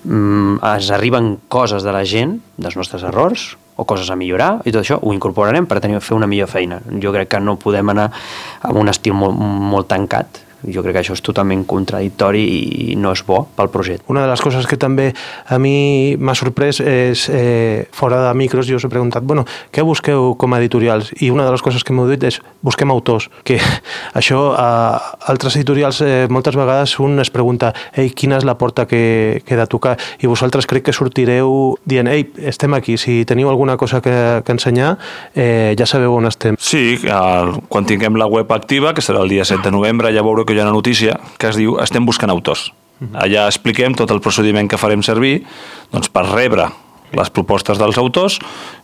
mm, 0.04 0.60
ens 0.72 0.92
arriben 0.94 1.34
coses 1.52 1.86
de 1.86 1.94
la 1.94 2.04
gent, 2.08 2.38
dels 2.58 2.78
nostres 2.78 3.04
errors, 3.08 3.52
o 3.76 3.86
coses 3.88 4.10
a 4.12 4.16
millorar, 4.18 4.58
i 4.68 4.72
tot 4.72 4.82
això 4.82 4.98
ho 5.00 5.14
incorporarem 5.14 5.66
per 5.66 5.80
tenir, 5.80 6.02
fer 6.04 6.16
una 6.18 6.28
millor 6.28 6.50
feina. 6.52 6.82
Jo 7.02 7.12
crec 7.14 7.32
que 7.32 7.40
no 7.40 7.56
podem 7.60 7.94
anar 7.94 8.10
amb 8.68 8.78
un 8.82 8.92
estil 8.92 9.16
molt, 9.16 9.38
molt 9.38 9.88
tancat, 9.90 10.41
jo 10.66 10.82
crec 10.82 10.96
que 10.96 11.02
això 11.02 11.16
és 11.16 11.22
totalment 11.24 11.64
contradictori 11.68 12.42
i 12.92 12.96
no 12.96 13.12
és 13.14 13.22
bo 13.26 13.42
pel 13.56 13.70
projecte. 13.72 14.04
Una 14.12 14.24
de 14.24 14.30
les 14.30 14.42
coses 14.42 14.66
que 14.68 14.78
també 14.80 15.10
a 15.46 15.58
mi 15.58 16.16
m'ha 16.18 16.34
sorprès 16.38 16.80
és, 16.80 17.28
eh, 17.28 17.88
fora 17.92 18.20
de 18.28 18.34
micros, 18.38 18.66
jo 18.68 18.76
us 18.76 18.84
he 18.84 18.90
preguntat, 18.92 19.24
bueno, 19.24 19.44
què 19.72 19.82
busqueu 19.82 20.34
com 20.38 20.54
a 20.54 20.58
editorials? 20.58 21.12
I 21.20 21.30
una 21.30 21.44
de 21.44 21.50
les 21.50 21.62
coses 21.62 21.84
que 21.84 21.92
m'heu 21.92 22.08
dit 22.08 22.22
és, 22.24 22.40
busquem 22.62 22.90
autors, 22.90 23.28
que 23.44 23.58
això 24.20 24.54
a 24.56 24.68
altres 25.28 25.56
editorials 25.56 26.00
eh, 26.02 26.26
moltes 26.30 26.56
vegades 26.56 26.98
un 27.00 27.18
es 27.20 27.30
pregunta, 27.30 27.72
ei, 27.96 28.10
quina 28.10 28.38
és 28.38 28.44
la 28.44 28.56
porta 28.58 28.86
que, 28.86 29.42
que 29.46 29.54
he 29.54 29.58
de 29.58 29.66
tocar? 29.66 29.96
I 30.20 30.30
vosaltres 30.30 30.66
crec 30.66 30.86
que 30.86 30.92
sortireu 30.96 31.76
dient, 31.84 32.08
ei, 32.08 32.28
estem 32.38 32.74
aquí, 32.74 32.96
si 32.98 33.24
teniu 33.24 33.50
alguna 33.50 33.76
cosa 33.76 34.00
que, 34.00 34.42
que 34.44 34.52
ensenyar, 34.52 34.96
eh, 35.34 35.74
ja 35.78 35.86
sabeu 35.86 36.14
on 36.14 36.26
estem. 36.26 36.56
Sí, 36.58 36.98
el, 37.02 37.54
quan 37.68 37.86
tinguem 37.88 38.16
la 38.20 38.26
web 38.26 38.50
activa, 38.52 38.94
que 38.94 39.04
serà 39.04 39.22
el 39.22 39.32
dia 39.32 39.44
7 39.44 39.62
de 39.64 39.74
novembre, 39.74 40.12
ja 40.14 40.24
veureu 40.24 40.46
que 40.46 40.51
hi 40.54 40.62
ha 40.62 40.68
una 40.68 40.76
notícia 40.76 41.18
que 41.38 41.50
es 41.50 41.58
diu 41.58 41.78
Estem 41.82 42.06
buscant 42.06 42.32
autors. 42.32 42.70
Allà 43.18 43.48
expliquem 43.50 43.96
tot 43.98 44.12
el 44.14 44.20
procediment 44.22 44.68
que 44.70 44.78
farem 44.78 45.02
servir 45.02 45.40
doncs, 45.90 46.08
per 46.12 46.22
rebre 46.28 46.68
les 47.16 47.30
propostes 47.30 47.78
dels 47.80 47.98
autors 48.00 48.38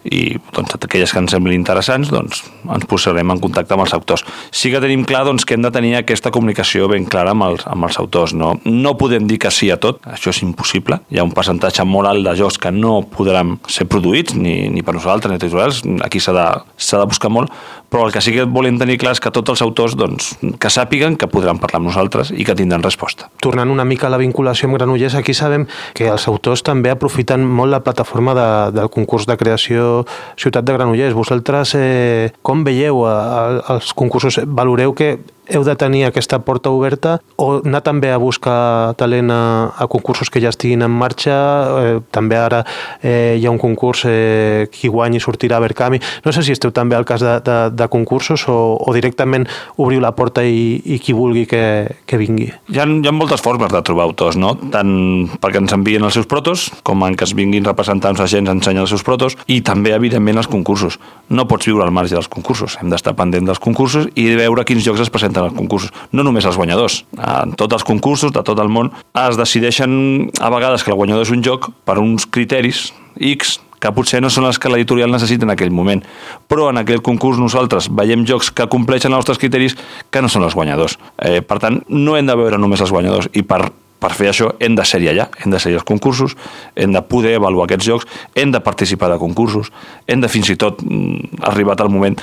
i 0.09 0.37
doncs, 0.55 0.76
aquelles 0.79 1.12
que 1.12 1.20
ens 1.22 1.33
semblin 1.35 1.59
interessants 1.59 2.11
doncs, 2.12 2.43
ens 2.68 2.87
posarem 2.89 3.31
en 3.33 3.41
contacte 3.43 3.74
amb 3.74 3.85
els 3.85 3.95
autors. 3.97 4.24
Sí 4.51 4.72
que 4.72 4.81
tenim 4.83 5.05
clar 5.09 5.24
doncs, 5.29 5.47
que 5.49 5.57
hem 5.57 5.64
de 5.64 5.72
tenir 5.74 5.95
aquesta 5.99 6.33
comunicació 6.35 6.89
ben 6.91 7.07
clara 7.09 7.35
amb 7.35 7.49
els, 7.49 7.66
amb 7.68 7.89
els 7.89 7.99
autors. 8.01 8.35
No? 8.39 8.55
no 8.64 8.95
podem 9.01 9.26
dir 9.29 9.39
que 9.43 9.51
sí 9.55 9.70
a 9.72 9.79
tot, 9.81 10.01
això 10.09 10.33
és 10.33 10.43
impossible. 10.45 11.01
Hi 11.11 11.20
ha 11.20 11.26
un 11.26 11.35
percentatge 11.35 11.85
molt 11.89 12.11
alt 12.11 12.24
de 12.26 12.37
jocs 12.39 12.61
que 12.62 12.72
no 12.74 13.01
podran 13.14 13.57
ser 13.68 13.89
produïts 13.91 14.37
ni, 14.39 14.68
ni 14.72 14.85
per 14.85 14.97
nosaltres 14.97 15.33
ni 15.33 15.41
titulars, 15.43 15.83
aquí 16.05 16.20
s'ha 16.22 16.35
de, 16.37 16.47
de 16.79 17.05
buscar 17.09 17.33
molt, 17.33 17.53
però 17.89 18.07
el 18.07 18.12
que 18.12 18.20
sí 18.24 18.35
que 18.35 18.45
volem 18.45 18.79
tenir 18.81 18.99
clar 19.01 19.14
és 19.16 19.22
que 19.24 19.33
tots 19.35 19.55
els 19.55 19.62
autors 19.64 19.97
doncs, 19.99 20.35
que 20.61 20.70
sàpiguen 20.72 21.16
que 21.20 21.29
podran 21.31 21.61
parlar 21.61 21.81
amb 21.81 21.89
nosaltres 21.91 22.33
i 22.37 22.45
que 22.45 22.57
tindran 22.59 22.85
resposta. 22.85 23.31
Tornant 23.45 23.72
una 23.72 23.87
mica 23.89 24.09
a 24.09 24.12
la 24.12 24.20
vinculació 24.20 24.68
amb 24.68 24.76
Granollers, 24.76 25.16
aquí 25.18 25.35
sabem 25.35 25.66
que 25.97 26.11
els 26.12 26.29
autors 26.29 26.62
també 26.66 26.93
aprofiten 26.93 27.47
molt 27.49 27.72
la 27.72 27.81
plataforma 27.85 28.17
de, 28.18 28.48
del 28.76 28.90
concurs 28.90 29.26
de 29.26 29.36
creació 29.36 30.04
Ciutat 30.36 30.64
de 30.64 30.74
Granollers. 30.76 31.16
Vosaltres 31.16 31.74
eh, 31.78 32.32
com 32.42 32.64
veieu 32.64 33.04
a, 33.06 33.14
a, 33.14 33.74
els 33.76 33.92
concursos? 33.94 34.40
Valoreu 34.46 34.94
que 34.94 35.18
heu 35.49 35.64
de 35.64 35.74
tenir 35.76 36.05
aquesta 36.07 36.38
porta 36.44 36.70
oberta 36.70 37.18
o 37.36 37.59
anar 37.64 37.80
també 37.84 38.11
a 38.12 38.18
buscar 38.20 38.94
talent 39.01 39.30
a, 39.32 39.72
a 39.78 39.86
concursos 39.88 40.30
que 40.30 40.42
ja 40.42 40.53
estiguin 40.53 40.84
en 40.84 40.92
marxa, 40.92 41.36
eh, 41.80 41.94
també 42.14 42.36
ara 42.38 42.62
eh, 43.03 43.36
hi 43.38 43.46
ha 43.46 43.53
un 43.53 43.61
concurs 43.61 44.05
eh, 44.09 44.68
qui 44.72 44.90
guanyi 44.92 45.20
sortirà 45.20 45.59
a 45.59 45.64
Berkami. 45.64 46.01
No 46.24 46.32
sé 46.34 46.44
si 46.44 46.53
esteu 46.53 46.72
també 46.74 46.96
al 46.96 47.07
cas 47.09 47.24
de, 47.24 47.38
de, 47.44 47.59
de 47.72 47.88
concursos 47.88 48.44
o, 48.49 48.59
o 48.76 48.94
directament 48.96 49.49
obriu 49.76 50.03
la 50.05 50.12
porta 50.16 50.44
i, 50.44 50.80
i 50.84 50.99
qui 51.03 51.16
vulgui 51.16 51.46
que, 51.49 51.62
que 52.07 52.20
vingui. 52.20 52.51
Hi 52.68 52.82
ha, 52.82 52.86
hi 52.86 53.09
ha 53.09 53.14
moltes 53.14 53.42
formes 53.44 53.72
de 53.72 53.82
trobar 53.86 54.09
autors, 54.09 54.36
no? 54.36 54.55
tant 54.72 54.92
perquè 55.40 55.62
ens 55.62 55.74
envien 55.74 56.05
els 56.05 56.18
seus 56.18 56.28
protos, 56.28 56.68
com 56.84 57.07
en 57.07 57.16
que 57.16 57.26
es 57.26 57.34
vinguin 57.38 57.66
representants 57.66 58.20
agents 58.20 58.51
a 58.51 58.57
ensenyar 58.57 58.84
els 58.84 58.92
seus 58.92 59.07
protos, 59.07 59.38
i 59.46 59.61
també, 59.64 59.94
evidentment, 59.96 60.40
els 60.42 60.51
concursos. 60.51 60.99
No 61.32 61.46
pots 61.49 61.68
viure 61.68 61.84
al 61.84 61.94
marge 61.94 62.16
dels 62.16 62.28
concursos, 62.32 62.78
hem 62.80 62.92
d'estar 62.92 63.14
pendent 63.18 63.49
dels 63.49 63.61
concursos 63.62 64.09
i 64.18 64.28
veure 64.38 64.64
quins 64.68 64.84
jocs 64.84 65.03
es 65.05 65.12
presenten 65.12 65.38
als 65.43 65.57
concursos. 65.57 65.93
No 66.12 66.24
només 66.26 66.47
els 66.49 66.59
guanyadors, 66.59 67.05
en 67.16 67.55
tots 67.59 67.78
els 67.78 67.86
concursos 67.86 68.34
de 68.34 68.43
tot 68.43 68.59
el 68.59 68.72
món 68.72 68.93
es 69.14 69.39
decideixen 69.39 70.30
a 70.41 70.51
vegades 70.55 70.84
que 70.84 70.93
el 70.95 70.99
guanyador 70.99 71.26
és 71.26 71.34
un 71.34 71.45
joc 71.45 71.70
per 71.89 71.99
uns 72.03 72.26
criteris 72.26 72.89
X 73.18 73.59
que 73.78 73.93
potser 73.95 74.20
no 74.22 74.30
són 74.30 74.49
els 74.49 74.59
que 74.59 74.70
l'editorial 74.72 75.12
necessita 75.12 75.47
en 75.47 75.55
aquell 75.55 75.70
moment. 75.74 76.03
Però 76.51 76.68
en 76.72 76.80
aquell 76.80 77.03
concurs 77.05 77.39
nosaltres 77.39 77.91
veiem 77.95 78.26
jocs 78.26 78.51
que 78.51 78.66
compleixen 78.70 79.12
els 79.12 79.22
nostres 79.22 79.39
criteris 79.39 79.76
que 80.11 80.22
no 80.22 80.30
són 80.30 80.47
els 80.47 80.57
guanyadors. 80.59 80.99
Eh, 81.22 81.41
per 81.47 81.61
tant, 81.62 81.82
no 81.89 82.16
hem 82.18 82.26
de 82.26 82.39
veure 82.39 82.59
només 82.59 82.82
els 82.82 82.95
guanyadors 82.95 83.30
i 83.39 83.47
per 83.47 83.68
per 83.99 84.12
fer 84.14 84.28
això 84.30 84.53
hem 84.62 84.76
de 84.78 84.84
ser 84.86 85.01
allà, 85.11 85.28
hem 85.43 85.51
de 85.51 85.59
ser 85.59 85.72
als 85.74 85.86
concursos, 85.86 86.36
hem 86.78 86.93
de 86.95 87.03
poder 87.03 87.34
avaluar 87.36 87.66
aquests 87.66 87.86
jocs, 87.89 88.07
hem 88.34 88.53
de 88.55 88.61
participar 88.62 89.11
de 89.11 89.18
concursos, 89.18 89.72
hem 90.07 90.22
de 90.22 90.30
fins 90.30 90.51
i 90.51 90.57
tot, 90.57 90.82
mm, 90.82 91.43
arribat 91.51 91.80
al 91.80 91.91
moment, 91.91 92.18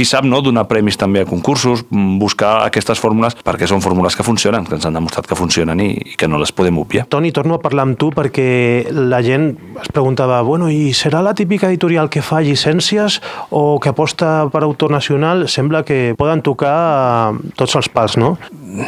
qui 0.00 0.06
sap, 0.08 0.24
no, 0.24 0.38
donar 0.40 0.64
premis 0.64 0.96
també 0.96 1.20
a 1.20 1.26
concursos, 1.28 1.82
mm, 1.90 2.16
buscar 2.22 2.64
aquestes 2.64 2.96
fórmules, 3.02 3.34
perquè 3.44 3.66
són 3.68 3.82
fórmules 3.84 4.16
que 4.16 4.24
funcionen, 4.24 4.64
que 4.64 4.78
ens 4.78 4.86
han 4.88 4.96
demostrat 4.96 5.28
que 5.28 5.36
funcionen 5.36 5.82
i, 5.84 5.90
i 5.92 6.16
que 6.16 6.28
no 6.28 6.40
les 6.40 6.54
podem 6.56 6.78
obviar. 6.80 7.04
Toni, 7.12 7.34
torno 7.36 7.58
a 7.58 7.60
parlar 7.60 7.84
amb 7.84 7.98
tu 8.00 8.08
perquè 8.16 8.88
la 8.96 9.20
gent 9.20 9.50
es 9.82 9.92
preguntava, 9.92 10.40
bueno, 10.40 10.70
i 10.72 10.94
serà 10.96 11.20
la 11.20 11.34
típica 11.36 11.68
editorial 11.68 12.08
que 12.08 12.24
fa 12.24 12.40
llicències 12.40 13.20
o 13.50 13.78
que 13.78 13.92
aposta 13.92 14.48
per 14.48 14.64
autor 14.64 14.96
nacional? 14.96 15.50
Sembla 15.52 15.84
que 15.84 16.14
poden 16.16 16.40
tocar 16.40 17.36
tots 17.60 17.76
els 17.76 17.92
pals, 17.92 18.16
no? 18.16 18.38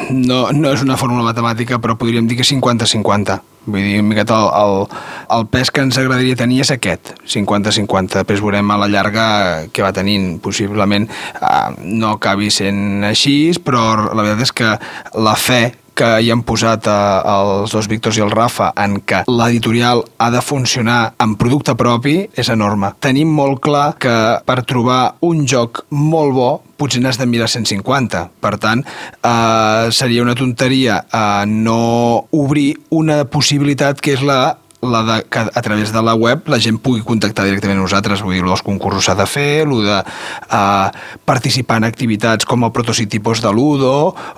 No, 0.09 0.47
no 0.49 0.73
és 0.73 0.81
una 0.81 0.97
fórmula 0.97 1.29
matemàtica, 1.29 1.77
però 1.77 2.01
podríem 2.01 2.25
dir 2.25 2.41
que 2.41 2.49
50-50. 2.49 3.52
Vull 3.65 3.85
dir, 3.85 3.99
una 4.01 4.09
miqueta 4.09 4.39
el, 4.43 4.49
el, 4.59 4.97
el 5.37 5.47
pes 5.53 5.71
que 5.71 5.85
ens 5.87 5.99
agradaria 6.01 6.39
tenir 6.39 6.63
és 6.65 6.73
aquest, 6.75 7.13
50-50. 7.31 8.19
Després 8.19 8.43
veurem 8.43 8.73
a 8.75 8.79
la 8.81 8.89
llarga 8.91 9.27
què 9.71 9.85
va 9.85 9.93
tenint. 9.95 10.41
Possiblement 10.43 11.07
eh, 11.07 11.69
no 11.87 12.17
acabi 12.17 12.51
sent 12.51 13.07
així, 13.07 13.53
però 13.63 13.85
la 14.11 14.25
veritat 14.25 14.49
és 14.49 14.57
que 14.63 14.75
la 15.23 15.37
fe 15.39 15.63
que 15.95 16.09
hi 16.23 16.31
han 16.33 16.43
posat 16.47 16.89
eh, 16.91 16.97
els 17.35 17.75
dos 17.75 17.89
Víctors 17.91 18.19
i 18.19 18.25
el 18.25 18.33
Rafa 18.33 18.73
en 18.85 19.01
que 19.07 19.23
l'editorial 19.29 20.05
ha 20.19 20.31
de 20.33 20.43
funcionar 20.45 21.15
amb 21.23 21.39
producte 21.41 21.75
propi 21.79 22.19
és 22.39 22.51
enorme. 22.53 22.93
Tenim 23.03 23.33
molt 23.33 23.63
clar 23.65 23.87
que 24.01 24.15
per 24.47 24.63
trobar 24.69 25.17
un 25.29 25.47
joc 25.49 25.85
molt 25.91 26.37
bo 26.37 26.51
potser 26.83 27.03
n'has 27.03 27.21
de 27.21 27.29
mirar 27.31 27.47
150. 27.51 28.25
Per 28.43 28.57
tant, 28.63 28.83
eh, 28.83 29.93
seria 29.95 30.25
una 30.25 30.35
tonteria 30.39 31.05
eh, 31.05 31.45
no 31.47 32.27
obrir 32.33 32.73
una 32.91 33.23
possibilitat 33.25 34.01
que 34.03 34.17
és 34.17 34.27
la 34.27 34.57
la 34.83 35.03
de, 35.05 35.25
que 35.31 35.39
a 35.39 35.63
través 35.63 35.93
de 35.93 36.03
la 36.03 36.15
web 36.15 36.49
la 36.51 36.59
gent 36.59 36.81
pugui 36.83 37.05
contactar 37.07 37.45
directament 37.47 37.79
a 37.79 37.85
nosaltres, 37.85 38.23
vull 38.27 38.35
dir, 38.35 38.43
els 38.43 38.65
concursos 38.67 39.07
s'ha 39.07 39.15
de 39.15 39.27
fer, 39.31 39.63
el 39.63 39.85
de 39.87 39.99
uh, 40.03 40.89
participar 41.25 41.79
en 41.79 41.87
activitats 41.87 42.49
com 42.49 42.67
el 42.67 42.73
protocitipos 42.75 43.45
de 43.45 43.53
l'Udo 43.55 43.93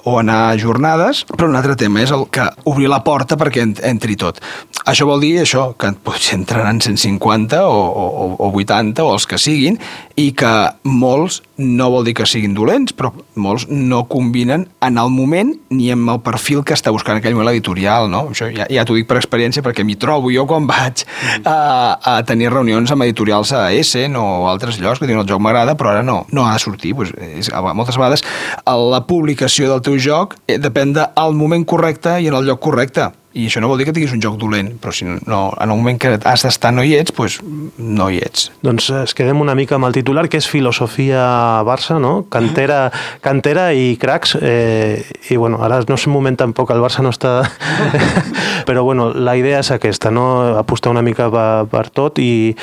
o 0.05 0.19
anar 0.21 0.51
a 0.51 0.59
jornades, 0.61 1.25
però 1.31 1.49
un 1.49 1.57
altre 1.57 1.79
tema 1.81 2.05
és 2.05 2.13
el 2.13 2.27
que 2.29 2.45
obrir 2.69 2.93
la 2.93 3.01
porta 3.07 3.41
perquè 3.41 3.65
entri 3.89 4.19
tot. 4.21 4.43
Això 4.85 5.09
vol 5.09 5.25
dir 5.25 5.39
això, 5.41 5.71
que 5.81 5.95
potser 6.05 6.37
entraran 6.37 6.83
150 6.85 7.65
o, 7.65 7.81
o, 8.05 8.29
o 8.45 8.53
80 8.53 9.01
o 9.01 9.15
els 9.17 9.25
que 9.31 9.41
siguin 9.41 9.81
i 10.21 10.33
que 10.37 10.53
molts 10.85 11.41
no 11.57 11.91
vol 11.91 12.05
dir 12.07 12.15
que 12.19 12.27
siguin 12.27 12.55
dolents, 12.57 12.95
però 12.97 13.13
molts 13.39 13.69
no 13.71 14.05
combinen 14.11 14.67
en 14.83 14.99
el 14.99 15.11
moment 15.15 15.53
ni 15.71 15.91
amb 15.95 16.11
el 16.11 16.21
perfil 16.25 16.65
que 16.67 16.75
està 16.75 16.93
buscant 16.95 17.19
aquell 17.19 17.37
moment 17.37 17.51
l'editorial, 17.51 18.09
no? 18.11 18.25
Això 18.33 18.49
ja, 18.55 18.67
ja 18.71 18.85
t'ho 18.87 18.97
dic 18.99 19.09
per 19.11 19.21
experiència 19.21 19.63
perquè 19.65 19.87
m'hi 19.87 19.97
trobo 20.01 20.33
jo 20.35 20.47
quan 20.51 20.67
vaig 20.71 21.05
a, 21.45 21.57
a 21.99 22.17
tenir 22.27 22.51
reunions 22.53 22.91
amb 22.91 23.07
editorials 23.07 23.55
a 23.55 23.67
Essen 23.77 24.19
o 24.19 24.49
altres 24.51 24.81
llocs 24.83 25.01
que 25.01 25.09
diuen 25.11 25.23
el 25.23 25.31
joc 25.31 25.43
m'agrada 25.43 25.77
però 25.79 25.95
ara 25.95 26.05
no, 26.07 26.23
no 26.35 26.47
ha 26.47 26.55
de 26.55 26.63
sortir 26.63 26.95
pues, 26.99 27.13
és, 27.15 27.51
moltes 27.75 27.99
vegades 28.01 28.25
la 28.67 29.05
publicació 29.09 29.71
del 29.71 29.85
teu 29.85 29.99
joc 29.99 30.39
eh, 30.49 30.59
depèn 30.59 30.95
del 30.97 31.39
moment 31.39 31.67
correcte 31.67 32.19
i 32.21 32.31
en 32.31 32.39
el 32.39 32.49
lloc 32.49 32.63
correcte 32.65 33.11
i 33.35 33.49
això 33.49 33.59
no 33.59 33.69
vol 33.71 33.81
dir 33.81 33.89
que 33.89 33.95
tinguis 33.95 34.13
un 34.15 34.23
joc 34.23 34.37
dolent, 34.39 34.77
però 34.79 34.93
si 34.95 35.07
no, 35.09 35.41
en 35.59 35.71
el 35.71 35.75
moment 35.75 35.99
que 35.99 36.13
has 36.15 36.45
d'estar 36.47 36.71
no 36.75 36.85
hi 36.87 36.95
ets, 36.95 37.11
doncs 37.15 37.41
no 37.79 38.07
hi 38.11 38.21
ets. 38.23 38.51
Doncs 38.63 38.91
es 39.01 39.15
quedem 39.19 39.43
una 39.43 39.57
mica 39.59 39.75
amb 39.75 39.89
el 39.89 39.97
titular, 39.97 40.29
que 40.31 40.39
és 40.39 40.47
filosofia 40.47 41.25
Barça, 41.67 41.99
no? 41.99 42.29
Cantera, 42.31 42.93
cantera 43.25 43.73
i 43.75 43.97
cracs, 43.99 44.37
eh, 44.39 45.03
i 45.31 45.37
bueno, 45.41 45.59
ara 45.67 45.83
no 45.89 45.99
és 45.99 46.07
un 46.07 46.15
moment 46.15 46.39
tampoc, 46.39 46.71
el 46.71 46.83
Barça 46.85 47.03
no 47.03 47.11
està... 47.15 47.41
però 48.65 48.85
bueno, 48.87 49.11
la 49.13 49.37
idea 49.37 49.59
és 49.61 49.71
aquesta, 49.75 50.15
no? 50.15 50.57
Apostar 50.59 50.95
una 50.95 51.03
mica 51.03 51.27
per, 51.33 51.67
per 51.71 51.89
tot 51.91 52.23
i, 52.23 52.55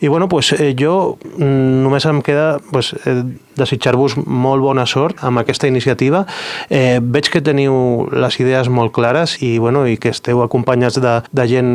i 0.00 0.08
bueno, 0.08 0.28
pues, 0.30 0.54
eh, 0.54 0.72
jo 0.78 1.18
mm, 1.36 1.82
només 1.84 2.06
em 2.06 2.22
queda 2.24 2.60
pues, 2.70 2.94
eh, 3.04 3.22
desitjar-vos 3.60 4.16
molt 4.24 4.64
bona 4.64 4.86
sort 4.88 5.22
amb 5.26 5.42
aquesta 5.42 5.68
iniciativa. 5.70 6.24
Eh, 6.68 6.98
veig 7.00 7.30
que 7.30 7.42
teniu 7.44 8.08
les 8.12 8.40
idees 8.40 8.70
molt 8.72 8.94
clares 8.96 9.36
i, 9.44 9.56
bueno, 9.62 9.84
i 9.86 9.98
que 10.00 10.12
esteu 10.14 10.42
acompanyats 10.44 11.00
de, 11.00 11.14
de 11.30 11.46
gent 11.50 11.72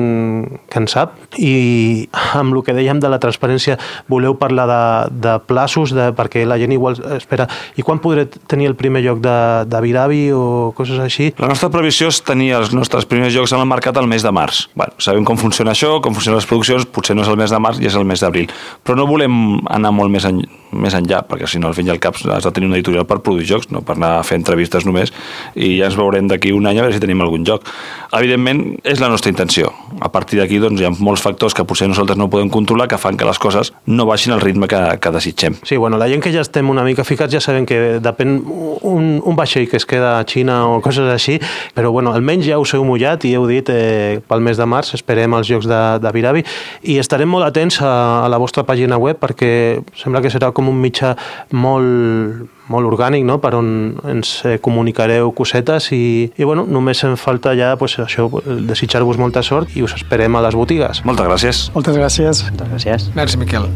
que 0.71 0.81
en 0.81 0.89
sap 0.91 1.15
i 1.37 2.07
amb 2.39 2.55
el 2.55 2.63
que 2.65 2.75
dèiem 2.75 2.99
de 3.01 3.11
la 3.11 3.19
transparència 3.21 3.77
voleu 4.11 4.37
parlar 4.39 4.67
de, 4.69 4.81
de 5.25 5.37
plaços 5.47 5.93
de, 5.95 6.09
perquè 6.17 6.45
la 6.47 6.59
gent 6.61 6.73
igual 6.75 6.97
espera 7.15 7.47
i 7.75 7.85
quan 7.85 8.01
podré 8.03 8.25
tenir 8.49 8.69
el 8.69 8.75
primer 8.79 9.03
lloc 9.05 9.21
de, 9.23 9.37
de 9.69 9.81
Viravi 9.83 10.23
o 10.35 10.71
coses 10.77 10.99
així? 11.01 11.31
La 11.41 11.49
nostra 11.51 11.69
previsió 11.73 12.09
és 12.11 12.21
tenir 12.25 12.51
els 12.59 12.73
nostres 12.75 13.07
primers 13.09 13.33
jocs 13.35 13.53
en 13.55 13.63
el 13.63 13.69
mercat 13.69 13.97
el 14.01 14.09
mes 14.11 14.25
de 14.25 14.31
març. 14.35 14.65
Bueno, 14.75 14.95
sabem 15.03 15.25
com 15.27 15.39
funciona 15.39 15.75
això, 15.75 15.97
com 16.03 16.15
funcionen 16.15 16.39
les 16.39 16.49
produccions, 16.49 16.87
potser 16.89 17.15
no 17.17 17.25
és 17.25 17.31
el 17.31 17.39
mes 17.39 17.53
de 17.53 17.61
març 17.61 17.81
i 17.81 17.89
és 17.89 17.97
el 17.97 18.07
mes 18.07 18.23
d'abril. 18.23 18.51
Però 18.85 18.97
no 18.97 19.07
volem 19.09 19.59
anar 19.71 19.93
molt 19.95 20.13
més, 20.13 20.27
en, 20.27 20.41
més 20.75 20.95
enllà, 20.97 21.23
perquè 21.27 21.49
si 21.49 21.61
no, 21.61 21.73
al 21.75 21.81
fin 21.81 21.89
i 21.89 21.91
al 21.91 21.99
cap 21.99 22.15
has 22.15 22.43
de 22.47 22.51
tenir 22.55 22.69
una 22.69 22.77
editorial 22.79 23.05
per 23.05 23.19
produir 23.19 23.45
jocs, 23.49 23.69
no 23.73 23.83
per 23.85 23.97
anar 23.99 24.15
a 24.19 24.23
fer 24.23 24.39
entrevistes 24.39 24.85
només, 24.87 25.11
i 25.55 25.75
ja 25.79 25.89
ens 25.89 25.97
veurem 25.99 26.29
d'aquí 26.31 26.53
un 26.55 26.65
any 26.69 26.79
a 26.79 26.85
veure 26.85 26.95
si 26.95 27.03
tenim 27.03 27.21
algun 27.21 27.45
joc. 27.47 27.67
Evidentment, 28.15 28.63
és 28.87 29.01
la 29.03 29.09
nostra 29.11 29.31
intenció. 29.33 29.73
A 29.99 30.09
partir 30.13 30.39
d'aquí 30.39 30.59
doncs, 30.63 30.79
hi 30.79 30.87
ha 30.87 30.93
molts 30.95 31.23
factors 31.25 31.55
que 31.55 31.65
potser 31.67 31.89
nosaltres 31.91 32.17
no 32.17 32.29
podem 32.31 32.49
controlar 32.49 32.87
que 32.87 32.99
fan 33.01 33.17
que 33.19 33.27
les 33.27 33.39
coses 33.41 33.73
no 33.85 34.07
baixin 34.07 34.33
al 34.35 34.41
ritme 34.43 34.69
que, 34.71 34.79
que 35.01 35.11
desitgem. 35.11 35.57
Sí, 35.63 35.77
bueno, 35.77 35.99
la 35.99 36.07
gent 36.11 36.23
que 36.23 36.31
ja 36.33 36.43
estem 36.45 36.69
una 36.71 36.85
mica 36.87 37.03
ficats 37.07 37.33
ja 37.33 37.41
sabem 37.43 37.67
que 37.67 37.99
depèn 38.03 38.37
un, 38.45 39.19
un 39.19 39.35
vaixell 39.35 39.67
que 39.69 39.79
es 39.81 39.87
queda 39.89 40.15
a 40.19 40.23
Xina 40.27 40.61
o 40.69 40.79
coses 40.85 41.09
així, 41.11 41.39
però 41.75 41.91
bueno, 41.91 42.13
almenys 42.15 42.47
ja 42.47 42.59
us 42.61 42.75
heu 42.75 42.85
mullat 42.87 43.25
i 43.27 43.35
heu 43.35 43.47
dit 43.49 43.69
eh, 43.73 44.21
pel 44.29 44.43
mes 44.45 44.59
de 44.59 44.67
març 44.69 44.93
esperem 44.95 45.35
els 45.35 45.49
jocs 45.49 45.67
de, 45.69 45.81
de 46.01 46.13
Viravi 46.15 46.45
i 46.83 46.99
estarem 47.01 47.29
molt 47.29 47.47
atents 47.47 47.81
a, 47.83 47.91
a 48.23 48.31
la 48.31 48.39
vostra 48.41 48.63
pàgina 48.67 48.99
web 49.01 49.19
perquè 49.19 49.81
sembla 49.97 50.21
que 50.23 50.31
serà 50.31 50.51
com 50.55 50.69
un 50.71 50.79
mitjà 50.79 51.15
molt, 51.51 51.64
molt 51.65 52.89
orgànic, 52.89 53.25
no? 53.27 53.39
per 53.43 53.53
on 53.57 53.69
ens 54.09 54.37
eh, 54.45 54.57
comunicareu 54.63 55.31
cosetes 55.37 55.91
i, 55.95 56.31
i 56.35 56.47
bueno, 56.47 56.65
només 56.69 57.03
em 57.07 57.17
falta 57.19 57.55
ja 57.57 57.73
pues, 57.79 57.97
això, 58.01 58.27
desitjar-vos 58.69 59.21
molta 59.21 59.43
sort 59.45 59.75
i 59.77 59.85
us 59.85 59.97
esperem 59.97 60.35
a 60.35 60.45
les 60.45 60.57
botigues. 60.57 61.03
Moltes 61.07 61.29
gràcies. 61.29 61.65
Moltes 61.77 61.99
gràcies. 61.99 62.45
Moltes 62.49 62.73
gràcies. 62.73 63.11
Merci, 63.17 63.41
Miquel. 63.41 63.69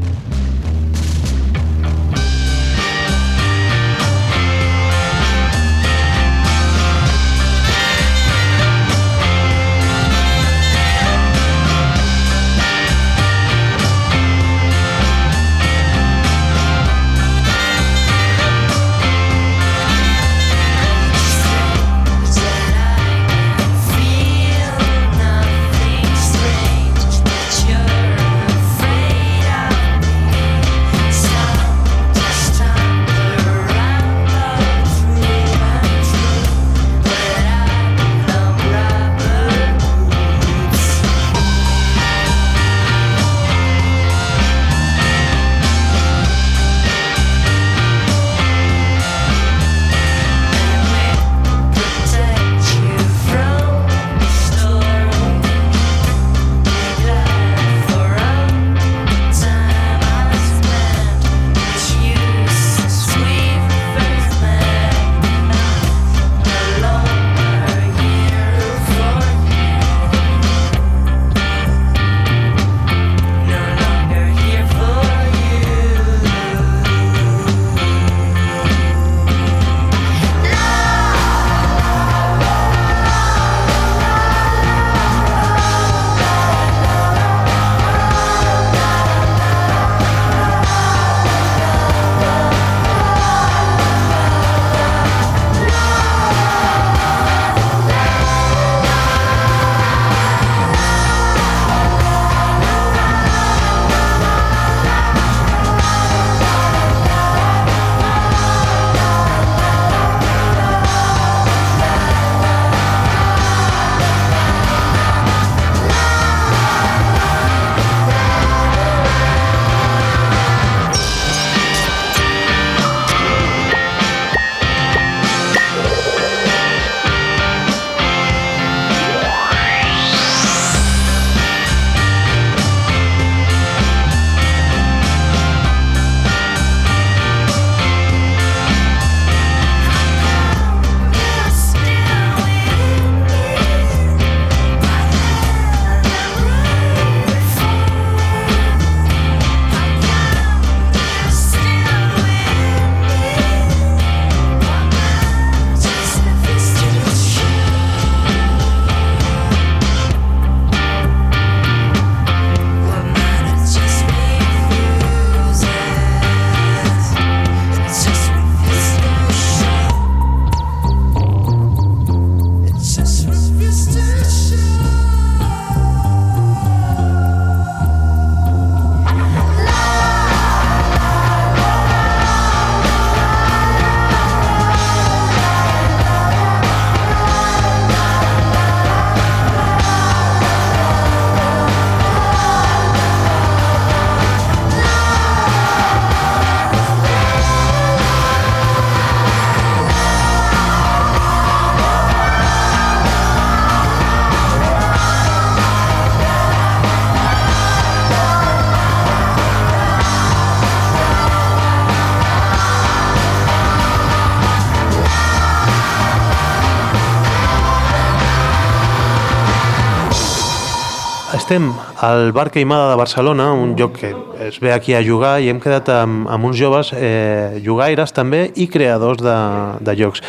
Estem 221.50 221.74
al 221.97 222.32
Bar 222.32 222.52
Queimada 222.52 222.91
de 222.91 222.95
Barcelona, 222.95 223.54
un 223.54 223.76
lloc 223.76 223.95
que 223.97 224.16
es 224.45 224.60
ve 224.60 224.72
aquí 224.72 224.93
a 224.93 225.02
jugar 225.02 225.39
i 225.41 225.47
hem 225.50 225.58
quedat 225.58 225.88
amb, 225.89 226.28
amb 226.30 226.45
uns 226.45 226.60
joves 226.60 226.91
eh, 226.93 227.58
jugaires 227.66 228.14
també 228.14 228.52
i 228.54 228.68
creadors 228.70 229.24
de, 229.26 229.34
de 229.82 229.95
jocs. 229.97 230.22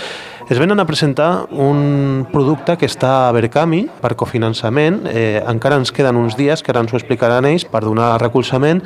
Es 0.49 0.57
venen 0.57 0.81
a 0.81 0.87
presentar 0.89 1.45
un 1.53 2.25
producte 2.33 2.79
que 2.81 2.89
està 2.89 3.29
a 3.29 3.35
Berkami 3.37 3.83
per 4.01 4.15
cofinançament. 4.17 5.03
Eh, 5.13 5.45
encara 5.45 5.77
ens 5.77 5.93
queden 5.93 6.17
uns 6.17 6.41
dies, 6.41 6.65
que 6.65 6.73
ara 6.73 6.81
ens 6.81 6.95
ho 6.95 6.97
explicaran 6.97 7.45
ells, 7.53 7.69
per 7.69 7.85
donar 7.85 8.15
recolzament 8.23 8.81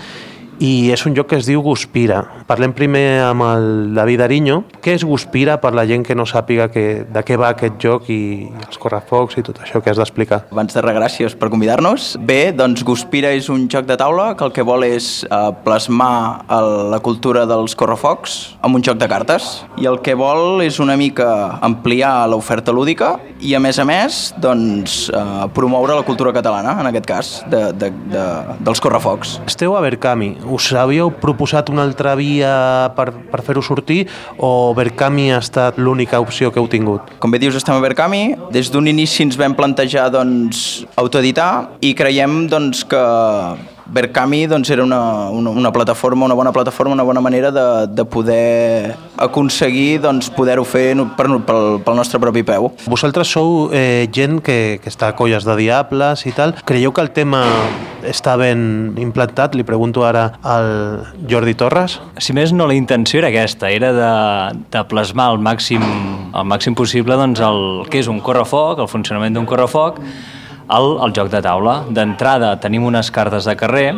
i 0.63 0.91
és 0.95 1.03
un 1.07 1.15
joc 1.17 1.31
que 1.33 1.39
es 1.41 1.49
diu 1.49 1.63
Guspira. 1.65 2.21
Parlem 2.49 2.75
primer 2.77 3.23
amb 3.25 3.45
el 3.47 3.67
David 3.97 4.25
Ariño. 4.27 4.61
Què 4.85 4.95
és 4.99 5.05
Guspira 5.07 5.57
per 5.63 5.73
la 5.75 5.87
gent 5.89 6.05
que 6.07 6.17
no 6.17 6.27
sàpiga 6.29 6.69
que, 6.73 7.05
de 7.11 7.23
què 7.27 7.39
va 7.41 7.51
aquest 7.55 7.79
joc 7.83 8.11
i 8.13 8.47
els 8.67 8.79
correfocs 8.81 9.39
i 9.41 9.45
tot 9.47 9.61
això 9.65 9.83
que 9.83 9.91
has 9.93 10.01
d'explicar? 10.01 10.45
Abans 10.53 10.77
de 10.77 10.85
res, 10.85 10.97
gràcies 10.99 11.37
per 11.39 11.51
convidar-nos. 11.53 12.15
Bé, 12.21 12.53
doncs 12.57 12.85
Guspira 12.87 13.33
és 13.35 13.49
un 13.53 13.67
joc 13.73 13.89
de 13.89 13.99
taula 14.01 14.33
que 14.39 14.47
el 14.47 14.55
que 14.55 14.67
vol 14.67 14.87
és 14.87 15.25
eh, 15.27 15.41
plasmar 15.65 16.45
el, 16.53 16.71
la 16.93 17.01
cultura 17.05 17.47
dels 17.51 17.75
correfocs 17.79 18.37
amb 18.65 18.79
un 18.79 18.85
joc 18.85 19.01
de 19.01 19.11
cartes. 19.11 19.65
I 19.81 19.89
el 19.91 20.01
que 20.05 20.17
vol 20.19 20.63
és 20.65 20.79
una 20.83 20.99
mica 21.01 21.59
ampliar 21.65 22.29
l'oferta 22.31 22.73
lúdica 22.75 23.15
i, 23.41 23.55
a 23.57 23.61
més 23.63 23.79
a 23.81 23.89
més, 23.89 24.23
doncs, 24.41 25.09
eh, 25.11 25.25
promoure 25.57 25.97
la 25.99 26.07
cultura 26.07 26.33
catalana, 26.37 26.77
en 26.81 26.91
aquest 26.91 27.09
cas, 27.09 27.35
de, 27.51 27.67
de, 27.77 27.91
de, 28.13 28.25
dels 28.65 28.81
correfocs. 28.85 29.39
Esteu 29.49 29.77
a 29.77 29.83
Berkami 29.85 30.35
us 30.51 30.71
havíeu 30.77 31.11
proposat 31.23 31.71
una 31.73 31.85
altra 31.87 32.15
via 32.19 32.93
per, 32.97 33.11
per 33.31 33.43
fer-ho 33.47 33.63
sortir 33.65 34.05
o 34.39 34.73
Berkami 34.77 35.31
ha 35.33 35.41
estat 35.43 35.79
l'única 35.79 36.21
opció 36.23 36.53
que 36.53 36.61
heu 36.63 36.69
tingut? 36.71 37.15
Com 37.23 37.35
bé 37.35 37.41
dius, 37.43 37.57
estem 37.59 37.77
a 37.77 37.83
Berkami. 37.85 38.25
Des 38.55 38.71
d'un 38.73 38.89
inici 38.91 39.25
ens 39.25 39.39
vam 39.41 39.57
plantejar 39.57 40.11
doncs, 40.15 40.85
autoeditar 41.01 41.79
i 41.81 41.95
creiem 41.97 42.45
doncs, 42.51 42.85
que 42.89 43.05
Berkami 43.87 44.47
doncs, 44.47 44.71
era 44.71 44.85
una, 44.85 45.31
una, 45.31 45.51
una 45.51 45.73
plataforma, 45.73 46.25
una 46.25 46.35
bona 46.35 46.53
plataforma, 46.53 46.95
una 46.95 47.03
bona 47.03 47.21
manera 47.21 47.51
de, 47.51 47.87
de 47.89 48.05
poder 48.05 48.97
aconseguir 49.17 50.01
doncs, 50.01 50.31
poder-ho 50.31 50.65
fer 50.65 50.95
per, 51.17 51.27
pel, 51.47 51.67
pel 51.85 51.99
nostre 51.99 52.21
propi 52.21 52.45
peu. 52.47 52.71
Vosaltres 52.87 53.31
sou 53.31 53.69
eh, 53.73 54.09
gent 54.13 54.41
que, 54.45 54.79
que 54.83 54.93
està 54.93 55.13
a 55.13 55.17
colles 55.17 55.45
de 55.45 55.57
diables 55.61 56.25
i 56.27 56.33
tal. 56.37 56.57
Creieu 56.65 56.95
que 56.97 57.05
el 57.05 57.13
tema 57.17 57.45
està 58.05 58.37
ben 58.41 58.95
implantat? 59.01 59.57
Li 59.57 59.65
pregunto 59.67 60.05
ara 60.07 60.27
al 60.43 61.05
Jordi 61.31 61.57
Torres. 61.59 61.99
Si 62.19 62.37
més 62.37 62.53
no, 62.57 62.69
la 62.71 62.77
intenció 62.77 63.21
era 63.21 63.33
aquesta, 63.33 63.71
era 63.73 63.93
de, 63.97 64.13
de 64.73 64.85
plasmar 64.89 65.31
al 65.33 65.43
màxim, 65.43 65.85
al 66.33 66.49
màxim 66.49 66.77
possible 66.77 67.17
doncs, 67.21 67.43
el 67.45 67.85
que 67.91 68.01
és 68.01 68.09
un 68.13 68.21
correfoc, 68.25 68.81
el 68.81 68.91
funcionament 68.91 69.37
d'un 69.37 69.49
correfoc, 69.49 70.01
el, 70.71 70.91
el 71.05 71.15
joc 71.17 71.31
de 71.33 71.43
taula. 71.45 71.83
D'entrada 71.91 72.55
tenim 72.63 72.87
unes 72.89 73.11
cartes 73.15 73.49
de 73.49 73.57
carrer, 73.57 73.89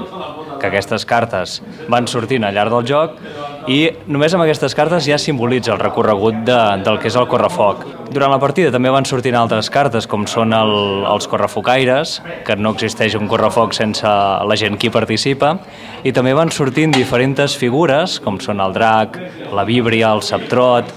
que 0.61 0.71
aquestes 0.71 1.05
cartes 1.07 1.61
van 1.93 2.09
sortint 2.09 2.47
al 2.47 2.57
llarg 2.57 2.73
del 2.73 2.87
joc 2.89 3.19
i 3.67 3.79
només 4.07 4.35
amb 4.35 4.45
aquestes 4.45 4.75
cartes 4.79 5.07
ja 5.09 5.19
simbolitza 5.19 5.73
el 5.75 5.81
recorregut 5.81 6.39
de, 6.47 6.59
del 6.87 6.99
que 7.03 7.11
és 7.11 7.17
el 7.19 7.27
correfoc. 7.31 7.83
Durant 8.15 8.31
la 8.31 8.39
partida 8.39 8.71
també 8.71 8.93
van 8.95 9.07
sortint 9.09 9.35
altres 9.35 9.69
cartes 9.75 10.07
com 10.07 10.27
són 10.31 10.55
el, 10.55 10.75
els 11.11 11.27
correfocaires, 11.31 12.21
que 12.47 12.55
no 12.57 12.75
existeix 12.77 13.17
un 13.19 13.27
correfoc 13.31 13.75
sense 13.75 14.07
la 14.07 14.59
gent 14.59 14.79
que 14.79 14.87
hi 14.89 14.95
participa, 14.95 15.57
i 16.07 16.15
també 16.15 16.35
van 16.39 16.53
sortint 16.55 16.95
diferents 16.95 17.57
figures 17.59 18.21
com 18.23 18.39
són 18.43 18.63
el 18.63 18.77
drac, 18.77 19.19
la 19.55 19.67
víbria, 19.67 20.13
el 20.15 20.23
septrot, 20.23 20.93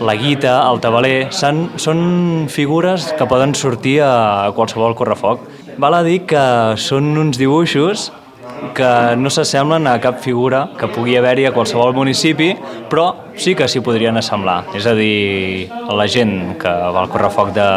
la 0.00 0.14
guita, 0.16 0.54
el 0.70 0.80
tabaler, 0.80 1.28
són, 1.34 1.66
són 1.76 2.00
figures 2.48 3.12
que 3.18 3.28
poden 3.28 3.52
sortir 3.58 3.98
a 4.06 4.48
qualsevol 4.56 4.96
correfoc. 4.96 5.44
Val 5.78 5.94
a 5.94 6.02
dir 6.06 6.22
que 6.26 6.40
són 6.80 7.12
uns 7.20 7.38
dibuixos 7.38 8.08
que 8.74 8.90
no 9.18 9.30
s'assemblen 9.30 9.86
a 9.90 9.96
cap 10.02 10.20
figura 10.22 10.68
que 10.78 10.88
pugui 10.92 11.16
haver-hi 11.18 11.48
a 11.48 11.54
qualsevol 11.54 11.94
municipi, 11.96 12.52
però 12.90 13.08
sí 13.38 13.54
que 13.58 13.68
s'hi 13.68 13.82
podrien 13.84 14.16
assemblar. 14.20 14.62
És 14.78 14.86
a 14.86 14.94
dir, 14.98 15.68
la 15.68 16.06
gent 16.10 16.56
que 16.60 16.70
va 16.70 17.04
al 17.04 17.10
correfoc 17.12 17.52
de, 17.56 17.68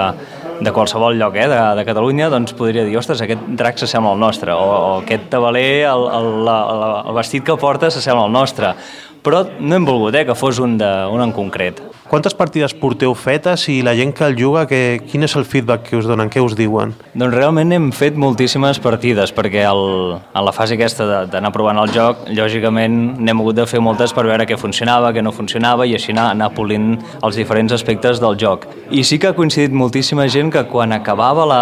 de 0.61 0.71
qualsevol 0.71 1.17
lloc 1.17 1.35
eh, 1.35 1.47
de, 1.49 1.61
de 1.77 1.85
Catalunya 1.87 2.29
doncs 2.29 2.53
podria 2.57 2.85
dir, 2.85 2.97
ostres, 2.99 3.23
aquest 3.25 3.47
drac 3.57 3.81
s'assembla 3.81 4.13
al 4.13 4.21
nostre, 4.21 4.53
o, 4.53 4.65
o 4.65 4.91
aquest 5.01 5.29
tabaler, 5.33 5.85
el, 5.89 6.05
el, 6.19 6.33
el, 6.45 6.83
el 7.01 7.17
vestit 7.17 7.45
que 7.47 7.57
porta 7.61 7.91
s'assembla 7.91 8.27
al 8.29 8.35
nostre. 8.35 8.75
Però 9.21 9.43
no 9.59 9.77
hem 9.77 9.85
volgut 9.85 10.17
eh, 10.17 10.25
que 10.25 10.37
fos 10.37 10.61
un, 10.61 10.77
de, 10.81 10.91
un 11.11 11.21
en 11.25 11.33
concret. 11.35 11.81
Quantes 12.11 12.33
partides 12.35 12.73
porteu 12.75 13.13
fetes 13.15 13.69
i 13.71 13.77
la 13.87 13.93
gent 13.95 14.09
que 14.11 14.25
el 14.27 14.33
juga, 14.35 14.65
que, 14.67 14.99
quin 15.07 15.23
és 15.23 15.31
el 15.39 15.45
feedback 15.47 15.85
que 15.87 15.95
us 15.95 16.09
donen, 16.09 16.27
què 16.27 16.41
us 16.43 16.57
diuen? 16.59 16.91
Doncs 17.15 17.31
realment 17.31 17.69
hem 17.71 17.85
fet 17.95 18.17
moltíssimes 18.19 18.81
partides, 18.83 19.31
perquè 19.31 19.61
el, 19.63 19.83
en 20.19 20.43
la 20.43 20.51
fase 20.51 20.75
aquesta 20.75 21.05
d'anar 21.31 21.53
provant 21.55 21.79
el 21.79 21.93
joc, 21.95 22.25
lògicament 22.35 22.97
n'hem 23.15 23.39
hagut 23.39 23.55
de 23.61 23.63
fer 23.71 23.79
moltes 23.79 24.11
per 24.11 24.25
veure 24.27 24.43
què 24.43 24.57
funcionava, 24.59 25.13
què 25.15 25.23
no 25.23 25.31
funcionava, 25.31 25.87
i 25.87 25.95
així 25.95 26.11
anar, 26.11 26.25
anar 26.35 26.49
polint 26.51 26.97
els 27.23 27.39
diferents 27.39 27.71
aspectes 27.77 28.19
del 28.19 28.35
joc. 28.43 28.67
I 28.91 29.05
sí 29.07 29.15
que 29.15 29.31
ha 29.31 29.37
coincidit 29.37 29.71
moltíssima 29.71 30.27
gent 30.27 30.51
que 30.51 30.65
quan 30.67 30.91
acabava 30.91 31.45
la, 31.47 31.61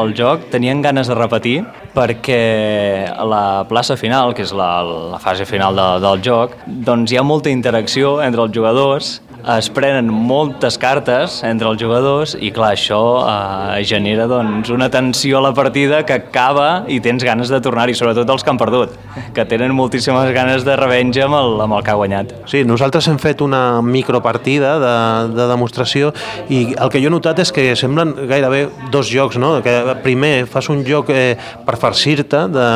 el 0.00 0.14
joc 0.16 0.48
tenien 0.54 0.80
ganes 0.80 1.12
de 1.12 1.18
repetir, 1.20 1.58
perquè 1.92 2.40
a 3.12 3.28
la 3.28 3.44
plaça 3.68 4.00
final, 4.00 4.32
que 4.32 4.48
és 4.48 4.56
la, 4.56 4.70
la 5.12 5.20
fase 5.20 5.44
final 5.44 5.76
de, 5.76 5.86
del 6.08 6.24
joc, 6.24 6.56
doncs 6.64 7.12
hi 7.12 7.20
ha 7.20 7.28
molta 7.34 7.52
interacció 7.52 8.22
entre 8.24 8.48
els 8.48 8.56
jugadors 8.56 9.18
es 9.42 9.68
prenen 9.74 10.06
moltes 10.06 10.76
cartes 10.78 11.40
entre 11.46 11.66
els 11.66 11.80
jugadors 11.82 12.36
i 12.38 12.52
clar, 12.54 12.72
això 12.76 13.00
eh, 13.26 13.82
genera 13.88 14.28
doncs, 14.30 14.70
una 14.70 14.88
tensió 14.92 15.40
a 15.40 15.42
la 15.48 15.52
partida 15.54 16.04
que 16.06 16.14
acaba 16.14 16.84
i 16.86 17.00
tens 17.02 17.24
ganes 17.26 17.50
de 17.50 17.58
tornar-hi, 17.62 17.96
sobretot 17.98 18.28
els 18.30 18.44
que 18.44 18.52
han 18.52 18.60
perdut, 18.60 18.94
que 19.34 19.44
tenen 19.50 19.74
moltíssimes 19.74 20.30
ganes 20.34 20.66
de 20.66 20.76
revenja 20.78 21.26
amb 21.26 21.38
el, 21.40 21.56
amb 21.66 21.78
el 21.78 21.82
que 21.82 21.90
ha 21.90 21.98
guanyat. 21.98 22.34
Sí, 22.50 22.62
nosaltres 22.68 23.08
hem 23.10 23.18
fet 23.22 23.42
una 23.42 23.82
micropartida 23.82 24.76
de, 24.82 24.94
de 25.34 25.48
demostració 25.50 26.12
i 26.48 26.62
el 26.76 26.92
que 26.92 27.02
jo 27.02 27.10
he 27.10 27.14
notat 27.14 27.42
és 27.42 27.52
que 27.54 27.66
semblen 27.78 28.14
gairebé 28.30 28.68
dos 28.94 29.10
jocs, 29.10 29.40
no? 29.42 29.56
que 29.64 29.74
primer 30.06 30.46
fas 30.50 30.70
un 30.70 30.84
joc 30.86 31.10
eh, 31.10 31.34
per 31.66 31.78
farcir-te 31.82 32.46
de, 32.52 32.70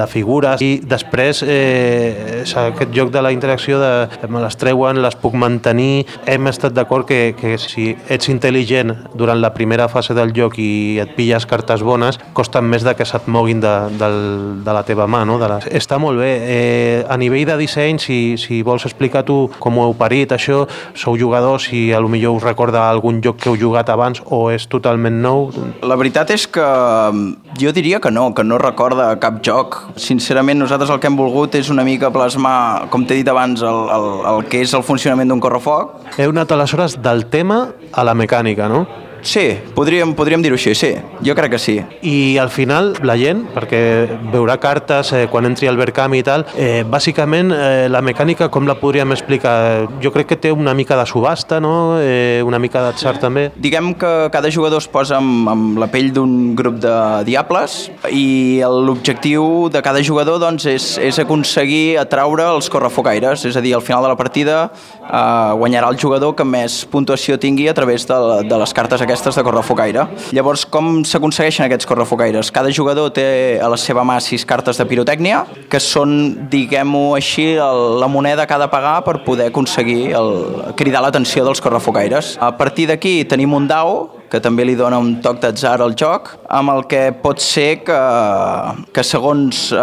de 0.00 0.08
figures 0.08 0.64
i 0.64 0.72
després 0.80 1.44
eh, 1.44 2.40
aquest 2.40 2.96
joc 2.96 3.12
de 3.12 3.24
la 3.24 3.34
interacció 3.36 3.80
de 3.82 3.92
me 4.30 4.40
les 4.40 4.56
treuen, 4.56 5.00
les 5.02 5.16
puc 5.18 5.34
mantenir 5.34 5.89
hem 6.26 6.48
estat 6.50 6.74
d'acord 6.76 7.06
que, 7.08 7.34
que 7.38 7.56
si 7.60 7.90
ets 8.12 8.30
intel·ligent 8.32 8.92
durant 9.18 9.40
la 9.40 9.52
primera 9.54 9.88
fase 9.92 10.14
del 10.16 10.34
joc 10.36 10.58
i 10.62 10.98
et 11.02 11.14
pilles 11.16 11.46
cartes 11.50 11.84
bones, 11.86 12.18
costen 12.36 12.68
més 12.70 12.84
de 12.86 12.94
que 12.96 13.06
se't 13.08 13.28
moguin 13.30 13.62
de, 13.62 13.74
de, 14.00 14.10
de 14.64 14.76
la 14.76 14.84
teva 14.86 15.08
mà. 15.10 15.22
No? 15.28 15.38
De 15.40 15.48
la... 15.50 15.60
Està 15.80 15.98
molt 16.02 16.20
bé. 16.20 16.30
Eh, 16.40 16.98
a 17.08 17.18
nivell 17.20 17.46
de 17.48 17.58
disseny, 17.60 18.00
si, 18.02 18.20
si 18.40 18.62
vols 18.66 18.86
explicar 18.88 19.24
tu 19.28 19.42
com 19.58 19.78
ho 19.78 19.88
heu 19.88 19.96
parit, 19.98 20.34
això, 20.36 20.64
sou 20.94 21.18
jugadors, 21.20 21.68
si 21.70 21.88
a 21.92 22.00
lo 22.02 22.10
millor 22.12 22.38
us 22.38 22.46
recorda 22.46 22.86
algun 22.88 23.20
joc 23.24 23.40
que 23.40 23.50
heu 23.50 23.58
jugat 23.60 23.90
abans 23.92 24.22
o 24.26 24.42
és 24.52 24.66
totalment 24.70 25.20
nou? 25.22 25.48
La 25.86 25.98
veritat 26.00 26.32
és 26.34 26.46
que 26.50 26.64
mm, 26.64 27.56
jo 27.60 27.74
diria 27.76 28.00
que 28.00 28.12
no, 28.14 28.30
que 28.34 28.44
no 28.44 28.58
recorda 28.60 29.12
cap 29.22 29.40
joc. 29.46 29.78
Sincerament, 30.00 30.60
nosaltres 30.60 30.92
el 30.92 31.00
que 31.00 31.10
hem 31.10 31.18
volgut 31.18 31.56
és 31.58 31.70
una 31.72 31.84
mica 31.86 32.12
plasmar, 32.14 32.90
com 32.92 33.06
t'he 33.06 33.20
dit 33.20 33.28
abans, 33.30 33.62
el, 33.64 33.82
el, 33.96 34.08
el 34.34 34.44
que 34.50 34.62
és 34.64 34.74
el 34.76 34.86
funcionament 34.86 35.30
d'un 35.30 35.42
correfoc 35.42 35.79
foc. 35.80 36.16
Heu 36.20 36.32
anat 36.34 36.52
aleshores 36.52 36.98
del 37.02 37.26
tema 37.32 37.60
a 37.92 38.04
la 38.04 38.14
mecànica, 38.14 38.68
no? 38.68 38.84
Sí, 39.22 39.58
podríem, 39.74 40.14
podríem 40.16 40.42
dir-ho 40.42 40.56
així, 40.58 40.74
sí. 40.74 40.94
Jo 41.24 41.34
crec 41.36 41.54
que 41.54 41.60
sí. 41.60 41.76
I 42.06 42.38
al 42.40 42.50
final, 42.50 42.94
la 43.06 43.16
gent, 43.20 43.44
perquè 43.54 43.80
veurà 44.32 44.56
cartes 44.60 45.12
eh, 45.16 45.26
quan 45.30 45.48
entri 45.48 45.68
al 45.68 45.78
Berkami 45.80 46.20
i 46.20 46.26
tal, 46.26 46.46
eh, 46.56 46.82
bàsicament 46.88 47.52
eh, 47.54 47.88
la 47.92 48.02
mecànica 48.04 48.50
com 48.52 48.68
la 48.68 48.76
podríem 48.80 49.12
explicar? 49.14 49.86
Jo 50.02 50.12
crec 50.14 50.30
que 50.32 50.40
té 50.40 50.52
una 50.52 50.74
mica 50.74 50.96
de 50.98 51.06
subhasta, 51.08 51.60
no? 51.60 51.98
Eh, 52.00 52.40
una 52.46 52.58
mica 52.62 52.82
d'atzar 52.84 53.16
sí. 53.18 53.24
també. 53.24 53.46
Diguem 53.56 53.92
que 54.00 54.12
cada 54.32 54.50
jugador 54.52 54.80
es 54.82 54.88
posa 54.88 55.18
amb, 55.20 55.48
amb 55.50 55.80
la 55.80 55.90
pell 55.92 56.12
d'un 56.16 56.54
grup 56.56 56.80
de 56.82 56.94
diables 57.28 57.90
i 58.10 58.60
l'objectiu 58.64 59.68
de 59.72 59.82
cada 59.84 60.02
jugador 60.04 60.40
doncs, 60.42 60.66
és, 60.70 60.90
és 61.02 61.20
aconseguir 61.20 61.98
atraure 62.00 62.46
els 62.54 62.70
correfocaires, 62.72 63.44
és 63.48 63.56
a 63.56 63.64
dir, 63.64 63.74
al 63.76 63.84
final 63.84 64.06
de 64.06 64.12
la 64.12 64.18
partida 64.18 64.58
eh, 64.70 65.52
guanyarà 65.60 65.90
el 65.92 66.00
jugador 66.00 66.34
que 66.38 66.46
més 66.46 66.82
puntuació 66.90 67.38
tingui 67.40 67.68
a 67.68 67.74
través 67.76 68.06
de, 68.08 68.18
de 68.48 68.60
les 68.60 68.74
cartes 68.76 69.02
aquestes 69.10 69.36
de 69.36 69.44
correfocaire. 69.44 70.06
Llavors, 70.36 70.64
com 70.70 71.02
s'aconsegueixen 71.06 71.66
aquests 71.66 71.88
correfocaires? 71.90 72.52
Cada 72.54 72.70
jugador 72.74 73.10
té 73.14 73.58
a 73.60 73.68
la 73.70 73.78
seva 73.80 74.04
mà 74.06 74.20
sis 74.22 74.46
cartes 74.46 74.78
de 74.80 74.86
pirotècnia, 74.86 75.42
que 75.70 75.82
són, 75.82 76.48
diguem-ho 76.52 77.16
així, 77.18 77.50
el, 77.58 78.00
la 78.00 78.08
moneda 78.10 78.46
que 78.46 78.56
ha 78.56 78.62
de 78.62 78.70
pagar 78.72 79.00
per 79.06 79.20
poder 79.26 79.50
aconseguir 79.50 80.14
el, 80.16 80.32
cridar 80.78 81.02
l'atenció 81.04 81.44
dels 81.46 81.60
correfocaires. 81.60 82.36
A 82.40 82.54
partir 82.56 82.88
d'aquí 82.90 83.20
tenim 83.28 83.54
un 83.56 83.68
dau 83.70 84.19
que 84.30 84.40
també 84.40 84.64
li 84.64 84.76
dona 84.78 85.00
un 85.02 85.16
toc 85.24 85.40
d'atzar 85.42 85.80
al 85.82 85.96
joc, 85.98 86.30
amb 86.48 86.70
el 86.72 86.84
que 86.90 87.02
pot 87.22 87.42
ser 87.42 87.82
que, 87.86 87.98
que 88.94 89.02
segons 89.06 89.70
eh, 89.74 89.80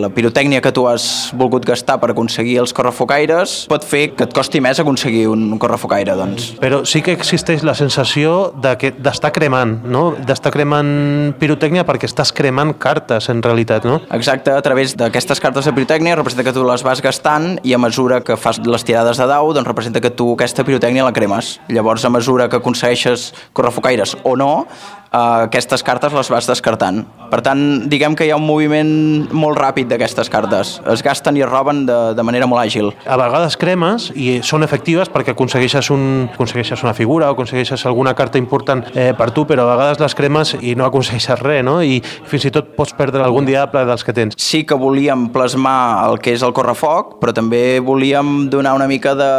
la 0.00 0.10
pirotècnia 0.14 0.62
que 0.64 0.72
tu 0.74 0.86
has 0.88 1.06
volgut 1.36 1.66
gastar 1.68 1.98
per 2.00 2.10
aconseguir 2.14 2.56
els 2.62 2.72
correfocaires, 2.76 3.56
pot 3.70 3.84
fer 3.84 4.06
que 4.16 4.24
et 4.26 4.34
costi 4.34 4.62
més 4.64 4.80
aconseguir 4.80 5.26
un, 5.30 5.44
correfocaire, 5.60 6.16
doncs. 6.18 6.54
Però 6.62 6.80
sí 6.88 7.02
que 7.04 7.12
existeix 7.14 7.64
la 7.66 7.76
sensació 7.78 8.54
de 8.64 8.74
que 8.80 8.92
d'estar 8.96 9.32
cremant, 9.36 9.76
no? 9.84 10.06
D'estar 10.16 10.52
cremant 10.54 11.34
pirotècnia 11.40 11.84
perquè 11.86 12.08
estàs 12.08 12.32
cremant 12.34 12.74
cartes, 12.80 13.28
en 13.32 13.44
realitat, 13.44 13.84
no? 13.88 14.00
Exacte, 14.16 14.54
a 14.54 14.64
través 14.64 14.96
d'aquestes 14.98 15.42
cartes 15.44 15.68
de 15.68 15.74
pirotècnia 15.76 16.16
representa 16.16 16.46
que 16.48 16.56
tu 16.56 16.64
les 16.66 16.84
vas 16.86 17.04
gastant 17.04 17.58
i 17.62 17.76
a 17.76 17.80
mesura 17.80 18.22
que 18.24 18.38
fas 18.40 18.60
les 18.64 18.86
tirades 18.86 19.20
de 19.20 19.28
dau, 19.28 19.52
doncs 19.54 19.68
representa 19.68 20.00
que 20.00 20.12
tu 20.14 20.32
aquesta 20.34 20.64
pirotècnia 20.64 21.04
la 21.04 21.12
cremes. 21.16 21.58
Llavors, 21.68 22.04
a 22.04 22.12
mesura 22.12 22.48
que 22.48 22.60
aconsegueixes 22.62 23.30
correfocaires 23.52 23.73
o 24.22 24.36
no, 24.36 24.66
eh, 25.14 25.44
aquestes 25.46 25.86
cartes 25.86 26.12
les 26.12 26.30
vas 26.32 26.48
descartant. 26.50 27.04
Per 27.30 27.40
tant, 27.42 27.62
diguem 27.90 28.14
que 28.14 28.26
hi 28.26 28.32
ha 28.34 28.38
un 28.38 28.46
moviment 28.46 28.90
molt 29.34 29.58
ràpid 29.58 29.88
d'aquestes 29.90 30.30
cartes. 30.30 30.76
Es 30.90 31.02
gasten 31.02 31.38
i 31.38 31.44
es 31.44 31.50
roben 31.50 31.84
de, 31.88 31.98
de 32.14 32.26
manera 32.26 32.46
molt 32.50 32.62
àgil. 32.62 32.92
A 33.06 33.18
vegades 33.20 33.56
cremes 33.60 34.10
i 34.14 34.40
són 34.46 34.66
efectives 34.66 35.10
perquè 35.10 35.34
aconsegueixes, 35.34 35.90
un, 35.94 36.28
aconsegueixes 36.34 36.84
una 36.84 36.94
figura 36.94 37.30
o 37.30 37.34
aconsegueixes 37.34 37.86
alguna 37.86 38.14
carta 38.14 38.38
important 38.38 38.84
eh, 38.94 39.12
per 39.16 39.30
tu, 39.34 39.46
però 39.48 39.66
a 39.66 39.72
vegades 39.74 40.02
les 40.02 40.14
cremes 40.18 40.54
i 40.60 40.74
no 40.78 40.86
aconsegueixes 40.86 41.42
res, 41.42 41.64
no? 41.66 41.80
I 41.82 42.00
fins 42.02 42.48
i 42.48 42.52
tot 42.54 42.74
pots 42.76 42.94
perdre 42.96 43.24
algun 43.24 43.48
diable 43.48 43.84
dels 43.88 44.04
que 44.06 44.14
tens. 44.16 44.38
Sí 44.40 44.64
que 44.68 44.78
volíem 44.78 45.28
plasmar 45.34 46.06
el 46.08 46.20
que 46.22 46.34
és 46.34 46.44
el 46.46 46.54
correfoc, 46.56 47.18
però 47.22 47.34
també 47.34 47.80
volíem 47.84 48.48
donar 48.52 48.74
una 48.78 48.88
mica 48.90 49.14
de, 49.18 49.30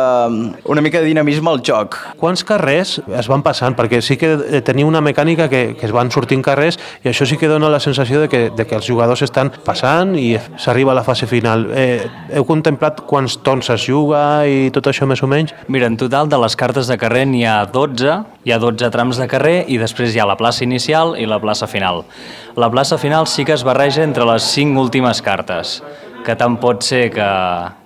una 0.66 0.84
mica 0.84 1.02
de 1.02 1.10
dinamisme 1.12 1.52
al 1.52 1.64
joc. 1.66 1.98
Quants 2.20 2.44
carrers 2.48 2.98
es 3.08 3.32
van 3.32 3.44
passant? 3.46 3.76
Perquè 3.78 4.02
sí 4.04 4.20
que 4.20 4.36
eh, 4.36 4.62
tenia 4.66 4.88
una 4.88 5.04
mecànica 5.04 5.50
que, 5.52 5.65
que 5.74 5.88
es 5.88 5.94
van 5.96 6.12
sortint 6.14 6.44
carrers 6.46 6.78
i 7.04 7.10
això 7.10 7.26
sí 7.26 7.40
que 7.42 7.50
dona 7.50 7.70
la 7.72 7.82
sensació 7.84 8.22
de 8.22 8.30
que, 8.30 8.42
de 8.56 8.68
que 8.68 8.78
els 8.78 8.86
jugadors 8.88 9.24
estan 9.26 9.52
passant 9.66 10.16
i 10.20 10.36
s'arriba 10.62 10.94
a 10.94 11.00
la 11.00 11.04
fase 11.08 11.28
final. 11.28 11.68
Eh, 11.74 12.06
heu 12.38 12.46
contemplat 12.48 13.02
quants 13.10 13.40
tons 13.44 13.72
es 13.74 13.88
juga 13.90 14.46
i 14.48 14.70
tot 14.76 14.88
això 14.92 15.08
més 15.10 15.24
o 15.26 15.30
menys? 15.32 15.56
Mira, 15.68 15.90
en 15.90 15.98
total 15.98 16.30
de 16.30 16.40
les 16.42 16.56
cartes 16.60 16.90
de 16.92 17.00
carrer 17.02 17.26
n'hi 17.30 17.46
ha 17.50 17.58
12, 17.72 18.18
hi 18.46 18.54
ha 18.54 18.62
12 18.62 18.92
trams 18.94 19.22
de 19.22 19.30
carrer 19.32 19.58
i 19.68 19.80
després 19.82 20.16
hi 20.16 20.22
ha 20.22 20.30
la 20.30 20.38
plaça 20.40 20.64
inicial 20.68 21.16
i 21.18 21.26
la 21.30 21.42
plaça 21.42 21.68
final. 21.68 22.04
La 22.56 22.70
plaça 22.72 23.00
final 23.02 23.28
sí 23.28 23.46
que 23.46 23.56
es 23.58 23.66
barreja 23.68 24.04
entre 24.04 24.28
les 24.30 24.44
5 24.56 24.80
últimes 24.80 25.22
cartes 25.26 25.82
que 26.26 26.34
tant 26.34 26.58
pot 26.58 26.82
ser 26.82 27.12
que, 27.14 27.26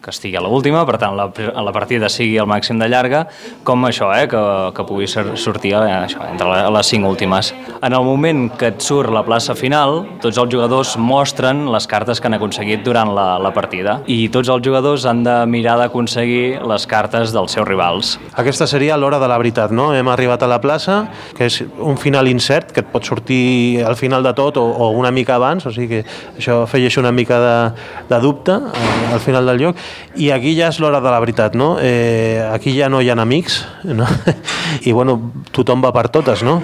que 0.10 0.16
estigui 0.16 0.38
a 0.40 0.44
l'última, 0.44 0.82
per 0.90 0.98
tant 1.02 1.16
la, 1.18 1.30
la 1.30 1.74
partida 1.76 2.10
sigui 2.10 2.40
el 2.42 2.50
màxim 2.50 2.80
de 2.82 2.90
llarga, 2.90 3.26
com 3.68 3.86
això, 3.86 4.10
eh, 4.18 4.26
que, 4.30 4.42
que 4.76 4.86
pugui 4.90 5.08
ser, 5.10 5.26
sortir 5.38 5.76
eh, 5.78 5.86
això, 6.02 6.26
entre 6.32 6.50
les 6.74 6.90
cinc 6.90 7.06
últimes. 7.06 7.54
En 7.86 7.94
el 7.94 8.06
moment 8.06 8.48
que 8.60 8.72
et 8.74 8.82
surt 8.84 9.14
la 9.14 9.24
plaça 9.28 9.56
final, 9.58 10.04
tots 10.24 10.40
els 10.42 10.52
jugadors 10.52 10.96
mostren 10.98 11.68
les 11.70 11.86
cartes 11.90 12.20
que 12.20 12.30
han 12.30 12.38
aconseguit 12.40 12.84
durant 12.86 13.14
la, 13.16 13.28
la 13.42 13.54
partida 13.56 14.00
i 14.10 14.28
tots 14.34 14.50
els 14.50 14.66
jugadors 14.66 15.06
han 15.10 15.24
de 15.26 15.36
mirar 15.50 15.78
d'aconseguir 15.80 16.60
les 16.70 16.88
cartes 16.90 17.34
dels 17.36 17.54
seus 17.56 17.68
rivals. 17.68 18.16
Aquesta 18.40 18.68
seria 18.70 18.98
l'hora 18.98 19.20
de 19.22 19.30
la 19.30 19.38
veritat, 19.42 19.74
no? 19.76 19.92
Hem 19.96 20.10
arribat 20.12 20.44
a 20.44 20.50
la 20.50 20.60
plaça, 20.64 21.04
que 21.38 21.50
és 21.50 21.62
un 21.78 22.00
final 22.02 22.30
incert, 22.32 22.74
que 22.74 22.84
et 22.84 22.90
pot 22.90 23.06
sortir 23.06 23.84
al 23.86 23.98
final 24.00 24.26
de 24.26 24.34
tot 24.38 24.58
o, 24.58 24.66
o 24.66 24.90
una 24.98 25.12
mica 25.14 25.38
abans, 25.38 25.68
o 25.70 25.74
sigui 25.76 26.00
que 26.00 26.04
això 26.40 26.64
feia 26.70 26.90
una 26.98 27.12
mica 27.14 27.38
de, 27.40 27.56
de 28.10 28.20
dubte 28.24 28.56
eh, 28.56 29.14
al 29.14 29.20
final 29.20 29.46
del 29.46 29.60
joc 29.62 29.78
i 30.16 30.32
aquí 30.36 30.56
ja 30.58 30.70
és 30.74 30.80
l'hora 30.82 31.02
de 31.04 31.12
la 31.12 31.20
veritat 31.22 31.56
no? 31.60 31.76
Eh, 31.82 32.42
aquí 32.52 32.76
ja 32.78 32.90
no 32.90 33.02
hi 33.02 33.10
ha 33.10 33.18
amics 33.20 33.64
no? 33.84 34.08
i 34.88 34.94
bueno, 34.94 35.20
tothom 35.52 35.84
va 35.86 35.94
per 35.96 36.08
totes 36.10 36.44
no? 36.44 36.60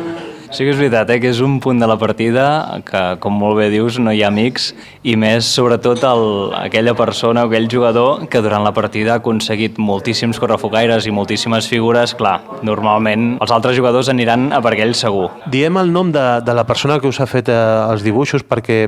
Sí 0.52 0.64
que 0.64 0.72
és 0.72 0.78
veritat, 0.78 1.10
eh, 1.10 1.20
que 1.20 1.30
és 1.32 1.40
un 1.42 1.58
punt 1.60 1.80
de 1.82 1.88
la 1.90 1.98
partida 1.98 2.82
que, 2.86 3.02
com 3.24 3.34
molt 3.34 3.58
bé 3.58 3.70
dius, 3.74 3.98
no 3.98 4.12
hi 4.14 4.22
ha 4.22 4.30
amics 4.30 4.70
i 5.02 5.16
més, 5.18 5.48
sobretot, 5.50 6.04
el, 6.06 6.54
aquella 6.60 6.94
persona 6.98 7.46
o 7.46 7.50
aquell 7.50 7.66
jugador 7.72 8.28
que 8.30 8.42
durant 8.46 8.64
la 8.66 8.74
partida 8.74 9.16
ha 9.16 9.22
aconseguit 9.22 9.80
moltíssims 9.82 10.38
correfocaires 10.42 11.08
i 11.10 11.14
moltíssimes 11.16 11.70
figures, 11.72 12.14
clar, 12.18 12.36
normalment 12.66 13.40
els 13.42 13.54
altres 13.56 13.78
jugadors 13.78 14.12
aniran 14.14 14.52
a 14.54 14.62
per 14.62 14.76
aquell 14.76 14.94
segur. 14.98 15.32
Diem 15.52 15.80
el 15.82 15.90
nom 15.94 16.12
de, 16.14 16.26
de 16.46 16.56
la 16.58 16.66
persona 16.70 17.00
que 17.02 17.10
us 17.10 17.20
ha 17.22 17.30
fet 17.30 17.50
eh, 17.50 17.58
els 17.90 18.06
dibuixos 18.06 18.46
perquè 18.46 18.80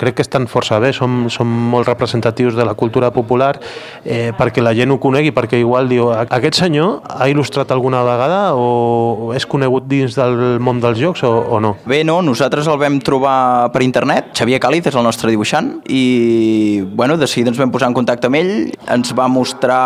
crec 0.00 0.18
que 0.18 0.26
estan 0.26 0.48
força 0.50 0.80
bé, 0.82 0.92
som, 0.96 1.28
som 1.30 1.46
molt 1.46 1.86
representatius 1.90 2.58
de 2.58 2.66
la 2.66 2.74
cultura 2.74 3.12
popular 3.14 3.52
eh, 4.04 4.32
perquè 4.34 4.64
la 4.64 4.74
gent 4.74 4.90
ho 4.90 4.98
conegui, 5.02 5.30
perquè 5.34 5.62
igual 5.62 5.88
diu, 5.90 6.10
aquest 6.24 6.58
senyor 6.64 7.00
ha 7.06 7.30
il·lustrat 7.30 7.70
alguna 7.70 8.02
vegada 8.06 8.42
o 8.58 9.32
és 9.36 9.46
conegut 9.46 9.86
dins 9.90 10.18
del 10.18 10.58
món 10.62 10.82
dels 10.82 11.03
jocs 11.04 11.24
o, 11.28 11.30
o 11.30 11.60
no? 11.62 11.74
Bé, 11.88 12.02
no, 12.06 12.20
nosaltres 12.24 12.68
el 12.70 12.80
vam 12.80 13.00
trobar 13.04 13.70
per 13.74 13.84
internet, 13.86 14.32
Xavier 14.36 14.60
Càliz 14.62 14.88
és 14.90 14.96
el 14.98 15.06
nostre 15.06 15.32
dibuixant, 15.32 15.76
i 15.88 16.82
bueno, 16.96 17.18
de 17.20 17.28
seguida 17.30 17.52
ens 17.52 17.60
vam 17.60 17.74
posar 17.74 17.92
en 17.92 17.96
contacte 17.96 18.30
amb 18.30 18.40
ell, 18.40 18.54
ens 18.90 19.12
va 19.16 19.28
mostrar 19.30 19.84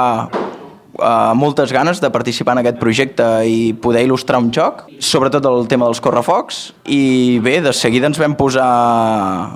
uh, 0.98 1.34
moltes 1.38 1.72
ganes 1.74 2.02
de 2.02 2.10
participar 2.14 2.56
en 2.56 2.62
aquest 2.62 2.78
projecte 2.80 3.26
i 3.48 3.72
poder 3.82 4.04
il·lustrar 4.06 4.40
un 4.42 4.52
joc, 4.54 4.86
sobretot 4.98 5.46
el 5.50 5.66
tema 5.70 5.88
dels 5.88 6.02
correfocs, 6.04 6.60
i 6.84 7.38
bé, 7.44 7.58
de 7.64 7.74
seguida 7.76 8.10
ens 8.10 8.20
vam 8.20 8.36
posar, 8.38 8.68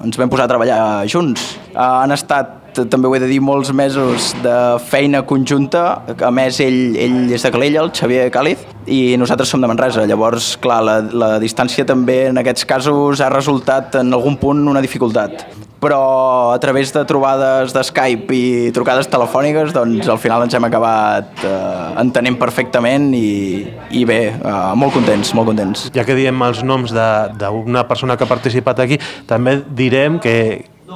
ens 0.06 0.18
vam 0.18 0.32
posar 0.32 0.48
a 0.48 0.52
treballar 0.54 0.82
junts. 1.10 1.54
Uh, 1.72 2.02
han 2.02 2.14
estat 2.14 2.61
també 2.76 3.08
ho 3.08 3.16
he 3.16 3.20
de 3.22 3.30
dir, 3.30 3.40
molts 3.44 3.72
mesos 3.76 4.32
de 4.44 4.56
feina 4.90 5.22
conjunta. 5.28 5.84
A 6.20 6.30
més, 6.34 6.60
ell, 6.64 6.96
ell 6.96 7.32
és 7.32 7.44
de 7.44 7.52
Calella, 7.54 7.82
el 7.84 7.92
Xavier 7.96 8.28
Càliz, 8.34 8.62
i 8.86 9.16
nosaltres 9.20 9.52
som 9.52 9.62
de 9.62 9.70
Manresa. 9.70 10.06
Llavors, 10.08 10.54
clar, 10.62 10.82
la, 10.86 11.00
la 11.02 11.34
distància 11.42 11.86
també 11.88 12.24
en 12.30 12.40
aquests 12.42 12.68
casos 12.68 13.22
ha 13.22 13.32
resultat 13.32 14.00
en 14.02 14.14
algun 14.16 14.40
punt 14.40 14.66
una 14.72 14.84
dificultat 14.84 15.46
però 15.82 16.54
a 16.54 16.58
través 16.62 16.92
de 16.94 17.02
trobades 17.04 17.72
de 17.74 17.82
Skype 17.82 18.36
i 18.36 18.70
trucades 18.74 19.08
telefòniques 19.10 19.72
doncs 19.74 20.06
al 20.06 20.20
final 20.22 20.44
ens 20.44 20.54
hem 20.54 20.66
acabat 20.68 21.42
eh, 21.42 21.86
entenent 21.98 22.38
perfectament 22.38 23.08
i, 23.18 23.64
i 23.90 24.04
bé, 24.06 24.20
eh, 24.30 24.54
molt 24.78 24.94
contents, 24.94 25.34
molt 25.34 25.50
contents. 25.50 25.88
Ja 25.96 26.06
que 26.06 26.14
diem 26.14 26.38
els 26.46 26.62
noms 26.62 26.94
d'una 26.94 27.82
persona 27.90 28.14
que 28.14 28.22
ha 28.22 28.30
participat 28.30 28.84
aquí, 28.84 29.00
també 29.26 29.58
direm 29.74 30.20
que, 30.22 30.36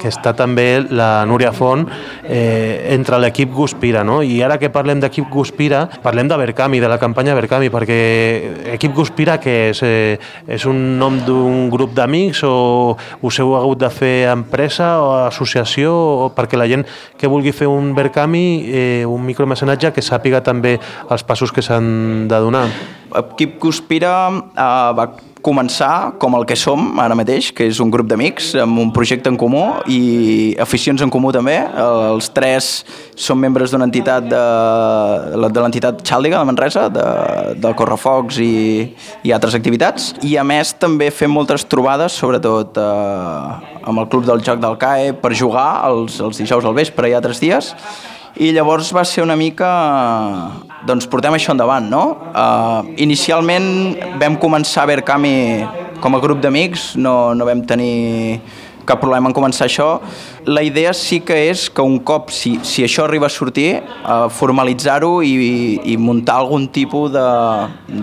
que 0.01 0.11
està 0.12 0.32
també 0.36 0.84
la 0.90 1.24
Núria 1.28 1.53
Font 1.57 1.86
eh, 2.24 2.92
entre 2.94 3.18
l'equip 3.22 3.53
Guspira, 3.55 4.05
no? 4.05 4.20
I 4.22 4.40
ara 4.44 4.59
que 4.61 4.70
parlem 4.72 5.01
d'equip 5.03 5.28
Guspira, 5.32 5.86
parlem 6.03 6.28
de 6.28 6.38
Berkami, 6.40 6.80
de 6.82 6.90
la 6.90 6.99
campanya 7.03 7.36
Berkami, 7.38 7.70
perquè 7.72 7.99
equip 8.74 8.94
Guspira 8.97 9.38
que 9.42 9.57
és, 9.70 9.82
eh, 9.82 10.18
és 10.47 10.66
un 10.66 10.99
nom 11.01 11.18
d'un 11.26 11.68
grup 11.72 11.94
d'amics 11.97 12.42
o 12.47 12.97
us 13.22 13.40
heu 13.40 13.55
hagut 13.59 13.80
de 13.82 13.90
fer 13.90 14.14
empresa 14.32 14.97
o 15.03 15.12
associació 15.26 15.92
o 15.92 16.32
perquè 16.36 16.59
la 16.59 16.68
gent 16.70 16.86
que 17.18 17.30
vulgui 17.30 17.53
fer 17.53 17.68
un 17.70 17.94
Berkami, 17.97 18.47
eh, 18.66 19.05
un 19.07 19.24
micromecenatge, 19.26 19.92
que 19.92 20.05
sàpiga 20.05 20.42
també 20.42 20.76
els 21.11 21.24
passos 21.24 21.53
que 21.53 21.62
s'han 21.62 22.28
de 22.28 22.40
donar. 22.40 22.66
Equip 23.16 23.59
Guspira 23.62 24.16
eh, 24.30 24.92
va 24.97 25.11
començar 25.47 26.16
com 26.18 26.34
el 26.34 26.44
que 26.49 26.57
som 26.59 26.99
ara 26.99 27.14
mateix, 27.18 27.53
que 27.55 27.68
és 27.70 27.78
un 27.82 27.92
grup 27.94 28.09
d'amics 28.11 28.55
amb 28.64 28.80
un 28.82 28.90
projecte 28.94 29.30
en 29.30 29.38
comú 29.38 29.62
i 29.86 30.57
aficions 30.62 31.05
en 31.05 31.12
comú 31.12 31.30
també. 31.34 31.55
Els 31.82 32.30
tres 32.34 32.70
som 33.14 33.38
membres 33.38 33.70
d'una 33.70 33.86
entitat 33.86 34.26
de, 34.26 34.42
de 35.47 35.62
l'entitat 35.62 36.03
Xàldiga 36.07 36.40
de 36.42 36.51
Manresa, 36.51 36.88
de, 36.92 37.07
del 37.62 37.78
Correfocs 37.78 38.40
i, 38.42 38.57
i 39.22 39.34
altres 39.36 39.55
activitats. 39.59 40.12
I 40.26 40.34
a 40.40 40.44
més 40.47 40.74
també 40.82 41.12
fem 41.14 41.30
moltes 41.32 41.66
trobades, 41.70 42.18
sobretot 42.18 42.82
eh, 42.82 43.78
amb 43.86 44.03
el 44.03 44.11
Club 44.11 44.26
del 44.26 44.42
Joc 44.47 44.61
del 44.62 44.76
CAE, 44.82 45.14
per 45.22 45.32
jugar 45.38 45.70
els, 45.86 46.18
els 46.20 46.42
dijous 46.42 46.66
al 46.66 46.76
vespre 46.76 47.12
i 47.12 47.16
altres 47.16 47.42
dies 47.42 47.74
i 48.37 48.53
llavors 48.53 48.93
va 48.93 49.05
ser 49.09 49.24
una 49.24 49.37
mica 49.39 49.68
doncs 50.87 51.09
portem 51.09 51.37
això 51.37 51.55
endavant 51.55 51.89
no? 51.89 52.03
Uh, 52.37 52.93
inicialment 53.01 53.97
vam 54.20 54.37
començar 54.41 54.84
a 54.84 54.91
Verkami 54.93 55.37
com 56.03 56.16
a 56.16 56.20
grup 56.20 56.43
d'amics 56.45 56.95
no, 57.01 57.34
no 57.34 57.49
vam 57.49 57.64
tenir 57.68 58.41
cap 58.87 59.01
problema 59.03 59.30
en 59.30 59.34
començar 59.34 59.66
això 59.66 59.89
la 60.47 60.62
idea 60.62 60.93
sí 60.95 61.22
que 61.26 61.39
és 61.49 61.66
que 61.72 61.82
un 61.82 61.99
cop 62.07 62.30
si, 62.30 62.59
si 62.62 62.84
això 62.87 63.07
arriba 63.07 63.30
a 63.30 63.32
sortir 63.32 63.80
uh, 63.80 64.28
formalitzar-ho 64.28 65.18
i, 65.24 65.34
i 65.93 65.97
muntar 65.97 66.39
algun 66.43 66.68
tipus 66.68 67.11
de 67.16 67.26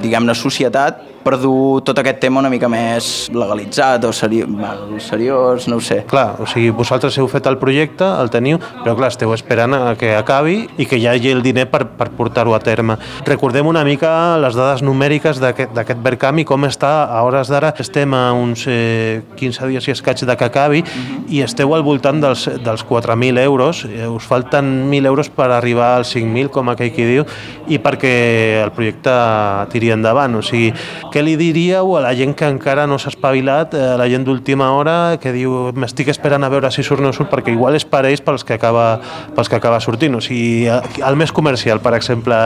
diguem-ne 0.03 0.35
societat 0.35 1.12
per 1.23 1.37
dur 1.41 1.81
tot 1.85 1.99
aquest 1.99 2.19
tema 2.23 2.41
una 2.43 2.51
mica 2.51 2.69
més 2.71 3.29
legalitzat 3.33 4.03
o 4.05 4.11
seri 4.13 4.43
bueno, 4.43 4.99
seriós, 4.99 5.67
no 5.71 5.77
ho 5.79 5.83
sé. 5.83 6.03
Clar, 6.09 6.35
o 6.43 6.47
sigui, 6.49 6.69
vosaltres 6.75 7.17
heu 7.17 7.27
fet 7.31 7.47
el 7.49 7.57
projecte, 7.61 8.05
el 8.21 8.31
teniu, 8.33 8.59
però 8.83 8.95
clar, 8.97 9.11
esteu 9.13 9.33
esperant 9.35 9.75
a 9.77 9.95
que 9.99 10.13
acabi 10.17 10.63
i 10.77 10.87
que 10.89 10.99
hi 10.99 11.07
hagi 11.07 11.31
el 11.31 11.43
diner 11.45 11.65
per, 11.71 11.85
per 11.97 12.09
portar-ho 12.17 12.55
a 12.55 12.61
terme. 12.63 12.97
Recordem 13.27 13.67
una 13.69 13.83
mica 13.87 14.11
les 14.41 14.57
dades 14.57 14.83
numèriques 14.85 15.39
d'aquest 15.41 16.01
Verkami, 16.03 16.45
com 16.47 16.67
està 16.67 16.93
a 17.05 17.21
hores 17.25 17.51
d'ara. 17.51 17.73
Estem 17.83 18.13
a 18.17 18.25
uns 18.35 18.65
eh, 18.67 19.21
15 19.39 19.69
dies 19.71 19.87
i 19.87 19.95
escaig 19.95 20.25
de 20.27 20.37
que 20.37 20.45
acabi 20.45 20.83
uh 20.83 20.85
-huh. 20.85 21.23
i 21.29 21.41
esteu 21.41 21.73
al 21.75 21.83
voltant 21.83 22.21
dels, 22.21 22.49
dels 22.63 22.85
4.000 22.85 23.39
euros. 23.39 23.85
Eh, 23.85 24.07
us 24.07 24.23
falten 24.23 24.89
1.000 24.89 25.05
euros 25.05 25.29
per 25.29 25.51
arribar 25.51 25.97
als 25.97 26.15
5.000, 26.15 26.49
com 26.49 26.69
aquell 26.69 26.91
qui 26.91 27.05
diu, 27.05 27.25
i 27.67 27.79
perquè 27.79 28.63
el 28.63 28.71
projecte 28.71 29.11
tiri 29.71 29.91
endavant. 29.91 30.35
O 30.35 30.41
sigui, 30.41 30.73
què 31.13 31.21
li 31.21 31.35
diríeu 31.37 31.91
a 31.93 32.01
la 32.01 32.13
gent 32.17 32.33
que 32.33 32.47
encara 32.49 32.87
no 32.89 32.97
s'ha 32.97 33.11
espavilat, 33.13 33.75
a 33.77 33.97
la 34.01 34.07
gent 34.09 34.25
d'última 34.25 34.71
hora, 34.73 35.19
que 35.21 35.33
diu 35.35 35.69
m'estic 35.77 36.09
esperant 36.09 36.41
a 36.41 36.49
veure 36.49 36.71
si 36.73 36.81
surt 36.85 37.03
o 37.03 37.05
no 37.05 37.11
surt, 37.13 37.29
perquè 37.29 37.53
igual 37.53 37.77
és 37.77 37.85
per 37.85 38.01
ells 38.09 38.23
pels 38.25 38.41
que 38.47 38.57
acaba, 38.57 38.97
pels 39.35 39.51
que 39.51 39.59
acaba 39.59 39.81
sortint. 39.83 40.17
O 40.17 40.21
sigui, 40.25 40.65
el 40.65 41.19
més 41.19 41.31
comercial, 41.35 41.83
per 41.85 41.93
exemple, 41.99 42.39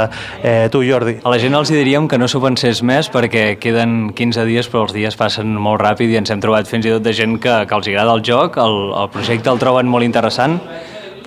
eh, 0.43 0.67
tu, 0.73 0.83
Jordi. 0.83 1.15
A 1.23 1.31
la 1.31 1.39
gent 1.39 1.55
els 1.55 1.71
diríem 1.71 2.09
que 2.11 2.19
no 2.19 2.27
s'ho 2.27 2.43
pensés 2.43 2.83
més 2.83 3.07
perquè 3.13 3.45
queden 3.63 4.11
15 4.17 4.43
dies, 4.49 4.67
però 4.67 4.83
els 4.87 4.95
dies 4.97 5.15
passen 5.15 5.55
molt 5.55 5.79
ràpid 5.83 6.11
i 6.11 6.19
ens 6.19 6.33
hem 6.33 6.43
trobat 6.43 6.67
fins 6.67 6.85
i 6.85 6.91
tot 6.97 7.07
de 7.07 7.15
gent 7.15 7.39
que, 7.39 7.63
que 7.69 7.79
els 7.79 7.87
agrada 7.87 8.19
el 8.19 8.25
joc, 8.27 8.59
el, 8.59 8.77
el 8.99 9.11
projecte 9.15 9.53
el 9.53 9.63
troben 9.63 9.87
molt 9.87 10.03
interessant, 10.03 10.59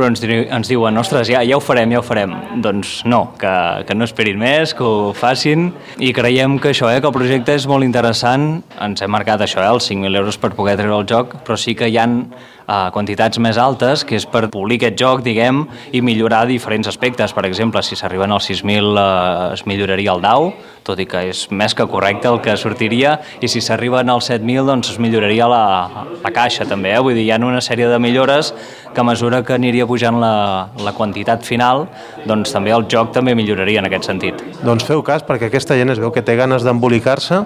però 0.01 0.09
ens, 0.09 0.23
ens 0.25 0.71
diuen, 0.71 0.97
ostres, 0.97 1.29
ja, 1.29 1.43
ja 1.45 1.59
ho 1.59 1.61
farem, 1.61 1.91
ja 1.93 2.01
ho 2.01 2.05
farem. 2.05 2.33
Doncs 2.65 3.03
no, 3.05 3.35
que, 3.41 3.53
que 3.85 3.97
no 3.97 4.07
esperin 4.09 4.39
més, 4.41 4.73
que 4.77 4.87
ho 4.87 5.11
facin 5.13 5.69
i 6.01 6.15
creiem 6.17 6.57
que 6.63 6.73
això, 6.73 6.89
eh, 6.89 7.03
que 7.05 7.11
el 7.11 7.13
projecte 7.13 7.53
és 7.59 7.67
molt 7.69 7.85
interessant, 7.85 8.63
ens 8.81 9.05
hem 9.05 9.13
marcat 9.13 9.45
això, 9.45 9.61
eh, 9.61 9.69
els 9.69 9.91
5.000 9.91 10.23
euros 10.23 10.41
per 10.41 10.55
poder 10.57 10.79
treure 10.81 11.03
el 11.03 11.05
joc, 11.11 11.37
però 11.45 11.59
sí 11.61 11.77
que 11.77 11.91
hi 11.93 12.01
han 12.01 12.23
a 12.71 12.91
quantitats 12.95 13.41
més 13.43 13.59
altes, 13.59 14.05
que 14.07 14.15
és 14.21 14.27
per 14.31 14.45
polir 14.53 14.79
aquest 14.79 14.99
joc, 15.01 15.25
diguem, 15.27 15.65
i 15.91 16.03
millorar 16.07 16.45
diferents 16.47 16.87
aspectes. 16.91 17.35
Per 17.35 17.45
exemple, 17.49 17.83
si 17.83 17.99
s'arriben 17.99 18.31
als 18.31 18.47
6.000 18.51 19.01
eh, 19.01 19.55
es 19.57 19.65
milloraria 19.67 20.15
el 20.15 20.23
DAO, 20.23 20.53
tot 20.87 21.01
i 21.03 21.07
que 21.09 21.25
és 21.31 21.45
més 21.51 21.75
que 21.77 21.87
correcte 21.91 22.31
el 22.31 22.39
que 22.45 22.55
sortiria, 22.61 23.17
i 23.43 23.51
si 23.51 23.63
s'arriben 23.65 24.09
als 24.13 24.31
7.000 24.31 24.69
doncs 24.71 24.93
es 24.95 25.01
milloraria 25.03 25.49
la, 25.51 25.65
la 26.23 26.33
caixa 26.35 26.67
també, 26.69 26.95
eh? 26.95 27.03
vull 27.03 27.17
dir, 27.19 27.27
hi 27.27 27.33
ha 27.35 27.41
una 27.43 27.63
sèrie 27.65 27.89
de 27.91 27.99
millores 28.01 28.53
que 28.95 29.03
a 29.03 29.07
mesura 29.07 29.43
que 29.47 29.55
aniria 29.55 29.87
pujant 29.87 30.19
la, 30.23 30.71
la 30.83 30.95
quantitat 30.97 31.45
final, 31.47 31.85
doncs 32.27 32.55
també 32.55 32.73
el 32.75 32.87
joc 32.91 33.13
també 33.15 33.35
milloraria 33.39 33.83
en 33.83 33.91
aquest 33.91 34.09
sentit. 34.11 34.43
Doncs 34.67 34.87
feu 34.87 35.03
cas, 35.07 35.23
perquè 35.27 35.51
aquesta 35.51 35.77
gent 35.79 35.95
es 35.95 36.01
veu 36.03 36.11
que 36.15 36.25
té 36.27 36.35
ganes 36.39 36.67
d'embolicar-se, 36.67 37.43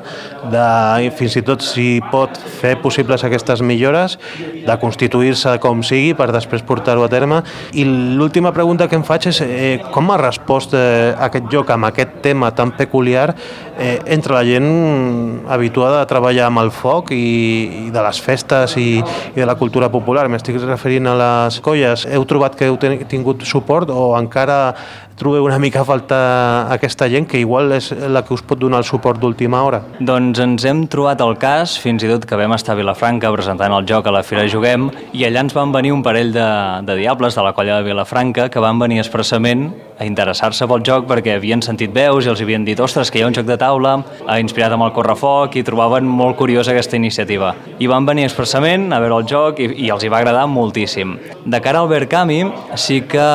de, 0.53 1.11
fins 1.19 1.37
i 1.41 1.45
tot 1.45 1.65
si 1.65 1.89
pot 2.13 2.37
fer 2.61 2.77
possibles 2.85 3.25
aquestes 3.27 3.65
millores, 3.65 4.19
de 4.65 4.79
constituir 4.81 5.14
constituir-se 5.15 5.59
com 5.63 5.83
sigui 5.83 6.15
per 6.19 6.31
després 6.35 6.63
portar-ho 6.67 7.05
a 7.05 7.09
terme. 7.09 7.43
I 7.75 7.85
l'última 8.19 8.53
pregunta 8.53 8.89
que 8.89 8.97
em 8.99 9.05
faig 9.07 9.29
és 9.31 9.41
eh, 9.45 9.79
com 9.93 10.11
ha 10.11 10.19
respost 10.19 10.75
eh, 10.75 11.15
aquest 11.15 11.47
joc 11.53 11.71
amb 11.71 11.87
aquest 11.87 12.21
tema 12.23 12.51
tan 12.55 12.73
peculiar 12.75 13.35
eh, 13.79 14.01
entre 14.07 14.35
la 14.35 14.45
gent 14.45 15.47
habituada 15.49 16.03
a 16.03 16.09
treballar 16.11 16.49
amb 16.49 16.65
el 16.65 16.73
foc 16.75 17.13
i, 17.15 17.87
i 17.87 17.91
de 17.95 18.03
les 18.03 18.21
festes 18.21 18.77
i, 18.77 18.99
i 18.99 19.39
de 19.39 19.47
la 19.47 19.55
cultura 19.55 19.91
popular. 19.91 20.27
M'estic 20.29 20.59
referint 20.65 21.07
a 21.07 21.17
les 21.21 21.61
colles. 21.63 22.07
Heu 22.11 22.27
trobat 22.27 22.59
que 22.59 22.69
heu 22.69 22.79
tingut 22.81 23.47
suport 23.47 23.91
o 23.91 24.13
encara 24.19 24.75
trobeu 25.17 25.45
una 25.47 25.59
mica 25.63 25.81
a 25.83 25.87
faltar 25.87 26.73
aquesta 26.75 27.07
gent 27.09 27.29
que 27.31 27.39
igual 27.39 27.73
és 27.77 27.93
la 27.93 28.25
que 28.27 28.35
us 28.35 28.43
pot 28.43 28.59
donar 28.59 28.81
el 28.83 28.89
suport 28.89 29.21
d'última 29.23 29.63
hora? 29.63 29.81
Doncs 30.01 30.41
ens 30.43 30.67
hem 30.67 30.85
trobat 30.91 31.23
el 31.23 31.37
cas, 31.39 31.77
fins 31.79 32.03
i 32.03 32.11
tot 32.11 32.27
que 32.27 32.39
vam 32.39 32.55
estar 32.57 32.75
a 32.75 32.79
Vilafranca 32.79 33.31
presentant 33.35 33.73
el 33.77 33.87
joc 33.89 34.09
a 34.09 34.15
la 34.15 34.25
Fira 34.27 34.47
Juguem 34.51 34.91
i 35.15 35.25
allà 35.27 35.45
ens 35.47 35.55
van 35.55 35.73
venir 35.75 35.95
un 35.95 36.03
parell 36.03 36.35
de, 36.35 36.49
de 36.87 36.99
diables 36.99 37.39
de 37.39 37.47
la 37.47 37.55
colla 37.55 37.79
de 37.79 37.89
Vilafranca 37.89 38.49
que 38.51 38.63
van 38.63 38.83
venir 38.83 39.01
expressament 39.05 39.71
a 39.99 40.05
interessar-se 40.09 40.67
pel 40.67 40.83
joc 40.87 41.07
perquè 41.07 41.39
havien 41.39 41.63
sentit 41.63 41.95
veus 41.95 42.27
i 42.27 42.33
els 42.33 42.43
havien 42.43 42.67
dit 42.67 42.81
ostres, 42.81 43.11
que 43.11 43.21
hi 43.21 43.25
ha 43.25 43.31
un 43.31 43.37
joc 43.37 43.47
de 43.47 43.59
taula 43.61 43.97
ha 44.27 44.39
inspirat 44.43 44.75
amb 44.75 44.89
el 44.89 44.95
correfoc 44.97 45.55
i 45.55 45.65
trobaven 45.67 46.09
molt 46.09 46.37
curiosa 46.37 46.75
aquesta 46.75 46.99
iniciativa. 46.99 47.55
I 47.79 47.87
van 47.87 48.07
venir 48.07 48.27
expressament 48.27 48.91
a 48.93 49.01
veure 49.03 49.23
el 49.23 49.29
joc 49.31 49.63
i, 49.63 49.71
i 49.87 49.91
els 49.95 50.03
hi 50.03 50.11
va 50.11 50.23
agradar 50.23 50.49
moltíssim. 50.51 51.19
De 51.47 51.61
cara 51.63 51.85
al 51.85 51.93
Verkami 51.93 52.43
sí 52.75 53.05
que 53.07 53.29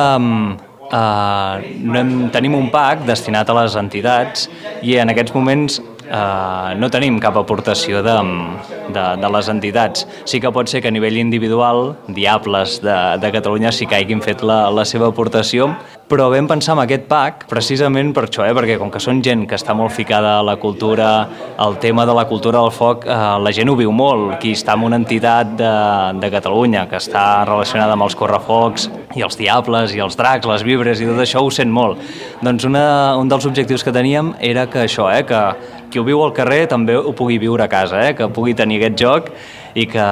Uh, 0.90 1.62
no 1.86 2.00
hem, 2.00 2.08
tenim 2.34 2.56
un 2.58 2.66
PAC 2.72 3.04
destinat 3.06 3.46
a 3.46 3.54
les 3.60 3.76
entitats 3.78 4.48
i 4.82 4.96
en 4.98 5.12
aquests 5.12 5.34
moments 5.36 5.76
uh, 6.10 6.74
no 6.78 6.90
tenim 6.92 7.18
cap 7.22 7.38
aportació 7.40 8.02
de, 8.04 8.16
de, 8.92 9.06
de 9.22 9.30
les 9.36 9.48
entitats. 9.52 10.06
Sí 10.28 10.42
que 10.42 10.52
pot 10.52 10.68
ser 10.70 10.82
que 10.82 10.90
a 10.90 10.94
nivell 10.94 11.18
individual 11.20 11.94
Diables 12.08 12.80
de, 12.84 12.98
de 13.22 13.32
Catalunya 13.32 13.72
sí 13.72 13.86
que 13.86 13.98
hagin 13.98 14.22
fet 14.24 14.44
la, 14.46 14.66
la 14.74 14.84
seva 14.88 15.08
aportació, 15.10 15.70
però 16.10 16.26
vam 16.32 16.48
pensar 16.50 16.74
en 16.74 16.82
aquest 16.82 17.04
PAC 17.06 17.44
precisament 17.50 18.10
per 18.14 18.24
això, 18.26 18.42
eh? 18.42 18.54
perquè 18.56 18.74
com 18.80 18.90
que 18.90 18.98
són 19.02 19.20
gent 19.22 19.44
que 19.46 19.54
està 19.54 19.76
molt 19.78 19.94
ficada 19.94 20.40
a 20.40 20.42
la 20.42 20.56
cultura, 20.58 21.10
el 21.62 21.76
tema 21.82 22.02
de 22.08 22.16
la 22.16 22.24
cultura 22.26 22.58
del 22.58 22.72
foc, 22.74 23.06
eh, 23.06 23.18
la 23.38 23.52
gent 23.54 23.70
ho 23.70 23.76
viu 23.78 23.92
molt. 23.94 24.34
Qui 24.42 24.56
està 24.58 24.74
en 24.74 24.88
una 24.88 24.98
entitat 24.98 25.54
de, 25.60 25.74
de 26.18 26.32
Catalunya 26.34 26.88
que 26.90 26.98
està 26.98 27.44
relacionada 27.46 27.94
amb 27.94 28.08
els 28.08 28.18
correfocs 28.18 28.88
i 29.14 29.22
els 29.22 29.38
diables 29.38 29.94
i 29.94 30.02
els 30.02 30.18
dracs, 30.18 30.50
les 30.50 30.66
vibres 30.66 30.98
i 30.98 31.06
tot 31.06 31.22
això 31.22 31.44
ho 31.46 31.52
sent 31.54 31.70
molt. 31.70 32.02
Doncs 32.42 32.66
una, 32.66 33.14
un 33.20 33.30
dels 33.30 33.46
objectius 33.46 33.86
que 33.86 33.94
teníem 33.94 34.34
era 34.40 34.66
que 34.66 34.82
això, 34.88 35.06
eh? 35.14 35.22
que 35.28 35.44
qui 35.90 36.00
ho 36.00 36.04
viu 36.06 36.22
al 36.24 36.34
carrer 36.36 36.66
també 36.70 36.96
ho 36.96 37.12
pugui 37.16 37.38
viure 37.42 37.64
a 37.64 37.68
casa, 37.68 38.04
eh? 38.08 38.14
que 38.14 38.28
pugui 38.32 38.54
tenir 38.54 38.80
aquest 38.80 38.98
joc 39.00 39.32
i 39.78 39.84
que 39.86 40.04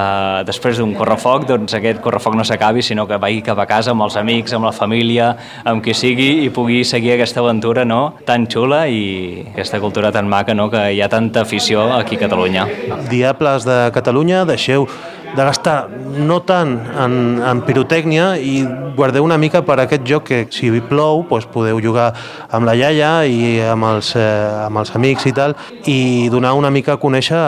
després 0.47 0.79
d'un 0.79 0.93
correfoc 0.95 1.47
doncs 1.49 1.75
aquest 1.75 2.01
correfoc 2.03 2.37
no 2.39 2.45
s'acabi 2.47 2.83
sinó 2.83 3.07
que 3.09 3.19
vagi 3.19 3.41
cap 3.47 3.59
a 3.59 3.67
casa 3.67 3.91
amb 3.95 4.05
els 4.07 4.17
amics, 4.21 4.55
amb 4.55 4.69
la 4.69 4.73
família, 4.75 5.33
amb 5.65 5.83
qui 5.83 5.95
sigui 5.95 6.45
i 6.45 6.51
pugui 6.55 6.85
seguir 6.87 7.17
aquesta 7.17 7.43
aventura 7.43 7.85
no? 7.85 8.19
tan 8.27 8.47
xula 8.51 8.85
i 8.87 9.45
aquesta 9.55 9.81
cultura 9.83 10.13
tan 10.15 10.29
maca 10.31 10.55
no? 10.55 10.69
que 10.71 10.85
hi 10.95 11.03
ha 11.03 11.09
tanta 11.09 11.43
afició 11.43 11.89
aquí 11.97 12.17
a 12.17 12.27
Catalunya. 12.27 12.67
Diables 13.11 13.67
de 13.67 13.79
Catalunya, 13.95 14.45
deixeu 14.47 14.87
de 15.37 15.45
gastar 15.45 15.89
no 16.19 16.41
tant 16.47 16.75
en, 16.99 17.15
en 17.45 17.61
pirotècnia 17.67 18.33
i 18.41 18.63
guardeu 18.97 19.25
una 19.25 19.39
mica 19.39 19.63
per 19.63 19.79
aquest 19.83 20.07
joc 20.09 20.27
que 20.31 20.39
si 20.55 20.71
plou 20.89 21.23
doncs 21.29 21.47
podeu 21.53 21.79
jugar 21.83 22.09
amb 22.55 22.67
la 22.67 22.75
iaia 22.75 23.13
i 23.29 23.59
amb 23.63 23.87
els, 23.91 24.15
eh, 24.17 24.65
amb 24.65 24.81
els 24.81 24.95
amics 24.97 25.29
i 25.31 25.33
tal 25.37 25.55
i 25.87 26.29
donar 26.33 26.55
una 26.59 26.71
mica 26.75 26.97
a 26.97 27.01
conèixer 27.01 27.39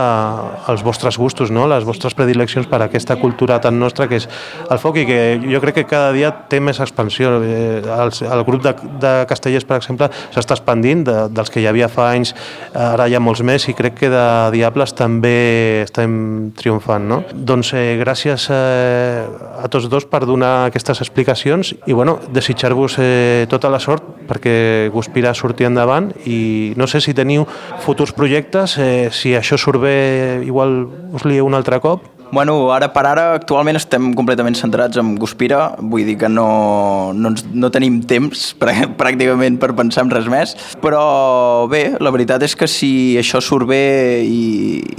els 0.71 0.85
vostres 0.87 1.19
gustos, 1.19 1.51
no? 1.51 1.67
les 1.71 1.85
vostres 1.85 2.15
predileccions 2.15 2.69
per 2.71 2.83
aquesta 2.85 3.17
cultura 3.21 3.61
tan 3.61 3.79
nostra 3.81 4.07
que 4.09 4.21
és 4.21 4.29
el 4.71 4.79
foc 4.83 5.01
i 5.01 5.07
que 5.09 5.21
jo 5.43 5.61
crec 5.63 5.81
que 5.81 5.87
cada 5.91 6.13
dia 6.13 6.31
té 6.51 6.61
més 6.61 6.81
expansió. 6.81 7.33
Eh, 7.43 7.81
el, 7.81 8.13
el 8.31 8.45
grup 8.47 8.63
de, 8.65 8.75
de 9.03 9.13
castellers, 9.31 9.67
per 9.67 9.81
exemple, 9.81 10.11
s'està 10.35 10.57
expandint, 10.59 11.05
de, 11.07 11.17
dels 11.35 11.51
que 11.51 11.63
hi 11.63 11.69
havia 11.71 11.91
fa 11.91 12.11
anys, 12.15 12.35
ara 12.75 13.09
hi 13.09 13.17
ha 13.17 13.23
molts 13.23 13.43
més 13.47 13.67
i 13.71 13.77
crec 13.77 13.99
que 14.01 14.11
de 14.13 14.25
Diables 14.55 14.95
també 14.99 15.83
estem 15.85 16.13
triomfant. 16.59 17.09
No? 17.11 17.23
Doncs 17.33 17.70
doncs 17.71 17.75
eh, 17.75 17.97
gràcies 17.99 18.49
eh, 18.51 19.27
a 19.63 19.69
tots 19.69 19.89
dos 19.89 20.05
per 20.05 20.27
donar 20.27 20.67
aquestes 20.67 21.01
explicacions 21.01 21.75
i 21.87 21.93
bueno, 21.93 22.19
desitjar-vos 22.33 22.99
eh, 22.99 23.47
tota 23.49 23.71
la 23.71 23.79
sort 23.79 24.03
perquè 24.29 24.91
Guspira 24.93 25.35
surti 25.35 25.65
endavant 25.65 26.11
i 26.27 26.75
no 26.77 26.87
sé 26.87 27.01
si 27.01 27.15
teniu 27.15 27.47
futurs 27.81 28.13
projectes, 28.13 28.79
eh, 28.79 29.11
si 29.13 29.35
això 29.35 29.59
surt 29.59 29.81
bé 29.81 30.43
igual 30.45 30.89
us 31.13 31.25
lieu 31.25 31.47
un 31.47 31.55
altre 31.55 31.81
cop 31.81 32.20
Bueno, 32.31 32.71
ara 32.71 32.93
per 32.95 33.03
ara 33.11 33.25
actualment 33.35 33.75
estem 33.75 34.13
completament 34.15 34.55
centrats 34.55 35.01
en 35.01 35.17
Guspira, 35.19 35.75
vull 35.83 36.07
dir 36.07 36.15
que 36.21 36.29
no, 36.31 37.11
no, 37.11 37.33
ens, 37.33 37.43
no 37.51 37.71
tenim 37.75 37.99
temps 38.07 38.53
pràcticament 39.01 39.59
per 39.59 39.73
pensar 39.79 40.05
en 40.07 40.13
res 40.15 40.29
més, 40.31 40.55
però 40.83 41.67
bé, 41.71 41.97
la 41.99 42.13
veritat 42.15 42.45
és 42.47 42.55
que 42.55 42.69
si 42.71 43.19
això 43.19 43.41
surt 43.43 43.67
bé 43.71 43.83
i 44.23 44.43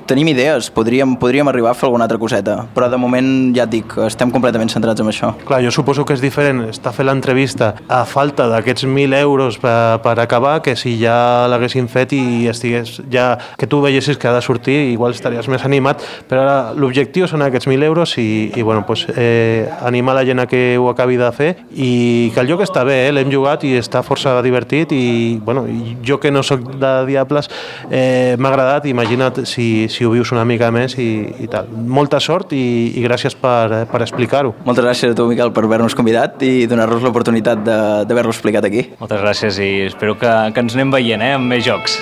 tenim 0.10 0.28
idees, 0.34 0.68
podríem, 0.76 1.16
podríem 1.22 1.48
arribar 1.48 1.72
a 1.72 1.78
fer 1.78 1.88
alguna 1.88 2.08
altra 2.10 2.20
coseta, 2.20 2.58
però 2.76 2.90
de 2.92 3.00
moment 3.00 3.32
ja 3.56 3.64
et 3.64 3.74
dic, 3.78 3.96
estem 4.10 4.34
completament 4.34 4.72
centrats 4.74 5.00
en 5.00 5.14
això. 5.14 5.32
Clar, 5.48 5.62
jo 5.64 5.72
suposo 5.72 6.04
que 6.04 6.18
és 6.18 6.24
diferent 6.24 6.66
estar 6.68 6.92
fent 6.96 7.08
l'entrevista 7.08 7.72
a 7.88 8.04
falta 8.04 8.50
d'aquests 8.52 8.84
1.000 8.90 9.22
euros 9.22 9.60
per, 9.62 10.02
per 10.04 10.18
acabar 10.20 10.58
que 10.66 10.76
si 10.76 10.98
ja 11.00 11.48
l'haguessin 11.52 11.88
fet 11.92 12.18
i 12.18 12.52
estigués 12.52 12.98
ja 13.12 13.32
que 13.56 13.72
tu 13.72 13.80
veiessis 13.80 14.20
que 14.20 14.28
ha 14.28 14.36
de 14.36 14.44
sortir, 14.44 14.78
igual 14.92 15.16
estaries 15.16 15.48
més 15.48 15.64
animat, 15.64 16.04
però 16.28 16.44
ara 16.44 16.60
l'objectiu 16.76 17.21
l'objectiu 17.22 17.30
són 17.30 17.44
aquests 17.46 17.68
1.000 17.68 17.86
euros 17.86 18.18
i, 18.18 18.52
i 18.56 18.62
bueno, 18.62 18.86
pues, 18.86 19.06
eh, 19.16 19.70
animar 19.82 20.16
la 20.16 20.26
gent 20.26 20.40
a 20.40 20.48
que 20.48 20.78
ho 20.78 20.90
acabi 20.90 21.18
de 21.18 21.30
fer 21.32 21.50
i 21.76 22.32
que 22.34 22.42
el 22.42 22.50
joc 22.50 22.64
està 22.66 22.84
bé, 22.84 23.08
eh? 23.08 23.12
l'hem 23.14 23.30
jugat 23.32 23.64
i 23.68 23.76
està 23.78 24.02
força 24.04 24.40
divertit 24.42 24.92
i 24.92 25.38
bueno, 25.44 25.66
jo 26.06 26.20
que 26.20 26.32
no 26.32 26.44
sóc 26.44 26.64
de 26.82 26.92
Diables 27.08 27.50
eh, 27.90 28.36
m'ha 28.38 28.50
agradat, 28.50 28.88
imagina't 28.90 29.44
si, 29.46 29.88
si 29.90 30.06
ho 30.06 30.12
vius 30.12 30.32
una 30.32 30.46
mica 30.46 30.72
més 30.72 30.98
i, 30.98 31.12
i 31.44 31.50
tal. 31.52 31.70
Molta 31.70 32.20
sort 32.20 32.56
i, 32.58 32.94
i 32.98 33.04
gràcies 33.06 33.38
per, 33.38 33.86
per 33.92 34.02
explicar-ho. 34.02 34.56
Moltes 34.66 34.86
gràcies 34.86 35.14
a 35.14 35.18
tu, 35.18 35.28
Miquel, 35.30 35.54
per 35.54 35.66
haver-nos 35.68 35.98
convidat 35.98 36.42
i 36.46 36.66
donar-nos 36.72 37.06
l'oportunitat 37.06 37.62
d'haver-lo 37.66 38.34
explicat 38.34 38.66
aquí. 38.68 38.88
Moltes 39.02 39.22
gràcies 39.22 39.62
i 39.62 39.72
espero 39.92 40.18
que, 40.18 40.34
que 40.56 40.66
ens 40.66 40.78
anem 40.78 40.96
veient 40.98 41.22
eh, 41.22 41.36
amb 41.38 41.52
més 41.52 41.66
jocs. 41.68 42.02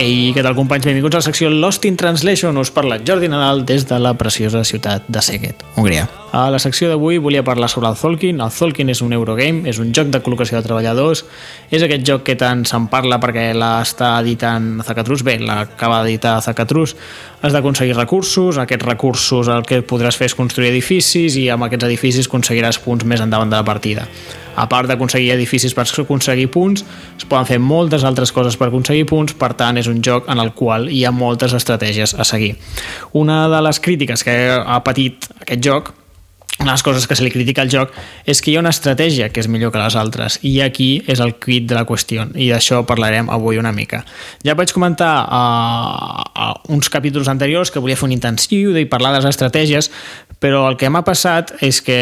Ei, 0.00 0.30
què 0.32 0.40
tal 0.40 0.54
companys? 0.56 0.86
Benvinguts 0.88 1.18
a 1.18 1.20
la 1.20 1.26
secció 1.26 1.50
Lost 1.52 1.84
in 1.84 1.98
Translation. 2.00 2.56
Us 2.56 2.70
parla 2.72 2.96
Jordi 3.04 3.28
Nadal 3.28 3.66
des 3.68 3.84
de 3.84 3.98
la 4.00 4.14
preciosa 4.16 4.62
ciutat 4.64 5.04
de 5.12 5.20
Szeged, 5.20 5.60
Hongria. 5.76 6.06
A 6.32 6.46
la 6.48 6.60
secció 6.62 6.88
d'avui 6.88 7.18
volia 7.20 7.42
parlar 7.44 7.68
sobre 7.68 7.90
el 7.90 7.98
Tolkien. 8.00 8.40
El 8.40 8.54
Tolkien 8.56 8.88
és 8.88 9.02
un 9.04 9.12
Eurogame, 9.12 9.68
és 9.68 9.76
un 9.82 9.92
joc 9.92 10.08
de 10.08 10.22
col·locació 10.24 10.56
de 10.56 10.64
treballadors. 10.64 11.26
És 11.68 11.84
aquest 11.84 12.08
joc 12.08 12.24
que 12.24 12.38
tant 12.40 12.64
se'n 12.64 12.88
parla 12.88 13.20
perquè 13.20 13.50
l'està 13.52 14.14
editant 14.24 14.80
Zacatrus. 14.88 15.20
Bé, 15.26 15.36
l'acaba 15.36 16.00
d'editar 16.00 16.38
Zacatrus. 16.48 16.96
Has 17.42 17.52
d'aconseguir 17.52 17.98
recursos. 17.98 18.56
Aquests 18.56 18.88
recursos 18.88 19.52
el 19.52 19.68
que 19.68 19.82
podràs 19.84 20.16
fer 20.16 20.32
és 20.32 20.38
construir 20.38 20.72
edificis 20.72 21.36
i 21.36 21.50
amb 21.52 21.68
aquests 21.68 21.90
edificis 21.92 22.32
aconseguiràs 22.32 22.80
punts 22.80 23.04
més 23.04 23.20
endavant 23.20 23.52
de 23.52 23.60
la 23.60 23.68
partida. 23.68 24.08
A 24.60 24.66
part 24.68 24.90
d'aconseguir 24.90 25.32
edificis 25.34 25.74
per 25.76 25.86
aconseguir 25.88 26.50
punts, 26.52 26.84
es 27.16 27.24
poden 27.28 27.48
fer 27.48 27.60
moltes 27.62 28.04
altres 28.04 28.32
coses 28.36 28.58
per 28.60 28.68
aconseguir 28.68 29.06
punts, 29.08 29.36
per 29.38 29.54
tant 29.56 29.80
és 29.80 29.88
un 29.88 30.02
joc 30.04 30.28
en 30.28 30.42
el 30.42 30.52
qual 30.58 30.90
hi 30.92 31.04
ha 31.04 31.14
moltes 31.14 31.56
estratègies 31.56 32.14
a 32.14 32.28
seguir. 32.28 32.56
Una 33.16 33.46
de 33.48 33.62
les 33.64 33.80
crítiques 33.80 34.24
que 34.26 34.36
ha 34.60 34.82
patit 34.84 35.30
aquest 35.40 35.64
joc 35.64 35.94
una 36.60 36.72
de 36.72 36.74
les 36.74 36.82
coses 36.82 37.06
que 37.06 37.16
se 37.16 37.24
li 37.24 37.30
critica 37.32 37.62
al 37.64 37.70
joc 37.72 37.94
és 38.28 38.42
que 38.44 38.52
hi 38.52 38.58
ha 38.58 38.60
una 38.60 38.72
estratègia 38.74 39.30
que 39.32 39.40
és 39.40 39.48
millor 39.48 39.72
que 39.72 39.80
les 39.80 39.94
altres 39.96 40.36
i 40.44 40.58
aquí 40.60 40.90
és 41.08 41.22
el 41.24 41.32
quid 41.40 41.70
de 41.70 41.78
la 41.78 41.86
qüestió 41.88 42.26
i 42.36 42.50
d'això 42.52 42.82
parlarem 42.84 43.30
avui 43.32 43.56
una 43.56 43.72
mica. 43.72 44.02
Ja 44.44 44.52
vaig 44.58 44.74
comentar 44.76 45.14
uh, 45.24 46.20
uh, 46.20 46.52
uns 46.68 46.92
capítols 46.92 47.32
anteriors 47.32 47.72
que 47.72 47.80
volia 47.80 47.96
fer 47.96 48.10
un 48.10 48.12
intensiu 48.18 48.76
i 48.76 48.84
parlar 48.84 49.14
de 49.14 49.22
les 49.22 49.30
estratègies 49.32 49.88
però 50.40 50.64
el 50.70 50.76
que 50.80 50.88
m'ha 50.88 51.02
passat 51.04 51.52
és 51.62 51.82
que 51.84 51.98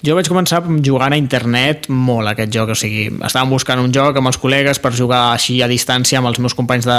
jo 0.00 0.16
vaig 0.16 0.28
començar 0.30 0.62
jugant 0.84 1.12
a 1.12 1.18
internet 1.20 1.90
molt 1.92 2.30
aquest 2.30 2.52
joc, 2.54 2.72
o 2.72 2.76
sigui, 2.78 3.10
estàvem 3.28 3.52
buscant 3.52 3.82
un 3.82 3.92
joc 3.92 4.16
amb 4.16 4.30
els 4.30 4.40
col·legues 4.40 4.80
per 4.80 4.94
jugar 4.96 5.20
així 5.34 5.58
a 5.60 5.68
distància 5.68 6.18
amb 6.18 6.30
els 6.30 6.40
meus 6.40 6.56
companys 6.56 6.88
de, 6.88 6.98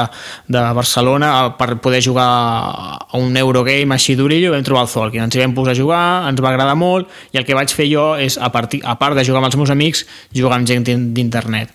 de 0.54 0.64
Barcelona 0.78 1.32
per 1.58 1.80
poder 1.82 2.04
jugar 2.06 2.28
a 2.30 3.18
un 3.18 3.34
Eurogame 3.42 3.98
així 3.98 4.16
d'orillo 4.20 4.54
vam 4.54 4.66
trobar 4.68 4.86
el 4.86 4.94
Tolkien, 4.94 5.26
ens 5.26 5.36
hi 5.36 5.42
vam 5.42 5.56
posar 5.58 5.74
a 5.74 5.82
jugar, 5.82 6.04
ens 6.30 6.44
va 6.46 6.54
agradar 6.54 6.78
molt 6.78 7.10
i 7.34 7.42
el 7.42 7.48
que 7.48 7.58
vaig 7.58 7.74
fer 7.74 7.90
jo 7.90 8.14
és, 8.22 8.38
a, 8.38 8.54
partir, 8.54 8.84
a 8.86 8.94
part 9.02 9.18
de 9.18 9.26
jugar 9.26 9.42
amb 9.42 9.50
els 9.50 9.58
meus 9.58 9.74
amics, 9.74 10.06
jugar 10.38 10.62
amb 10.62 10.70
gent 10.70 10.86
d'internet 10.86 11.74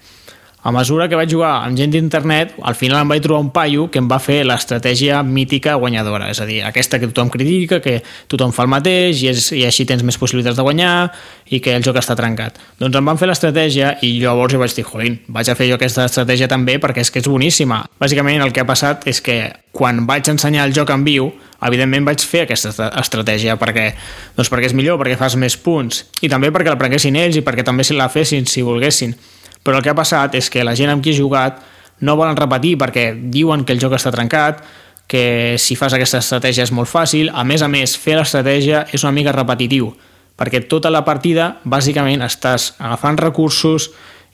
a 0.69 0.73
mesura 0.73 1.09
que 1.09 1.17
vaig 1.17 1.31
jugar 1.33 1.65
amb 1.65 1.79
gent 1.79 1.95
d'internet, 1.95 2.53
al 2.61 2.77
final 2.77 3.01
em 3.01 3.09
vaig 3.09 3.23
trobar 3.25 3.41
un 3.41 3.49
paio 3.55 3.87
que 3.89 4.03
em 4.03 4.09
va 4.11 4.19
fer 4.21 4.43
l'estratègia 4.45 5.23
mítica 5.25 5.79
guanyadora, 5.81 6.29
és 6.29 6.43
a 6.45 6.47
dir, 6.49 6.59
aquesta 6.67 7.01
que 7.01 7.09
tothom 7.09 7.31
critica, 7.33 7.81
que 7.81 8.03
tothom 8.29 8.53
fa 8.53 8.67
el 8.67 8.73
mateix 8.75 9.23
i, 9.23 9.31
és, 9.33 9.49
i 9.57 9.65
així 9.65 9.87
tens 9.89 10.05
més 10.05 10.21
possibilitats 10.21 10.59
de 10.59 10.67
guanyar 10.67 10.93
i 11.49 11.63
que 11.65 11.73
el 11.73 11.87
joc 11.87 11.97
està 12.03 12.17
trencat. 12.19 12.61
Doncs 12.83 13.01
em 13.01 13.09
van 13.09 13.21
fer 13.21 13.31
l'estratègia 13.31 13.95
i 14.05 14.19
llavors 14.21 14.53
jo 14.53 14.61
vaig 14.61 14.77
dir, 14.77 14.85
join, 14.91 15.17
vaig 15.39 15.49
a 15.49 15.57
fer 15.57 15.71
jo 15.71 15.79
aquesta 15.79 16.05
estratègia 16.11 16.51
també 16.53 16.77
perquè 16.83 17.07
és 17.07 17.13
que 17.15 17.25
és 17.25 17.31
boníssima. 17.33 17.81
Bàsicament 17.99 18.45
el 18.45 18.53
que 18.53 18.61
ha 18.61 18.69
passat 18.69 19.09
és 19.09 19.23
que 19.25 19.41
quan 19.73 20.05
vaig 20.09 20.29
ensenyar 20.29 20.69
el 20.69 20.77
joc 20.77 20.93
en 20.93 21.07
viu, 21.07 21.33
evidentment 21.65 22.07
vaig 22.07 22.23
fer 22.23 22.45
aquesta 22.45 22.91
estratègia 23.01 23.57
perquè, 23.57 23.89
doncs 24.37 24.53
perquè 24.53 24.69
és 24.69 24.77
millor, 24.77 25.01
perquè 25.01 25.17
fas 25.19 25.39
més 25.41 25.57
punts 25.57 26.05
i 26.21 26.31
també 26.31 26.53
perquè 26.55 26.71
l'aprenguessin 26.75 27.17
ells 27.19 27.41
i 27.41 27.45
perquè 27.47 27.65
també 27.67 27.87
se 27.87 27.97
la 27.97 28.11
fessin 28.13 28.47
si 28.47 28.63
volguessin 28.67 29.17
però 29.69 29.83
el 29.83 29.85
que 29.85 29.93
ha 29.93 29.99
passat 29.99 30.33
és 30.39 30.49
que 30.49 30.63
la 30.65 30.73
gent 30.73 30.89
amb 30.89 31.05
qui 31.05 31.13
he 31.13 31.19
jugat 31.19 31.59
no 32.01 32.15
volen 32.17 32.39
repetir 32.41 32.79
perquè 32.81 33.11
diuen 33.13 33.67
que 33.69 33.75
el 33.77 33.83
joc 33.83 33.99
està 33.99 34.09
trencat, 34.15 34.63
que 35.05 35.57
si 35.61 35.77
fas 35.77 35.93
aquesta 35.93 36.23
estratègia 36.25 36.65
és 36.65 36.73
molt 36.73 36.89
fàcil, 36.89 37.29
a 37.29 37.45
més 37.45 37.61
a 37.61 37.69
més, 37.69 37.97
fer 38.01 38.17
l'estratègia 38.17 38.87
és 38.97 39.05
una 39.05 39.13
mica 39.13 39.35
repetitiu, 39.37 39.91
perquè 40.41 40.63
tota 40.73 40.89
la 40.89 41.05
partida, 41.05 41.59
bàsicament, 41.69 42.25
estàs 42.25 42.71
agafant 42.79 43.21
recursos 43.21 43.91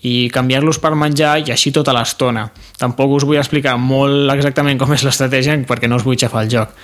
i 0.07 0.28
canviar-los 0.30 0.78
per 0.78 0.93
menjar 0.95 1.41
i 1.43 1.51
així 1.51 1.74
tota 1.74 1.95
l'estona. 1.97 2.53
Tampoc 2.78 3.18
us 3.18 3.26
vull 3.26 3.43
explicar 3.43 3.74
molt 3.74 4.30
exactament 4.37 4.78
com 4.78 4.95
és 4.95 5.03
l'estratègia 5.03 5.59
perquè 5.66 5.91
no 5.91 5.99
us 5.99 6.07
vull 6.07 6.20
xafar 6.20 6.47
el 6.47 6.55
joc. 6.55 6.78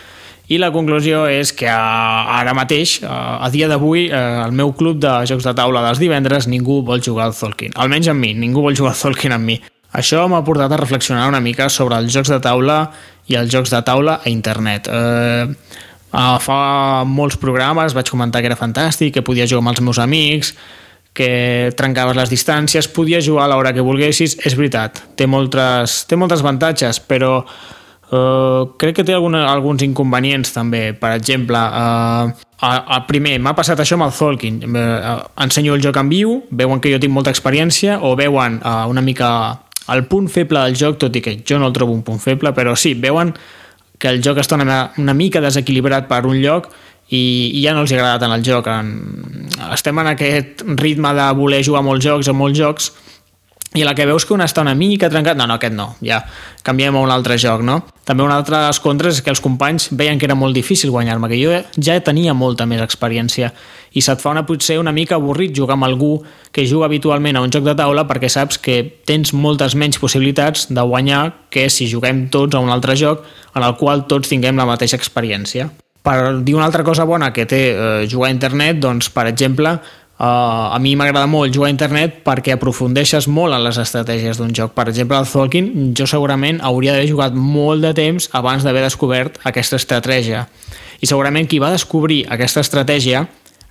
I 0.51 0.59
la 0.59 0.73
conclusió 0.75 1.29
és 1.31 1.53
que 1.55 1.71
ara 1.71 2.53
mateix, 2.59 2.97
a 3.07 3.47
dia 3.55 3.69
d'avui, 3.71 4.09
al 4.11 4.51
meu 4.51 4.73
club 4.75 4.99
de 4.99 5.13
jocs 5.31 5.47
de 5.47 5.53
taula 5.55 5.85
dels 5.85 6.01
divendres, 6.03 6.49
ningú 6.51 6.81
vol 6.87 7.03
jugar 7.07 7.29
al 7.29 7.37
Tolkien. 7.39 7.77
Almenys 7.79 8.11
amb 8.11 8.25
mi, 8.25 8.33
ningú 8.35 8.65
vol 8.65 8.75
jugar 8.75 8.97
al 8.97 8.99
Tolkien 8.99 9.37
amb 9.37 9.47
mi. 9.47 9.61
Això 9.95 10.25
m'ha 10.31 10.43
portat 10.47 10.75
a 10.75 10.81
reflexionar 10.81 11.29
una 11.31 11.43
mica 11.43 11.69
sobre 11.71 11.99
els 12.03 12.11
jocs 12.15 12.31
de 12.35 12.41
taula 12.43 12.81
i 13.31 13.39
els 13.39 13.51
jocs 13.51 13.71
de 13.71 13.83
taula 13.87 14.19
a 14.25 14.31
internet. 14.31 14.91
Eh, 14.91 15.47
fa 16.11 16.61
molts 17.07 17.39
programes 17.39 17.95
vaig 17.95 18.11
comentar 18.11 18.43
que 18.43 18.51
era 18.51 18.59
fantàstic, 18.59 19.15
que 19.15 19.27
podia 19.27 19.47
jugar 19.47 19.63
amb 19.65 19.77
els 19.77 19.87
meus 19.87 20.03
amics, 20.03 20.55
que 21.15 21.71
trencaves 21.79 22.19
les 22.19 22.31
distàncies, 22.31 22.91
podia 22.91 23.23
jugar 23.23 23.47
a 23.47 23.53
l'hora 23.55 23.75
que 23.75 23.87
volguessis, 23.87 24.37
és 24.47 24.59
veritat, 24.59 24.99
té 25.15 25.27
moltes, 25.31 26.05
té 26.11 26.19
moltes 26.19 26.43
avantatges, 26.43 26.99
però 27.03 27.45
Uh, 28.11 28.75
crec 28.75 28.97
que 28.99 29.05
té 29.07 29.15
alguna, 29.15 29.45
alguns 29.47 29.85
inconvenients 29.87 30.51
també, 30.51 30.91
per 30.99 31.13
exemple 31.15 31.55
uh, 31.55 32.33
el 32.67 33.05
primer, 33.07 33.37
m'ha 33.39 33.55
passat 33.55 33.79
això 33.79 33.95
amb 33.95 34.09
el 34.09 34.17
Tolkien 34.17 34.57
uh, 34.67 35.13
ensenyo 35.45 35.77
el 35.79 35.85
joc 35.85 36.01
en 36.03 36.11
viu 36.11 36.33
veuen 36.51 36.83
que 36.83 36.91
jo 36.91 36.99
tinc 36.99 37.15
molta 37.15 37.31
experiència 37.31 38.01
o 38.03 38.17
veuen 38.19 38.59
uh, 38.65 38.89
una 38.91 39.05
mica 39.07 39.31
el 39.95 40.03
punt 40.11 40.27
feble 40.27 40.59
del 40.67 40.75
joc 40.75 40.99
tot 40.99 41.15
i 41.15 41.23
que 41.23 41.37
jo 41.47 41.61
no 41.63 41.71
el 41.71 41.77
trobo 41.77 41.95
un 41.95 42.03
punt 42.03 42.19
feble 42.19 42.51
però 42.57 42.75
sí, 42.75 42.97
veuen 42.99 43.31
que 44.01 44.11
el 44.11 44.19
joc 44.25 44.41
està 44.43 44.59
una, 44.59 44.81
una 44.99 45.15
mica 45.15 45.43
desequilibrat 45.45 46.09
per 46.11 46.25
un 46.27 46.41
lloc 46.41 46.71
i, 47.11 47.21
i 47.59 47.63
ja 47.63 47.75
no 47.75 47.85
els 47.85 47.93
ha 47.93 47.99
agradat 47.99 48.25
en 48.27 48.35
el 48.37 48.45
joc. 48.47 48.71
En, 48.71 48.91
estem 49.75 49.99
en 50.01 50.11
aquest 50.13 50.65
ritme 50.81 51.13
de 51.15 51.27
voler 51.37 51.63
jugar 51.67 51.83
molts 51.85 52.07
jocs 52.07 52.31
a 52.31 52.35
molts 52.37 52.59
jocs 52.59 52.91
i 53.75 53.85
la 53.87 53.95
que 53.95 54.07
veus 54.07 54.25
que 54.27 54.35
un 54.35 54.43
està 54.43 54.65
una 54.65 54.75
mica 54.75 55.11
trencat, 55.11 55.39
no, 55.39 55.47
no, 55.47 55.57
aquest 55.61 55.75
no, 55.77 55.93
ja 56.03 56.19
canviem 56.67 56.97
a 56.99 57.03
un 57.05 57.13
altre 57.15 57.37
joc, 57.39 57.63
no? 57.63 57.81
També 58.07 58.25
un 58.27 58.33
altre 58.35 58.59
dels 58.65 58.81
contres 58.83 59.21
és 59.21 59.23
que 59.23 59.31
els 59.31 59.43
companys 59.43 59.93
veien 59.95 60.19
que 60.19 60.27
era 60.27 60.35
molt 60.35 60.57
difícil 60.57 60.91
guanyar-me, 60.91 61.31
que 61.31 61.39
jo 61.39 61.55
ja 61.79 61.99
tenia 62.03 62.35
molta 62.35 62.67
més 62.67 62.83
experiència 62.83 63.53
i 63.93 64.03
se't 64.03 64.23
fa 64.23 64.31
una, 64.35 64.45
potser 64.47 64.79
una 64.79 64.95
mica 64.95 65.17
avorrit 65.19 65.55
jugar 65.57 65.77
amb 65.77 65.87
algú 65.87 66.13
que 66.55 66.67
juga 66.67 66.87
habitualment 66.87 67.39
a 67.39 67.43
un 67.43 67.51
joc 67.51 67.67
de 67.67 67.75
taula 67.79 68.07
perquè 68.11 68.31
saps 68.31 68.59
que 68.63 68.83
tens 69.07 69.35
moltes 69.35 69.75
menys 69.75 69.99
possibilitats 70.03 70.69
de 70.71 70.83
guanyar 70.83 71.23
que 71.51 71.69
si 71.71 71.91
juguem 71.91 72.29
tots 72.31 72.55
a 72.55 72.63
un 72.63 72.71
altre 72.71 72.97
joc 72.99 73.23
en 73.55 73.67
el 73.67 73.77
qual 73.79 74.07
tots 74.11 74.31
tinguem 74.31 74.59
la 74.59 74.69
mateixa 74.69 74.99
experiència. 74.99 75.71
Per 76.01 76.41
dir 76.41 76.55
una 76.57 76.65
altra 76.65 76.85
cosa 76.87 77.05
bona 77.05 77.29
que 77.33 77.45
té 77.45 77.61
eh, 77.71 78.07
jugar 78.09 78.31
a 78.31 78.33
internet, 78.33 78.79
doncs, 78.81 79.11
per 79.13 79.27
exemple, 79.29 79.75
Uh, 80.21 80.77
a 80.77 80.79
mi 80.79 80.91
m'agrada 81.01 81.25
molt 81.25 81.49
jugar 81.49 81.71
a 81.71 81.73
internet 81.73 82.19
perquè 82.27 82.53
aprofundeixes 82.53 83.25
molt 83.33 83.57
en 83.57 83.63
les 83.65 83.79
estratègies 83.81 84.37
d'un 84.37 84.51
joc. 84.53 84.75
Per 84.77 84.85
exemple, 84.91 85.17
el 85.17 85.25
Tolkien 85.25 85.95
jo 85.97 86.05
segurament 86.05 86.59
hauria 86.61 86.93
d'haver 86.93 87.09
jugat 87.09 87.33
molt 87.33 87.81
de 87.81 87.95
temps 87.97 88.27
abans 88.37 88.61
d'haver 88.61 88.83
descobert 88.85 89.39
aquesta 89.49 89.81
estratègia. 89.81 90.45
I 91.01 91.09
segurament 91.09 91.49
qui 91.49 91.57
va 91.57 91.73
descobrir 91.73 92.27
aquesta 92.29 92.61
estratègia 92.61 93.25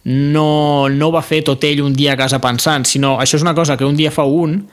no, 0.09 0.89
no 0.89 1.11
va 1.13 1.21
fer 1.21 1.43
tot 1.45 1.69
ell 1.69 1.83
un 1.85 1.93
dia 1.93 2.15
a 2.15 2.17
casa 2.17 2.41
pensant, 2.41 2.81
sinó 2.81 3.19
això 3.21 3.37
és 3.37 3.45
una 3.45 3.53
cosa 3.53 3.77
que 3.77 3.85
un 3.85 3.99
dia 3.99 4.09
fa 4.09 4.25
un 4.25 4.63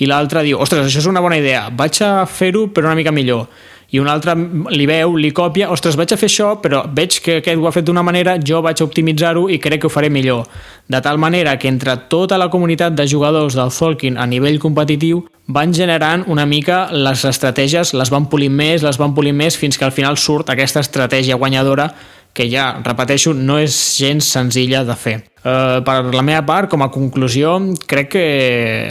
i 0.00 0.08
l'altre 0.08 0.40
diu, 0.46 0.56
ostres, 0.56 0.86
això 0.86 1.02
és 1.02 1.10
una 1.10 1.20
bona 1.20 1.36
idea, 1.36 1.66
vaig 1.68 2.00
a 2.00 2.24
fer-ho 2.24 2.70
però 2.72 2.88
una 2.88 2.96
mica 2.96 3.12
millor 3.12 3.44
i 3.90 3.98
un 3.98 4.06
altre 4.06 4.36
li 4.70 4.86
veu, 4.86 5.16
li 5.18 5.32
copia, 5.34 5.70
ostres, 5.74 5.96
vaig 5.98 6.12
a 6.14 6.18
fer 6.20 6.28
això, 6.30 6.52
però 6.62 6.84
veig 6.94 7.18
que 7.24 7.40
aquest 7.40 7.58
ho 7.58 7.66
ha 7.66 7.74
fet 7.74 7.88
d'una 7.88 8.04
manera, 8.06 8.36
jo 8.38 8.60
vaig 8.62 8.78
a 8.78 8.86
optimitzar-ho 8.86 9.48
i 9.50 9.58
crec 9.58 9.82
que 9.82 9.90
ho 9.90 9.92
faré 9.92 10.10
millor. 10.10 10.46
De 10.90 11.00
tal 11.02 11.18
manera 11.18 11.56
que 11.58 11.68
entre 11.68 11.96
tota 12.10 12.38
la 12.38 12.50
comunitat 12.50 12.94
de 12.94 13.08
jugadors 13.10 13.58
del 13.58 13.74
Tolkien 13.74 14.18
a 14.18 14.26
nivell 14.30 14.60
competitiu 14.62 15.24
van 15.50 15.74
generant 15.74 16.22
una 16.30 16.46
mica 16.46 16.86
les 16.92 17.24
estratègies, 17.26 17.94
les 17.98 18.10
van 18.14 18.28
polir 18.30 18.50
més, 18.50 18.86
les 18.86 18.98
van 18.98 19.14
polir 19.14 19.34
més, 19.34 19.58
fins 19.58 19.78
que 19.78 19.86
al 19.86 19.94
final 19.96 20.18
surt 20.18 20.50
aquesta 20.50 20.84
estratègia 20.86 21.38
guanyadora 21.38 21.90
que 22.32 22.46
ja, 22.46 22.76
repeteixo, 22.84 23.32
no 23.34 23.58
és 23.58 23.74
gens 23.98 24.26
senzilla 24.30 24.84
de 24.86 24.94
fer. 24.94 25.16
Uh, 25.40 25.80
per 25.82 25.96
la 26.14 26.22
meva 26.22 26.44
part, 26.46 26.70
com 26.70 26.84
a 26.84 26.90
conclusió, 26.92 27.56
crec 27.90 28.12
que 28.14 28.24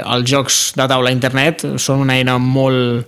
els 0.04 0.28
jocs 0.28 0.60
de 0.76 0.88
taula 0.92 1.12
a 1.12 1.16
internet 1.16 1.64
són 1.80 2.04
una 2.04 2.18
eina 2.20 2.36
molt, 2.42 3.08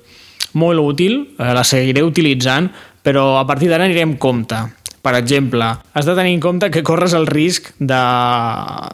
molt 0.54 0.80
útil, 0.80 1.36
eh, 1.38 1.54
la 1.54 1.64
seguiré 1.64 2.04
utilitzant, 2.04 2.70
però 3.02 3.40
a 3.40 3.48
partir 3.48 3.70
d'ara 3.70 3.88
anirem 3.88 4.18
compte. 4.18 4.60
Per 5.02 5.16
exemple, 5.18 5.66
has 5.94 6.06
de 6.06 6.14
tenir 6.14 6.36
en 6.36 6.40
compte 6.40 6.70
que 6.70 6.84
corres 6.86 7.16
el 7.18 7.26
risc 7.26 7.72
de, 7.80 8.02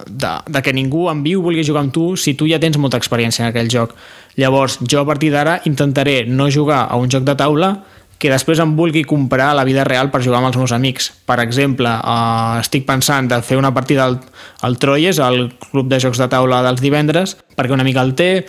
de, 0.07 0.29
de 0.47 0.61
que 0.63 0.71
ningú 0.71 1.09
en 1.11 1.19
viu 1.25 1.41
vulgui 1.43 1.65
jugar 1.67 1.83
amb 1.83 1.91
tu 1.91 2.13
si 2.15 2.33
tu 2.39 2.47
ja 2.47 2.61
tens 2.63 2.79
molta 2.79 2.99
experiència 3.01 3.43
en 3.43 3.51
aquell 3.51 3.67
joc. 3.67 3.91
Llavors, 4.39 4.79
jo 4.87 5.01
a 5.01 5.07
partir 5.09 5.33
d'ara 5.33 5.59
intentaré 5.67 6.21
no 6.23 6.47
jugar 6.53 6.85
a 6.87 6.95
un 6.95 7.11
joc 7.11 7.27
de 7.27 7.35
taula 7.35 7.73
que 8.17 8.31
després 8.31 8.61
em 8.63 8.71
vulgui 8.77 9.03
comprar 9.05 9.51
a 9.51 9.57
la 9.57 9.65
vida 9.67 9.83
real 9.85 10.09
per 10.09 10.23
jugar 10.25 10.39
amb 10.39 10.49
els 10.49 10.57
meus 10.57 10.73
amics. 10.73 11.11
Per 11.27 11.37
exemple, 11.43 11.91
eh, 11.91 12.61
estic 12.61 12.87
pensant 12.87 13.27
de 13.29 13.41
fer 13.45 13.59
una 13.59 13.73
partida 13.75 14.07
al, 14.07 14.17
al 14.61 14.79
Troyes, 14.79 15.19
al 15.19 15.51
club 15.69 15.91
de 15.91 15.99
jocs 16.01 16.23
de 16.23 16.29
taula 16.31 16.63
dels 16.65 16.81
divendres, 16.81 17.35
perquè 17.57 17.75
una 17.75 17.85
mica 17.85 18.01
el 18.01 18.15
té, 18.15 18.47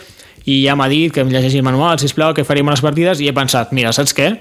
i 0.49 0.61
ja 0.63 0.75
m'ha 0.79 0.89
dit 0.91 1.13
que 1.13 1.21
em 1.21 1.29
llegeixi 1.31 1.61
el 1.61 1.67
manual, 1.67 1.99
sisplau, 2.01 2.33
que 2.33 2.47
faríem 2.47 2.71
unes 2.71 2.81
partides, 2.85 3.21
i 3.21 3.29
he 3.29 3.35
pensat, 3.35 3.73
mira, 3.75 3.93
saps 3.95 4.15
què? 4.17 4.31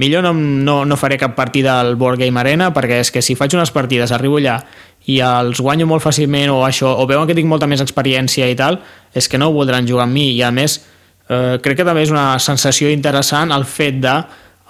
Millor 0.00 0.24
no, 0.26 0.32
no, 0.34 0.80
no 0.88 0.96
faré 0.98 1.20
cap 1.20 1.36
partida 1.36 1.76
al 1.80 1.94
Board 2.00 2.18
Game 2.18 2.40
Arena, 2.40 2.72
perquè 2.74 2.98
és 3.04 3.12
que 3.14 3.22
si 3.22 3.36
faig 3.38 3.54
unes 3.54 3.70
partides, 3.74 4.10
arribo 4.14 4.40
allà 4.40 4.58
i 5.06 5.20
els 5.22 5.60
guanyo 5.60 5.86
molt 5.86 6.02
fàcilment 6.02 6.50
o 6.50 6.64
això, 6.66 6.96
o 6.98 7.04
veuen 7.06 7.28
que 7.28 7.36
tinc 7.36 7.46
molta 7.46 7.68
més 7.70 7.84
experiència 7.84 8.48
i 8.50 8.56
tal, 8.58 8.80
és 9.14 9.28
que 9.28 9.38
no 9.38 9.52
voldran 9.54 9.86
jugar 9.86 10.08
amb 10.08 10.16
mi, 10.16 10.30
i 10.32 10.42
a 10.42 10.50
més 10.50 10.80
Eh, 11.24 11.56
crec 11.64 11.78
que 11.80 11.86
també 11.88 12.02
és 12.04 12.12
una 12.12 12.36
sensació 12.36 12.90
interessant 12.92 13.52
el 13.54 13.64
fet 13.64 13.96
de 14.02 14.12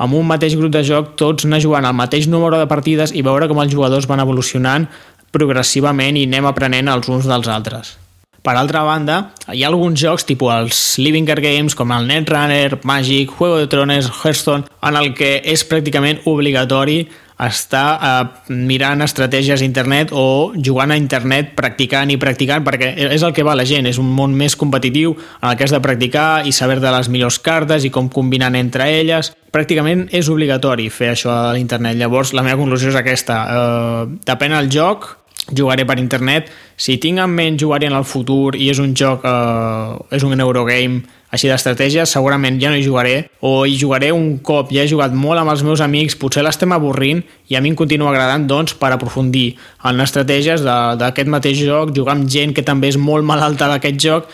amb 0.05 0.15
un 0.15 0.27
mateix 0.27 0.55
grup 0.59 0.71
de 0.75 0.85
joc 0.87 1.15
tots 1.19 1.49
anar 1.49 1.59
jugant 1.63 1.87
el 1.89 1.97
mateix 1.99 2.29
número 2.31 2.61
de 2.61 2.69
partides 2.71 3.11
i 3.15 3.25
veure 3.27 3.49
com 3.51 3.59
els 3.63 3.75
jugadors 3.75 4.07
van 4.11 4.23
evolucionant 4.23 4.87
progressivament 5.35 6.19
i 6.19 6.29
anem 6.31 6.47
aprenent 6.47 6.91
els 6.95 7.11
uns 7.11 7.27
dels 7.27 7.51
altres. 7.51 7.97
Per 8.45 8.53
altra 8.61 8.83
banda, 8.85 9.31
hi 9.57 9.63
ha 9.65 9.71
alguns 9.71 9.97
jocs, 9.97 10.27
tipus 10.29 10.53
els 10.53 10.79
Living 11.01 11.25
Card 11.25 11.41
Games, 11.41 11.73
com 11.73 11.95
el 11.97 12.05
Netrunner, 12.11 12.77
Magic, 12.85 13.31
Juego 13.33 13.57
de 13.57 13.71
Trones, 13.73 14.11
Hearthstone, 14.21 14.69
en 14.85 14.99
el 15.01 15.15
que 15.17 15.39
és 15.49 15.63
pràcticament 15.65 16.21
obligatori 16.29 17.07
estar 17.41 17.87
eh, 17.97 18.53
mirant 18.53 19.01
estratègies 19.01 19.65
a 19.65 19.67
internet 19.67 20.13
o 20.13 20.53
jugant 20.61 20.93
a 20.93 21.01
internet, 21.01 21.55
practicant 21.57 22.13
i 22.13 22.19
practicant, 22.21 22.69
perquè 22.69 22.93
és 23.17 23.25
el 23.25 23.33
que 23.33 23.49
va 23.49 23.57
la 23.57 23.65
gent, 23.65 23.89
és 23.89 23.97
un 23.99 24.13
món 24.13 24.37
més 24.37 24.59
competitiu 24.61 25.17
en 25.17 25.49
el 25.49 25.57
que 25.57 25.65
has 25.65 25.73
de 25.73 25.81
practicar 25.81 26.45
i 26.45 26.53
saber 26.53 26.83
de 26.85 26.93
les 26.93 27.09
millors 27.09 27.41
cartes 27.41 27.89
i 27.89 27.95
com 27.95 28.13
combinen 28.13 28.61
entre 28.61 28.93
elles. 29.01 29.33
Pràcticament 29.57 30.11
és 30.13 30.29
obligatori 30.29 30.91
fer 30.93 31.15
això 31.15 31.33
a 31.33 31.53
l'internet. 31.57 31.97
Llavors, 31.97 32.37
la 32.37 32.45
meva 32.45 32.61
conclusió 32.61 32.93
és 32.93 33.01
aquesta. 33.01 33.41
Eh, 33.49 34.19
depèn 34.29 34.53
del 34.61 34.69
joc, 34.69 35.15
jugaré 35.51 35.85
per 35.85 35.99
internet. 35.99 36.49
Si 36.77 36.97
tinc 36.99 37.21
en 37.21 37.31
ment 37.31 37.59
jugar-hi 37.61 37.91
en 37.91 37.99
el 37.99 38.07
futur 38.09 38.55
i 38.57 38.71
és 38.71 38.81
un 38.81 38.95
joc, 38.97 39.25
eh, 39.25 40.17
és 40.17 40.25
un 40.25 40.41
Eurogame 40.41 41.03
així 41.35 41.49
d'estratègia, 41.51 42.07
segurament 42.07 42.61
ja 42.63 42.71
no 42.71 42.79
hi 42.79 42.85
jugaré 42.85 43.15
o 43.43 43.67
hi 43.67 43.75
jugaré 43.79 44.13
un 44.15 44.39
cop, 44.39 44.71
ja 44.71 44.85
he 44.85 44.91
jugat 44.91 45.13
molt 45.19 45.41
amb 45.41 45.51
els 45.51 45.65
meus 45.67 45.83
amics, 45.83 46.15
potser 46.21 46.45
l'estem 46.47 46.71
avorrint 46.73 47.25
i 47.51 47.59
a 47.59 47.61
mi 47.61 47.73
em 47.73 47.79
continua 47.79 48.13
agradant 48.13 48.47
doncs 48.47 48.77
per 48.79 48.93
aprofundir 48.95 49.57
en 49.83 50.01
estratègies 50.05 50.63
d'aquest 50.63 51.33
mateix 51.35 51.59
joc, 51.59 51.91
jugar 51.97 52.15
amb 52.15 52.31
gent 52.31 52.55
que 52.55 52.63
també 52.63 52.93
és 52.93 53.01
molt 53.01 53.27
malalta 53.27 53.69
d'aquest 53.73 53.99
joc 53.99 54.31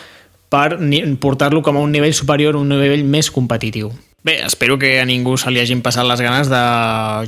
per 0.51 0.77
portar-lo 1.23 1.63
com 1.65 1.77
a 1.77 1.81
un 1.81 1.91
nivell 1.91 2.13
superior, 2.13 2.59
un 2.59 2.69
nivell 2.69 3.05
més 3.07 3.31
competitiu. 3.31 3.89
Bé, 4.23 4.45
espero 4.45 4.77
que 4.77 4.99
a 5.01 5.05
ningú 5.05 5.33
se 5.41 5.49
li 5.49 5.57
hagin 5.57 5.79
passat 5.81 6.05
les 6.05 6.21
ganes 6.21 6.45
de 6.45 6.57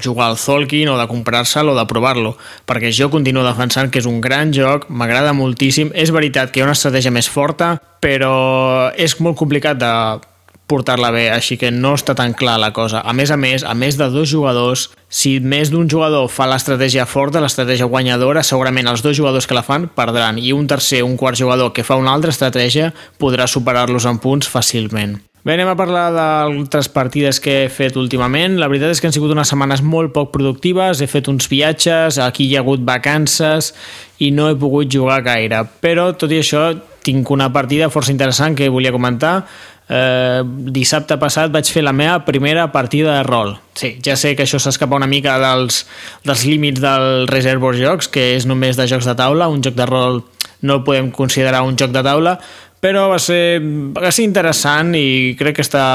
jugar 0.06 0.28
al 0.30 0.38
Tolkien 0.38 0.92
o 0.94 0.98
de 1.00 1.08
comprar-se'l 1.10 1.72
o 1.72 1.74
de 1.74 1.88
provar-lo, 1.90 2.36
perquè 2.70 2.92
jo 2.94 3.08
continuo 3.10 3.42
defensant 3.42 3.90
que 3.90 3.98
és 3.98 4.06
un 4.06 4.20
gran 4.22 4.54
joc, 4.54 4.86
m'agrada 4.94 5.34
moltíssim, 5.34 5.90
és 5.98 6.14
veritat 6.14 6.54
que 6.54 6.62
hi 6.62 6.64
ha 6.64 6.68
una 6.70 6.78
estratègia 6.78 7.10
més 7.10 7.32
forta, 7.34 7.80
però 7.98 8.94
és 8.94 9.18
molt 9.26 9.42
complicat 9.42 9.82
de 9.82 9.90
portar-la 10.70 11.10
bé, 11.10 11.26
així 11.34 11.58
que 11.58 11.74
no 11.74 11.96
està 11.98 12.14
tan 12.14 12.38
clar 12.38 12.60
la 12.62 12.70
cosa. 12.78 13.02
A 13.02 13.18
més 13.18 13.34
a 13.34 13.42
més, 13.42 13.66
a 13.66 13.74
més 13.74 13.98
de 13.98 14.12
dos 14.14 14.30
jugadors, 14.30 14.92
si 15.10 15.40
més 15.42 15.74
d'un 15.74 15.90
jugador 15.90 16.30
fa 16.30 16.46
l'estratègia 16.46 17.10
forta, 17.10 17.42
l'estratègia 17.42 17.90
guanyadora, 17.90 18.46
segurament 18.46 18.94
els 18.94 19.02
dos 19.02 19.18
jugadors 19.18 19.50
que 19.50 19.58
la 19.58 19.66
fan 19.66 19.90
perdran, 19.98 20.38
i 20.38 20.54
un 20.54 20.70
tercer, 20.70 21.02
un 21.02 21.18
quart 21.18 21.42
jugador 21.42 21.74
que 21.74 21.84
fa 21.84 21.98
una 21.98 22.14
altra 22.14 22.30
estratègia 22.30 22.94
podrà 23.18 23.50
superar-los 23.50 24.06
en 24.06 24.22
punts 24.22 24.46
fàcilment. 24.46 25.24
Bé, 25.44 25.58
anem 25.58 25.68
a 25.68 25.76
parlar 25.76 26.06
d'altres 26.16 26.88
partides 26.88 27.42
que 27.44 27.66
he 27.66 27.72
fet 27.72 27.98
últimament. 28.00 28.56
La 28.62 28.70
veritat 28.72 28.94
és 28.94 29.02
que 29.04 29.10
han 29.10 29.16
sigut 29.16 29.34
unes 29.34 29.50
setmanes 29.52 29.82
molt 29.84 30.14
poc 30.16 30.32
productives, 30.32 31.02
he 31.04 31.10
fet 31.12 31.28
uns 31.28 31.50
viatges, 31.52 32.16
aquí 32.24 32.48
hi 32.48 32.56
ha 32.56 32.62
hagut 32.64 32.86
vacances 32.88 33.74
i 34.24 34.32
no 34.32 34.48
he 34.48 34.56
pogut 34.56 34.88
jugar 34.88 35.20
gaire. 35.26 35.60
Però, 35.84 36.14
tot 36.16 36.32
i 36.32 36.40
això, 36.40 36.70
tinc 37.04 37.28
una 37.36 37.50
partida 37.52 37.92
força 37.92 38.16
interessant 38.16 38.56
que 38.56 38.72
volia 38.72 38.96
comentar. 38.96 39.42
Eh, 39.92 40.40
dissabte 40.72 41.20
passat 41.20 41.52
vaig 41.52 41.68
fer 41.68 41.84
la 41.84 41.92
meva 41.92 42.22
primera 42.24 42.70
partida 42.72 43.18
de 43.18 43.28
rol. 43.28 43.58
Sí, 43.76 43.98
ja 44.00 44.16
sé 44.16 44.38
que 44.40 44.48
això 44.48 44.64
s'escapa 44.64 44.96
una 44.96 45.12
mica 45.12 45.36
dels, 45.44 45.84
dels 46.24 46.48
límits 46.48 46.80
del 46.80 47.28
Reservoir 47.28 47.76
Jocs, 47.76 48.08
que 48.08 48.30
és 48.38 48.48
només 48.48 48.80
de 48.80 48.88
jocs 48.88 49.12
de 49.12 49.20
taula, 49.20 49.52
un 49.52 49.60
joc 49.60 49.76
de 49.76 49.92
rol 49.92 50.24
no 50.64 50.80
el 50.80 50.86
podem 50.88 51.12
considerar 51.12 51.66
un 51.68 51.76
joc 51.76 51.92
de 51.92 52.02
taula, 52.06 52.38
però 52.84 53.08
va 53.14 53.20
ser, 53.22 53.62
va 53.96 54.12
ser 54.12 54.26
interessant 54.28 54.92
i 55.00 55.36
crec 55.40 55.62
que, 55.62 55.64
està, 55.64 55.86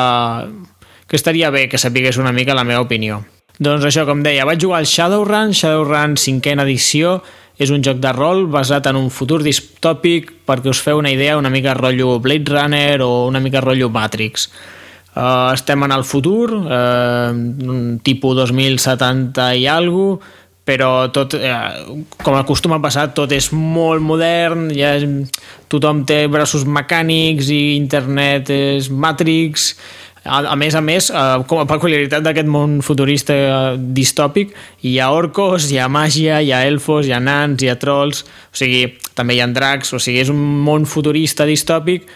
que 1.05 1.18
estaria 1.18 1.51
bé 1.53 1.66
que 1.68 1.80
sapigués 1.80 2.16
una 2.16 2.32
mica 2.32 2.57
la 2.57 2.64
meva 2.64 2.86
opinió. 2.86 3.20
Doncs 3.59 3.84
això, 3.84 4.07
com 4.09 4.22
deia, 4.24 4.47
vaig 4.49 4.62
jugar 4.62 4.80
al 4.80 4.89
Shadowrun, 4.89 5.53
Shadowrun 5.53 6.16
cinquena 6.16 6.64
edició, 6.64 7.18
és 7.59 7.72
un 7.74 7.82
joc 7.84 7.99
de 8.01 8.12
rol 8.14 8.47
basat 8.49 8.86
en 8.86 8.97
un 8.97 9.11
futur 9.11 9.43
distòpic 9.43 10.30
perquè 10.47 10.70
us 10.70 10.80
feu 10.80 11.01
una 11.03 11.11
idea 11.11 11.36
una 11.36 11.51
mica 11.51 11.74
rotllo 11.74 12.20
Blade 12.22 12.55
Runner 12.55 13.03
o 13.03 13.26
una 13.26 13.43
mica 13.43 13.61
rotllo 13.61 13.91
Matrix. 13.91 14.47
Uh, 15.18 15.51
estem 15.51 15.82
en 15.82 15.93
el 15.93 16.05
futur, 16.07 16.55
uh, 16.55 17.34
tipus 18.07 18.36
2070 18.39 19.49
i 19.59 19.66
alguna 19.66 20.36
però 20.68 21.08
tot, 21.08 21.32
eh, 21.34 21.54
com 22.20 22.36
acostuma 22.36 22.76
a 22.76 22.82
passar, 22.84 23.06
tot 23.16 23.32
és 23.32 23.48
molt 23.56 24.04
modern, 24.04 24.68
ja 24.76 24.92
és, 24.98 25.06
tothom 25.72 26.04
té 26.04 26.26
braços 26.28 26.66
mecànics 26.68 27.48
i 27.48 27.62
internet 27.78 28.52
és 28.52 28.90
Matrix, 28.92 29.72
a, 30.28 30.42
a 30.52 30.56
més 30.60 30.76
a 30.76 30.82
més, 30.84 31.08
eh, 31.08 31.24
com 31.48 31.62
a 31.62 31.66
peculiaritat 31.70 32.26
d'aquest 32.26 32.52
món 32.52 32.78
futurista 32.84 33.38
eh, 33.38 33.80
distòpic, 33.96 34.52
hi 34.84 34.98
ha 35.00 35.08
orcos, 35.14 35.70
hi 35.72 35.80
ha 35.80 35.88
màgia, 35.88 36.42
hi 36.44 36.52
ha 36.52 36.62
elfos, 36.68 37.08
hi 37.08 37.16
ha 37.16 37.22
nans, 37.22 37.64
hi 37.64 37.72
ha 37.72 37.78
trolls, 37.80 38.26
o 38.52 38.60
sigui, 38.60 38.84
també 39.16 39.38
hi 39.38 39.42
ha 39.44 39.48
dracs, 39.48 39.96
o 39.96 40.02
sigui, 40.02 40.20
és 40.26 40.32
un 40.34 40.44
món 40.68 40.84
futurista 40.84 41.48
distòpic, 41.48 42.08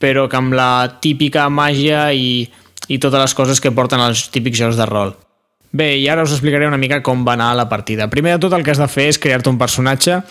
però 0.00 0.28
que 0.30 0.40
amb 0.40 0.56
la 0.56 0.98
típica 1.04 1.48
màgia 1.52 2.08
i, 2.14 2.46
i 2.88 3.02
totes 3.02 3.26
les 3.26 3.36
coses 3.36 3.60
que 3.60 3.74
porten 3.74 4.00
els 4.00 4.30
típics 4.32 4.64
jocs 4.64 4.80
de 4.80 4.88
rol. 4.88 5.18
Bé, 5.70 5.98
i 6.00 6.06
ara 6.08 6.24
us 6.24 6.32
explicaré 6.32 6.66
una 6.66 6.80
mica 6.80 7.02
com 7.04 7.26
va 7.26 7.34
anar 7.36 7.50
la 7.56 7.68
partida. 7.68 8.08
Primer 8.08 8.36
de 8.36 8.44
tot 8.46 8.54
el 8.56 8.64
que 8.64 8.72
has 8.72 8.80
de 8.80 8.88
fer 8.88 9.10
és 9.12 9.18
crear-te 9.20 9.50
un 9.52 9.58
personatge 9.60 10.22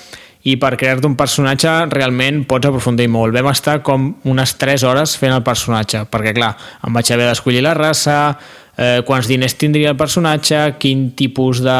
i 0.49 0.55
per 0.57 0.71
crear-te 0.79 1.05
un 1.09 1.17
personatge 1.19 1.73
realment 1.91 2.41
pots 2.49 2.69
aprofundir 2.69 3.05
molt. 3.11 3.35
Vam 3.35 3.51
estar 3.51 3.81
com 3.85 4.09
unes 4.25 4.55
3 4.57 4.85
hores 4.87 5.13
fent 5.19 5.35
el 5.35 5.43
personatge, 5.45 6.05
perquè 6.09 6.33
clar, 6.37 6.55
em 6.87 6.97
vaig 6.97 7.11
haver 7.13 7.27
d'escollir 7.29 7.61
la 7.65 7.75
raça, 7.77 8.17
eh, 8.77 9.01
quants 9.05 9.29
diners 9.29 9.57
tindria 9.59 9.93
el 9.93 9.99
personatge, 9.99 10.63
quin 10.79 11.11
tipus 11.17 11.61
de 11.61 11.77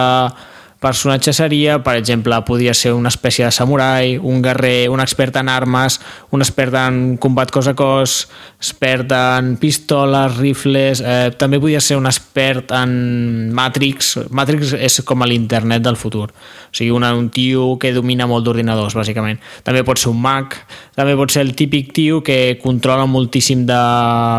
personatge 0.79 1.33
seria, 1.33 1.79
per 1.83 1.95
exemple, 1.97 2.37
podria 2.45 2.73
ser 2.77 2.93
una 2.93 3.09
espècie 3.09 3.45
de 3.45 3.51
samurai, 3.51 4.17
un 4.17 4.43
guerrer, 4.45 4.89
un 4.93 5.01
expert 5.01 5.35
en 5.41 5.49
armes, 5.49 5.99
un 6.29 6.43
expert 6.45 6.75
en 6.77 7.17
combat 7.17 7.49
cos 7.51 7.67
a 7.67 7.73
cos, 7.77 8.17
expert 8.61 9.11
en 9.15 9.55
pistoles, 9.57 10.37
rifles, 10.37 11.01
eh, 11.01 11.31
també 11.37 11.59
podria 11.59 11.81
ser 11.81 11.97
un 11.97 12.05
expert 12.05 12.71
en 12.77 13.51
Matrix. 13.57 14.17
Matrix 14.29 14.75
és 14.77 14.99
com 15.07 15.25
a 15.25 15.29
l'internet 15.29 15.81
del 15.81 15.97
futur, 15.97 16.29
o 16.29 16.71
sigui, 16.71 16.91
una, 16.93 17.13
un 17.17 17.31
tio 17.33 17.77
que 17.81 17.93
domina 17.95 18.27
molt 18.29 18.45
d'ordinadors, 18.45 18.97
bàsicament. 18.97 19.41
També 19.65 19.81
pot 19.87 19.97
ser 19.97 20.11
un 20.13 20.21
mag, 20.21 20.53
també 20.95 21.17
pot 21.17 21.33
ser 21.33 21.41
el 21.47 21.55
típic 21.57 21.89
tio 21.97 22.21
que 22.21 22.59
controla 22.61 23.09
moltíssim 23.09 23.65
de 23.65 23.81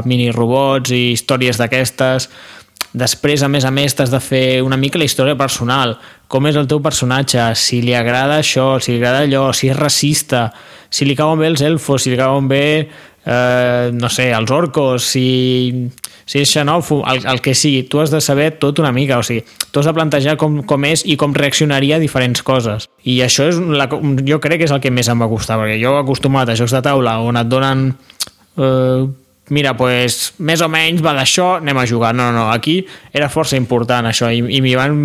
mini-robots 0.06 0.94
i 0.94 1.02
històries 1.16 1.58
d'aquestes, 1.58 2.30
Després, 2.98 3.44
a 3.44 3.48
més 3.52 3.66
a 3.68 3.70
més, 3.74 3.94
t'has 3.94 4.10
de 4.10 4.20
fer 4.22 4.60
una 4.64 4.78
mica 4.80 4.98
la 4.98 5.06
història 5.06 5.36
personal. 5.38 5.96
Com 6.28 6.48
és 6.50 6.56
el 6.58 6.66
teu 6.70 6.80
personatge, 6.84 7.44
si 7.58 7.82
li 7.84 7.94
agrada 7.94 8.40
això, 8.42 8.78
si 8.82 8.92
li 8.94 8.98
agrada 8.98 9.22
allò, 9.26 9.52
si 9.54 9.70
és 9.70 9.78
racista, 9.78 10.48
si 10.90 11.06
li 11.06 11.16
cauen 11.18 11.38
bé 11.40 11.52
els 11.52 11.62
elfos, 11.62 12.02
si 12.02 12.12
li 12.12 12.18
cauen 12.18 12.48
bé, 12.50 12.64
eh, 13.28 13.90
no 13.92 14.08
sé, 14.08 14.30
els 14.32 14.50
orcos, 14.50 15.04
si, 15.12 15.90
si 16.24 16.42
és 16.42 16.54
xenòfob, 16.56 17.04
el, 17.12 17.22
el 17.28 17.42
que 17.44 17.54
sigui. 17.54 17.84
Tu 17.88 18.00
has 18.00 18.12
de 18.14 18.22
saber 18.24 18.50
tot 18.58 18.80
una 18.82 18.92
mica, 18.92 19.20
o 19.20 19.26
sigui, 19.26 19.44
tu 19.70 19.82
has 19.82 19.88
de 19.88 19.94
plantejar 19.94 20.38
com, 20.40 20.62
com 20.66 20.88
és 20.88 21.04
i 21.06 21.18
com 21.20 21.36
reaccionaria 21.36 22.00
a 22.00 22.02
diferents 22.02 22.42
coses. 22.42 22.88
I 23.04 23.20
això 23.26 23.48
és 23.52 23.60
la, 23.60 23.88
jo 24.26 24.40
crec 24.42 24.62
que 24.62 24.68
és 24.68 24.74
el 24.74 24.82
que 24.84 24.94
més 24.94 25.12
em 25.12 25.22
va 25.22 25.30
costar, 25.30 25.60
perquè 25.60 25.78
jo 25.82 25.94
acostumat 26.00 26.48
a 26.48 26.58
jocs 26.58 26.74
de 26.76 26.84
taula 26.90 27.20
on 27.24 27.40
et 27.40 27.50
donen... 27.50 27.88
Eh, 28.58 29.08
mira, 29.50 29.74
pues, 29.76 30.32
més 30.38 30.62
o 30.64 30.68
menys 30.72 31.02
va 31.04 31.14
d'això, 31.16 31.56
anem 31.58 31.78
a 31.78 31.86
jugar. 31.86 32.14
No, 32.16 32.30
no, 32.32 32.48
aquí 32.52 32.80
era 33.12 33.30
força 33.32 33.56
important 33.56 34.08
això 34.08 34.30
i, 34.32 34.42
i 34.42 34.60
m'hi 34.64 34.74
van, 34.78 34.98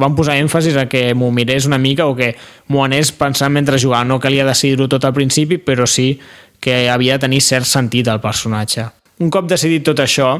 van 0.00 0.16
posar 0.16 0.38
èmfasis 0.40 0.78
a 0.80 0.86
que 0.90 1.10
m'ho 1.14 1.30
mirés 1.34 1.68
una 1.68 1.78
mica 1.78 2.06
o 2.08 2.14
que 2.16 2.34
m'ho 2.68 2.84
anés 2.84 3.12
pensant 3.16 3.52
mentre 3.52 3.80
jugava. 3.80 4.04
No 4.04 4.20
calia 4.20 4.46
decidir-ho 4.48 4.88
tot 4.88 5.04
al 5.04 5.16
principi, 5.16 5.58
però 5.58 5.86
sí 5.88 6.14
que 6.60 6.88
havia 6.92 7.16
de 7.16 7.26
tenir 7.26 7.40
cert 7.44 7.68
sentit 7.68 8.08
al 8.08 8.20
personatge. 8.20 8.86
Un 9.20 9.30
cop 9.32 9.48
decidit 9.48 9.84
tot 9.84 10.00
això, 10.00 10.34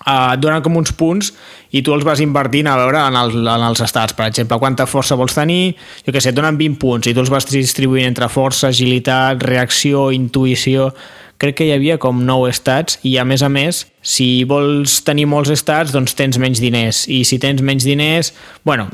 eh, 0.00 0.32
et 0.34 0.40
donen 0.40 0.62
com 0.64 0.76
uns 0.80 0.92
punts 0.96 1.32
i 1.72 1.82
tu 1.84 1.94
els 1.96 2.04
vas 2.04 2.20
invertint 2.20 2.68
a 2.68 2.76
veure 2.80 3.00
en, 3.08 3.16
el, 3.16 3.40
en 3.44 3.64
els 3.68 3.80
estats. 3.84 4.16
Per 4.16 4.28
exemple, 4.28 4.58
quanta 4.60 4.88
força 4.88 5.16
vols 5.16 5.36
tenir, 5.36 5.76
jo 6.06 6.12
què 6.12 6.20
sé, 6.20 6.32
et 6.32 6.36
donen 6.36 6.60
20 6.60 6.80
punts 6.80 7.08
i 7.08 7.16
tu 7.16 7.24
els 7.24 7.32
vas 7.32 7.48
distribuint 7.48 8.08
entre 8.08 8.28
força, 8.32 8.68
agilitat, 8.68 9.42
reacció, 9.44 10.10
intuïció 10.16 10.92
crec 11.40 11.56
que 11.58 11.68
hi 11.68 11.72
havia 11.74 11.96
com 12.00 12.20
9 12.26 12.50
estats 12.52 12.98
i 13.06 13.16
a 13.18 13.24
més 13.24 13.42
a 13.42 13.48
més, 13.52 13.84
si 14.02 14.44
vols 14.48 15.00
tenir 15.06 15.26
molts 15.30 15.52
estats, 15.54 15.94
doncs 15.96 16.14
tens 16.18 16.38
menys 16.40 16.60
diners. 16.60 17.06
I 17.08 17.22
si 17.24 17.40
tens 17.40 17.64
menys 17.64 17.86
diners, 17.88 18.34
bueno, 18.66 18.90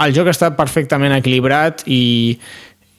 el 0.00 0.16
joc 0.16 0.30
està 0.32 0.50
perfectament 0.56 1.14
equilibrat 1.14 1.84
i, 1.86 2.38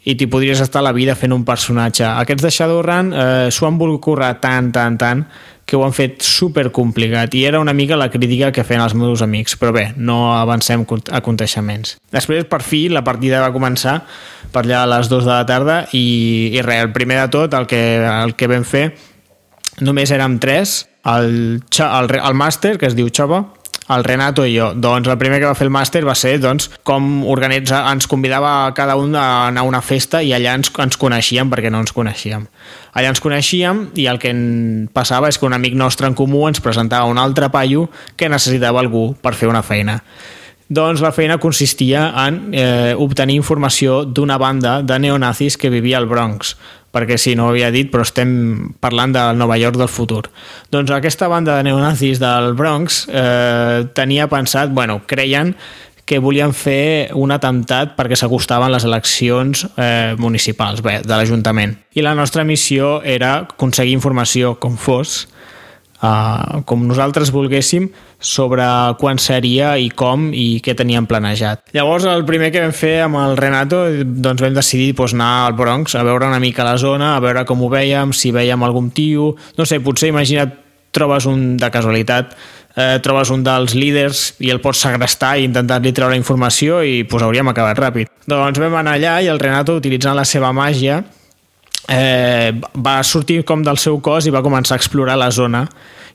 i 0.04 0.16
t'hi 0.18 0.28
podries 0.32 0.62
estar 0.64 0.82
la 0.82 0.94
vida 0.96 1.16
fent 1.16 1.34
un 1.36 1.46
personatge. 1.46 2.06
Aquests 2.08 2.46
de 2.46 2.52
Shadowrun 2.52 3.12
eh, 3.14 3.48
s'ho 3.54 3.68
han 3.68 3.78
volgut 3.78 4.02
currar 4.08 4.34
tant, 4.42 4.72
tant, 4.74 4.98
tant, 4.98 5.26
que 5.66 5.78
ho 5.78 5.86
han 5.86 5.94
fet 5.96 6.24
super 6.26 6.66
complicat 6.74 7.36
i 7.38 7.46
era 7.48 7.62
una 7.62 7.72
mica 7.72 7.96
la 7.96 8.10
crítica 8.12 8.50
que 8.52 8.66
feien 8.68 8.82
els 8.84 8.96
meus 8.98 9.22
amics, 9.24 9.56
però 9.62 9.72
bé, 9.72 9.86
no 9.96 10.34
avancem 10.36 10.84
a 10.84 11.22
conteixements. 11.24 11.96
Després, 12.12 12.48
per 12.50 12.60
fi, 12.66 12.88
la 12.92 13.06
partida 13.08 13.40
va 13.44 13.54
començar 13.54 14.02
per 14.52 14.66
allà 14.66 14.82
a 14.84 14.90
les 14.98 15.08
2 15.08 15.24
de 15.24 15.32
la 15.32 15.46
tarda 15.48 15.78
i, 15.96 16.52
i 16.58 16.66
res, 16.66 16.82
el 16.84 16.92
primer 16.92 17.22
de 17.22 17.30
tot, 17.38 17.56
el 17.56 17.70
que, 17.70 17.82
el 18.02 18.36
que 18.36 18.50
vam 18.52 18.68
fer 18.68 18.90
només 19.80 20.12
érem 20.12 20.42
tres, 20.42 20.82
el, 21.08 21.62
el, 21.62 22.16
el 22.20 22.38
màster, 22.38 22.76
que 22.78 22.90
es 22.90 22.98
diu 22.98 23.08
Xova, 23.14 23.46
el 23.90 24.04
Renato 24.04 24.46
i 24.46 24.56
jo. 24.56 24.72
Doncs 24.76 25.10
el 25.10 25.18
primer 25.20 25.40
que 25.42 25.50
va 25.50 25.56
fer 25.58 25.68
el 25.68 25.74
màster 25.74 26.04
va 26.08 26.16
ser 26.16 26.38
doncs, 26.44 26.70
com 26.88 27.26
organitza, 27.30 27.82
ens 27.92 28.08
convidava 28.08 28.54
a 28.66 28.74
cada 28.78 28.96
un 29.00 29.16
a 29.16 29.48
anar 29.48 29.66
a 29.66 29.68
una 29.68 29.82
festa 29.82 30.22
i 30.24 30.34
allà 30.36 30.56
ens, 30.60 30.72
ens 30.80 31.00
coneixíem 31.02 31.50
perquè 31.52 31.72
no 31.74 31.82
ens 31.84 31.96
coneixíem. 31.96 32.46
Allà 32.94 33.14
ens 33.14 33.24
coneixíem 33.24 33.88
i 34.00 34.08
el 34.12 34.20
que 34.22 34.34
passava 34.94 35.32
és 35.32 35.40
que 35.40 35.48
un 35.48 35.58
amic 35.58 35.76
nostre 35.80 36.08
en 36.08 36.16
comú 36.18 36.48
ens 36.48 36.62
presentava 36.64 37.10
un 37.10 37.20
altre 37.20 37.50
paio 37.50 37.90
que 38.16 38.30
necessitava 38.30 38.80
algú 38.80 39.12
per 39.22 39.36
fer 39.36 39.50
una 39.52 39.64
feina. 39.64 40.02
Doncs 40.72 41.02
la 41.04 41.12
feina 41.12 41.36
consistia 41.42 42.06
en 42.24 42.38
eh, 42.56 42.94
obtenir 42.96 43.36
informació 43.36 44.06
d'una 44.08 44.38
banda 44.40 44.78
de 44.88 45.00
neonazis 45.04 45.58
que 45.60 45.72
vivia 45.74 45.98
al 46.00 46.08
Bronx, 46.08 46.54
perquè 46.96 47.18
sí, 47.20 47.34
no 47.36 47.50
ho 47.50 47.52
havia 47.52 47.74
dit, 47.76 47.90
però 47.92 48.06
estem 48.08 48.72
parlant 48.80 49.12
del 49.12 49.36
Nova 49.40 49.58
York 49.60 49.76
del 49.76 49.92
futur. 49.92 50.30
Doncs 50.72 50.94
aquesta 50.96 51.28
banda 51.32 51.58
de 51.58 51.66
neonazis 51.68 52.22
del 52.24 52.54
Bronx 52.56 53.04
eh, 53.12 53.84
tenia 53.98 54.30
pensat, 54.32 54.72
bueno, 54.72 55.02
creien 55.12 55.58
que 56.08 56.20
volien 56.24 56.56
fer 56.56 57.12
un 57.20 57.36
atemptat 57.36 57.98
perquè 58.00 58.16
s'acostaven 58.20 58.72
les 58.72 58.88
eleccions 58.88 59.66
eh, 59.76 60.16
municipals 60.20 60.80
bé, 60.84 61.02
de 61.04 61.12
l'Ajuntament. 61.12 61.76
I 62.00 62.08
la 62.08 62.16
nostra 62.16 62.48
missió 62.48 63.02
era 63.04 63.42
aconseguir 63.44 63.96
informació 63.96 64.56
com 64.60 64.80
fos, 64.80 65.26
uh, 66.02 66.62
com 66.68 66.88
nosaltres 66.88 67.32
volguéssim 67.32 67.90
sobre 68.22 68.64
quan 69.02 69.20
seria 69.20 69.74
i 69.82 69.90
com 69.90 70.30
i 70.32 70.62
què 70.64 70.76
teníem 70.78 71.10
planejat. 71.10 71.66
Llavors 71.76 72.06
el 72.08 72.24
primer 72.30 72.52
que 72.54 72.64
vam 72.64 72.74
fer 72.76 73.02
amb 73.08 73.20
el 73.20 73.36
Renato 73.40 73.84
doncs 74.02 74.46
vam 74.46 74.56
decidir 74.56 74.94
doncs, 74.96 75.18
anar 75.18 75.48
al 75.50 75.58
Bronx 75.58 75.98
a 75.98 76.06
veure 76.08 76.30
una 76.30 76.40
mica 76.40 76.64
la 76.64 76.78
zona, 76.78 77.16
a 77.16 77.22
veure 77.24 77.46
com 77.50 77.62
ho 77.66 77.70
veiem, 77.70 78.14
si 78.14 78.32
veiem 78.32 78.64
algun 78.64 78.92
tio, 78.96 79.34
no 79.58 79.66
sé, 79.68 79.82
potser 79.84 80.14
imagina't 80.14 80.58
trobes 80.92 81.26
un 81.26 81.56
de 81.58 81.70
casualitat 81.72 82.36
eh, 82.76 83.00
trobes 83.04 83.32
un 83.32 83.44
dels 83.44 83.76
líders 83.76 84.24
i 84.44 84.52
el 84.52 84.62
pots 84.64 84.84
segrestar 84.86 85.38
i 85.40 85.48
intentar-li 85.48 85.94
treure 85.96 86.18
informació 86.20 86.82
i 86.84 87.02
pues, 87.08 87.24
hauríem 87.24 87.52
acabat 87.52 87.80
ràpid. 87.80 88.12
Doncs 88.28 88.62
vam 88.62 88.78
anar 88.80 88.98
allà 89.00 89.18
i 89.24 89.32
el 89.32 89.40
Renato, 89.42 89.78
utilitzant 89.80 90.18
la 90.18 90.28
seva 90.28 90.52
màgia, 90.56 91.02
eh, 91.88 92.54
va 92.76 93.02
sortir 93.04 93.44
com 93.46 93.64
del 93.64 93.80
seu 93.82 94.00
cos 94.04 94.28
i 94.28 94.34
va 94.34 94.44
començar 94.46 94.76
a 94.76 94.82
explorar 94.82 95.18
la 95.18 95.32
zona. 95.32 95.66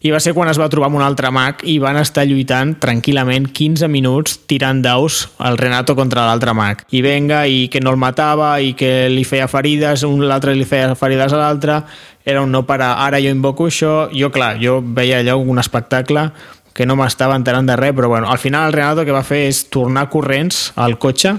I 0.05 0.12
va 0.12 0.20
ser 0.20 0.34
quan 0.36 0.51
es 0.51 0.59
va 0.60 0.68
trobar 0.70 0.90
amb 0.90 0.98
un 0.98 1.02
altre 1.02 1.30
mag 1.32 1.62
i 1.66 1.78
van 1.82 1.97
estar 1.97 2.26
lluitant 2.28 2.74
tranquil·lament 2.82 3.48
15 3.56 3.88
minuts 3.88 4.36
tirant 4.47 4.82
daus 4.84 5.24
el 5.43 5.56
Renato 5.59 5.97
contra 5.97 6.26
l'altre 6.28 6.52
mag. 6.55 6.84
I 6.93 7.01
venga, 7.02 7.47
i 7.48 7.66
que 7.72 7.80
no 7.80 7.94
el 7.94 7.98
matava 7.98 8.59
i 8.60 8.74
que 8.78 9.09
li 9.10 9.24
feia 9.24 9.48
ferides, 9.48 10.05
un 10.06 10.26
l'altre 10.28 10.55
li 10.55 10.68
feia 10.68 10.94
ferides 10.94 11.32
a 11.32 11.40
l'altre 11.40 11.80
era 12.26 12.43
un 12.43 12.52
no 12.52 12.64
parar, 12.66 12.97
ara 13.06 13.20
jo 13.22 13.30
invoco 13.30 13.68
això 13.70 14.10
jo 14.12 14.30
clar, 14.34 14.56
jo 14.60 14.80
veia 14.82 15.22
allò 15.22 15.38
un 15.38 15.62
espectacle 15.62 16.28
que 16.76 16.84
no 16.84 16.97
m'estava 16.98 17.36
enterant 17.38 17.66
de 17.66 17.76
res 17.78 17.94
però 17.97 18.10
bueno, 18.12 18.28
al 18.28 18.38
final 18.43 18.66
el 18.68 18.74
Renato 18.74 19.06
que 19.06 19.14
va 19.14 19.24
fer 19.24 19.47
és 19.48 19.64
tornar 19.72 20.10
corrents 20.12 20.72
al 20.76 20.98
cotxe 20.98 21.36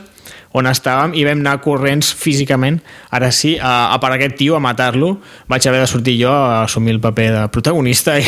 on 0.58 0.70
estàvem 0.70 1.14
i 1.18 1.24
vam 1.28 1.42
anar 1.44 1.58
corrents 1.64 2.10
físicament, 2.18 2.80
ara 3.14 3.30
sí, 3.36 3.56
a, 3.62 3.94
a 3.94 4.00
per 4.02 4.12
aquest 4.16 4.38
tio, 4.40 4.58
a 4.58 4.62
matar-lo. 4.64 5.14
Vaig 5.52 5.68
haver 5.70 5.84
de 5.84 5.90
sortir 5.90 6.18
jo 6.20 6.32
a 6.34 6.64
assumir 6.64 6.96
el 6.96 7.02
paper 7.04 7.30
de 7.36 7.44
protagonista 7.54 8.18
i, 8.20 8.26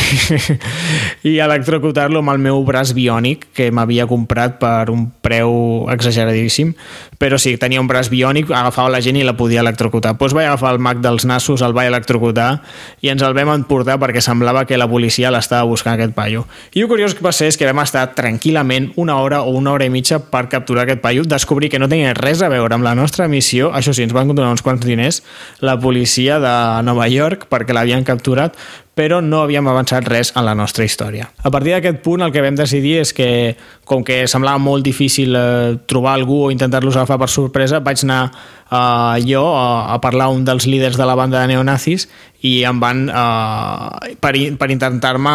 i 1.32 1.38
electrocutar-lo 1.42 2.24
amb 2.24 2.34
el 2.36 2.44
meu 2.50 2.64
braç 2.68 2.94
biònic 2.98 3.50
que 3.58 3.72
m'havia 3.74 4.08
comprat 4.10 4.60
per 4.62 4.90
un 4.94 5.08
preu 5.26 5.90
exageradíssim, 5.94 6.76
però 7.20 7.38
sí, 7.38 7.58
tenia 7.60 7.82
un 7.84 7.88
braç 7.90 8.08
biònic, 8.10 8.48
agafava 8.56 8.90
la 8.94 9.02
gent 9.04 9.18
i 9.20 9.26
la 9.28 9.36
podia 9.38 9.60
electrocutar. 9.60 10.16
Doncs 10.18 10.34
vaig 10.34 10.48
agafar 10.48 10.72
el 10.74 10.80
mag 10.80 11.02
dels 11.04 11.26
nassos, 11.28 11.62
el 11.62 11.76
vaig 11.76 11.92
electrocutar 11.92 12.62
i 13.04 13.12
ens 13.12 13.24
el 13.28 13.36
vam 13.36 13.52
emportar 13.52 13.98
perquè 14.00 14.24
semblava 14.24 14.64
que 14.66 14.80
la 14.80 14.88
policia 14.88 15.32
l'estava 15.34 15.68
buscant 15.68 15.98
aquest 15.98 16.16
paio. 16.16 16.46
I 16.74 16.86
el 16.86 16.90
curiós 16.92 17.14
que 17.18 17.26
va 17.26 17.36
ser 17.36 17.52
és 17.52 17.60
que 17.60 17.68
vam 17.68 17.84
estar 17.84 18.06
tranquil·lament 18.16 18.94
una 18.96 19.20
hora 19.20 19.44
o 19.44 19.52
una 19.60 19.76
hora 19.76 19.86
i 19.86 19.92
mitja 19.94 20.22
per 20.32 20.48
capturar 20.48 20.88
aquest 20.88 21.04
paio, 21.04 21.28
descobrir 21.28 21.70
que 21.70 21.80
no 21.84 21.92
tenia 21.92 22.16
res 22.16 22.42
a 22.42 22.50
veure 22.50 22.80
amb 22.80 22.88
la 22.88 22.96
nostra 22.96 23.28
missió, 23.28 23.74
això 23.76 23.92
sí, 23.94 24.08
ens 24.08 24.16
van 24.16 24.32
donar 24.32 24.54
uns 24.56 24.64
quants 24.64 24.86
diners, 24.86 25.22
la 25.60 25.76
policia 25.80 26.40
de 26.40 26.56
Nova 26.88 27.12
York 27.12 27.50
perquè 27.52 27.76
l'havien 27.76 28.08
capturat, 28.08 28.56
però 29.00 29.22
no 29.24 29.46
havíem 29.46 29.68
avançat 29.72 30.08
res 30.12 30.34
en 30.36 30.44
la 30.44 30.56
nostra 30.60 30.84
història. 30.84 31.30
A 31.40 31.52
partir 31.54 31.72
d'aquest 31.72 32.02
punt 32.04 32.26
el 32.26 32.34
que 32.36 32.44
vam 32.44 32.58
decidir 32.60 32.98
és 33.00 33.14
que, 33.16 33.56
com 33.88 34.04
que 34.04 34.26
semblava 34.28 34.60
molt 34.60 34.84
difícil 34.84 35.38
eh, 35.40 35.78
trobar 35.88 36.18
algú 36.18 36.42
o 36.48 36.52
intentar-los 36.52 36.98
agafar 37.00 37.20
per 37.22 37.30
sorpresa, 37.32 37.80
vaig 37.80 38.04
anar 38.04 38.26
eh, 38.72 39.26
jo 39.26 39.44
a, 39.58 39.94
a 39.94 40.00
parlar 40.02 40.30
un 40.30 40.46
dels 40.46 40.68
líders 40.68 40.98
de 40.98 41.06
la 41.06 41.16
banda 41.16 41.42
de 41.42 41.52
neonazis 41.52 42.08
i 42.46 42.64
em 42.64 42.80
van, 42.80 43.06
eh, 43.10 44.16
per, 44.22 44.34
per 44.60 44.70
intentar-me 44.72 45.34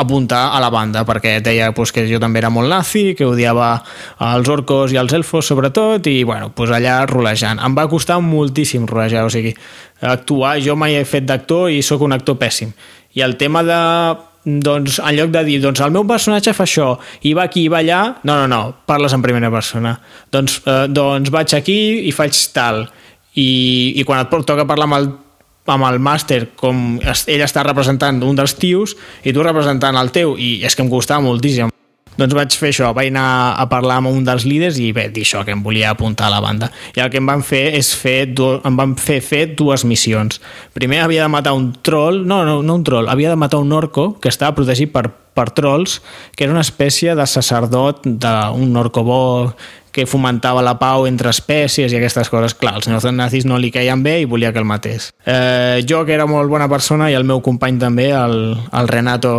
apuntar 0.00 0.46
a 0.56 0.60
la 0.62 0.70
banda, 0.72 1.04
perquè 1.04 1.36
deia 1.44 1.72
pues, 1.76 1.92
que 1.92 2.06
jo 2.08 2.20
també 2.22 2.40
era 2.40 2.52
molt 2.54 2.70
nazi, 2.72 3.12
que 3.18 3.28
odiava 3.28 3.76
els 4.32 4.48
orcos 4.48 4.94
i 4.94 5.00
els 5.00 5.12
elfos 5.12 5.50
sobretot, 5.52 6.06
i 6.08 6.22
bueno, 6.24 6.52
pues 6.56 6.72
allà 6.72 7.02
rolejant. 7.10 7.60
Em 7.60 7.76
va 7.76 7.88
costar 7.92 8.20
moltíssim 8.24 8.88
rolejar, 8.88 9.26
o 9.26 9.32
sigui, 9.32 9.54
actuar, 10.00 10.56
jo 10.64 10.78
mai 10.80 10.96
he 10.96 11.04
fet 11.08 11.26
d'actor 11.28 11.70
i 11.72 11.82
sóc 11.84 12.04
un 12.06 12.16
actor 12.16 12.38
pèssim. 12.40 12.72
I 13.14 13.22
el 13.22 13.36
tema 13.38 13.62
de 13.62 13.80
doncs 14.44 15.00
en 15.00 15.16
lloc 15.16 15.32
de 15.32 15.42
dir, 15.46 15.58
doncs 15.62 15.80
el 15.84 15.92
meu 15.94 16.04
personatge 16.08 16.52
fa 16.56 16.66
això, 16.68 16.92
i 17.24 17.32
va 17.36 17.46
aquí 17.48 17.64
i 17.64 17.72
va 17.72 17.80
allà, 17.80 18.00
no, 18.24 18.36
no, 18.42 18.48
no, 18.50 18.60
parles 18.86 19.16
en 19.16 19.24
primera 19.24 19.50
persona. 19.52 19.96
Doncs, 20.32 20.60
eh, 20.68 20.84
doncs 20.92 21.32
vaig 21.32 21.56
aquí 21.56 21.78
i 22.08 22.12
faig 22.12 22.36
tal. 22.56 22.84
I, 23.34 23.50
i 23.98 24.04
quan 24.06 24.22
et 24.22 24.34
toca 24.46 24.66
parlar 24.68 24.86
amb 24.90 25.00
el 25.00 25.12
amb 25.64 25.86
el 25.88 25.96
màster, 25.96 26.50
com 26.60 26.98
ell 27.00 27.44
està 27.44 27.62
representant 27.64 28.20
un 28.26 28.36
dels 28.36 28.52
tios 28.60 28.92
i 29.24 29.32
tu 29.32 29.40
representant 29.40 29.96
el 29.96 30.12
teu, 30.12 30.36
i 30.36 30.58
és 30.60 30.76
que 30.76 30.84
em 30.84 30.92
costava 30.92 31.24
moltíssim. 31.24 31.72
Doncs 32.14 32.34
vaig 32.36 32.54
fer 32.54 32.70
això, 32.70 32.92
vaig 32.94 33.10
anar 33.10 33.26
a 33.58 33.66
parlar 33.70 33.98
amb 33.98 34.12
un 34.12 34.22
dels 34.26 34.46
líders 34.46 34.78
i 34.78 34.92
bé, 34.94 35.08
dir 35.14 35.24
això, 35.26 35.42
que 35.46 35.54
em 35.54 35.64
volia 35.64 35.90
apuntar 35.90 36.28
a 36.28 36.34
la 36.36 36.40
banda. 36.44 36.70
I 36.94 37.02
el 37.02 37.10
que 37.10 37.18
em 37.22 37.26
van 37.26 37.42
fer 37.42 37.64
és 37.74 37.90
fer, 37.98 38.20
em 38.30 38.78
van 38.78 38.94
fer 39.00 39.20
fer 39.24 39.44
dues 39.58 39.86
missions. 39.88 40.40
Primer 40.76 41.02
havia 41.02 41.26
de 41.26 41.32
matar 41.32 41.56
un 41.58 41.72
troll, 41.82 42.22
no, 42.26 42.44
no, 42.46 42.60
no 42.62 42.80
un 42.80 42.86
troll, 42.86 43.10
havia 43.10 43.34
de 43.34 43.40
matar 43.40 43.62
un 43.62 43.74
orco 43.74 44.12
que 44.20 44.30
estava 44.30 44.54
protegit 44.54 44.92
per, 44.94 45.08
per 45.34 45.50
trolls, 45.56 46.00
que 46.36 46.46
era 46.46 46.54
una 46.54 46.62
espècie 46.62 47.16
de 47.18 47.26
sacerdot 47.26 48.06
d'un 48.06 48.78
bo 48.94 49.24
que 49.94 50.08
fomentava 50.10 50.62
la 50.66 50.74
pau 50.74 51.04
entre 51.06 51.30
espècies 51.30 51.92
i 51.92 51.98
aquestes 52.00 52.30
coses. 52.30 52.56
Clar, 52.58 52.74
els 52.80 52.88
nostres 52.90 53.14
nazis 53.14 53.46
no 53.46 53.60
li 53.62 53.70
caien 53.70 54.02
bé 54.02 54.16
i 54.24 54.26
volia 54.26 54.50
que 54.52 54.58
el 54.58 54.66
matés. 54.66 55.12
Eh, 55.22 55.84
jo, 55.86 56.02
que 56.04 56.16
era 56.16 56.26
molt 56.26 56.50
bona 56.50 56.66
persona, 56.68 57.12
i 57.12 57.14
el 57.14 57.26
meu 57.26 57.38
company 57.46 57.78
també, 57.78 58.08
el, 58.10 58.56
el 58.74 58.90
Renato, 58.90 59.36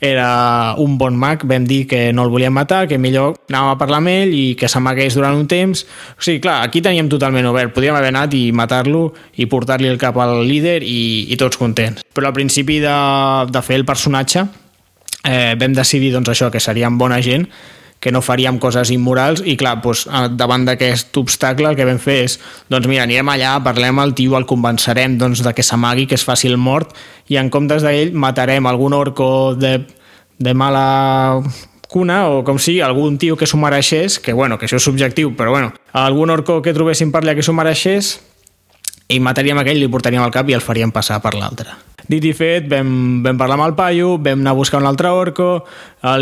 era 0.00 0.74
un 0.78 0.96
bon 0.98 1.16
mag, 1.18 1.42
vam 1.48 1.64
dir 1.66 1.86
que 1.90 2.12
no 2.12 2.24
el 2.24 2.30
volíem 2.30 2.54
matar, 2.54 2.86
que 2.86 2.98
millor 2.98 3.34
anàvem 3.48 3.72
a 3.72 3.78
parlar 3.80 3.98
amb 4.02 4.12
ell 4.12 4.34
i 4.34 4.44
que 4.58 4.70
s'amagués 4.70 5.16
durant 5.18 5.34
un 5.34 5.48
temps. 5.50 5.82
O 6.14 6.22
sigui, 6.22 6.38
clar, 6.44 6.60
aquí 6.66 6.82
teníem 6.84 7.10
totalment 7.10 7.48
obert, 7.50 7.74
podíem 7.74 7.98
haver 7.98 8.12
anat 8.14 8.36
i 8.38 8.48
matar-lo 8.52 9.08
i 9.36 9.48
portar-li 9.50 9.90
el 9.90 9.98
cap 9.98 10.18
al 10.22 10.44
líder 10.46 10.80
i, 10.86 11.26
i 11.32 11.40
tots 11.40 11.58
contents. 11.58 12.06
Però 12.14 12.30
al 12.30 12.36
principi 12.36 12.78
de, 12.84 12.98
de 13.50 13.64
fer 13.66 13.80
el 13.80 13.86
personatge 13.88 14.46
eh, 15.24 15.56
vam 15.58 15.74
decidir 15.74 16.12
doncs, 16.14 16.30
això, 16.30 16.52
que 16.54 16.62
seríem 16.62 16.98
bona 17.00 17.18
gent 17.24 17.48
que 18.00 18.12
no 18.14 18.22
faríem 18.22 18.58
coses 18.62 18.92
immorals 18.94 19.42
i 19.44 19.56
clar, 19.58 19.78
doncs, 19.82 20.06
davant 20.38 20.64
d'aquest 20.68 21.16
obstacle 21.18 21.70
el 21.70 21.78
que 21.78 21.86
vam 21.88 21.98
fer 22.02 22.18
és, 22.26 22.38
doncs 22.70 22.86
mira, 22.90 23.04
anirem 23.08 23.28
allà, 23.32 23.56
parlem 23.64 23.98
al 23.98 24.14
tio, 24.18 24.36
el 24.38 24.46
convencerem 24.46 25.18
doncs, 25.18 25.42
de 25.42 25.54
que 25.54 25.66
s'amagui, 25.66 26.06
que 26.06 26.18
és 26.18 26.26
fàcil 26.26 26.56
mort 26.56 26.94
i 27.28 27.40
en 27.40 27.50
comptes 27.50 27.82
d'ell 27.82 28.14
matarem 28.14 28.66
algun 28.70 28.94
orco 28.94 29.54
de, 29.58 29.80
de 30.38 30.54
mala 30.54 31.42
cuna 31.88 32.28
o 32.28 32.44
com 32.44 32.60
sigui, 32.60 32.80
algun 32.84 33.18
tio 33.18 33.36
que 33.36 33.48
s'ho 33.48 33.58
mereixés, 33.58 34.20
que 34.20 34.36
bueno, 34.36 34.58
que 34.58 34.68
això 34.68 34.78
és 34.78 34.86
subjectiu, 34.86 35.34
però 35.36 35.50
bueno, 35.56 35.72
algun 35.92 36.30
orco 36.30 36.60
que 36.62 36.76
trobéssim 36.76 37.10
per 37.10 37.24
allà 37.24 37.34
que 37.34 37.42
s'ho 37.42 37.56
mereixés 37.56 38.18
i 39.08 39.18
mataríem 39.24 39.58
aquell, 39.58 39.80
li 39.80 39.90
portaríem 39.90 40.22
al 40.22 40.34
cap 40.34 40.48
i 40.48 40.54
el 40.54 40.62
faríem 40.62 40.92
passar 40.92 41.18
per 41.24 41.34
l'altre. 41.34 41.72
Dit 42.08 42.24
i 42.24 42.32
fet, 42.32 42.64
vam, 42.70 43.20
vam 43.24 43.36
parlar 43.36 43.58
amb 43.58 43.66
el 43.66 43.74
paio, 43.76 44.14
vam 44.16 44.40
anar 44.40 44.54
a 44.54 44.56
buscar 44.56 44.80
un 44.80 44.88
altre 44.88 45.10
orco, 45.12 45.66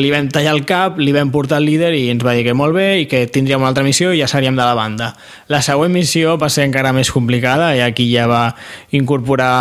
li 0.00 0.10
vam 0.10 0.26
tallar 0.34 0.56
el 0.56 0.64
cap, 0.66 0.98
li 0.98 1.14
vam 1.14 1.30
portar 1.30 1.60
el 1.62 1.68
líder 1.70 1.92
i 1.94 2.08
ens 2.10 2.26
va 2.26 2.34
dir 2.34 2.42
que 2.48 2.56
molt 2.58 2.74
bé 2.74 2.88
i 3.04 3.06
que 3.06 3.22
tindríem 3.30 3.62
una 3.62 3.70
altra 3.70 3.86
missió 3.86 4.10
i 4.10 4.18
ja 4.18 4.26
seríem 4.26 4.58
de 4.58 4.64
la 4.66 4.74
banda. 4.74 5.12
La 5.46 5.62
següent 5.62 5.94
missió 5.94 6.34
va 6.42 6.50
ser 6.50 6.66
encara 6.66 6.90
més 6.96 7.12
complicada 7.14 7.70
i 7.78 7.84
aquí 7.86 8.08
ja 8.10 8.26
va 8.26 8.48
incorporar 8.98 9.52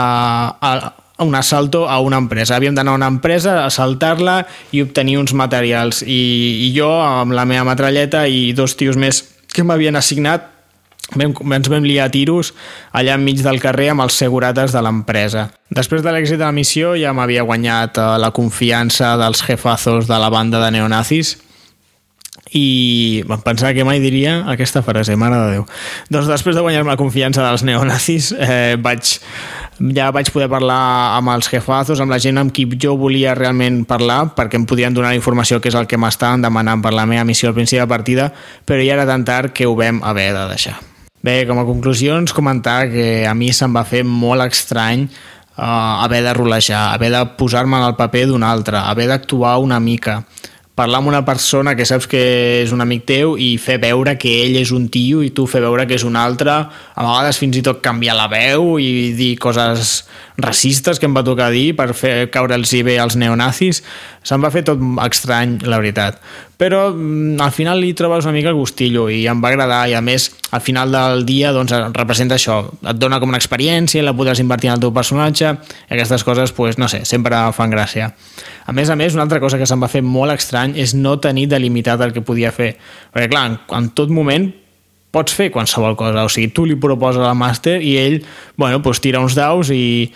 a, 0.58 0.74
un 1.20 1.36
assalto 1.36 1.86
a 1.90 2.00
una 2.02 2.18
empresa. 2.18 2.58
Havíem 2.58 2.76
d'anar 2.76 2.96
a 2.96 3.00
una 3.04 3.12
empresa, 3.12 3.60
assaltar-la 3.66 4.42
i 4.74 4.82
obtenir 4.82 5.20
uns 5.22 5.38
materials. 5.38 6.02
I, 6.02 6.66
I 6.66 6.74
jo, 6.76 6.90
amb 6.90 7.38
la 7.38 7.46
meva 7.46 7.70
metralleta 7.70 8.26
i 8.28 8.50
dos 8.58 8.76
tios 8.82 8.98
més 8.98 9.22
que 9.54 9.64
m'havien 9.64 9.96
assignat, 9.96 10.55
vam, 11.14 11.34
ens 11.54 11.70
vam 11.70 11.86
liar 11.86 12.10
tiros 12.14 12.54
allà 12.96 13.16
enmig 13.20 13.44
del 13.46 13.62
carrer 13.62 13.92
amb 13.94 14.06
els 14.06 14.18
segurates 14.18 14.74
de 14.74 14.82
l'empresa. 14.82 15.50
Després 15.76 16.04
de 16.06 16.14
l'èxit 16.14 16.40
de 16.40 16.46
la 16.46 16.56
missió 16.56 16.96
ja 17.00 17.14
m'havia 17.14 17.46
guanyat 17.46 18.00
eh, 18.00 18.12
la 18.22 18.34
confiança 18.36 19.16
dels 19.22 19.44
jefazos 19.46 20.10
de 20.10 20.20
la 20.22 20.32
banda 20.34 20.64
de 20.64 20.72
neonazis 20.78 21.38
i 22.56 23.24
vam 23.28 23.42
pensar 23.42 23.74
que 23.74 23.84
mai 23.84 24.00
diria 24.00 24.44
aquesta 24.52 24.84
frase, 24.86 25.16
mare 25.18 25.38
de 25.40 25.54
Déu. 25.56 25.68
Doncs 26.14 26.30
després 26.30 26.56
de 26.56 26.64
guanyar-me 26.64 26.94
la 26.94 27.00
confiança 27.00 27.44
dels 27.44 27.66
neonazis 27.66 28.32
eh, 28.38 28.76
vaig 28.80 29.18
ja 29.96 30.08
vaig 30.16 30.30
poder 30.32 30.48
parlar 30.48 31.18
amb 31.18 31.34
els 31.34 31.50
jefazos, 31.52 32.00
amb 32.00 32.14
la 32.14 32.20
gent 32.22 32.40
amb 32.40 32.54
qui 32.56 32.68
jo 32.80 32.96
volia 33.00 33.36
realment 33.36 33.84
parlar, 33.90 34.22
perquè 34.38 34.60
em 34.62 34.66
podien 34.70 34.96
donar 34.96 35.12
la 35.12 35.20
informació 35.20 35.60
que 35.60 35.72
és 35.74 35.76
el 35.76 35.90
que 35.90 36.00
m'estaven 36.00 36.46
demanant 36.46 36.84
per 36.86 36.96
la 36.96 37.08
meva 37.10 37.28
missió 37.28 37.52
al 37.52 37.58
principi 37.58 37.84
de 37.84 37.92
partida, 37.92 38.32
però 38.64 38.84
ja 38.84 38.96
era 38.96 39.10
tan 39.10 39.26
tard 39.28 39.52
que 39.52 39.68
ho 39.68 39.76
vam 39.76 40.04
haver 40.04 40.32
de 40.34 40.48
deixar. 40.54 40.80
Bé, 41.26 41.48
com 41.48 41.58
a 41.58 41.66
conclusions, 41.66 42.34
comentar 42.38 42.92
que 42.92 43.26
a 43.26 43.34
mi 43.34 43.48
se'm 43.50 43.74
va 43.74 43.82
fer 43.88 44.04
molt 44.06 44.46
estrany 44.46 45.08
uh, 45.08 46.04
haver 46.04 46.20
de 46.22 46.34
rolejar, 46.38 46.92
haver 46.94 47.10
de 47.16 47.22
posar-me 47.40 47.80
en 47.80 47.86
el 47.88 47.96
paper 47.98 48.28
d'un 48.30 48.44
altre, 48.46 48.78
haver 48.78 49.08
d'actuar 49.10 49.56
una 49.64 49.80
mica, 49.82 50.20
parlar 50.78 51.00
amb 51.00 51.10
una 51.10 51.24
persona 51.26 51.74
que 51.74 51.88
saps 51.88 52.06
que 52.12 52.22
és 52.60 52.76
un 52.76 52.84
amic 52.86 53.08
teu 53.10 53.34
i 53.42 53.56
fer 53.58 53.80
veure 53.82 54.14
que 54.22 54.36
ell 54.44 54.60
és 54.60 54.76
un 54.76 54.86
tio 54.94 55.24
i 55.26 55.32
tu 55.34 55.48
fer 55.50 55.64
veure 55.66 55.88
que 55.90 55.98
és 55.98 56.06
un 56.06 56.20
altre, 56.20 56.60
a 56.62 57.08
vegades 57.08 57.42
fins 57.42 57.58
i 57.58 57.66
tot 57.66 57.82
canviar 57.82 58.20
la 58.20 58.30
veu 58.30 58.76
i 58.78 59.16
dir 59.18 59.32
coses 59.42 60.04
racistes 60.38 61.00
que 61.00 61.08
em 61.08 61.16
va 61.16 61.24
tocar 61.24 61.50
dir 61.54 61.76
per 61.78 61.94
fer 61.96 62.30
caure'ls 62.34 62.74
bé 62.84 62.98
als 63.00 63.16
neonazis, 63.16 63.82
se'm 64.26 64.44
va 64.44 64.52
fer 64.52 64.66
tot 64.68 64.82
estrany, 65.06 65.60
la 65.64 65.80
veritat. 65.80 66.20
Però 66.60 66.90
mm, 66.92 67.40
al 67.44 67.52
final 67.56 67.80
li 67.84 67.94
trobes 67.96 68.26
una 68.26 68.36
mica 68.36 68.54
gustillo 68.56 69.08
i 69.12 69.26
em 69.28 69.42
va 69.44 69.52
agradar 69.52 69.82
i 69.92 69.96
a 69.96 70.02
més 70.04 70.30
al 70.56 70.64
final 70.64 70.92
del 70.92 71.26
dia 71.28 71.52
doncs, 71.56 71.74
representa 71.96 72.36
això, 72.40 72.62
et 72.84 73.00
dona 73.00 73.20
com 73.20 73.32
una 73.32 73.40
experiència 73.42 74.04
la 74.04 74.16
podràs 74.16 74.42
invertir 74.44 74.72
en 74.72 74.78
el 74.78 74.84
teu 74.84 74.94
personatge 74.96 75.52
i 75.52 75.96
aquestes 75.96 76.24
coses, 76.28 76.52
pues, 76.56 76.80
no 76.80 76.90
sé, 76.92 77.04
sempre 77.06 77.40
fan 77.56 77.72
gràcia. 77.72 78.12
A 78.66 78.74
més 78.74 78.90
a 78.90 78.96
més, 79.00 79.14
una 79.14 79.24
altra 79.28 79.40
cosa 79.44 79.60
que 79.60 79.68
se'm 79.68 79.84
va 79.84 79.92
fer 79.92 80.04
molt 80.04 80.36
estrany 80.36 80.76
és 80.80 80.96
no 80.96 81.18
tenir 81.20 81.48
delimitat 81.52 82.02
el 82.02 82.16
que 82.16 82.26
podia 82.26 82.52
fer. 82.56 82.74
Perquè, 83.14 83.30
clar, 83.32 83.48
en, 83.52 83.60
en 83.78 83.92
tot 83.96 84.12
moment 84.12 84.50
pots 85.16 85.36
fer 85.36 85.50
qualsevol 85.54 85.96
cosa. 85.96 86.26
O 86.28 86.32
sigui, 86.32 86.52
tu 86.52 86.68
li 86.68 86.76
proposes 86.76 87.24
al 87.24 87.38
màster 87.40 87.80
i 87.80 87.96
ell, 88.02 88.22
bueno, 88.60 88.82
doncs 88.84 89.00
tira 89.04 89.24
uns 89.24 89.38
daus 89.38 89.72
i 89.72 90.12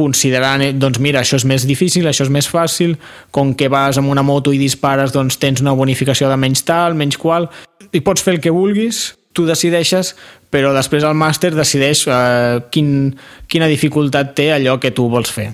considerant, 0.00 0.62
doncs 0.78 1.00
mira, 1.02 1.20
això 1.24 1.36
és 1.40 1.44
més 1.48 1.66
difícil, 1.66 2.06
això 2.06 2.24
és 2.24 2.32
més 2.32 2.46
fàcil, 2.48 2.94
com 3.34 3.52
que 3.58 3.68
vas 3.68 3.98
amb 3.98 4.12
una 4.12 4.22
moto 4.22 4.54
i 4.54 4.60
dispares, 4.60 5.10
doncs 5.12 5.40
tens 5.42 5.60
una 5.64 5.74
bonificació 5.76 6.30
de 6.30 6.38
menys 6.38 6.62
tal, 6.64 6.94
menys 6.94 7.18
qual, 7.18 7.50
i 7.90 8.00
pots 8.06 8.22
fer 8.22 8.36
el 8.36 8.44
que 8.44 8.54
vulguis, 8.54 9.16
tu 9.34 9.46
decideixes, 9.46 10.14
però 10.50 10.70
després 10.74 11.04
el 11.06 11.18
màster 11.18 11.50
decideix 11.54 12.04
eh, 12.06 12.62
quin, 12.70 13.10
quina 13.50 13.68
dificultat 13.70 14.32
té 14.38 14.50
allò 14.54 14.78
que 14.82 14.94
tu 14.94 15.08
vols 15.10 15.30
fer. 15.30 15.50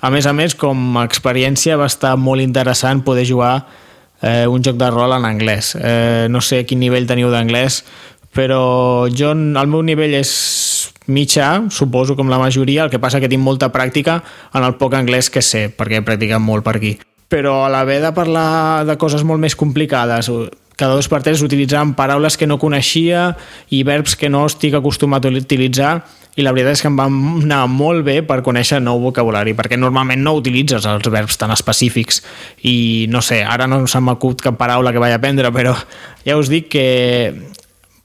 A 0.00 0.08
més 0.14 0.26
a 0.26 0.32
més, 0.32 0.54
com 0.56 0.96
a 0.96 1.04
experiència 1.04 1.76
va 1.76 1.90
estar 1.90 2.14
molt 2.16 2.40
interessant 2.40 3.02
poder 3.04 3.26
jugar 3.28 3.54
eh, 4.22 4.46
un 4.48 4.62
joc 4.64 4.78
de 4.80 4.88
rol 4.90 5.12
en 5.18 5.26
anglès. 5.28 5.74
Eh, 5.76 6.26
no 6.30 6.40
sé 6.40 6.62
quin 6.64 6.80
nivell 6.80 7.08
teniu 7.10 7.30
d'anglès, 7.32 7.82
però 8.34 9.08
jo, 9.10 9.32
el 9.34 9.70
meu 9.70 9.82
nivell 9.82 10.14
és 10.20 10.32
mitjà, 11.10 11.66
suposo 11.74 12.16
com 12.16 12.30
la 12.30 12.38
majoria, 12.38 12.84
el 12.84 12.90
que 12.92 13.00
passa 13.02 13.20
que 13.20 13.28
tinc 13.30 13.42
molta 13.42 13.72
pràctica 13.74 14.20
en 14.54 14.66
el 14.66 14.76
poc 14.78 14.94
anglès 14.94 15.30
que 15.30 15.42
sé, 15.42 15.68
perquè 15.74 16.00
he 16.00 16.06
practicat 16.06 16.42
molt 16.42 16.66
per 16.66 16.76
aquí. 16.78 16.96
Però 17.30 17.60
a 17.64 17.70
l'haver 17.70 18.00
de 18.02 18.14
parlar 18.14 18.86
de 18.86 18.96
coses 18.98 19.26
molt 19.26 19.42
més 19.42 19.54
complicades, 19.58 20.30
cada 20.80 20.96
dos 20.96 21.10
per 21.12 21.20
tres 21.22 21.42
utilitzant 21.44 21.92
paraules 21.98 22.38
que 22.40 22.48
no 22.48 22.58
coneixia 22.58 23.34
i 23.68 23.82
verbs 23.84 24.16
que 24.16 24.30
no 24.32 24.46
estic 24.48 24.78
acostumat 24.78 25.26
a 25.26 25.34
utilitzar, 25.42 25.92
i 26.38 26.44
la 26.46 26.54
veritat 26.54 26.78
és 26.78 26.82
que 26.84 26.88
em 26.88 26.96
va 26.96 27.08
anar 27.10 27.64
molt 27.68 28.04
bé 28.06 28.20
per 28.24 28.38
conèixer 28.46 28.78
nou 28.80 29.00
vocabulari, 29.02 29.52
perquè 29.58 29.76
normalment 29.76 30.22
no 30.22 30.36
utilitzes 30.38 30.86
els 30.88 31.08
verbs 31.10 31.36
tan 31.40 31.50
específics. 31.52 32.22
I 32.64 33.06
no 33.10 33.20
sé, 33.20 33.42
ara 33.42 33.66
no 33.68 33.82
se 33.90 34.00
m'acut 34.00 34.40
cap 34.40 34.56
paraula 34.60 34.94
que 34.94 35.02
vaig 35.02 35.16
aprendre, 35.16 35.50
però 35.52 35.74
ja 36.24 36.38
us 36.38 36.48
dic 36.52 36.70
que 36.72 36.86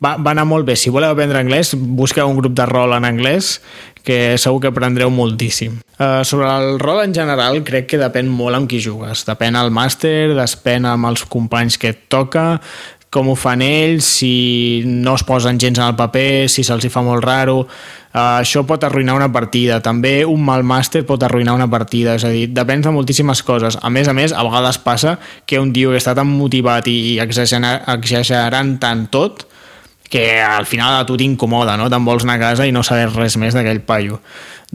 va, 0.04 0.16
va 0.18 0.34
anar 0.34 0.46
molt 0.50 0.68
bé. 0.68 0.76
Si 0.80 0.94
voleu 0.94 1.14
aprendre 1.14 1.42
anglès, 1.42 1.74
busqueu 1.76 2.30
un 2.30 2.40
grup 2.40 2.56
de 2.58 2.66
rol 2.70 2.96
en 2.98 3.08
anglès 3.08 3.60
que 4.06 4.38
segur 4.38 4.62
que 4.62 4.70
aprendreu 4.70 5.10
moltíssim. 5.10 5.80
Uh, 5.98 6.22
sobre 6.24 6.48
el 6.48 6.80
rol 6.80 7.02
en 7.04 7.16
general, 7.16 7.64
crec 7.66 7.90
que 7.90 8.02
depèn 8.02 8.30
molt 8.30 8.60
amb 8.60 8.70
qui 8.70 8.80
jugues. 8.84 9.26
Depèn 9.28 9.58
al 9.58 9.74
màster, 9.74 10.36
depèn 10.38 10.86
amb 10.88 11.10
els 11.10 11.26
companys 11.26 11.80
que 11.82 11.96
et 11.96 12.06
toca, 12.14 12.60
com 13.16 13.32
ho 13.32 13.36
fan 13.40 13.64
ells, 13.64 14.06
si 14.20 14.84
no 14.86 15.16
es 15.16 15.24
posen 15.24 15.58
gens 15.62 15.80
en 15.80 15.88
el 15.88 15.96
paper, 15.98 16.48
si 16.52 16.64
se'ls 16.68 16.90
fa 16.94 17.06
molt 17.06 17.26
raro... 17.26 17.66
Uh, 18.16 18.40
això 18.40 18.62
pot 18.64 18.80
arruïnar 18.88 19.18
una 19.18 19.28
partida. 19.28 19.82
També 19.84 20.22
un 20.24 20.40
mal 20.40 20.62
màster 20.64 21.02
pot 21.04 21.20
arruïnar 21.28 21.58
una 21.58 21.66
partida. 21.68 22.14
És 22.16 22.24
a 22.24 22.30
dir, 22.32 22.46
depèn 22.56 22.86
de 22.86 22.94
moltíssimes 22.96 23.42
coses. 23.44 23.76
A 23.76 23.92
més 23.92 24.08
a 24.08 24.14
més, 24.16 24.32
a 24.32 24.46
vegades 24.48 24.80
passa 24.80 25.18
que 25.44 25.60
un 25.60 25.74
tio 25.76 25.92
que 25.92 26.00
està 26.00 26.14
tan 26.16 26.30
motivat 26.32 26.88
i 26.88 27.18
exagerant 27.20 28.72
tant 28.80 29.04
tot 29.12 29.44
que 30.10 30.42
al 30.42 30.66
final 30.66 31.00
a 31.00 31.06
tu 31.06 31.18
t'incomoda, 31.18 31.78
no? 31.78 31.90
Te'n 31.90 32.06
vols 32.06 32.26
anar 32.26 32.38
a 32.38 32.44
casa 32.44 32.68
i 32.68 32.74
no 32.76 32.84
saber 32.84 33.10
res 33.14 33.38
més 33.42 33.58
d'aquell 33.58 33.82
paio. 33.86 34.20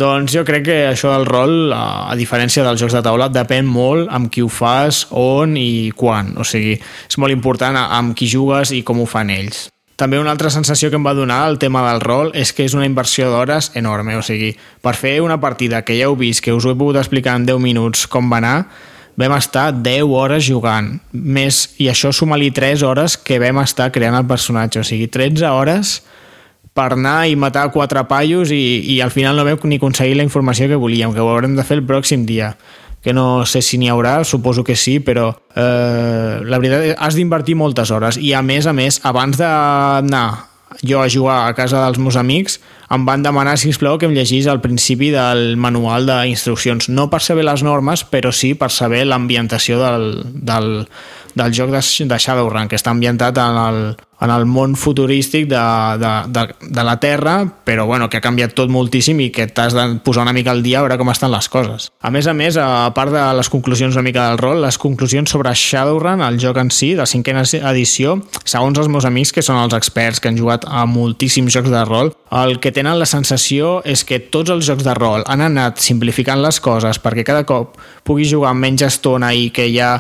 Doncs 0.01 0.33
jo 0.33 0.45
crec 0.47 0.65
que 0.65 0.79
això 0.89 1.11
del 1.13 1.27
rol, 1.27 1.73
a 1.75 2.15
diferència 2.17 2.65
dels 2.65 2.81
jocs 2.81 2.95
de 2.97 3.03
taula, 3.05 3.29
depèn 3.33 3.67
molt 3.67 4.09
amb 4.11 4.31
qui 4.33 4.43
ho 4.43 4.49
fas, 4.49 5.07
on 5.11 5.57
i 5.59 5.91
quan. 5.97 6.35
O 6.41 6.47
sigui, 6.47 6.79
és 6.79 7.19
molt 7.21 7.35
important 7.35 7.77
amb 7.83 8.17
qui 8.17 8.31
jugues 8.31 8.73
i 8.77 8.85
com 8.87 9.03
ho 9.03 9.09
fan 9.11 9.33
ells. 9.35 9.69
També 10.01 10.17
una 10.17 10.31
altra 10.33 10.49
sensació 10.49 10.89
que 10.89 10.97
em 10.97 11.05
va 11.05 11.13
donar 11.13 11.43
el 11.51 11.59
tema 11.61 11.83
del 11.85 12.01
rol 12.01 12.31
és 12.33 12.55
que 12.57 12.65
és 12.65 12.73
una 12.73 12.87
inversió 12.89 13.29
d'hores 13.29 13.75
enorme, 13.77 14.15
o 14.17 14.23
sigui, 14.25 14.55
per 14.81 14.95
fer 14.97 15.19
una 15.21 15.37
partida 15.43 15.83
que 15.85 15.99
ja 15.99 16.07
heu 16.09 16.17
vist, 16.17 16.41
que 16.41 16.55
us 16.57 16.65
ho 16.65 16.73
he 16.73 16.79
pogut 16.79 16.97
explicar 16.97 17.35
en 17.37 17.45
10 17.45 17.61
minuts 17.61 18.07
com 18.09 18.33
va 18.33 18.39
anar, 18.41 18.55
vam 19.21 19.37
estar 19.37 19.69
10 19.77 20.09
hores 20.09 20.47
jugant, 20.47 20.95
més, 21.13 21.63
i 21.79 21.91
això 21.93 22.13
suma-li 22.15 22.51
3 22.57 22.85
hores 22.87 23.19
que 23.21 23.39
vam 23.43 23.61
estar 23.63 23.91
creant 23.93 24.17
el 24.17 24.29
personatge, 24.29 24.81
o 24.81 24.87
sigui, 24.87 25.11
13 25.13 25.51
hores 25.53 26.01
per 26.75 26.93
anar 26.95 27.27
i 27.29 27.37
matar 27.37 27.69
quatre 27.75 28.03
paios 28.09 28.53
i, 28.55 28.81
i 28.95 29.01
al 29.05 29.11
final 29.13 29.37
no 29.37 29.47
vam 29.47 29.59
ni 29.69 29.81
aconseguir 29.81 30.17
la 30.17 30.27
informació 30.27 30.69
que 30.71 30.79
volíem, 30.79 31.13
que 31.15 31.21
ho 31.21 31.29
haurem 31.31 31.57
de 31.59 31.67
fer 31.67 31.81
el 31.81 31.87
pròxim 31.87 32.27
dia. 32.27 32.55
Que 33.01 33.15
no 33.17 33.47
sé 33.49 33.63
si 33.65 33.79
n'hi 33.81 33.89
haurà, 33.89 34.19
suposo 34.29 34.63
que 34.63 34.77
sí, 34.77 34.99
però 35.01 35.31
eh, 35.57 36.41
la 36.45 36.61
veritat 36.61 37.01
has 37.01 37.17
d'invertir 37.17 37.57
moltes 37.57 37.91
hores. 37.91 38.19
I 38.21 38.35
a 38.37 38.43
més 38.45 38.69
a 38.69 38.75
més, 38.77 39.01
abans 39.09 39.41
d'anar 39.41 40.50
jo 40.87 41.03
a 41.03 41.09
jugar 41.09 41.49
a 41.49 41.55
casa 41.55 41.83
dels 41.85 41.99
meus 41.99 42.17
amics 42.17 42.59
em 42.91 43.05
van 43.07 43.23
demanar, 43.23 43.57
si 43.59 43.71
plau 43.79 43.99
que 43.99 44.09
em 44.09 44.15
llegís 44.17 44.49
al 44.51 44.61
principi 44.61 45.13
del 45.15 45.57
manual 45.57 46.09
d'instruccions. 46.09 46.89
No 46.91 47.07
per 47.11 47.21
saber 47.23 47.45
les 47.47 47.63
normes, 47.63 48.03
però 48.03 48.33
sí 48.35 48.55
per 48.59 48.71
saber 48.75 49.05
l'ambientació 49.07 49.79
del, 49.79 50.07
del, 50.35 50.71
del 51.39 51.55
joc 51.55 51.71
de, 51.71 51.83
de 52.11 52.19
Shadowrun, 52.19 52.67
que 52.67 52.81
està 52.81 52.91
ambientat 52.91 53.39
en 53.39 53.61
el, 53.63 53.83
en 54.21 54.31
el 54.31 54.45
món 54.47 54.77
futurístic 54.77 55.49
de, 55.49 55.61
de, 56.01 56.13
de, 56.29 56.45
de 56.61 56.85
la 56.85 56.99
Terra, 57.01 57.37
però 57.65 57.87
bueno, 57.87 58.11
que 58.11 58.21
ha 58.21 58.25
canviat 58.25 58.55
tot 58.57 58.71
moltíssim 58.73 59.21
i 59.25 59.31
que 59.33 59.47
t'has 59.49 59.75
de 59.77 59.87
posar 60.05 60.27
una 60.27 60.35
mica 60.37 60.53
al 60.53 60.63
dia 60.63 60.81
a 60.81 60.85
veure 60.85 60.99
com 61.01 61.11
estan 61.13 61.33
les 61.33 61.49
coses. 61.49 61.91
A 62.01 62.13
més 62.13 62.29
a 62.29 62.35
més, 62.37 62.59
a 62.61 62.91
part 62.97 63.15
de 63.15 63.25
les 63.39 63.49
conclusions 63.53 63.97
una 63.97 64.05
mica 64.07 64.29
del 64.29 64.41
rol, 64.43 64.61
les 64.65 64.79
conclusions 64.79 65.31
sobre 65.31 65.55
Shadowrun, 65.55 66.25
el 66.27 66.41
joc 66.43 66.61
en 66.61 66.71
si, 66.75 66.93
de 66.99 67.07
cinquena 67.09 67.45
edició, 67.73 68.19
segons 68.45 68.79
els 68.79 68.93
meus 68.93 69.09
amics, 69.09 69.33
que 69.33 69.45
són 69.45 69.61
els 69.63 69.77
experts 69.77 70.21
que 70.21 70.29
han 70.29 70.39
jugat 70.39 70.69
a 70.69 70.85
moltíssims 70.87 71.55
jocs 71.55 71.73
de 71.73 71.85
rol, 71.89 72.13
el 72.31 72.61
que 72.61 72.71
tenen 72.71 72.99
la 72.99 73.09
sensació 73.11 73.81
és 73.89 74.05
que 74.07 74.21
tots 74.21 74.53
els 74.55 74.67
jocs 74.67 74.85
de 74.87 74.95
rol 74.95 75.25
han 75.27 75.43
anat 75.43 75.81
simplificant 75.83 76.39
les 76.43 76.61
coses 76.63 77.01
perquè 77.03 77.25
cada 77.27 77.43
cop 77.49 77.79
puguis 78.07 78.31
jugar 78.31 78.53
menys 78.55 78.85
estona 78.87 79.33
i 79.35 79.49
que 79.55 79.67
ja 79.75 79.97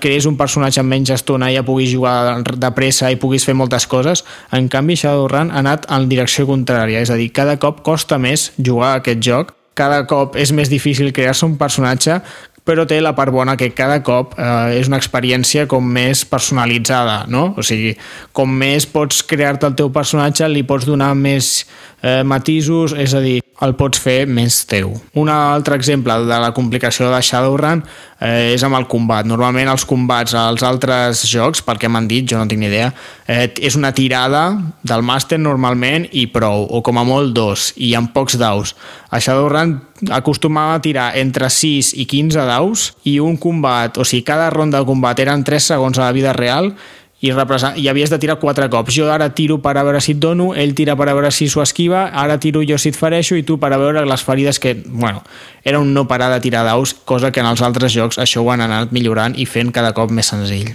crees 0.00 0.24
un 0.28 0.38
personatge 0.40 0.80
amb 0.80 0.94
menys 0.94 1.12
estona 1.12 1.50
i 1.52 1.58
ja 1.58 1.66
puguis 1.66 1.92
jugar 1.92 2.40
de 2.46 2.70
pressa 2.76 3.10
i 3.12 3.20
puguis 3.20 3.44
fer 3.44 3.55
moltes 3.58 3.88
coses, 3.90 4.24
en 4.52 4.68
canvi 4.72 4.98
Shadowrun 5.00 5.52
ha 5.52 5.62
anat 5.64 5.88
en 5.92 6.08
direcció 6.10 6.46
contrària, 6.48 7.00
és 7.02 7.10
a 7.10 7.18
dir, 7.18 7.30
cada 7.34 7.56
cop 7.62 7.82
costa 7.86 8.20
més 8.22 8.50
jugar 8.56 8.94
a 8.94 9.00
aquest 9.02 9.24
joc, 9.24 9.56
cada 9.76 10.04
cop 10.08 10.36
és 10.40 10.52
més 10.56 10.70
difícil 10.72 11.12
crear-se 11.12 11.44
un 11.44 11.58
personatge 11.60 12.20
però 12.66 12.82
té 12.82 12.98
la 12.98 13.14
part 13.14 13.30
bona 13.30 13.54
que 13.58 13.70
cada 13.78 14.00
cop 14.02 14.34
eh, 14.34 14.78
és 14.80 14.90
una 14.90 14.98
experiència 14.98 15.68
com 15.70 15.86
més 15.86 16.24
personalitzada, 16.26 17.20
no? 17.30 17.52
O 17.54 17.62
sigui, 17.66 17.94
com 18.34 18.50
més 18.50 18.88
pots 18.90 19.22
crear-te 19.22 19.68
el 19.70 19.76
teu 19.78 19.92
personatge, 19.94 20.48
li 20.50 20.64
pots 20.66 20.88
donar 20.88 21.12
més 21.14 21.60
eh, 22.06 22.22
matisos, 22.24 22.94
és 22.94 23.14
a 23.14 23.20
dir, 23.22 23.40
el 23.64 23.72
pots 23.76 23.98
fer 24.02 24.26
més 24.28 24.58
teu. 24.68 24.92
Un 25.16 25.30
altre 25.32 25.78
exemple 25.78 26.14
de 26.28 26.38
la 26.42 26.52
complicació 26.56 27.08
de 27.08 27.20
Shadowrun 27.24 27.82
eh, 28.20 28.52
és 28.52 28.64
amb 28.66 28.76
el 28.76 28.86
combat. 28.90 29.26
Normalment 29.26 29.70
els 29.72 29.86
combats 29.88 30.36
als 30.36 30.64
altres 30.66 31.24
jocs, 31.30 31.64
pel 31.64 31.80
que 31.80 31.90
m'han 31.90 32.08
dit, 32.10 32.26
jo 32.28 32.38
no 32.38 32.48
tinc 32.50 32.62
ni 32.62 32.68
idea, 32.68 32.90
eh, 33.26 33.48
és 33.56 33.78
una 33.78 33.94
tirada 33.96 34.44
del 34.86 35.04
màster 35.06 35.40
normalment 35.40 36.06
i 36.12 36.26
prou, 36.32 36.66
o 36.68 36.82
com 36.84 37.00
a 37.00 37.06
molt 37.08 37.32
dos, 37.36 37.70
i 37.76 37.94
amb 37.98 38.12
pocs 38.14 38.36
daus. 38.40 38.76
A 39.10 39.20
Shadowrun 39.22 39.78
acostumava 40.12 40.76
a 40.76 40.84
tirar 40.84 41.08
entre 41.16 41.48
6 41.50 41.94
i 41.96 42.04
15 42.10 42.44
daus 42.46 42.90
i 43.08 43.18
un 43.24 43.40
combat, 43.40 43.96
o 43.96 44.04
sigui, 44.04 44.26
cada 44.28 44.50
ronda 44.52 44.82
de 44.82 44.88
combat 44.88 45.18
eren 45.24 45.44
3 45.46 45.72
segons 45.72 45.98
a 45.98 46.06
la 46.06 46.14
vida 46.16 46.36
real 46.36 46.74
i, 47.20 47.28
i 47.28 47.88
havies 47.88 48.10
de 48.10 48.18
tirar 48.18 48.38
quatre 48.38 48.68
cops. 48.70 48.94
Jo 48.94 49.10
ara 49.12 49.30
tiro 49.34 49.58
per 49.62 49.76
a 49.76 49.84
veure 49.86 50.00
si 50.00 50.12
et 50.16 50.20
dono, 50.20 50.52
ell 50.54 50.74
tira 50.74 50.96
per 50.96 51.08
a 51.08 51.14
veure 51.16 51.30
si 51.30 51.48
s'ho 51.48 51.62
esquiva, 51.62 52.10
ara 52.12 52.38
tiro 52.38 52.62
jo 52.66 52.78
si 52.78 52.92
et 52.92 52.98
fereixo 52.98 53.36
i 53.36 53.44
tu 53.46 53.58
per 53.58 53.72
a 53.72 53.80
veure 53.80 54.04
les 54.06 54.22
ferides 54.22 54.60
que... 54.60 54.76
Bueno, 54.86 55.22
era 55.64 55.80
un 55.80 55.94
no 55.94 56.06
parar 56.08 56.32
de 56.32 56.40
tirar 56.40 56.64
daus, 56.64 56.94
cosa 56.94 57.32
que 57.32 57.40
en 57.40 57.46
els 57.46 57.62
altres 57.62 57.92
jocs 57.92 58.18
això 58.18 58.44
ho 58.44 58.52
han 58.52 58.64
anat 58.64 58.92
millorant 58.92 59.36
i 59.36 59.46
fent 59.46 59.72
cada 59.72 59.94
cop 59.96 60.12
més 60.12 60.28
senzill. 60.32 60.74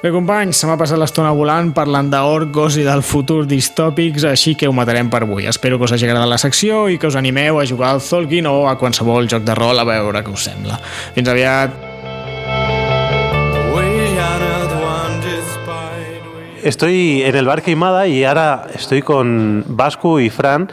Bé, 0.00 0.08
companys, 0.08 0.56
se 0.56 0.64
m'ha 0.64 0.78
passat 0.80 0.96
l'estona 0.96 1.34
volant 1.36 1.74
parlant 1.76 2.08
d'orcos 2.08 2.78
i 2.80 2.86
del 2.86 3.02
futur 3.04 3.42
distòpics, 3.44 4.24
així 4.24 4.54
que 4.56 4.70
ho 4.70 4.72
matarem 4.72 5.10
per 5.12 5.26
avui. 5.26 5.44
Espero 5.50 5.76
que 5.76 5.84
us 5.84 5.92
hagi 5.92 6.08
agradat 6.08 6.30
la 6.30 6.40
secció 6.40 6.86
i 6.88 6.96
que 6.96 7.10
us 7.10 7.20
animeu 7.20 7.60
a 7.60 7.68
jugar 7.68 7.92
al 7.92 8.00
Tolkien 8.00 8.48
o 8.48 8.64
a 8.70 8.78
qualsevol 8.80 9.28
joc 9.28 9.44
de 9.44 9.60
rol 9.60 9.76
a 9.76 9.84
veure 9.84 10.24
què 10.24 10.32
us 10.32 10.48
sembla. 10.48 10.80
Fins 11.12 11.28
aviat. 11.28 11.89
Estoy 16.62 17.22
en 17.22 17.36
el 17.36 17.46
bar 17.46 17.62
Queimada 17.62 18.06
y 18.06 18.22
ahora 18.24 18.66
estoy 18.74 19.00
con 19.00 19.64
Vasco 19.68 20.20
y 20.20 20.28
Fran 20.28 20.70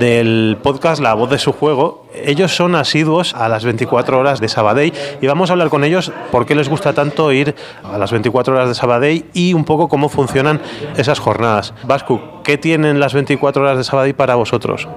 del 0.00 0.58
podcast 0.60 1.00
La 1.00 1.14
Voz 1.14 1.30
de 1.30 1.38
su 1.38 1.52
Juego. 1.52 2.06
Ellos 2.12 2.56
son 2.56 2.74
asiduos 2.74 3.34
a 3.34 3.48
las 3.48 3.64
24 3.64 4.18
horas 4.18 4.40
de 4.40 4.48
Sabadell 4.48 4.92
y 5.20 5.26
vamos 5.28 5.50
a 5.50 5.52
hablar 5.52 5.68
con 5.68 5.84
ellos 5.84 6.10
por 6.32 6.44
qué 6.44 6.56
les 6.56 6.68
gusta 6.68 6.92
tanto 6.92 7.30
ir 7.30 7.54
a 7.84 7.98
las 7.98 8.10
24 8.10 8.52
horas 8.52 8.68
de 8.68 8.74
Sabadell 8.74 9.26
y 9.32 9.54
un 9.54 9.64
poco 9.64 9.88
cómo 9.88 10.08
funcionan 10.08 10.60
esas 10.96 11.20
jornadas. 11.20 11.72
Vasco, 11.84 12.40
¿qué 12.42 12.58
tienen 12.58 12.98
las 12.98 13.14
24 13.14 13.62
horas 13.62 13.78
de 13.78 13.84
Sabadell 13.84 14.14
para 14.14 14.34
vosotros? 14.34 14.88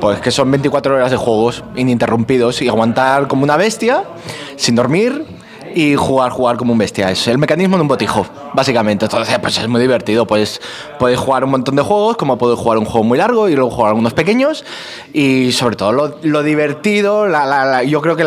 Pues 0.00 0.20
que 0.20 0.30
son 0.30 0.52
24 0.52 0.94
horas 0.94 1.10
de 1.10 1.16
juegos 1.16 1.64
ininterrumpidos 1.74 2.62
y 2.62 2.68
aguantar 2.68 3.26
como 3.26 3.42
una 3.42 3.56
bestia, 3.56 4.04
sin 4.54 4.76
dormir 4.76 5.39
y 5.74 5.94
jugar, 5.96 6.30
jugar 6.30 6.56
como 6.56 6.72
un 6.72 6.78
bestia. 6.78 7.10
Es 7.10 7.26
el 7.28 7.38
mecanismo 7.38 7.76
de 7.76 7.82
un 7.82 7.88
botijo, 7.88 8.26
básicamente. 8.54 9.04
Entonces, 9.06 9.38
pues 9.38 9.58
es 9.58 9.68
muy 9.68 9.80
divertido. 9.80 10.26
Pues 10.26 10.60
puedes 10.98 11.18
jugar 11.18 11.44
un 11.44 11.50
montón 11.50 11.76
de 11.76 11.82
juegos, 11.82 12.16
como 12.16 12.38
puedes 12.38 12.58
jugar 12.58 12.78
un 12.78 12.84
juego 12.84 13.04
muy 13.04 13.18
largo 13.18 13.48
y 13.48 13.54
luego 13.54 13.70
jugar 13.70 13.88
algunos 13.90 14.14
pequeños. 14.14 14.64
Y 15.12 15.52
sobre 15.52 15.76
todo 15.76 15.92
lo, 15.92 16.18
lo 16.22 16.42
divertido, 16.42 17.26
la, 17.26 17.44
la, 17.46 17.64
la- 17.64 17.82
yo 17.84 18.00
creo 18.00 18.16
que 18.16 18.24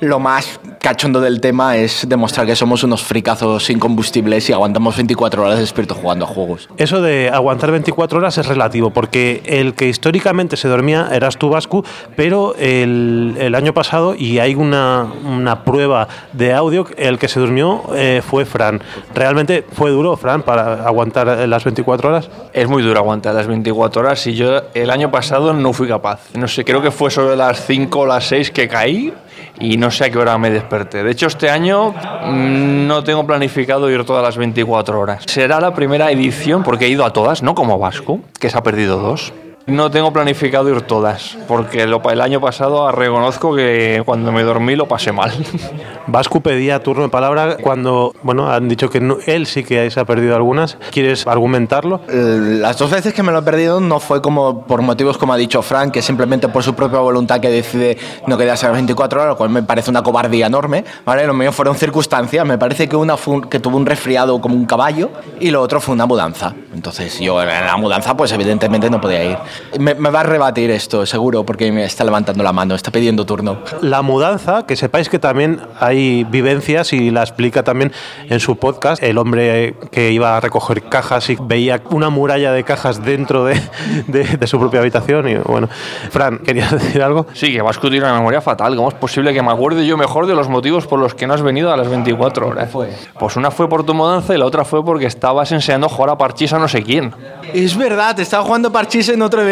lo 0.00 0.18
más 0.18 0.60
cachondo 0.80 1.20
del 1.20 1.40
tema 1.40 1.76
es 1.76 2.06
demostrar 2.08 2.46
que 2.46 2.56
somos 2.56 2.82
unos 2.84 3.02
fricazos 3.02 3.70
incombustibles 3.70 4.48
y 4.50 4.52
aguantamos 4.52 4.96
24 4.96 5.42
horas 5.44 5.58
despierto 5.58 5.94
jugando 5.94 6.24
a 6.24 6.28
juegos. 6.28 6.68
Eso 6.76 7.00
de 7.00 7.30
aguantar 7.30 7.70
24 7.70 8.18
horas 8.18 8.36
es 8.38 8.46
relativo, 8.46 8.90
porque 8.90 9.42
el 9.46 9.74
que 9.74 9.88
históricamente 9.88 10.56
se 10.56 10.68
dormía 10.68 11.08
eras 11.12 11.36
tú, 11.38 11.48
Vasco, 11.48 11.84
pero 12.16 12.54
el, 12.58 13.36
el 13.38 13.54
año 13.54 13.72
pasado, 13.72 14.14
y 14.14 14.38
hay 14.38 14.54
una, 14.54 15.06
una 15.24 15.64
prueba 15.64 16.08
de 16.32 16.52
audio, 16.52 16.83
el 16.96 17.18
que 17.18 17.28
se 17.28 17.40
durmió 17.40 17.82
eh, 17.94 18.22
fue 18.26 18.44
Fran. 18.44 18.82
¿Realmente 19.14 19.64
fue 19.72 19.90
duro, 19.90 20.16
Fran, 20.16 20.42
para 20.42 20.86
aguantar 20.86 21.26
las 21.48 21.64
24 21.64 22.08
horas? 22.08 22.30
Es 22.52 22.68
muy 22.68 22.82
duro 22.82 22.98
aguantar 22.98 23.34
las 23.34 23.46
24 23.46 24.02
horas 24.02 24.26
y 24.26 24.34
yo 24.34 24.62
el 24.74 24.90
año 24.90 25.10
pasado 25.10 25.52
no 25.52 25.72
fui 25.72 25.88
capaz. 25.88 26.20
No 26.34 26.48
sé, 26.48 26.64
creo 26.64 26.82
que 26.82 26.90
fue 26.90 27.10
sobre 27.10 27.36
las 27.36 27.64
5 27.66 27.98
o 27.98 28.06
las 28.06 28.26
6 28.26 28.50
que 28.50 28.68
caí 28.68 29.12
y 29.58 29.76
no 29.76 29.90
sé 29.90 30.06
a 30.06 30.10
qué 30.10 30.18
hora 30.18 30.36
me 30.38 30.50
desperté. 30.50 31.02
De 31.02 31.10
hecho, 31.10 31.26
este 31.26 31.50
año 31.50 31.92
mm, 31.92 32.86
no 32.86 33.04
tengo 33.04 33.26
planificado 33.26 33.90
ir 33.90 34.04
todas 34.04 34.22
las 34.22 34.36
24 34.36 34.98
horas. 34.98 35.24
Será 35.26 35.60
la 35.60 35.74
primera 35.74 36.10
edición 36.10 36.62
porque 36.62 36.86
he 36.86 36.88
ido 36.88 37.04
a 37.04 37.12
todas, 37.12 37.42
no 37.42 37.54
como 37.54 37.78
Vasco, 37.78 38.20
que 38.38 38.50
se 38.50 38.58
ha 38.58 38.62
perdido 38.62 38.98
dos. 38.98 39.32
No 39.66 39.90
tengo 39.90 40.12
planificado 40.12 40.68
ir 40.68 40.82
todas, 40.82 41.38
porque 41.48 41.86
lo- 41.86 42.02
el 42.10 42.20
año 42.20 42.38
pasado 42.38 42.92
reconozco 42.92 43.56
que 43.56 44.02
cuando 44.04 44.30
me 44.30 44.42
dormí 44.42 44.76
lo 44.76 44.86
pasé 44.86 45.10
mal. 45.10 45.32
Vasco 46.06 46.40
pedía 46.42 46.82
turno 46.82 47.04
de 47.04 47.08
palabra 47.08 47.56
cuando, 47.56 48.12
bueno, 48.22 48.50
han 48.52 48.68
dicho 48.68 48.90
que 48.90 49.00
no- 49.00 49.16
él 49.26 49.46
sí 49.46 49.64
que 49.64 49.90
se 49.90 49.98
ha 49.98 50.04
perdido 50.04 50.36
algunas. 50.36 50.76
¿Quieres 50.90 51.26
argumentarlo? 51.26 52.02
Eh, 52.10 52.58
Las 52.60 52.76
dos 52.76 52.90
veces 52.90 53.14
que 53.14 53.22
me 53.22 53.32
lo 53.32 53.38
he 53.38 53.42
perdido 53.42 53.80
no 53.80 54.00
fue 54.00 54.20
como 54.20 54.66
por 54.66 54.82
motivos 54.82 55.16
como 55.16 55.32
ha 55.32 55.38
dicho 55.38 55.62
Frank, 55.62 55.92
que 55.92 56.02
simplemente 56.02 56.46
por 56.48 56.62
su 56.62 56.74
propia 56.74 56.98
voluntad 56.98 57.40
que 57.40 57.48
decide 57.48 57.96
no 58.26 58.36
quedarse 58.36 58.66
a 58.66 58.68
las 58.68 58.76
24 58.76 59.18
horas, 59.22 59.32
lo 59.32 59.36
cual 59.38 59.48
me 59.48 59.62
parece 59.62 59.88
una 59.90 60.02
cobardía 60.02 60.46
enorme. 60.46 60.84
¿vale? 61.06 61.26
Lo 61.26 61.32
mío 61.32 61.52
fueron 61.52 61.74
circunstancias. 61.74 62.44
Me 62.44 62.58
parece 62.58 62.86
que 62.86 62.96
una 62.96 63.16
fue 63.16 63.36
un- 63.36 63.42
que 63.44 63.60
tuvo 63.60 63.78
un 63.78 63.86
resfriado 63.86 64.38
como 64.42 64.56
un 64.56 64.66
caballo 64.66 65.08
y 65.40 65.50
lo 65.50 65.62
otro 65.62 65.80
fue 65.80 65.94
una 65.94 66.04
mudanza. 66.04 66.52
Entonces 66.74 67.18
yo 67.18 67.40
en 67.42 67.48
la 67.48 67.78
mudanza 67.78 68.14
pues 68.14 68.30
evidentemente 68.32 68.90
no 68.90 69.00
podía 69.00 69.24
ir. 69.24 69.38
Me, 69.78 69.94
me 69.94 70.10
va 70.10 70.20
a 70.20 70.22
rebatir 70.22 70.70
esto, 70.70 71.04
seguro, 71.06 71.44
porque 71.44 71.70
me 71.72 71.84
está 71.84 72.04
levantando 72.04 72.42
la 72.42 72.52
mano, 72.52 72.74
está 72.74 72.90
pidiendo 72.90 73.24
turno. 73.26 73.58
La 73.80 74.02
mudanza, 74.02 74.66
que 74.66 74.76
sepáis 74.76 75.08
que 75.08 75.18
también 75.18 75.60
hay 75.80 76.24
vivencias 76.24 76.92
y 76.92 77.10
la 77.10 77.20
explica 77.22 77.62
también 77.62 77.92
en 78.28 78.40
su 78.40 78.56
podcast, 78.56 79.02
el 79.02 79.18
hombre 79.18 79.74
que 79.90 80.10
iba 80.12 80.36
a 80.36 80.40
recoger 80.40 80.82
cajas 80.84 81.28
y 81.30 81.36
veía 81.40 81.82
una 81.90 82.10
muralla 82.10 82.52
de 82.52 82.64
cajas 82.64 83.04
dentro 83.04 83.44
de, 83.44 83.60
de- 84.06 84.36
de 84.36 84.46
su 84.46 84.58
propia 84.58 84.80
habitación. 84.80 85.28
Y 85.28 85.34
bueno, 85.36 85.68
Fran, 86.10 86.38
¿querías 86.38 86.70
decir 86.72 87.02
algo? 87.02 87.26
Sí, 87.34 87.52
que 87.52 87.62
Vasco 87.62 87.88
tiene 87.90 88.04
una 88.06 88.14
memoria 88.14 88.40
fatal. 88.40 88.76
¿Cómo 88.76 88.88
es 88.88 88.94
posible 88.94 89.32
que 89.32 89.42
me 89.42 89.50
acuerde 89.52 89.86
yo 89.86 89.96
mejor 89.96 90.26
de 90.26 90.34
los 90.34 90.48
motivos 90.48 90.86
por 90.86 90.98
los 90.98 91.14
que 91.14 91.26
no 91.26 91.34
has 91.34 91.42
venido 91.42 91.72
a 91.72 91.76
las 91.76 91.88
24 91.88 92.48
horas? 92.48 92.70
Pues 93.18 93.36
una 93.36 93.50
fue 93.50 93.68
por 93.68 93.84
tu 93.84 93.94
mudanza 93.94 94.34
y 94.34 94.38
la 94.38 94.46
otra 94.46 94.64
fue 94.64 94.84
porque 94.84 95.06
estabas 95.06 95.52
enseñando 95.52 95.86
a 95.86 95.90
jugar 95.90 96.10
a 96.10 96.18
parchís 96.18 96.52
a 96.52 96.58
no 96.58 96.68
sé 96.68 96.82
quién. 96.82 97.12
Es 97.52 97.76
verdad, 97.76 98.18
estaba 98.20 98.42
jugando 98.44 98.72
parchís 98.72 99.08
en 99.08 99.22
otro 99.22 99.43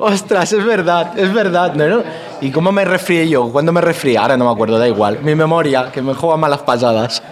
Ostras, 0.00 0.52
es 0.52 0.64
verdad, 0.64 1.18
es 1.18 1.32
verdad. 1.32 1.74
¿no? 1.74 1.88
no? 1.88 2.02
¿Y 2.40 2.50
cómo 2.50 2.72
me 2.72 2.84
resfrié 2.84 3.28
yo? 3.28 3.50
¿Cuándo 3.50 3.72
me 3.72 3.80
resfrié? 3.80 4.18
Ahora 4.18 4.36
no 4.36 4.44
me 4.44 4.50
acuerdo, 4.50 4.78
da 4.78 4.88
igual. 4.88 5.18
Mi 5.22 5.34
memoria, 5.34 5.90
que 5.92 6.02
me 6.02 6.14
juega 6.14 6.36
malas 6.36 6.60
pasadas. 6.60 7.22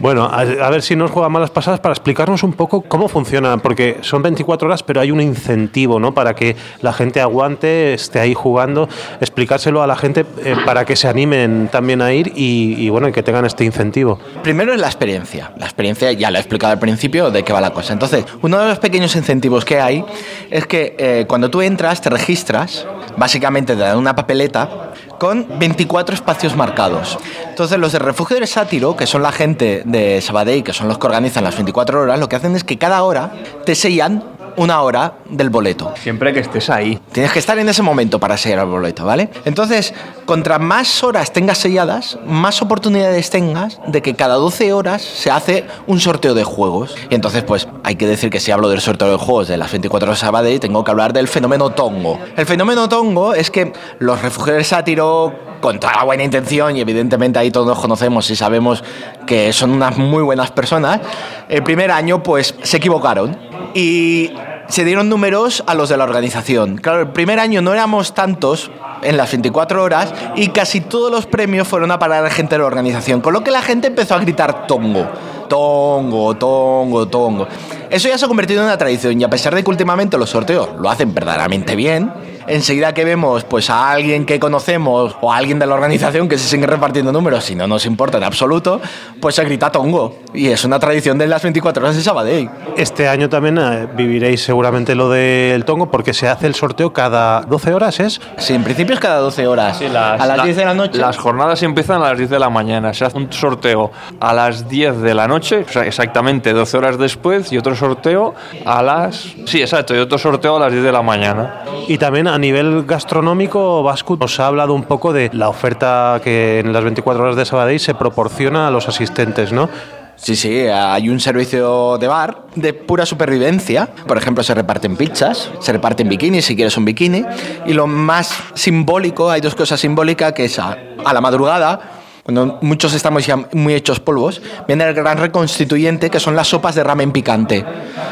Bueno, 0.00 0.24
a, 0.24 0.70
ver 0.70 0.80
si 0.80 0.96
nos 0.96 1.10
juega 1.10 1.28
malas 1.28 1.50
pasadas 1.50 1.78
para 1.78 1.92
explicarnos 1.92 2.42
un 2.42 2.54
poco 2.54 2.80
cómo 2.80 3.06
funciona, 3.06 3.58
porque 3.58 3.98
son 4.00 4.22
24 4.22 4.66
horas, 4.66 4.82
pero 4.82 5.02
hay 5.02 5.10
un 5.10 5.20
incentivo, 5.20 6.00
¿no? 6.00 6.14
Para 6.14 6.34
que 6.34 6.56
la 6.80 6.94
gente 6.94 7.20
aguante, 7.20 7.92
esté 7.92 8.18
ahí 8.18 8.32
jugando, 8.32 8.88
explicárselo 9.20 9.82
a 9.82 9.86
la 9.86 9.96
gente 9.96 10.24
eh, 10.42 10.56
para 10.64 10.86
que 10.86 10.96
se 10.96 11.06
animen 11.06 11.68
también 11.70 12.00
a 12.00 12.14
ir 12.14 12.32
y, 12.34 12.76
y, 12.78 12.88
bueno, 12.88 13.12
que 13.12 13.22
tengan 13.22 13.44
este 13.44 13.64
incentivo. 13.64 14.18
Primero 14.42 14.72
es 14.72 14.80
la 14.80 14.86
experiencia. 14.86 15.52
La 15.58 15.66
experiencia 15.66 16.10
ya 16.12 16.30
la 16.30 16.38
he 16.38 16.40
explicado 16.40 16.72
al 16.72 16.78
principio 16.78 17.30
de 17.30 17.42
qué 17.42 17.52
va 17.52 17.60
la 17.60 17.70
cosa. 17.70 17.92
Entonces, 17.92 18.24
uno 18.40 18.58
de 18.58 18.68
los 18.68 18.78
pequeños 18.78 19.14
incentivos 19.16 19.66
que 19.66 19.80
hay 19.80 20.02
es 20.50 20.66
que 20.66 20.96
eh, 20.98 21.26
cuando 21.28 21.50
tú 21.50 21.60
entras, 21.60 22.00
te 22.00 22.08
registras, 22.08 22.86
básicamente 23.18 23.74
te 23.74 23.80
dan 23.80 23.98
una 23.98 24.16
papeleta 24.16 24.92
con 25.20 25.46
24 25.58 26.14
espacios 26.14 26.56
marcados. 26.56 27.18
Entonces, 27.46 27.78
los 27.78 27.92
de 27.92 27.98
Refugio 27.98 28.36
del 28.36 28.48
Sátiro, 28.48 28.96
que 28.96 29.06
son 29.06 29.22
la 29.22 29.30
gente 29.30 29.82
de 29.84 30.18
Sabadell, 30.22 30.64
que 30.64 30.72
son 30.72 30.88
los 30.88 30.98
que 30.98 31.06
organizan 31.06 31.44
las 31.44 31.54
24 31.56 32.00
horas, 32.00 32.18
lo 32.18 32.26
que 32.28 32.36
hacen 32.36 32.56
es 32.56 32.64
que 32.64 32.78
cada 32.78 33.02
hora 33.02 33.30
te 33.66 33.74
sellan 33.74 34.24
una 34.56 34.80
hora 34.80 35.14
del 35.28 35.50
boleto. 35.50 35.92
Siempre 35.96 36.32
que 36.32 36.40
estés 36.40 36.70
ahí. 36.70 36.98
Tienes 37.12 37.32
que 37.32 37.38
estar 37.38 37.58
en 37.58 37.68
ese 37.68 37.82
momento 37.82 38.18
para 38.18 38.38
sellar 38.38 38.60
el 38.60 38.70
boleto, 38.70 39.04
¿vale? 39.04 39.28
Entonces, 39.44 39.92
contra 40.30 40.60
más 40.60 41.02
horas 41.02 41.32
tengas 41.32 41.58
selladas, 41.58 42.16
más 42.24 42.62
oportunidades 42.62 43.30
tengas 43.30 43.80
de 43.88 44.00
que 44.00 44.14
cada 44.14 44.36
12 44.36 44.72
horas 44.72 45.02
se 45.02 45.28
hace 45.28 45.64
un 45.88 45.98
sorteo 45.98 46.34
de 46.34 46.44
juegos. 46.44 46.94
Y 47.10 47.16
entonces, 47.16 47.42
pues, 47.42 47.66
hay 47.82 47.96
que 47.96 48.06
decir 48.06 48.30
que 48.30 48.38
si 48.38 48.52
hablo 48.52 48.68
del 48.68 48.80
sorteo 48.80 49.10
de 49.10 49.16
juegos 49.16 49.48
de 49.48 49.56
las 49.56 49.72
24 49.72 50.08
horas 50.08 50.44
de 50.44 50.60
tengo 50.60 50.84
que 50.84 50.90
hablar 50.92 51.12
del 51.12 51.26
fenómeno 51.26 51.70
tongo. 51.70 52.20
El 52.36 52.46
fenómeno 52.46 52.88
tongo 52.88 53.34
es 53.34 53.50
que 53.50 53.72
los 53.98 54.22
refugios 54.22 54.54
del 54.54 54.64
sátiro, 54.64 55.34
con 55.60 55.80
toda 55.80 55.94
la 55.94 56.04
buena 56.04 56.22
intención, 56.22 56.76
y 56.76 56.80
evidentemente 56.80 57.40
ahí 57.40 57.50
todos 57.50 57.76
conocemos 57.80 58.30
y 58.30 58.36
sabemos 58.36 58.84
que 59.26 59.52
son 59.52 59.72
unas 59.72 59.98
muy 59.98 60.22
buenas 60.22 60.52
personas, 60.52 61.00
el 61.48 61.64
primer 61.64 61.90
año, 61.90 62.22
pues, 62.22 62.54
se 62.62 62.76
equivocaron. 62.76 63.36
Y 63.74 64.30
se 64.70 64.84
dieron 64.84 65.08
números 65.08 65.64
a 65.66 65.74
los 65.74 65.88
de 65.88 65.96
la 65.96 66.04
organización. 66.04 66.76
Claro, 66.76 67.00
el 67.00 67.08
primer 67.08 67.40
año 67.40 67.60
no 67.60 67.72
éramos 67.72 68.14
tantos 68.14 68.70
en 69.02 69.16
las 69.16 69.30
24 69.30 69.82
horas 69.82 70.14
y 70.36 70.48
casi 70.48 70.80
todos 70.80 71.10
los 71.10 71.26
premios 71.26 71.66
fueron 71.66 71.90
a 71.90 71.98
parar 71.98 72.24
a 72.24 72.30
gente 72.30 72.54
de 72.54 72.60
la 72.60 72.66
organización, 72.66 73.20
con 73.20 73.32
lo 73.32 73.42
que 73.42 73.50
la 73.50 73.62
gente 73.62 73.88
empezó 73.88 74.14
a 74.14 74.18
gritar 74.18 74.66
tongo, 74.66 75.06
tongo, 75.48 76.36
tongo, 76.36 77.08
tongo. 77.08 77.48
Eso 77.90 78.08
ya 78.08 78.16
se 78.16 78.24
ha 78.24 78.28
convertido 78.28 78.60
en 78.60 78.66
una 78.66 78.78
tradición 78.78 79.20
y 79.20 79.24
a 79.24 79.30
pesar 79.30 79.54
de 79.54 79.64
que 79.64 79.70
últimamente 79.70 80.16
los 80.16 80.30
sorteos 80.30 80.68
lo 80.78 80.88
hacen 80.88 81.12
verdaderamente 81.12 81.74
bien, 81.74 82.12
enseguida 82.46 82.92
que 82.94 83.04
vemos 83.04 83.44
pues 83.44 83.70
a 83.70 83.90
alguien 83.90 84.24
que 84.26 84.38
conocemos 84.40 85.16
o 85.20 85.32
a 85.32 85.36
alguien 85.36 85.58
de 85.58 85.66
la 85.66 85.74
organización 85.74 86.28
que 86.28 86.38
se 86.38 86.48
sigue 86.48 86.66
repartiendo 86.66 87.12
números 87.12 87.50
y 87.50 87.54
no 87.54 87.66
nos 87.66 87.86
importa 87.86 88.18
en 88.18 88.24
absoluto, 88.24 88.80
pues 89.20 89.34
se 89.34 89.44
grita 89.44 89.70
tongo. 89.70 90.16
Y 90.34 90.48
es 90.48 90.64
una 90.64 90.78
tradición 90.78 91.18
de 91.18 91.26
las 91.26 91.42
24 91.42 91.82
horas 91.82 91.96
de 91.96 92.02
Sabadell. 92.02 92.48
Este 92.76 93.08
año 93.08 93.28
también 93.28 93.58
eh, 93.58 93.88
viviréis 93.94 94.42
seguramente 94.42 94.94
lo 94.94 95.08
del 95.10 95.64
tongo 95.64 95.90
porque 95.90 96.14
se 96.14 96.28
hace 96.28 96.46
el 96.46 96.54
sorteo 96.54 96.92
cada 96.92 97.42
12 97.42 97.74
horas, 97.74 98.00
¿es? 98.00 98.20
Sí, 98.38 98.54
en 98.54 98.62
principio 98.64 98.94
es 98.94 99.00
cada 99.00 99.18
12 99.18 99.46
horas. 99.46 99.80
Las- 99.80 100.20
a 100.20 100.26
las 100.26 100.36
la- 100.38 100.44
10 100.44 100.56
de 100.56 100.64
la 100.64 100.74
noche. 100.74 100.98
Las 100.98 101.16
jornadas 101.16 101.62
empiezan 101.62 102.02
a 102.02 102.10
las 102.10 102.18
10 102.18 102.30
de 102.30 102.38
la 102.38 102.50
mañana. 102.50 102.92
Se 102.94 103.04
hace 103.04 103.16
un 103.16 103.32
sorteo 103.32 103.90
a 104.20 104.32
las 104.32 104.68
10 104.68 104.98
de 105.00 105.14
la 105.14 105.26
noche, 105.28 105.64
o 105.68 105.72
sea, 105.72 105.84
exactamente 105.84 106.52
12 106.52 106.76
horas 106.76 106.98
después, 106.98 107.52
y 107.52 107.58
otro 107.58 107.74
sorteo 107.74 108.34
a 108.64 108.82
las. 108.82 109.34
Sí, 109.46 109.60
exacto, 109.60 109.94
y 109.94 109.98
otro 109.98 110.18
sorteo 110.18 110.56
a 110.56 110.60
las 110.60 110.72
10 110.72 110.84
de 110.84 110.92
la 110.92 111.02
mañana. 111.02 111.62
Y 111.88 111.98
también 111.98 112.28
a 112.34 112.38
nivel 112.38 112.84
gastronómico, 112.84 113.82
Vasco 113.82 114.16
nos 114.16 114.38
ha 114.40 114.46
hablado 114.46 114.74
un 114.74 114.84
poco 114.84 115.12
de 115.12 115.30
la 115.32 115.48
oferta 115.48 116.20
que 116.22 116.60
en 116.60 116.72
las 116.72 116.82
24 116.82 117.22
horas 117.22 117.36
de 117.36 117.44
Sabadell 117.44 117.80
se 117.80 117.94
proporciona 117.94 118.68
a 118.68 118.70
los 118.70 118.88
asistentes, 118.88 119.52
¿no? 119.52 119.68
Sí, 120.16 120.36
sí, 120.36 120.66
hay 120.66 121.08
un 121.08 121.18
servicio 121.18 121.96
de 121.96 122.06
bar 122.06 122.44
de 122.54 122.74
pura 122.74 123.06
supervivencia. 123.06 123.88
Por 124.06 124.18
ejemplo, 124.18 124.44
se 124.44 124.54
reparten 124.54 124.96
pizzas, 124.96 125.50
se 125.60 125.72
reparten 125.72 126.10
bikinis 126.10 126.44
si 126.44 126.54
quieres 126.54 126.76
un 126.76 126.84
bikini. 126.84 127.24
Y 127.66 127.72
lo 127.72 127.86
más 127.86 128.30
simbólico, 128.54 129.30
hay 129.30 129.40
dos 129.40 129.54
cosas 129.54 129.80
simbólicas, 129.80 130.34
que 130.34 130.44
es 130.44 130.58
a, 130.58 130.76
a 131.04 131.14
la 131.14 131.20
madrugada 131.22 131.99
cuando 132.32 132.58
muchos 132.62 132.94
estamos 132.94 133.26
ya 133.26 133.36
muy 133.52 133.74
hechos 133.74 133.98
polvos, 133.98 134.40
viene 134.68 134.84
el 134.84 134.94
gran 134.94 135.18
reconstituyente 135.18 136.10
que 136.10 136.20
son 136.20 136.36
las 136.36 136.46
sopas 136.46 136.76
de 136.76 136.84
ramen 136.84 137.10
picante. 137.10 137.64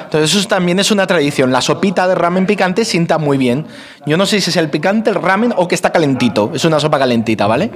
Entonces 0.05 0.35
eso 0.35 0.49
también 0.49 0.81
es 0.81 0.91
una 0.91 1.07
tradición. 1.07 1.53
La 1.53 1.61
sopita 1.61 2.09
de 2.09 2.17
ramen 2.17 2.45
picante 2.45 2.85
sienta 2.85 3.19
muy 3.19 3.39
bien. 3.39 3.67
Yo 4.07 4.17
no 4.17 4.27
sé 4.27 4.41
si 4.41 4.51
es 4.51 4.57
el 4.57 4.71
picante, 4.71 5.11
el 5.11 5.17
ramen 5.17 5.55
o 5.57 5.69
que 5.69 5.77
está 5.77 5.93
calentito. 5.93 6.51
Es 6.53 6.65
una 6.65 6.81
sopa 6.81 6.99
calentita, 6.99 7.47
¿vale? 7.47 7.71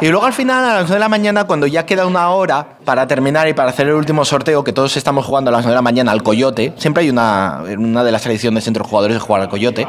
Y 0.00 0.08
luego 0.08 0.24
al 0.24 0.32
final, 0.32 0.64
a 0.64 0.74
las 0.74 0.82
9 0.82 0.94
de 0.94 1.00
la 1.00 1.08
mañana, 1.08 1.44
cuando 1.44 1.66
ya 1.66 1.84
queda 1.86 2.06
una 2.06 2.30
hora 2.30 2.76
para 2.84 3.08
terminar 3.08 3.48
y 3.48 3.54
para 3.54 3.70
hacer 3.70 3.88
el 3.88 3.94
último 3.94 4.24
sorteo, 4.24 4.62
que 4.62 4.72
todos 4.72 4.96
estamos 4.96 5.26
jugando 5.26 5.50
a 5.50 5.52
las 5.52 5.62
9 5.62 5.72
de 5.72 5.76
la 5.76 5.82
mañana 5.82 6.12
al 6.12 6.22
coyote, 6.22 6.72
siempre 6.76 7.02
hay 7.02 7.10
una, 7.10 7.62
una 7.76 8.04
de 8.04 8.12
las 8.12 8.22
tradiciones 8.22 8.64
entre 8.68 8.80
los 8.80 8.88
jugadores 8.88 9.16
de 9.16 9.20
jugar 9.20 9.42
al 9.42 9.48
coyote 9.48 9.88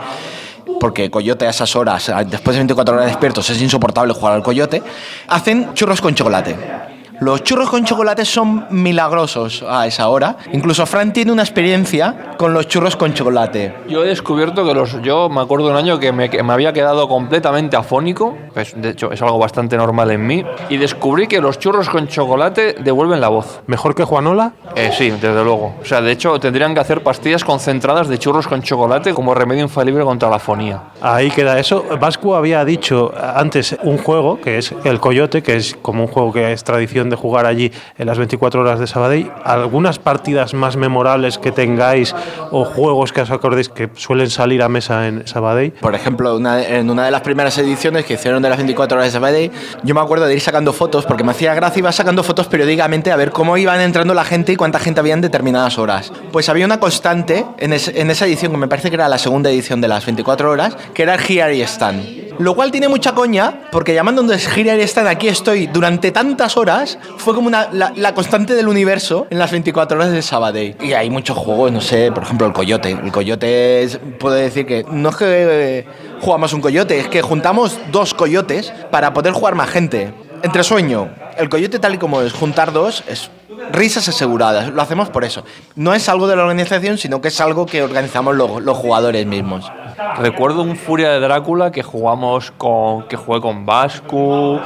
porque 0.79 1.09
Coyote 1.09 1.47
a 1.47 1.49
esas 1.49 1.75
horas, 1.75 2.11
después 2.27 2.55
de 2.55 2.61
24 2.61 2.95
horas 2.95 3.07
despiertos, 3.07 3.49
es 3.49 3.61
insoportable 3.61 4.13
jugar 4.13 4.33
al 4.33 4.43
Coyote, 4.43 4.81
hacen 5.27 5.73
churros 5.73 6.01
con 6.01 6.15
chocolate. 6.15 6.90
Los 7.21 7.43
churros 7.43 7.69
con 7.69 7.85
chocolate 7.85 8.25
son 8.25 8.65
milagrosos 8.71 9.63
a 9.69 9.85
esa 9.85 10.09
hora. 10.09 10.37
Incluso 10.53 10.87
Fran 10.87 11.13
tiene 11.13 11.31
una 11.31 11.43
experiencia 11.43 12.33
con 12.35 12.51
los 12.51 12.67
churros 12.67 12.95
con 12.95 13.13
chocolate. 13.13 13.75
Yo 13.87 14.03
he 14.03 14.07
descubierto 14.07 14.65
que 14.65 14.73
los. 14.73 14.99
Yo 15.03 15.29
me 15.29 15.39
acuerdo 15.39 15.69
un 15.69 15.75
año 15.75 15.99
que 15.99 16.11
me, 16.11 16.31
que 16.31 16.41
me 16.41 16.51
había 16.51 16.73
quedado 16.73 17.07
completamente 17.07 17.77
afónico. 17.77 18.35
Pues, 18.55 18.73
de 18.75 18.89
hecho, 18.89 19.11
es 19.11 19.21
algo 19.21 19.37
bastante 19.37 19.77
normal 19.77 20.09
en 20.09 20.25
mí. 20.25 20.43
Y 20.69 20.77
descubrí 20.77 21.27
que 21.27 21.41
los 21.41 21.59
churros 21.59 21.89
con 21.89 22.07
chocolate 22.07 22.77
devuelven 22.79 23.21
la 23.21 23.27
voz. 23.27 23.61
¿Mejor 23.67 23.93
que 23.93 24.03
Juanola? 24.03 24.53
Eh, 24.75 24.89
sí, 24.91 25.11
desde 25.11 25.43
luego. 25.43 25.75
O 25.79 25.85
sea, 25.85 26.01
de 26.01 26.11
hecho, 26.11 26.39
tendrían 26.39 26.73
que 26.73 26.79
hacer 26.79 27.03
pastillas 27.03 27.43
concentradas 27.43 28.07
de 28.07 28.17
churros 28.17 28.47
con 28.47 28.63
chocolate 28.63 29.13
como 29.13 29.35
remedio 29.35 29.61
infalible 29.61 30.03
contra 30.03 30.27
la 30.27 30.37
afonía. 30.37 30.85
Ahí 31.03 31.29
queda 31.29 31.59
eso. 31.59 31.85
Vasco 31.99 32.35
había 32.35 32.65
dicho 32.65 33.13
antes 33.15 33.77
un 33.83 33.99
juego 33.99 34.41
que 34.41 34.57
es 34.57 34.73
el 34.85 34.99
Coyote, 34.99 35.43
que 35.43 35.57
es 35.57 35.77
como 35.83 36.05
un 36.05 36.07
juego 36.07 36.33
que 36.33 36.51
es 36.51 36.63
tradición 36.63 37.10
de 37.11 37.15
jugar 37.15 37.45
allí 37.45 37.71
en 37.99 38.07
las 38.07 38.17
24 38.17 38.61
horas 38.61 38.79
de 38.79 38.87
Sabadell. 38.87 39.31
¿Algunas 39.43 39.99
partidas 39.99 40.55
más 40.55 40.75
memorables 40.77 41.37
que 41.37 41.51
tengáis 41.51 42.15
o 42.49 42.65
juegos 42.65 43.13
que 43.13 43.21
os 43.21 43.29
acordéis 43.29 43.69
que 43.69 43.89
suelen 43.95 44.31
salir 44.31 44.63
a 44.63 44.69
mesa 44.69 45.07
en 45.07 45.27
Sabadell? 45.27 45.73
Por 45.73 45.93
ejemplo, 45.93 46.35
una- 46.35 46.63
en 46.63 46.89
una 46.89 47.05
de 47.05 47.11
las 47.11 47.21
primeras 47.21 47.55
ediciones 47.59 48.05
que 48.05 48.15
hicieron 48.15 48.41
de 48.41 48.49
las 48.49 48.57
24 48.57 48.97
horas 48.97 49.07
de 49.07 49.11
Sabadell, 49.11 49.51
yo 49.83 49.93
me 49.93 50.01
acuerdo 50.01 50.25
de 50.25 50.33
ir 50.33 50.41
sacando 50.41 50.73
fotos, 50.73 51.05
porque 51.05 51.23
me 51.23 51.31
hacía 51.31 51.53
gracia, 51.53 51.79
iba 51.79 51.91
sacando 51.91 52.23
fotos 52.23 52.47
periódicamente 52.47 53.11
a 53.11 53.15
ver 53.15 53.31
cómo 53.31 53.57
iban 53.57 53.79
entrando 53.81 54.13
la 54.13 54.23
gente 54.25 54.53
y 54.53 54.55
cuánta 54.55 54.79
gente 54.79 54.99
había 54.99 55.13
en 55.13 55.21
determinadas 55.21 55.77
horas. 55.77 56.11
Pues 56.31 56.49
había 56.49 56.65
una 56.65 56.79
constante 56.79 57.45
en, 57.59 57.73
es- 57.73 57.89
en 57.89 58.09
esa 58.09 58.25
edición, 58.25 58.51
que 58.53 58.57
me 58.57 58.67
parece 58.67 58.89
que 58.89 58.95
era 58.95 59.09
la 59.09 59.17
segunda 59.17 59.49
edición 59.49 59.81
de 59.81 59.87
las 59.87 60.05
24 60.05 60.49
horas, 60.49 60.75
que 60.93 61.03
era 61.03 61.15
el 61.15 61.21
Here 61.21 61.55
y 61.55 61.61
Stand. 61.61 62.20
Lo 62.39 62.55
cual 62.55 62.71
tiene 62.71 62.87
mucha 62.87 63.13
coña, 63.13 63.61
porque 63.71 63.93
llamando 63.93 64.21
donde 64.21 64.37
Here 64.37 64.77
y 64.77 64.81
Stand, 64.87 65.07
aquí 65.07 65.27
estoy 65.27 65.67
durante 65.67 66.11
tantas 66.11 66.57
horas, 66.57 66.97
fue 67.17 67.33
como 67.35 67.49
la, 67.49 68.13
constante 68.13 68.53
del 68.53 68.67
universo 68.67 69.27
en 69.29 69.39
las 69.39 69.51
24 69.51 69.97
horas 69.97 70.11
de 70.11 70.21
Sabadell. 70.21 70.75
Y 70.81 70.93
hay 70.93 71.09
muchos 71.09 71.37
juegos, 71.37 71.71
no 71.71 71.81
sé, 71.81 72.11
por 72.11 72.23
ejemplo, 72.23 72.47
el 72.47 72.53
Coyote. 72.53 72.91
El 72.91 73.11
Coyote 73.11 73.83
es- 73.83 73.99
puedo 74.19 74.35
decir 74.35 74.65
que 74.65 74.85
no 74.91 75.09
es 75.09 75.15
que 75.15 75.85
jugamos 76.21 76.53
un 76.53 76.61
Coyote, 76.61 76.99
es 76.99 77.07
que 77.07 77.21
juntamos 77.21 77.77
dos 77.91 78.13
Coyotes 78.13 78.71
para 78.91 79.13
poder 79.13 79.33
jugar 79.33 79.55
más 79.55 79.69
gente. 79.69 80.13
Entre 80.43 80.63
sueño, 80.63 81.09
el 81.37 81.49
Coyote 81.49 81.77
tal 81.79 81.93
y 81.95 81.97
como 81.97 82.21
es 82.21 82.33
juntar 82.33 82.71
dos, 82.73 83.03
es 83.07 83.29
risas 83.71 84.07
aseguradas. 84.07 84.69
Lo 84.69 84.81
hacemos 84.81 85.09
por 85.09 85.23
eso. 85.23 85.43
No 85.75 85.93
es 85.93 86.09
algo 86.09 86.27
de 86.27 86.35
la 86.35 86.43
organización, 86.43 86.97
sino 86.97 87.21
que 87.21 87.29
es 87.29 87.41
algo 87.41 87.65
que 87.65 87.83
organizamos 87.83 88.35
los, 88.35 88.77
jugadores 88.77 89.25
mismos. 89.25 89.71
Recuerdo 90.17 90.63
un 90.63 90.75
Furia 90.75 91.11
de 91.11 91.19
Drácula 91.19 91.71
que 91.71 91.83
jugamos 91.83 92.51
con. 92.57 93.07
que 93.07 93.15
jugué 93.15 93.41
con 93.41 93.65
Vasco, 93.65 94.59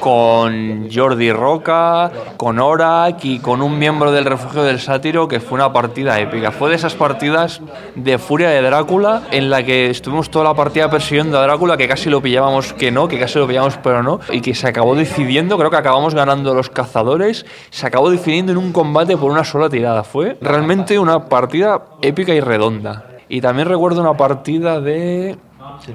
con 0.00 0.88
Jordi 0.92 1.32
Roca, 1.32 2.10
con 2.36 2.58
Orak 2.58 3.24
y 3.24 3.38
con 3.40 3.62
un 3.62 3.78
miembro 3.78 4.12
del 4.12 4.24
refugio 4.24 4.62
del 4.62 4.80
sátiro 4.80 5.28
que 5.28 5.40
fue 5.40 5.56
una 5.56 5.72
partida 5.72 6.18
épica. 6.18 6.50
Fue 6.52 6.70
de 6.70 6.76
esas 6.76 6.94
partidas 6.94 7.60
de 7.94 8.18
Furia 8.18 8.50
de 8.50 8.62
Drácula 8.62 9.22
en 9.30 9.50
la 9.50 9.62
que 9.62 9.90
estuvimos 9.90 10.30
toda 10.30 10.44
la 10.44 10.54
partida 10.54 10.90
persiguiendo 10.90 11.38
a 11.38 11.42
Drácula, 11.42 11.76
que 11.76 11.88
casi 11.88 12.08
lo 12.08 12.22
pillábamos 12.22 12.72
que 12.72 12.90
no, 12.90 13.08
que 13.08 13.18
casi 13.18 13.38
lo 13.38 13.46
pillamos 13.46 13.76
pero 13.82 14.02
no, 14.02 14.20
y 14.30 14.40
que 14.40 14.54
se 14.54 14.68
acabó 14.68 14.94
decidiendo, 14.94 15.58
creo 15.58 15.70
que 15.70 15.76
acabamos 15.76 16.14
ganando 16.14 16.54
los 16.54 16.70
cazadores, 16.70 17.46
se 17.70 17.86
acabó 17.86 18.10
definiendo 18.30 18.52
en 18.52 18.58
un 18.58 18.72
combate 18.72 19.16
por 19.16 19.32
una 19.32 19.42
sola 19.42 19.68
tirada. 19.68 20.04
Fue 20.04 20.38
realmente 20.40 20.96
una 21.00 21.24
partida 21.28 21.82
épica 22.00 22.32
y 22.32 22.38
redonda. 22.38 23.06
Y 23.28 23.40
también 23.40 23.66
recuerdo 23.66 24.00
una 24.00 24.16
partida 24.16 24.80
de, 24.80 25.36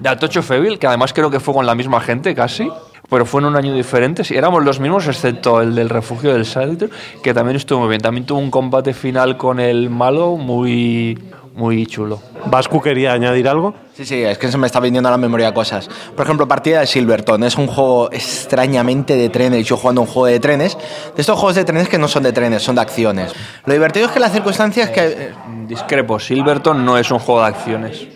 de 0.02 0.10
Atocho 0.10 0.44
Fevil, 0.44 0.78
que 0.78 0.86
además 0.86 1.14
creo 1.14 1.30
que 1.32 1.40
fue 1.40 1.53
con 1.53 1.66
la 1.66 1.76
misma 1.76 2.02
gente 2.02 2.36
casi, 2.36 2.70
pero 3.10 3.26
fue 3.26 3.40
en 3.40 3.48
un 3.48 3.56
año 3.56 3.74
diferente. 3.74 4.26
Sí, 4.26 4.36
éramos 4.36 4.66
los 4.66 4.82
mismos, 4.82 5.07
excepto 5.07 5.62
el 5.62 5.76
del 5.76 5.88
refugio 5.88 6.34
del 6.34 6.45
Sátiro, 6.45 6.90
que 7.24 7.34
también 7.34 7.56
estuvo 7.56 7.80
muy 7.80 7.90
bien. 7.90 8.02
También 8.02 8.26
tuvo 8.26 8.40
un 8.40 8.52
combate 8.52 8.94
final 8.94 9.38
con 9.38 9.62
el 9.62 9.90
malo 9.90 10.36
muy, 10.36 11.18
muy 11.56 11.86
chulo. 11.86 12.19
¿Vasco 12.48 12.82
quería 12.82 13.14
añadir 13.14 13.48
algo? 13.48 13.73
Sí, 13.95 14.06
sí, 14.06 14.22
es 14.22 14.38
que 14.38 14.52
se 14.52 14.57
me 14.57 14.68
está 14.68 14.82
viniendo 14.82 15.07
a 15.07 15.11
la 15.11 15.18
memoria 15.18 15.53
cosas. 15.53 15.90
Por 16.15 16.26
ejemplo, 16.26 16.48
partida 16.48 16.82
de 16.82 16.88
Silverton. 16.88 17.44
Es 17.45 17.57
un 17.57 17.68
juego 17.68 18.11
extrañamente 18.11 19.15
de 19.15 19.30
trenes. 19.30 19.65
Yo 19.65 19.77
jugando 19.77 20.02
un 20.02 20.07
juego 20.07 20.26
de 20.27 20.40
trenes. 20.41 20.77
De 21.15 21.22
estos 21.22 21.40
juegos 21.40 21.56
de 21.56 21.64
trenes 21.64 21.88
que 21.88 21.98
no 21.98 22.10
son 22.10 22.23
de 22.23 22.34
trenes, 22.34 22.61
son 22.61 22.76
de 22.76 22.82
acciones. 22.82 23.34
Lo 23.65 23.73
divertido 23.73 24.07
es 24.07 24.11
que 24.11 24.19
la 24.19 24.30
circunstancia 24.30 24.84
es 24.84 24.90
que... 24.90 25.32
Discrepo, 25.68 26.19
Silverton 26.19 26.86
no 26.86 26.98
es 26.98 27.10
un 27.10 27.19
juego 27.19 27.41
de 27.41 27.48
acciones. 27.48 28.07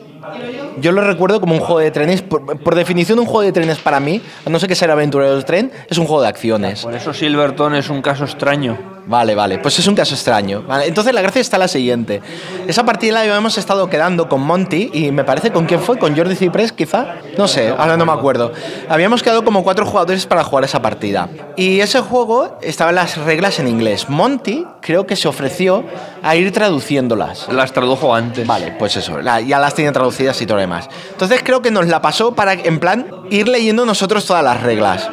Yo 0.82 0.92
lo 0.92 1.02
recuerdo 1.02 1.40
como 1.40 1.54
un 1.54 1.62
juego 1.62 1.80
de 1.80 1.92
trenes. 1.92 2.22
Por, 2.22 2.60
por 2.60 2.76
definición, 2.76 3.20
un 3.20 3.26
juego 3.26 3.42
de 3.42 3.54
trenes 3.54 3.80
para 3.80 4.02
mí, 4.02 4.22
a 4.46 4.50
no 4.50 4.60
ser 4.60 4.68
que 4.68 4.76
sea 4.76 4.92
aventurero 4.92 5.34
del 5.34 5.46
tren, 5.46 5.72
es 5.90 5.98
un 5.98 6.06
juego 6.06 6.22
de 6.22 6.28
acciones. 6.28 6.84
Por 6.84 6.94
eso 6.94 7.14
Silverton 7.14 7.76
es 7.76 7.90
un 7.90 8.02
caso 8.02 8.26
extraño. 8.26 8.99
Vale, 9.10 9.34
vale, 9.34 9.58
pues 9.58 9.80
es 9.80 9.88
un 9.88 9.96
caso 9.96 10.14
extraño. 10.14 10.62
Vale, 10.68 10.86
entonces 10.86 11.12
la 11.16 11.22
gracia 11.22 11.42
está 11.42 11.58
la 11.58 11.68
siguiente. 11.68 12.22
Esa 12.68 12.84
partida 12.86 13.26
la 13.26 13.36
hemos 13.38 13.58
estado 13.58 13.90
quedando 13.90 14.30
con 14.30 14.40
Monty 14.42 14.92
y 14.94 15.12
me 15.12 15.24
parece 15.24 15.52
con 15.52 15.66
quién 15.66 15.82
fue, 15.82 15.98
con 15.98 16.16
Jordi 16.16 16.36
Ciprés 16.36 16.72
quizá. 16.72 17.16
No 17.36 17.48
sé, 17.48 17.70
ahora 17.70 17.98
no 17.98 18.06
me 18.06 18.12
acuerdo. 18.12 18.52
Habíamos 18.88 19.24
quedado 19.24 19.44
como 19.44 19.64
cuatro 19.64 19.84
jugadores 19.88 20.28
para 20.28 20.44
jugar 20.44 20.64
esa 20.66 20.80
partida. 20.84 21.28
Y 21.58 21.80
ese 21.80 22.02
juego 22.02 22.60
estaba 22.62 22.92
en 22.92 22.98
las 22.98 23.18
reglas 23.18 23.58
en 23.58 23.68
inglés. 23.68 24.10
Monty 24.10 24.64
creo 24.80 25.08
que 25.08 25.16
se 25.16 25.28
ofreció 25.28 25.84
a 26.22 26.36
ir 26.36 26.52
traduciéndolas. 26.54 27.48
Las 27.52 27.74
tradujo 27.74 28.14
antes. 28.14 28.46
Vale, 28.46 28.76
pues 28.78 28.96
eso, 28.96 29.20
la- 29.22 29.42
ya 29.42 29.58
las 29.58 29.74
tenía 29.74 29.92
traducidas 29.92 30.40
y 30.40 30.46
todo 30.46 30.58
lo 30.58 30.62
demás. 30.62 30.88
Entonces 31.12 31.42
creo 31.44 31.64
que 31.64 31.72
nos 31.72 31.88
la 31.88 32.00
pasó 32.04 32.36
para, 32.36 32.54
en 32.54 32.80
plan, 32.80 33.08
ir 33.32 33.48
leyendo 33.48 33.88
nosotros 33.88 34.24
todas 34.26 34.44
las 34.44 34.62
reglas. 34.62 35.10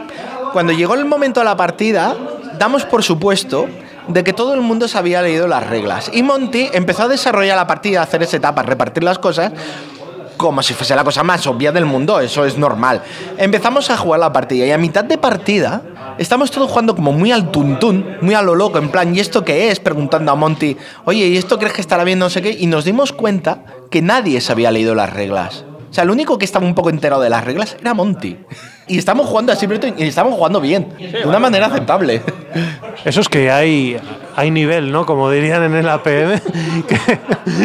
Cuando 0.52 0.74
llegó 0.74 0.92
el 0.92 1.06
momento 1.06 1.40
de 1.40 1.44
la 1.46 1.56
partida, 1.56 2.14
damos 2.58 2.84
por 2.84 3.02
supuesto 3.02 3.66
de 4.08 4.24
que 4.24 4.32
todo 4.32 4.54
el 4.54 4.60
mundo 4.60 4.88
se 4.88 4.98
había 4.98 5.22
leído 5.22 5.46
las 5.46 5.66
reglas. 5.66 6.10
Y 6.12 6.22
Monty 6.22 6.68
empezó 6.72 7.04
a 7.04 7.08
desarrollar 7.08 7.56
la 7.56 7.66
partida, 7.66 8.00
a 8.00 8.04
hacer 8.04 8.22
esa 8.22 8.36
etapa, 8.36 8.62
repartir 8.62 9.02
las 9.02 9.18
cosas, 9.18 9.52
como 10.36 10.62
si 10.62 10.74
fuese 10.74 10.94
la 10.94 11.04
cosa 11.04 11.22
más 11.22 11.46
obvia 11.46 11.72
del 11.72 11.86
mundo, 11.86 12.20
eso 12.20 12.44
es 12.44 12.58
normal. 12.58 13.02
Empezamos 13.38 13.90
a 13.90 13.96
jugar 13.96 14.20
la 14.20 14.32
partida 14.32 14.66
y 14.66 14.70
a 14.70 14.78
mitad 14.78 15.04
de 15.04 15.18
partida 15.18 15.82
estamos 16.18 16.50
todos 16.50 16.70
jugando 16.70 16.94
como 16.94 17.12
muy 17.12 17.32
al 17.32 17.50
tuntún, 17.50 18.16
muy 18.20 18.34
a 18.34 18.42
lo 18.42 18.54
loco, 18.54 18.78
en 18.78 18.90
plan, 18.90 19.14
¿y 19.14 19.20
esto 19.20 19.44
qué 19.44 19.70
es? 19.70 19.80
Preguntando 19.80 20.32
a 20.32 20.34
Monty, 20.34 20.76
oye, 21.04 21.26
¿y 21.26 21.36
esto 21.36 21.58
crees 21.58 21.72
que 21.72 21.80
estará 21.80 22.04
bien 22.04 22.18
no 22.18 22.30
sé 22.30 22.42
qué? 22.42 22.50
Y 22.50 22.66
nos 22.66 22.84
dimos 22.84 23.12
cuenta 23.12 23.64
que 23.90 24.02
nadie 24.02 24.40
se 24.40 24.52
había 24.52 24.70
leído 24.70 24.94
las 24.94 25.12
reglas. 25.12 25.65
O 25.96 25.98
sea, 25.98 26.04
el 26.04 26.10
único 26.10 26.36
que 26.36 26.44
estaba 26.44 26.66
un 26.66 26.74
poco 26.74 26.90
enterado 26.90 27.22
de 27.22 27.30
las 27.30 27.42
reglas 27.42 27.74
era 27.80 27.94
Monty. 27.94 28.36
Y 28.86 28.98
estamos 28.98 29.26
jugando 29.28 29.50
a 29.50 29.56
Silverton 29.56 29.94
y 29.96 30.02
estamos 30.02 30.34
jugando 30.34 30.60
bien, 30.60 30.88
de 30.98 31.24
una 31.26 31.38
manera 31.38 31.68
aceptable. 31.68 32.20
Eso 33.06 33.22
es 33.22 33.30
que 33.30 33.50
hay, 33.50 33.96
hay 34.36 34.50
nivel, 34.50 34.92
¿no? 34.92 35.06
Como 35.06 35.30
dirían 35.30 35.62
en 35.62 35.74
el 35.74 35.88
APM. 35.88 36.38
que- 36.86 37.18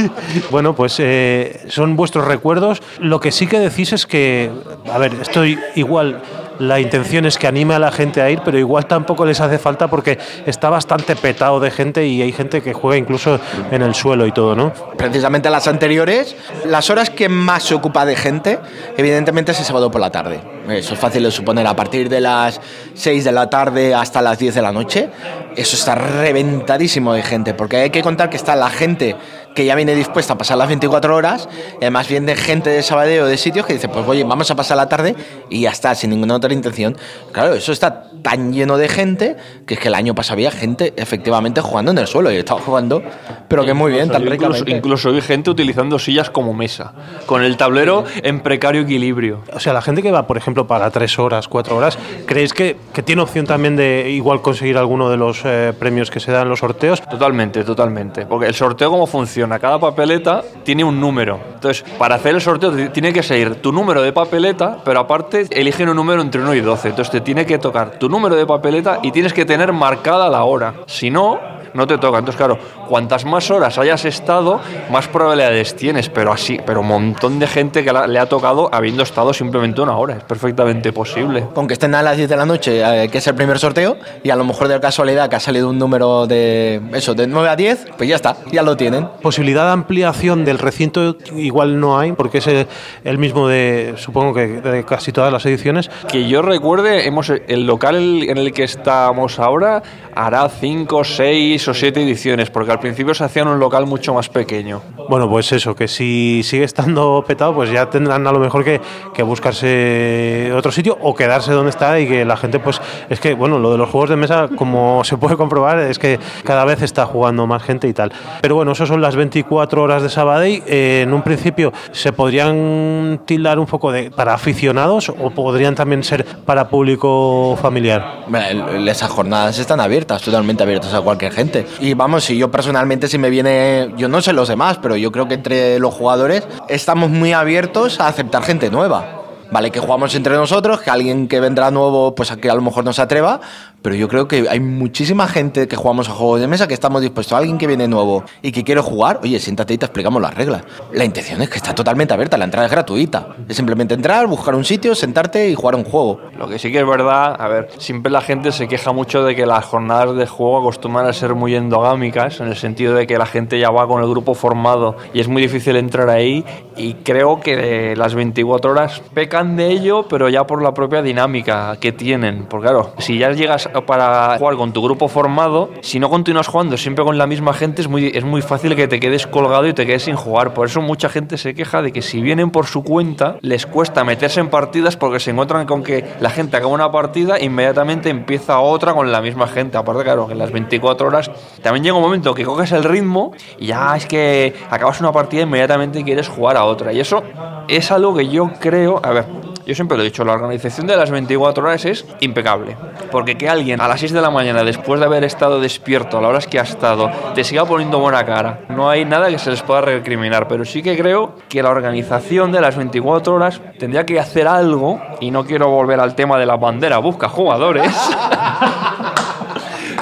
bueno, 0.50 0.74
pues 0.74 0.96
eh, 1.00 1.60
son 1.68 1.98
vuestros 1.98 2.26
recuerdos. 2.26 2.82
Lo 3.02 3.20
que 3.20 3.34
sí 3.34 3.48
que 3.48 3.60
decís 3.60 3.92
es 3.92 4.06
que, 4.06 4.50
a 4.90 4.98
ver, 4.98 5.12
estoy 5.22 5.60
igual. 5.76 6.22
La 6.62 6.80
intención 6.80 7.26
es 7.26 7.40
que 7.40 7.48
anime 7.48 7.74
a 7.74 7.80
la 7.80 7.92
gente 7.92 8.22
a 8.22 8.30
ir, 8.30 8.42
pero 8.46 8.60
igual 8.60 8.86
tampoco 8.86 9.26
les 9.26 9.42
hace 9.42 9.58
falta 9.58 9.88
porque 9.88 10.20
está 10.46 10.70
bastante 10.70 11.16
petado 11.16 11.60
de 11.60 11.72
gente 11.72 12.06
y 12.06 12.22
hay 12.22 12.32
gente 12.32 12.62
que 12.62 12.72
juega 12.72 12.98
incluso 12.98 13.40
en 13.72 13.82
el 13.82 13.96
suelo 13.96 14.28
y 14.28 14.32
todo, 14.32 14.56
¿no? 14.56 14.72
Precisamente 14.96 15.50
las 15.50 15.68
anteriores, 15.68 16.36
las 16.66 16.92
horas 16.92 17.10
que 17.10 17.30
más 17.30 17.64
se 17.64 17.74
ocupa 17.74 18.06
de 18.06 18.16
gente, 18.16 18.60
evidentemente 18.96 19.54
es 19.54 19.60
el 19.60 19.66
sábado 19.66 19.90
por 19.90 20.02
la 20.02 20.12
tarde. 20.12 20.40
Eso 20.70 20.94
es 20.94 21.00
fácil 21.00 21.24
de 21.24 21.32
suponer, 21.32 21.66
a 21.66 21.76
partir 21.76 22.08
de 22.10 22.22
las 22.22 22.62
6 22.94 23.24
de 23.24 23.32
la 23.32 23.50
tarde 23.50 23.96
hasta 23.96 24.22
las 24.22 24.38
10 24.38 24.54
de 24.54 24.62
la 24.62 24.72
noche, 24.72 25.10
eso 25.56 25.76
está 25.76 25.96
reventadísimo 25.96 27.14
de 27.14 27.24
gente, 27.24 27.56
porque 27.56 27.78
hay 27.78 27.90
que 27.90 28.04
contar 28.04 28.30
que 28.30 28.38
está 28.38 28.56
la 28.56 28.70
gente 28.70 29.16
que 29.56 29.66
ya 29.66 29.76
viene 29.76 29.96
dispuesta 29.96 30.34
a 30.34 30.38
pasar 30.38 30.58
las 30.58 30.68
24 30.68 31.16
horas, 31.16 31.50
y 31.74 31.84
además 31.84 32.08
viene 32.08 32.36
gente 32.36 32.70
de 32.70 32.84
Sabadell 32.84 33.22
o 33.22 33.26
de 33.26 33.38
sitios 33.38 33.66
que 33.66 33.74
dice, 33.74 33.90
pues 33.90 34.08
oye, 34.08 34.24
vamos 34.24 34.50
a 34.52 34.56
pasar 34.56 34.78
la 34.78 34.88
tarde 34.88 35.16
y 35.50 35.62
ya 35.62 35.72
está, 35.72 35.96
sin 35.96 36.10
ninguna 36.12 36.36
otra 36.36 36.54
intención. 36.54 36.98
Claro, 37.32 37.54
eso 37.54 37.72
está 37.72 38.04
tan 38.22 38.54
lleno 38.54 38.78
de 38.78 38.88
gente 38.88 39.36
que 39.66 39.74
es 39.74 39.80
que 39.80 39.88
el 39.88 39.96
año 39.96 40.14
pasado 40.16 40.34
había 40.34 40.52
gente 40.52 40.94
efectivamente 40.96 41.62
jugando 41.62 41.92
en 41.92 41.98
el 41.98 42.08
suelo 42.08 42.32
y 42.32 42.36
estaba 42.36 42.62
jugando, 42.62 43.02
pero 43.48 43.66
que 43.66 43.74
muy 43.74 43.92
bien, 43.92 44.10
tan 44.10 44.22
incluso, 44.22 44.36
ricamente. 44.36 44.72
incluso 44.72 45.12
vi 45.12 45.22
gente 45.22 45.50
utilizando 45.50 46.00
sillas 46.00 46.30
como 46.30 46.54
mesa, 46.54 46.94
con 47.26 47.44
el 47.44 47.58
tablero 47.58 48.06
en 48.24 48.42
precario 48.42 48.82
equilibrio. 48.82 49.44
O 49.54 49.60
sea, 49.60 49.74
la 49.74 49.82
gente 49.82 50.02
que 50.02 50.12
va, 50.12 50.28
por 50.28 50.38
ejemplo, 50.38 50.68
para 50.68 50.90
tres 50.92 51.18
horas, 51.20 51.48
cuatro 51.48 51.78
horas, 51.78 51.98
¿creéis 52.26 52.54
que, 52.54 52.78
que 52.94 53.04
tiene 53.04 53.22
opción 53.22 53.46
también 53.46 53.76
de 53.76 54.10
igual 54.12 54.42
conseguir 54.42 54.78
alguno 54.78 55.10
de 55.10 55.18
los 55.18 55.42
eh, 55.44 55.74
premios 55.78 56.10
que 56.10 56.20
se 56.20 56.32
dan 56.32 56.44
en 56.44 56.50
los 56.50 56.60
sorteos? 56.60 57.02
Totalmente, 57.02 57.64
totalmente. 57.64 58.26
Porque 58.26 58.48
el 58.48 58.54
sorteo, 58.54 58.90
¿cómo 58.90 59.08
funciona? 59.08 59.41
Cada 59.60 59.80
papeleta 59.80 60.44
tiene 60.64 60.84
un 60.84 61.00
número. 61.00 61.40
Entonces, 61.54 61.84
para 61.98 62.16
hacer 62.16 62.36
el 62.36 62.42
sorteo 62.42 62.72
te 62.72 62.90
tiene 62.90 63.14
que 63.14 63.24
seguir 63.24 63.56
tu 63.62 63.72
número 63.72 64.02
de 64.02 64.14
papeleta, 64.14 64.80
pero 64.84 65.00
aparte 65.00 65.48
eligen 65.50 65.90
un 65.90 65.96
número 65.96 66.22
entre 66.22 66.42
1 66.42 66.54
y 66.56 66.62
12. 66.62 66.90
Entonces, 66.90 67.12
te 67.12 67.22
tiene 67.22 67.46
que 67.46 67.58
tocar 67.58 67.92
tu 67.92 68.10
número 68.10 68.36
de 68.36 68.46
papeleta 68.46 69.00
y 69.02 69.12
tienes 69.12 69.34
que 69.34 69.46
tener 69.46 69.74
marcada 69.74 70.30
la 70.30 70.44
hora. 70.44 70.74
Si 70.86 71.10
no, 71.10 71.40
no 71.74 71.88
te 71.88 71.98
toca. 71.98 72.20
Entonces, 72.20 72.38
claro, 72.38 72.58
cuantas 72.88 73.26
más 73.26 73.50
horas 73.52 73.78
hayas 73.78 74.06
estado, 74.06 74.60
más 74.92 75.08
probabilidades 75.08 75.76
tienes. 75.76 76.10
Pero 76.10 76.32
así, 76.32 76.60
pero 76.66 76.82
un 76.82 76.88
montón 76.88 77.40
de 77.40 77.48
gente 77.48 77.84
que 77.84 77.92
la- 77.94 78.08
le 78.08 78.20
ha 78.20 78.26
tocado 78.28 78.70
habiendo 78.74 79.04
estado 79.04 79.34
simplemente 79.34 79.82
una 79.82 79.98
hora. 79.98 80.18
Es 80.18 80.24
perfectamente 80.24 80.92
posible. 80.94 81.46
Con 81.54 81.68
que 81.68 81.74
estén 81.74 81.96
a 81.96 82.02
las 82.02 82.18
10 82.18 82.30
de 82.30 82.36
la 82.36 82.46
noche, 82.46 83.04
eh, 83.04 83.10
que 83.10 83.18
es 83.20 83.28
el 83.28 83.36
primer 83.36 83.60
sorteo, 83.60 83.98
y 84.24 84.30
a 84.30 84.36
lo 84.36 84.44
mejor 84.44 84.68
de 84.68 84.80
casualidad 84.80 85.30
que 85.30 85.36
ha 85.36 85.40
salido 85.40 85.70
un 85.70 85.78
número 85.78 86.28
de 86.28 86.82
eso, 86.94 87.14
de 87.14 87.28
9 87.28 87.50
a 87.50 87.56
10, 87.56 87.88
pues 87.98 88.10
ya 88.10 88.16
está, 88.16 88.38
ya 88.52 88.64
lo 88.64 88.76
tienen. 88.78 89.08
Posibilidad 89.22 89.66
de 89.66 89.72
ampliación 89.72 90.46
del 90.46 90.60
recinto 90.60 91.16
igual 91.36 91.80
no 91.80 92.00
hay, 92.00 92.12
porque 92.14 92.40
es 92.40 92.48
el, 92.48 92.68
el 93.04 93.18
mismo 93.18 93.48
de, 93.48 93.94
supongo 93.98 94.34
que 94.34 94.48
de 94.48 94.84
casi 94.86 95.12
todas 95.12 95.32
las 95.32 95.46
ediciones. 95.46 95.90
Que 96.10 96.28
yo 96.28 96.42
recuerde, 96.42 97.08
hemos, 97.08 97.30
el 97.30 97.66
local 97.66 97.96
en 98.24 98.38
el 98.38 98.52
que 98.54 98.64
estamos 98.64 99.40
ahora 99.40 99.82
hará 100.16 100.50
5, 100.50 101.04
6 101.04 101.61
o 101.68 101.74
7 101.74 102.02
ediciones, 102.02 102.50
porque 102.50 102.72
al 102.72 102.80
principio 102.80 103.14
se 103.14 103.24
hacía 103.24 103.44
en 103.44 103.50
un 103.50 103.60
local 103.60 103.86
mucho 103.86 104.14
más 104.14 104.30
pequeño. 104.30 104.82
Bueno, 105.10 105.30
pues 105.30 105.52
eso, 105.52 105.76
que 105.76 105.88
si 105.88 106.42
sigue 106.44 106.64
estando 106.64 107.24
petado, 107.28 107.54
pues 107.54 107.72
ya 107.72 107.90
tendrán 107.90 108.26
a 108.28 108.32
lo 108.32 108.40
mejor 108.40 108.64
que, 108.64 108.82
que 109.14 109.24
buscarse 109.24 110.52
otro 110.56 110.72
sitio 110.72 110.98
o 111.02 111.14
quedarse 111.16 111.52
donde 111.52 111.70
está 111.70 112.00
y 112.00 112.08
que 112.08 112.26
la 112.26 112.38
gente, 112.38 112.60
pues 112.60 112.82
es 113.10 113.20
que, 113.20 113.34
bueno, 113.34 113.60
lo 113.60 113.72
de 113.72 113.78
los 113.78 113.90
juegos 113.90 114.10
de 114.10 114.16
mesa, 114.16 114.50
como 114.56 115.04
se 115.04 115.18
puede 115.18 115.38
comprobar, 115.38 115.80
es 115.80 116.00
que 116.00 116.20
cada 116.44 116.66
vez 116.66 116.82
está 116.82 117.06
jugando 117.06 117.48
más 117.48 117.64
gente 117.64 117.88
y 117.88 117.94
tal. 117.94 118.12
Pero 118.42 118.56
bueno, 118.56 118.72
eso 118.72 118.86
son 118.86 119.02
las 119.02 119.16
24 119.16 119.82
horas 119.82 120.04
de 120.04 120.10
Sabadell. 120.10 120.64
Eh, 120.66 121.02
en 121.04 121.14
un 121.14 121.22
principio, 121.22 121.74
¿se 121.92 122.14
podrían 122.14 123.22
tildar 123.26 123.60
un 123.60 123.66
poco 123.66 123.92
de 123.92 124.12
para 124.12 124.34
aficionados 124.34 125.10
o 125.10 125.30
podrían 125.32 125.76
también 125.76 126.04
ser 126.04 126.26
para 126.46 126.70
público 126.70 127.58
familiar? 127.62 128.26
Bueno, 128.28 128.70
Esas 128.90 129.10
jornadas 129.10 129.58
están 129.60 129.80
abiertas, 129.80 130.22
totalmente 130.22 130.64
abiertas 130.64 130.94
a 130.94 131.02
cualquier 131.02 131.32
gente. 131.32 131.51
Y 131.80 131.94
vamos, 131.94 132.24
si 132.24 132.38
yo 132.38 132.52
personalmente, 132.52 133.08
si 133.08 133.18
me 133.18 133.30
viene, 133.30 133.94
yo 133.98 134.08
no 134.08 134.22
sé 134.22 134.34
los 134.34 134.48
demás, 134.48 134.80
pero 134.82 134.96
yo 134.96 135.12
creo 135.12 135.28
que 135.28 135.36
entre 135.36 135.80
los 135.80 135.94
jugadores 135.94 136.48
estamos 136.70 137.10
muy 137.10 137.34
abiertos 137.34 138.00
a 138.00 138.08
aceptar 138.08 138.44
gente 138.44 138.70
nueva. 138.70 139.22
Vale, 139.52 139.70
que 139.70 139.82
jugamos 139.82 140.16
entre 140.16 140.34
nosotros, 140.36 140.80
que 140.80 140.90
alguien 140.90 141.28
que 141.28 141.42
vendrá 141.42 141.72
nuevo, 141.72 142.16
pues 142.16 142.32
a 142.32 142.38
que 142.38 142.50
a 142.50 142.56
lo 142.56 142.62
mejor 142.62 142.86
no 142.86 142.94
se 142.94 143.02
atreva, 143.02 143.42
pero 143.82 143.96
yo 143.96 144.08
creo 144.08 144.28
que 144.28 144.48
hay 144.50 144.60
muchísima 144.60 145.28
gente 145.28 145.68
que 145.68 145.76
jugamos 145.76 146.10
a 146.10 146.12
juegos 146.12 146.42
de 146.42 146.48
mesa 146.48 146.68
que 146.68 146.74
estamos 146.74 147.02
dispuestos 147.02 147.34
a 147.34 147.38
alguien 147.38 147.58
que 147.58 147.68
viene 147.68 147.88
nuevo 147.88 148.24
y 148.42 148.52
que 148.52 148.64
quiere 148.64 148.82
jugar, 148.82 149.20
oye, 149.24 149.40
siéntate 149.40 149.74
y 149.74 149.78
te 149.78 149.86
explicamos 149.86 150.22
las 150.22 150.34
reglas. 150.34 150.64
La 150.94 151.04
intención 151.04 151.42
es 151.42 151.50
que 151.50 151.58
está 151.58 151.74
totalmente 151.74 152.14
abierta, 152.14 152.38
la 152.38 152.46
entrada 152.46 152.68
es 152.68 152.72
gratuita. 152.72 153.36
Es 153.48 153.56
simplemente 153.56 153.94
entrar, 153.94 154.28
buscar 154.28 154.56
un 154.56 154.66
sitio, 154.66 154.94
sentarte 154.96 155.50
y 155.50 155.56
jugar 155.56 155.76
un 155.76 155.84
juego. 155.84 156.20
Lo 156.38 156.48
que 156.48 156.60
sí 156.60 156.72
que 156.72 156.80
es 156.80 156.88
verdad, 156.88 157.36
a 157.40 157.48
ver, 157.48 157.70
siempre 157.78 158.12
la 158.12 158.22
gente 158.22 158.52
se 158.52 158.68
queja 158.68 158.92
mucho 158.92 159.24
de 159.24 159.36
que 159.36 159.46
las 159.46 159.66
jornadas 159.66 160.16
de 160.16 160.28
juego 160.28 160.60
acostumbran 160.60 161.08
a 161.08 161.14
ser 161.14 161.36
muy 161.36 161.56
endogámicas, 161.56 162.40
en 162.40 162.48
el 162.48 162.56
sentido 162.56 162.96
de 162.96 163.08
que 163.08 163.18
la 163.18 163.26
gente 163.26 163.60
ya 163.60 163.72
va 163.72 163.88
con 163.88 164.02
el 164.04 164.10
grupo 164.10 164.34
formado 164.34 164.96
y 165.14 165.20
es 165.20 165.28
muy 165.28 165.42
difícil 165.42 165.76
entrar 165.76 166.10
ahí 166.10 166.46
y 166.76 166.96
creo 166.96 167.40
que 167.40 167.96
las 167.96 168.16
24 168.16 168.72
horas 168.72 169.02
pecan 169.14 169.56
de 169.56 169.70
ello, 169.70 170.06
pero 170.08 170.30
ya 170.30 170.46
por 170.46 170.62
la 170.62 170.74
propia 170.74 171.02
dinámica 171.02 171.78
que 171.80 171.92
tienen. 171.92 172.46
Porque 172.46 172.68
claro, 172.68 172.94
si 173.00 173.18
ya 173.18 173.32
llegas 173.32 173.70
para 173.86 174.38
jugar 174.38 174.56
con 174.56 174.74
tu 174.74 174.82
grupo 174.82 175.08
formado, 175.08 175.70
si 175.82 176.00
no 176.00 176.10
continúas 176.10 176.48
jugando 176.48 176.78
siempre 176.78 177.04
con 177.04 177.18
la 177.18 177.28
misma 177.28 177.54
gente, 177.54 177.82
es 177.82 177.88
muy, 177.88 178.12
es 178.14 178.24
muy 178.24 178.42
fácil 178.42 178.76
que 178.76 178.88
te 178.88 179.00
quedes 179.00 179.28
colgado 179.28 179.68
y 179.68 179.74
te 179.74 179.86
quedes 179.86 180.04
sin 180.04 180.16
jugar. 180.16 180.54
Por 180.54 180.68
eso 180.68 180.82
mucha 180.82 181.10
gente 181.10 181.38
se 181.38 181.54
queja 181.54 181.82
de 181.82 181.92
que 181.92 182.02
si 182.02 182.22
vienen 182.22 182.52
por 182.52 182.66
su 182.66 182.84
cuenta, 182.84 183.38
les 183.42 183.66
cuesta 183.66 184.04
meterse 184.04 184.40
en 184.40 184.50
partidas 184.50 184.98
porque 184.98 185.20
se 185.20 185.32
encuentran 185.32 185.66
con 185.66 185.84
que 185.84 186.06
la 186.20 186.30
gente 186.30 186.58
acaba 186.58 186.72
una 186.72 186.92
partida 186.92 187.38
e 187.38 187.46
inmediatamente 187.46 188.10
empieza 188.10 188.60
otra 188.60 188.94
con 188.94 189.12
la 189.12 189.22
misma 189.22 189.48
gente. 189.48 189.78
Aparte, 189.78 190.04
claro, 190.04 190.28
que 190.28 190.34
en 190.34 190.40
las 190.40 190.52
24 190.52 191.08
horas 191.08 191.32
también 191.62 191.84
llega 191.84 191.96
un 191.96 192.04
momento 192.04 192.34
que 192.34 192.44
coges 192.44 192.72
el 192.72 192.84
ritmo 192.84 193.32
y 193.58 193.68
ya 193.68 193.96
es 193.96 194.06
que 194.06 194.54
acabas 194.70 195.00
una 195.00 195.12
partida 195.12 195.42
e 195.42 195.44
inmediatamente 195.44 196.04
quieres 196.04 196.28
jugar 196.28 196.58
a 196.58 196.66
otra. 196.66 196.94
Y 196.94 197.00
eso 197.00 197.24
es 197.68 197.92
algo 197.92 198.16
que 198.16 198.28
yo 198.28 198.52
creo, 198.60 199.00
a 199.04 199.12
ver, 199.12 199.26
yo 199.66 199.76
siempre 199.76 199.98
lo 199.98 200.04
he 200.04 200.06
dicho, 200.06 200.24
la 200.24 200.34
organización 200.34 200.88
de 200.88 200.98
las 200.98 201.12
24 201.12 201.64
horas 201.64 201.86
es 201.86 202.06
impecable. 202.20 202.76
Porque 203.12 203.38
que 203.38 203.50
alguien 203.50 203.82
a 203.82 203.88
las 203.88 204.00
6 204.00 204.14
de 204.14 204.22
la 204.22 204.30
mañana, 204.30 204.64
después 204.64 205.00
de 205.00 205.06
haber 205.06 205.24
estado 205.24 205.60
despierto 205.60 206.18
a 206.18 206.22
las 206.22 206.30
horas 206.30 206.48
que 206.48 206.60
ha 206.60 206.64
estado, 206.64 207.12
te 207.34 207.44
siga 207.44 207.66
poniendo 207.66 208.00
buena 208.00 208.26
cara, 208.26 208.62
no 208.70 208.90
hay 208.90 209.06
nada 209.06 209.30
que 209.30 209.40
se 209.40 209.52
les 209.52 209.62
pueda 209.62 209.82
recriminar. 209.82 210.48
Pero 210.48 210.66
sí 210.66 210.82
que 210.82 210.98
creo 210.98 211.36
que 211.50 211.62
la 211.62 211.70
organización 211.70 212.52
de 212.52 212.62
las 212.62 212.76
24 212.76 213.34
horas 213.34 213.62
tendría 213.78 214.06
que 214.06 214.20
hacer 214.20 214.48
algo, 214.48 215.02
y 215.20 215.32
no 215.32 215.46
quiero 215.46 215.70
volver 215.70 216.00
al 216.00 216.16
tema 216.16 216.38
de 216.38 216.46
la 216.46 216.58
bandera, 216.58 216.98
busca 216.98 217.30
jugadores. 217.30 217.92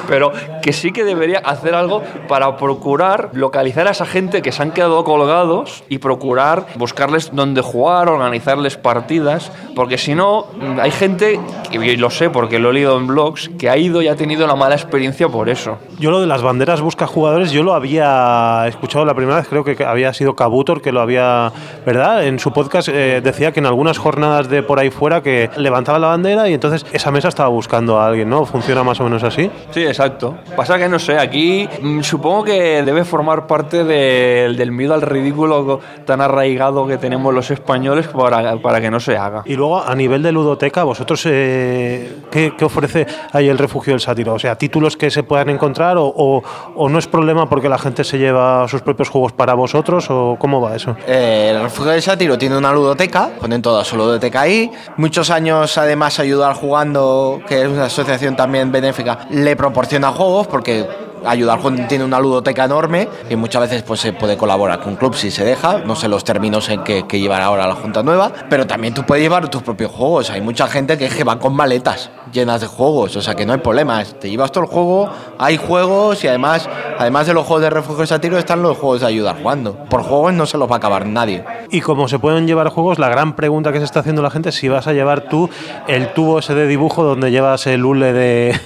pero 0.09 0.31
que 0.69 0.73
sí 0.73 0.91
que 0.91 1.03
debería 1.03 1.39
hacer 1.39 1.73
algo 1.73 2.03
para 2.27 2.55
procurar 2.55 3.31
localizar 3.33 3.87
a 3.87 3.89
esa 3.89 4.05
gente 4.05 4.43
que 4.43 4.51
se 4.51 4.61
han 4.61 4.69
quedado 4.69 5.03
colgados 5.03 5.83
y 5.89 5.97
procurar 5.97 6.67
buscarles 6.75 7.31
dónde 7.33 7.61
jugar, 7.61 8.07
organizarles 8.07 8.77
partidas, 8.77 9.51
porque 9.75 9.97
si 9.97 10.13
no, 10.13 10.45
hay 10.79 10.91
gente, 10.91 11.39
y 11.71 11.97
lo 11.97 12.11
sé 12.11 12.29
porque 12.29 12.59
lo 12.59 12.69
he 12.69 12.73
leído 12.73 12.99
en 12.99 13.07
blogs, 13.07 13.49
que 13.57 13.67
ha 13.67 13.77
ido 13.77 14.03
y 14.03 14.09
ha 14.09 14.15
tenido 14.15 14.45
una 14.45 14.53
mala 14.53 14.75
experiencia 14.75 15.27
por 15.27 15.49
eso. 15.49 15.79
Yo 15.97 16.11
lo 16.11 16.21
de 16.21 16.27
las 16.27 16.43
banderas 16.43 16.81
busca 16.81 17.07
jugadores, 17.07 17.51
yo 17.51 17.63
lo 17.63 17.73
había 17.73 18.67
escuchado 18.67 19.05
la 19.05 19.15
primera 19.15 19.37
vez, 19.37 19.47
creo 19.47 19.63
que 19.63 19.83
había 19.83 20.13
sido 20.13 20.35
Cabutor 20.35 20.83
que 20.83 20.91
lo 20.91 21.01
había, 21.01 21.51
¿verdad? 21.83 22.27
En 22.27 22.37
su 22.37 22.53
podcast 22.53 22.89
eh, 22.89 23.21
decía 23.23 23.51
que 23.51 23.59
en 23.59 23.65
algunas 23.65 23.97
jornadas 23.97 24.49
de 24.49 24.61
por 24.61 24.77
ahí 24.77 24.91
fuera 24.91 25.23
que 25.23 25.49
levantaba 25.57 25.97
la 25.97 26.09
bandera 26.09 26.47
y 26.47 26.53
entonces 26.53 26.85
esa 26.93 27.09
mesa 27.09 27.29
estaba 27.29 27.49
buscando 27.49 27.99
a 27.99 28.05
alguien, 28.05 28.29
¿no? 28.29 28.45
¿Funciona 28.45 28.83
más 28.83 28.99
o 28.99 29.05
menos 29.05 29.23
así? 29.23 29.49
Sí, 29.71 29.83
exacto. 29.83 30.37
Pasa 30.59 30.77
que 30.77 30.89
no 30.89 30.99
sé, 30.99 31.17
aquí 31.17 31.69
mm, 31.81 32.01
supongo 32.01 32.43
que 32.43 32.83
debe 32.83 33.05
formar 33.05 33.47
parte 33.47 33.85
de- 33.85 34.53
del 34.57 34.73
miedo 34.73 34.93
al 34.93 35.01
ridículo 35.01 35.79
tan 36.05 36.19
arraigado 36.19 36.85
que 36.85 36.97
tenemos 36.97 37.33
los 37.33 37.49
españoles 37.49 38.07
para, 38.09 38.57
para 38.57 38.81
que 38.81 38.91
no 38.91 38.99
se 38.99 39.15
haga. 39.15 39.41
Y 39.45 39.55
luego, 39.55 39.81
a 39.81 39.95
nivel 39.95 40.21
de 40.21 40.33
ludoteca, 40.33 40.83
¿vosotros 40.83 41.23
eh, 41.27 42.13
¿qué, 42.29 42.53
qué 42.57 42.65
ofrece 42.65 43.07
ahí 43.31 43.47
el 43.47 43.57
refugio 43.57 43.93
del 43.93 44.01
sátiro? 44.01 44.33
O 44.33 44.39
sea, 44.39 44.55
títulos 44.57 44.97
que 44.97 45.09
se 45.09 45.23
puedan 45.23 45.47
encontrar 45.49 45.95
o, 45.97 46.05
o- 46.13 46.43
o 46.75 46.89
no 46.89 46.99
es 46.99 47.07
problema 47.07 47.47
porque 47.47 47.69
la 47.69 47.77
gente 47.77 48.03
se 48.03 48.17
lleva 48.17 48.67
sus 48.67 48.81
propios 48.81 49.07
juegos 49.07 49.31
para 49.31 49.53
vosotros 49.53 50.07
o 50.09 50.35
cómo 50.37 50.59
va 50.59 50.75
eso? 50.75 50.97
Eh, 51.07 51.51
el 51.55 51.61
refugio 51.61 51.93
del 51.93 52.01
sátiro 52.01 52.37
tiene 52.37 52.57
una 52.57 52.73
ludoteca, 52.73 53.29
ponen 53.39 53.61
toda 53.61 53.85
su 53.85 53.95
ludoteca 53.95 54.41
ahí. 54.41 54.69
Muchos 54.97 55.29
años, 55.29 55.77
además, 55.77 56.19
ayudar 56.19 56.53
jugando, 56.53 57.39
que 57.47 57.61
es 57.61 57.67
una 57.69 57.85
asociación 57.85 58.35
también 58.35 58.73
benéfica, 58.73 59.19
le 59.29 59.55
proporciona 59.55 60.11
juegos 60.11 60.38
porque 60.47 61.08
ayudar 61.25 61.59
Jugando 61.59 61.87
tiene 61.87 62.03
una 62.03 62.19
ludoteca 62.19 62.65
enorme 62.65 63.07
y 63.29 63.35
muchas 63.35 63.61
veces 63.63 63.83
pues 63.83 63.99
se 63.99 64.13
puede 64.13 64.37
colaborar 64.37 64.79
con 64.79 64.95
club 64.95 65.15
si 65.15 65.31
se 65.31 65.43
deja. 65.43 65.79
No 65.79 65.95
sé 65.95 66.07
los 66.07 66.23
términos 66.23 66.69
en 66.69 66.83
que, 66.83 67.07
que 67.07 67.19
llevará 67.19 67.45
ahora 67.45 67.67
la 67.67 67.75
Junta 67.75 68.03
Nueva, 68.03 68.31
pero 68.49 68.67
también 68.67 68.93
tú 68.93 69.03
puedes 69.05 69.23
llevar 69.23 69.49
tus 69.49 69.61
propios 69.61 69.91
juegos. 69.91 70.29
Hay 70.29 70.41
mucha 70.41 70.67
gente 70.67 70.97
que, 70.97 71.05
es 71.05 71.27
va 71.27 71.39
con 71.39 71.53
maletas 71.55 72.09
llenas 72.31 72.61
de 72.61 72.67
juegos, 72.67 73.15
o 73.15 73.21
sea 73.21 73.35
que 73.35 73.45
no 73.45 73.53
hay 73.53 73.59
problema. 73.59 74.03
Te 74.03 74.29
llevas 74.29 74.51
todo 74.51 74.63
el 74.63 74.69
juego, 74.69 75.09
hay 75.37 75.57
juegos 75.57 76.23
y 76.23 76.27
además, 76.27 76.69
además 76.97 77.27
de 77.27 77.33
los 77.33 77.45
juegos 77.45 77.63
de 77.63 77.69
refugio 77.69 77.97
del 77.97 78.07
sátiro 78.07 78.37
están 78.37 78.61
los 78.61 78.77
juegos 78.77 79.01
de 79.01 79.07
ayudar 79.07 79.37
jugando. 79.41 79.75
Por 79.89 80.03
juegos 80.03 80.33
no 80.33 80.45
se 80.45 80.57
los 80.57 80.69
va 80.69 80.75
a 80.75 80.77
acabar 80.77 81.05
nadie. 81.05 81.43
Y 81.71 81.81
como 81.81 82.07
se 82.07 82.19
pueden 82.19 82.47
llevar 82.47 82.69
juegos, 82.69 82.99
la 82.99 83.09
gran 83.09 83.35
pregunta 83.35 83.71
que 83.71 83.79
se 83.79 83.85
está 83.85 83.99
haciendo 83.99 84.21
la 84.21 84.29
gente 84.29 84.49
es 84.49 84.55
si 84.55 84.69
vas 84.69 84.87
a 84.87 84.93
llevar 84.93 85.21
tú 85.29 85.49
el 85.87 86.13
tubo 86.13 86.39
ese 86.39 86.55
de 86.55 86.67
dibujo 86.67 87.03
donde 87.03 87.31
llevas 87.31 87.67
el 87.67 87.85
hule 87.85 88.13
de 88.13 88.59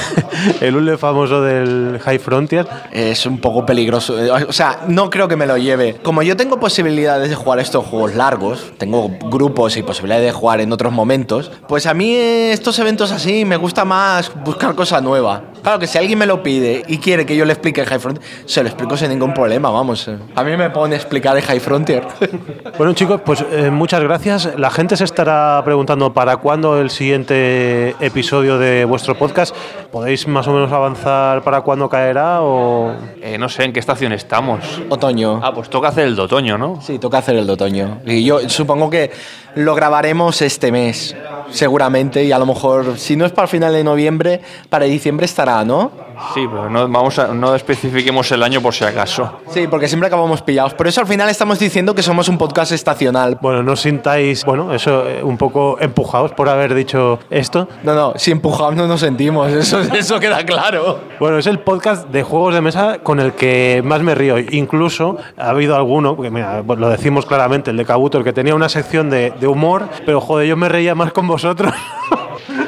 el 0.60 0.76
hule 0.76 0.96
famoso 0.96 1.42
del 1.42 1.95
High 1.98 2.18
Frontier. 2.18 2.66
Es 2.92 3.26
un 3.26 3.38
poco 3.38 3.66
peligroso. 3.66 4.16
O 4.48 4.52
sea, 4.52 4.80
no 4.88 5.10
creo 5.10 5.28
que 5.28 5.36
me 5.36 5.46
lo 5.46 5.56
lleve. 5.56 5.96
Como 6.02 6.22
yo 6.22 6.36
tengo 6.36 6.58
posibilidades 6.58 7.30
de 7.30 7.34
jugar 7.36 7.58
estos 7.58 7.84
juegos 7.84 8.14
largos, 8.14 8.72
tengo 8.78 9.10
grupos 9.30 9.76
y 9.76 9.82
posibilidades 9.82 10.26
de 10.26 10.32
jugar 10.32 10.60
en 10.60 10.72
otros 10.72 10.92
momentos, 10.92 11.50
pues 11.68 11.86
a 11.86 11.94
mí 11.94 12.14
estos 12.14 12.78
eventos 12.78 13.12
así 13.12 13.44
me 13.44 13.56
gusta 13.56 13.84
más 13.84 14.32
buscar 14.44 14.74
cosa 14.74 15.00
nueva. 15.00 15.42
Claro 15.66 15.80
que 15.80 15.88
si 15.88 15.98
alguien 15.98 16.16
me 16.16 16.26
lo 16.26 16.44
pide 16.44 16.84
y 16.86 16.98
quiere 16.98 17.26
que 17.26 17.34
yo 17.34 17.44
le 17.44 17.52
explique 17.52 17.80
el 17.80 17.88
High 17.88 17.98
Frontier, 17.98 18.24
se 18.44 18.62
lo 18.62 18.68
explico 18.68 18.96
sin 18.96 19.08
ningún 19.08 19.34
problema, 19.34 19.68
vamos. 19.68 20.08
A 20.36 20.44
mí 20.44 20.56
me 20.56 20.70
pone 20.70 20.94
explicar 20.94 21.36
el 21.36 21.42
High 21.42 21.58
Frontier. 21.58 22.06
Bueno 22.78 22.92
chicos, 22.92 23.22
pues 23.24 23.42
eh, 23.50 23.70
muchas 23.70 24.02
gracias. 24.02 24.50
La 24.58 24.70
gente 24.70 24.96
se 24.96 25.04
estará 25.04 25.62
preguntando 25.64 26.12
para 26.12 26.36
cuándo 26.36 26.78
el 26.78 26.90
siguiente 26.90 27.96
episodio 28.00 28.58
de 28.58 28.84
vuestro 28.84 29.16
podcast. 29.16 29.56
¿Podéis 29.90 30.28
más 30.28 30.46
o 30.46 30.52
menos 30.52 30.70
avanzar 30.70 31.42
para 31.42 31.62
cuándo 31.62 31.88
caerá 31.88 32.42
o...? 32.42 32.94
Eh, 33.22 33.38
no 33.38 33.48
sé 33.48 33.64
en 33.64 33.72
qué 33.72 33.80
estación 33.80 34.12
estamos. 34.12 34.82
Otoño. 34.90 35.40
Ah, 35.42 35.54
pues 35.54 35.70
toca 35.70 35.88
hacer 35.88 36.06
el 36.06 36.16
de 36.16 36.22
otoño, 36.22 36.58
¿no? 36.58 36.82
Sí, 36.82 36.98
toca 36.98 37.18
hacer 37.18 37.36
el 37.36 37.46
de 37.46 37.52
otoño. 37.54 38.00
Y 38.04 38.24
yo 38.24 38.46
supongo 38.48 38.90
que 38.90 39.10
lo 39.56 39.74
grabaremos 39.74 40.42
este 40.42 40.70
mes, 40.70 41.16
seguramente, 41.48 42.24
y 42.24 42.30
a 42.32 42.38
lo 42.38 42.44
mejor, 42.44 42.98
si 42.98 43.16
no 43.16 43.24
es 43.24 43.32
para 43.32 43.44
el 43.44 43.50
final 43.50 43.72
de 43.72 43.82
noviembre, 43.84 44.42
para 44.68 44.84
diciembre 44.84 45.24
estará, 45.24 45.55
¿no? 45.64 46.06
Sí, 46.34 46.46
pero 46.50 46.70
no, 46.70 46.88
vamos 46.88 47.18
a, 47.18 47.28
no 47.28 47.54
especifiquemos 47.54 48.30
el 48.32 48.42
año 48.42 48.60
por 48.60 48.74
si 48.74 48.84
acaso. 48.84 49.40
Sí, 49.50 49.66
porque 49.66 49.86
siempre 49.86 50.06
acabamos 50.06 50.40
pillados. 50.42 50.72
Por 50.74 50.86
eso 50.86 51.00
al 51.00 51.06
final 51.06 51.28
estamos 51.28 51.58
diciendo 51.58 51.94
que 51.94 52.02
somos 52.02 52.28
un 52.28 52.38
podcast 52.38 52.72
estacional. 52.72 53.38
Bueno, 53.40 53.62
no 53.62 53.72
os 53.72 53.80
sintáis, 53.80 54.44
bueno, 54.44 54.72
eso, 54.72 55.06
eh, 55.06 55.22
un 55.22 55.36
poco 55.36 55.76
empujados 55.78 56.32
por 56.32 56.48
haber 56.48 56.74
dicho 56.74 57.18
esto. 57.28 57.68
No, 57.82 57.94
no, 57.94 58.14
si 58.16 58.30
empujados 58.30 58.74
no 58.76 58.86
nos 58.86 59.00
sentimos, 59.00 59.52
eso, 59.52 59.80
eso 59.80 60.18
queda 60.18 60.44
claro. 60.44 61.00
Bueno, 61.20 61.38
es 61.38 61.46
el 61.46 61.58
podcast 61.58 62.08
de 62.08 62.22
juegos 62.22 62.54
de 62.54 62.60
mesa 62.62 62.98
con 63.02 63.20
el 63.20 63.32
que 63.34 63.82
más 63.84 64.00
me 64.00 64.14
río. 64.14 64.38
Incluso 64.38 65.18
ha 65.36 65.50
habido 65.50 65.76
alguno, 65.76 66.16
porque 66.16 66.30
mira, 66.30 66.62
lo 66.62 66.88
decimos 66.88 67.26
claramente, 67.26 67.70
el 67.70 67.76
de 67.76 67.84
Kabuto, 67.84 68.18
el 68.18 68.24
que 68.24 68.32
tenía 68.32 68.54
una 68.54 68.68
sección 68.68 69.10
de, 69.10 69.32
de 69.38 69.46
humor, 69.46 69.88
pero 70.06 70.20
joder, 70.20 70.48
yo 70.48 70.56
me 70.56 70.68
reía 70.68 70.94
más 70.94 71.12
con 71.12 71.26
vosotros. 71.26 71.72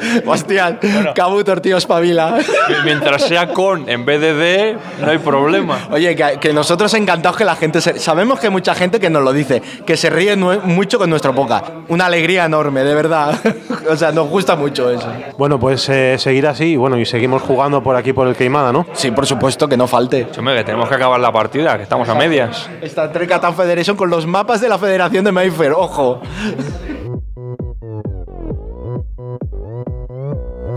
Hostia, 0.27 0.79
Kabutor, 1.15 1.61
tío, 1.61 1.77
espabila. 1.77 2.39
Mientras 2.85 3.23
sea 3.23 3.53
con 3.53 3.89
en 3.89 4.05
vez 4.05 4.21
de 4.21 4.29
de, 4.35 4.77
no 5.01 5.11
hay 5.11 5.19
problema. 5.19 5.89
Oye, 5.91 6.15
que, 6.17 6.39
que 6.41 6.53
nosotros 6.53 6.93
encantados 6.95 7.37
que 7.37 7.45
la 7.45 7.57
gente 7.57 7.81
se... 7.81 7.99
Sabemos 7.99 8.41
que 8.41 8.47
hay 8.47 8.53
mucha 8.53 8.75
gente 8.75 9.01
que 9.01 9.11
nos 9.11 9.23
lo 9.23 9.33
dice, 9.33 9.63
que 9.85 9.97
se 9.97 10.11
ríe 10.11 10.37
mucho 10.37 10.99
con 10.99 11.11
nuestro 11.11 11.35
podcast. 11.35 11.67
Una 11.89 12.07
alegría 12.07 12.45
enorme, 12.45 12.85
de 12.85 12.95
verdad. 12.95 13.39
o 13.91 13.97
sea, 13.97 14.13
nos 14.13 14.29
gusta 14.29 14.57
mucho 14.57 14.91
eso. 14.91 15.11
Bueno, 15.37 15.59
pues 15.59 15.89
eh, 15.89 16.17
seguir 16.19 16.47
así, 16.47 16.73
y 16.73 16.77
bueno, 16.77 16.99
y 16.99 17.07
seguimos 17.07 17.43
jugando 17.43 17.83
por 17.83 17.97
aquí 17.97 18.13
por 18.13 18.27
el 18.29 18.37
Queimada, 18.37 18.73
¿no? 18.73 18.87
Sí, 18.93 19.11
por 19.11 19.27
supuesto, 19.27 19.69
que 19.69 19.77
no 19.77 19.87
falte. 19.87 20.29
Hombre, 20.39 20.57
que 20.57 20.65
tenemos 20.65 20.89
que 20.89 20.95
acabar 20.95 21.21
la 21.21 21.33
partida, 21.33 21.77
que 21.77 21.83
estamos 21.83 22.09
a 22.09 22.15
medias. 22.15 22.69
Star 22.83 23.13
Trek 23.13 23.29
Catan 23.29 23.55
Federation 23.55 23.97
con 23.97 24.11
los 24.11 24.27
mapas 24.27 24.61
de 24.61 24.69
la 24.69 24.79
Federación 24.79 25.25
de 25.25 25.33
Mayfair, 25.33 25.73
ojo. 25.73 26.21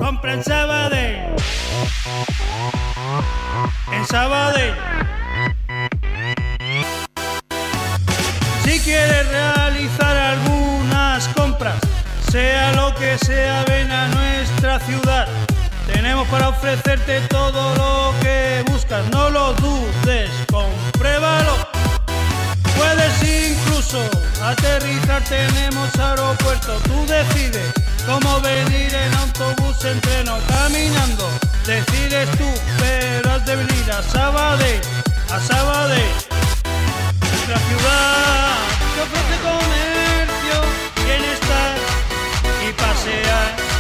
Compra 0.02 0.34
en 0.34 0.44
Sabadell. 0.44 1.36
En 3.94 4.08
Sabadell. 4.08 4.74
Si 8.64 8.80
quieres 8.80 9.30
realizar 9.30 10.18
algunas 10.18 11.28
compras, 11.36 11.76
sea 12.32 12.72
lo 12.72 12.96
que 12.96 13.16
sea, 13.20 13.64
ven 13.68 13.92
a 13.92 14.08
nuestra 14.08 14.80
ciudad. 14.80 15.28
Tenemos 15.86 16.28
para 16.30 16.50
ofrecerte 16.50 17.22
todo 17.30 17.76
lo 17.76 18.20
que 18.22 18.64
buscas, 18.72 19.08
no 19.12 19.30
lo 19.30 19.54
dudes, 19.54 20.32
compruébalo. 20.52 21.71
Incluso 23.24 24.10
aterrizar, 24.42 25.24
tenemos 25.24 25.98
aeropuerto, 25.98 26.78
tú 26.84 27.06
decides 27.06 27.72
cómo 28.06 28.40
venir 28.42 28.94
en 28.94 29.14
autobús, 29.16 29.84
en 29.86 30.00
tren 30.02 30.28
o 30.30 30.38
caminando. 30.48 31.30
Decides 31.66 32.30
tú, 32.38 32.50
pero 32.80 33.32
has 33.32 33.46
de 33.46 33.56
venir 33.56 33.92
a 33.92 34.02
Sabadell, 34.02 34.82
a 35.30 35.40
Sabadell. 35.40 36.12
Nuestra 37.20 37.58
ciudad 37.68 38.58
que 38.94 39.02
ofrece 39.02 39.36
comercio, 39.44 40.58
bienestar 41.06 41.78
y 42.68 42.74
pasear. 42.74 43.71